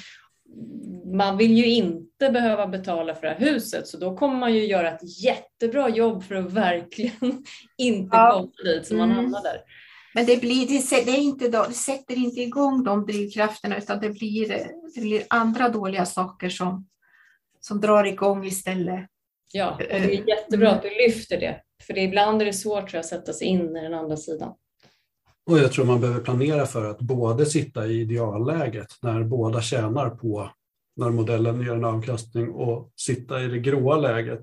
man 1.16 1.36
vill 1.36 1.52
ju 1.52 1.66
inte 1.66 2.30
behöva 2.30 2.66
betala 2.66 3.14
för 3.14 3.26
det 3.26 3.32
här 3.32 3.40
huset 3.40 3.86
så 3.86 3.96
då 3.96 4.16
kommer 4.16 4.38
man 4.38 4.54
ju 4.54 4.66
göra 4.66 4.90
ett 4.90 5.22
jättebra 5.22 5.88
jobb 5.88 6.24
för 6.24 6.34
att 6.34 6.52
verkligen 6.52 7.44
inte 7.78 8.16
ja. 8.16 8.32
komma 8.32 8.72
dit 8.72 8.86
så 8.86 8.94
man 8.94 9.10
mm. 9.10 9.16
hamnar 9.16 9.42
där. 9.42 9.60
Men 10.14 10.26
det, 10.26 10.40
blir, 10.40 10.66
det, 10.68 11.04
det, 11.04 11.10
är 11.10 11.20
inte, 11.20 11.48
det 11.48 11.72
sätter 11.72 12.16
inte 12.16 12.40
igång 12.40 12.84
de 12.84 13.06
drivkrafterna 13.06 13.78
utan 13.78 14.00
det 14.00 14.10
blir, 14.10 14.48
det 14.94 15.00
blir 15.00 15.22
andra 15.30 15.68
dåliga 15.68 16.06
saker 16.06 16.48
som, 16.48 16.86
som 17.68 17.80
drar 17.80 18.04
igång 18.04 18.44
istället. 18.44 19.06
Ja, 19.52 19.70
och 19.72 19.78
det 19.78 20.16
är 20.16 20.28
jättebra 20.28 20.70
att 20.70 20.82
du 20.82 20.88
lyfter 20.88 21.40
det. 21.40 21.60
För 21.86 21.94
det, 21.94 22.00
ibland 22.00 22.42
är 22.42 22.46
det 22.46 22.52
svårt 22.52 22.80
tror 22.80 22.94
jag, 22.94 23.00
att 23.00 23.06
sätta 23.06 23.32
sig 23.32 23.46
in 23.46 23.76
i 23.76 23.80
den 23.82 23.94
andra 23.94 24.16
sidan. 24.16 24.54
Och 25.50 25.58
jag 25.58 25.72
tror 25.72 25.84
man 25.84 26.00
behöver 26.00 26.20
planera 26.20 26.66
för 26.66 26.90
att 26.90 26.98
både 26.98 27.46
sitta 27.46 27.86
i 27.86 28.00
idealläget 28.00 28.86
när 29.02 29.24
båda 29.24 29.60
tjänar 29.60 30.10
på 30.10 30.50
när 30.96 31.10
modellen 31.10 31.60
ger 31.60 31.72
en 31.72 31.84
avkastning 31.84 32.50
och 32.50 32.92
sitta 32.96 33.42
i 33.42 33.48
det 33.48 33.58
gråa 33.58 33.96
läget 33.96 34.42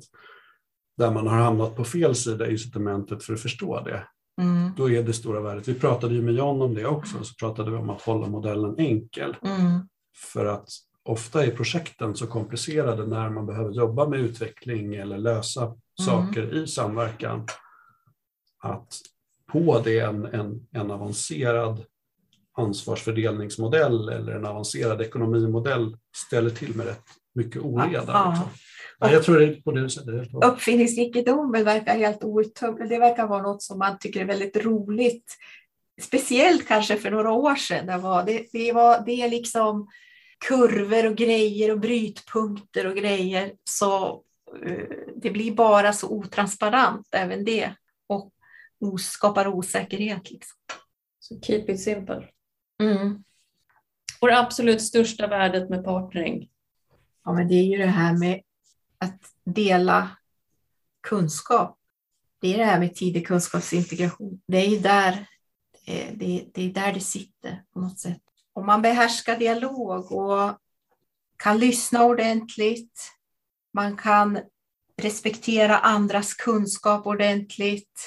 där 0.97 1.11
man 1.11 1.27
har 1.27 1.37
hamnat 1.37 1.75
på 1.75 1.83
fel 1.83 2.15
sida 2.15 2.47
i 2.47 2.51
incitamentet 2.51 3.23
för 3.23 3.33
att 3.33 3.41
förstå 3.41 3.81
det. 3.81 4.07
Mm. 4.41 4.71
Då 4.77 4.89
är 4.89 5.03
det 5.03 5.13
stora 5.13 5.41
värdet. 5.41 5.67
Vi 5.67 5.73
pratade 5.73 6.13
ju 6.13 6.21
med 6.21 6.33
John 6.33 6.61
om 6.61 6.73
det 6.73 6.85
också, 6.85 7.23
så 7.23 7.35
pratade 7.35 7.71
vi 7.71 7.77
om 7.77 7.89
att 7.89 8.01
hålla 8.01 8.27
modellen 8.27 8.75
enkel. 8.77 9.35
Mm. 9.41 9.87
För 10.33 10.45
att 10.45 10.69
ofta 11.05 11.45
är 11.45 11.51
projekten 11.51 12.15
så 12.15 12.27
komplicerade 12.27 13.05
när 13.05 13.29
man 13.29 13.45
behöver 13.45 13.71
jobba 13.71 14.07
med 14.07 14.19
utveckling 14.19 14.95
eller 14.95 15.17
lösa 15.17 15.61
mm. 15.63 15.77
saker 16.01 16.63
i 16.63 16.67
samverkan. 16.67 17.47
Att 18.63 19.01
på 19.51 19.81
det 19.83 19.99
en, 19.99 20.25
en, 20.25 20.67
en 20.71 20.91
avancerad 20.91 21.85
ansvarsfördelningsmodell 22.57 24.09
eller 24.09 24.31
en 24.31 24.45
avancerad 24.45 25.01
ekonomimodell 25.01 25.97
ställer 26.15 26.49
till 26.49 26.75
med 26.75 26.85
rätt 26.85 27.05
mycket 27.35 27.61
oreda. 27.61 28.03
Ja, 28.07 28.29
liksom. 28.29 28.49
ja. 28.99 29.11
jag 29.11 29.23
tror 29.23 29.39
det 29.39 29.45
är 29.45 29.61
på 29.61 29.71
det 29.71 29.89
sättet. 29.89 30.29
Uppfinningsrikedomen 30.45 31.63
verkar 31.63 31.97
helt 31.97 32.23
outtömlig. 32.23 32.89
Det 32.89 32.99
verkar 32.99 33.27
vara 33.27 33.41
något 33.41 33.63
som 33.63 33.79
man 33.79 33.97
tycker 33.99 34.21
är 34.21 34.25
väldigt 34.25 34.65
roligt. 34.65 35.31
Speciellt 36.01 36.67
kanske 36.67 36.97
för 36.97 37.11
några 37.11 37.31
år 37.31 37.55
sedan. 37.55 37.85
Det, 37.85 37.97
var, 37.97 38.23
det, 38.23 38.45
det, 38.51 38.73
var, 38.73 39.03
det 39.05 39.27
liksom 39.27 39.87
kurvor 40.47 41.05
och 41.05 41.15
grejer 41.15 41.71
och 41.71 41.79
brytpunkter 41.79 42.87
och 42.87 42.95
grejer. 42.95 43.53
Så 43.63 44.23
uh, 44.65 44.87
det 45.15 45.31
blir 45.31 45.55
bara 45.55 45.93
så 45.93 46.09
otransparent 46.09 47.07
även 47.11 47.45
det 47.45 47.75
och 48.79 49.01
skapar 49.01 49.47
osäkerhet. 49.47 50.31
Liksom. 50.31 50.57
Så 51.19 51.41
keep 51.41 51.65
it 51.67 51.81
simple. 51.81 52.29
Mm. 52.83 53.23
Och 54.19 54.27
det 54.27 54.39
absolut 54.39 54.81
största 54.81 55.27
värdet 55.27 55.69
med 55.69 55.83
partnering? 55.83 56.49
Ja, 57.23 57.33
men 57.33 57.47
det 57.47 57.55
är 57.55 57.63
ju 57.63 57.77
det 57.77 57.85
här 57.85 58.13
med 58.13 58.41
att 58.97 59.21
dela 59.43 60.17
kunskap. 61.01 61.79
Det 62.41 62.53
är 62.53 62.57
det 62.57 62.65
här 62.65 62.79
med 62.79 62.95
tidig 62.95 63.27
kunskapsintegration. 63.27 64.41
Det 64.47 64.57
är 64.57 64.69
ju 64.69 64.79
där 64.79 65.27
det, 66.13 66.45
det, 66.53 66.61
är 66.61 66.73
där 66.73 66.93
det 66.93 66.99
sitter 66.99 67.63
på 67.73 67.79
något 67.79 67.99
sätt. 67.99 68.21
Om 68.55 68.65
man 68.65 68.81
behärskar 68.81 69.37
dialog 69.37 70.11
och 70.11 70.59
kan 71.37 71.57
lyssna 71.57 72.03
ordentligt, 72.03 73.11
man 73.73 73.97
kan 73.97 74.39
respektera 75.01 75.77
andras 75.77 76.33
kunskap 76.33 77.07
ordentligt, 77.07 77.99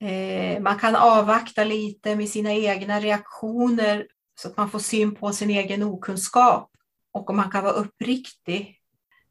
eh, 0.00 0.62
man 0.62 0.78
kan 0.78 0.96
avvakta 0.96 1.64
lite 1.64 2.16
med 2.16 2.28
sina 2.28 2.52
egna 2.52 3.00
reaktioner 3.00 4.06
så 4.40 4.48
att 4.48 4.56
man 4.56 4.70
får 4.70 4.78
syn 4.78 5.14
på 5.14 5.32
sin 5.32 5.50
egen 5.50 5.82
okunskap. 5.82 6.70
Och 7.12 7.30
om 7.30 7.36
man 7.36 7.50
kan 7.50 7.64
vara 7.64 7.74
uppriktig, 7.74 8.80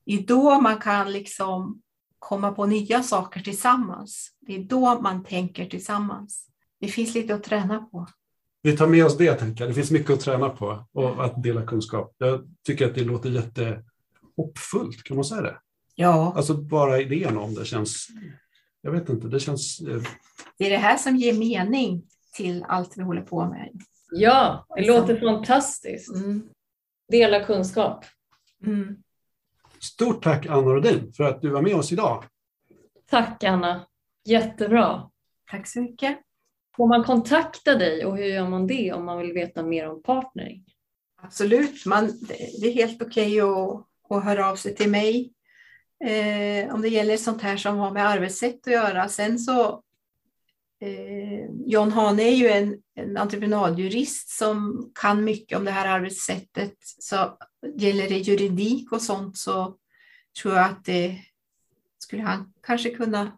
det 0.06 0.14
är 0.14 0.28
då 0.28 0.62
man 0.62 0.78
kan 0.78 1.12
liksom 1.12 1.82
komma 2.20 2.52
på 2.52 2.66
nya 2.66 3.04
saker 3.04 3.40
tillsammans. 3.40 4.32
Det 4.40 4.56
är 4.56 4.64
då 4.64 5.02
man 5.02 5.24
tänker 5.24 5.66
tillsammans. 5.66 6.48
Det 6.80 6.88
finns 6.88 7.14
lite 7.14 7.36
att 7.36 7.44
träna 7.44 7.80
på. 7.80 8.08
Vi 8.64 8.78
tar 8.78 8.88
med 8.88 9.06
oss 9.06 9.18
det, 9.18 9.34
tänker 9.34 9.64
jag. 9.64 9.70
Det 9.70 9.76
finns 9.76 9.92
mycket 9.92 10.10
att 10.10 10.20
träna 10.20 10.50
på 10.50 10.88
och 10.94 11.26
att 11.26 11.44
dela 11.44 11.66
kunskap. 11.66 12.16
Jag 12.18 12.42
tycker 12.68 12.86
att 12.86 12.96
det 12.96 13.04
låter 13.04 13.30
jättehoppfullt, 13.30 15.04
kan 15.04 15.18
man 15.18 15.26
säga 15.26 15.42
det? 15.42 15.58
Ja. 15.96 16.34
Alltså 16.36 16.54
bara 16.54 17.02
idén 17.02 17.38
om 17.38 17.54
det 17.54 17.66
känns 17.66 18.08
jag 18.86 18.92
vet 18.92 19.10
inte, 19.10 19.28
det 19.28 19.40
känns... 19.40 19.80
Eh... 19.80 20.02
Det 20.58 20.66
är 20.66 20.70
det 20.70 20.78
här 20.78 20.98
som 20.98 21.16
ger 21.16 21.34
mening 21.34 22.04
till 22.34 22.66
allt 22.68 22.98
vi 22.98 23.04
håller 23.04 23.22
på 23.22 23.46
med. 23.46 23.82
Ja, 24.12 24.66
det 24.70 24.74
alltså. 24.74 24.92
låter 24.92 25.20
fantastiskt. 25.20 26.16
Mm. 26.16 26.50
Dela 27.10 27.46
kunskap. 27.46 28.06
Mm. 28.66 28.98
Stort 29.80 30.24
tack 30.24 30.46
Anna 30.46 30.74
Rodin 30.74 31.14
för 31.14 31.24
att 31.24 31.42
du 31.42 31.50
var 31.50 31.62
med 31.62 31.76
oss 31.76 31.92
idag. 31.92 32.24
Tack 33.10 33.44
Anna, 33.44 33.88
jättebra. 34.26 35.10
Tack 35.52 35.68
så 35.68 35.82
mycket. 35.82 36.20
Får 36.78 36.88
man 36.88 37.04
kontakta 37.04 37.76
dig 37.76 38.06
och 38.06 38.18
hur 38.18 38.26
gör 38.26 38.50
man 38.50 38.68
det 38.68 38.94
om 38.94 39.06
man 39.06 39.20
vill 39.20 39.34
veta 39.34 39.64
mer 39.64 39.90
om 39.90 40.04
partnering? 40.04 40.66
Absolut, 41.22 41.86
man, 41.86 42.20
det 42.62 42.68
är 42.68 42.74
helt 42.74 43.02
okej 43.02 43.44
okay 43.44 43.62
att, 43.62 43.86
att 44.10 44.24
höra 44.24 44.50
av 44.50 44.56
sig 44.56 44.76
till 44.76 44.90
mig 44.90 45.34
eh, 46.06 46.74
om 46.74 46.82
det 46.82 46.90
gäller 46.90 47.18
sånt 47.18 47.42
här 47.42 47.58
som 47.58 47.78
har 47.78 47.92
med 47.92 48.10
arbetssätt 48.10 48.68
att 48.68 48.74
göra. 48.74 49.10
Sen 49.10 49.40
så 49.40 49.84
eh, 50.82 51.50
John 51.66 51.92
Hane 51.92 52.24
är 52.24 52.36
ju 52.36 52.48
en, 52.48 52.78
en 52.96 53.18
entreprenadjurist 53.18 54.30
som 54.30 54.92
kan 55.02 55.24
mycket 55.24 55.58
om 55.58 55.66
det 55.66 55.72
här 55.72 55.88
arbetssättet. 55.88 56.76
Så 57.00 57.38
gäller 57.76 58.10
det 58.10 58.18
juridik 58.18 58.92
och 58.92 59.02
sånt 59.02 59.38
så 59.38 59.78
tror 60.42 60.56
jag 60.56 60.66
att 60.66 60.86
det 60.86 61.18
skulle 62.00 62.22
han 62.22 62.54
kanske 62.62 62.90
kunna 62.90 63.38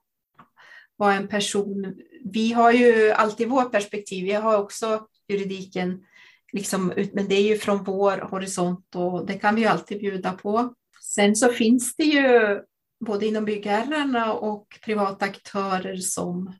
vara 0.95 1.13
en 1.13 1.27
person. 1.27 1.95
Vi 2.31 2.53
har 2.53 2.71
ju 2.71 3.11
alltid 3.11 3.49
vårt 3.49 3.71
perspektiv. 3.71 4.23
Vi 4.25 4.33
har 4.33 4.57
också 4.57 5.07
juridiken, 5.27 6.05
liksom, 6.51 6.93
men 7.13 7.27
det 7.27 7.35
är 7.35 7.43
ju 7.43 7.57
från 7.57 7.83
vår 7.83 8.17
horisont 8.17 8.95
och 8.95 9.25
det 9.25 9.33
kan 9.33 9.55
vi 9.55 9.61
ju 9.61 9.67
alltid 9.67 9.99
bjuda 9.99 10.31
på. 10.31 10.73
Sen 11.01 11.35
så 11.35 11.49
finns 11.49 11.95
det 11.95 12.03
ju 12.03 12.59
både 13.05 13.27
inom 13.27 13.45
byggherrarna 13.45 14.33
och 14.33 14.67
privata 14.85 15.25
aktörer 15.25 15.97
som 15.97 16.53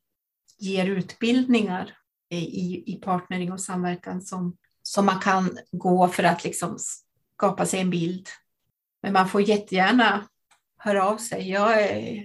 ger 0.57 0.85
utbildningar 0.85 1.97
i, 2.29 2.83
i 2.93 2.99
partnering 3.03 3.51
och 3.51 3.61
samverkan 3.61 4.21
som, 4.21 4.57
som 4.81 5.05
man 5.05 5.19
kan 5.19 5.57
gå 5.71 6.07
för 6.07 6.23
att 6.23 6.43
liksom 6.43 6.77
skapa 7.37 7.65
sig 7.65 7.79
en 7.79 7.89
bild. 7.89 8.27
Men 9.01 9.13
man 9.13 9.29
får 9.29 9.41
jättegärna 9.41 10.27
höra 10.77 11.05
av 11.07 11.17
sig. 11.17 11.49
Jag, 11.49 11.81
är, 11.81 12.23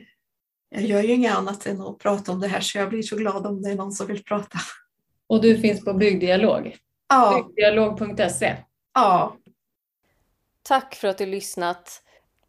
jag 0.70 0.82
gör 0.82 1.02
ju 1.02 1.12
inget 1.12 1.36
annat 1.36 1.66
än 1.66 1.80
att 1.80 1.98
prata 1.98 2.32
om 2.32 2.40
det 2.40 2.48
här 2.48 2.60
så 2.60 2.78
jag 2.78 2.88
blir 2.88 3.02
så 3.02 3.16
glad 3.16 3.46
om 3.46 3.62
det 3.62 3.70
är 3.70 3.74
någon 3.74 3.92
som 3.92 4.06
vill 4.06 4.24
prata. 4.24 4.58
Och 5.26 5.42
du 5.42 5.58
finns 5.58 5.84
på 5.84 5.92
Byggdialog? 5.92 6.76
Ja. 7.08 7.46
Byggdialog.se? 7.46 8.56
Ja. 8.94 9.36
Tack 10.62 10.94
för 10.94 11.08
att 11.08 11.18
du 11.18 11.26
lyssnat. 11.26 12.02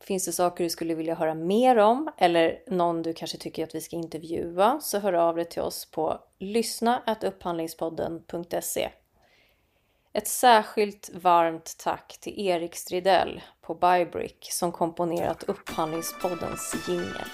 Finns 0.04 0.26
det 0.26 0.32
saker 0.32 0.64
du 0.64 0.70
skulle 0.70 0.96
vilja 0.96 1.16
höra 1.16 1.34
mer 1.34 1.78
om 1.78 2.12
eller 2.18 2.60
någon 2.68 3.02
du 3.02 3.14
kanske 3.14 3.38
tycker 3.38 3.64
att 3.64 3.76
vi 3.76 3.82
ska 3.82 3.96
intervjua 3.96 4.80
så 4.82 5.00
hör 5.00 5.14
av 5.14 5.36
dig 5.36 5.46
till 5.46 5.62
oss 5.62 5.92
på 5.92 6.20
lyssna.upphandlingspodden.se. 6.40 8.90
Ett 10.14 10.28
särskilt 10.28 11.10
varmt 11.14 11.76
tack 11.80 12.18
till 12.22 12.40
Erik 12.40 12.76
Stridell 12.76 13.42
på 13.62 13.76
Bybrick 13.76 14.48
som 14.52 14.72
komponerat 14.72 15.44
Upphandlingspoddens 15.44 16.76
jingel. 16.88 17.28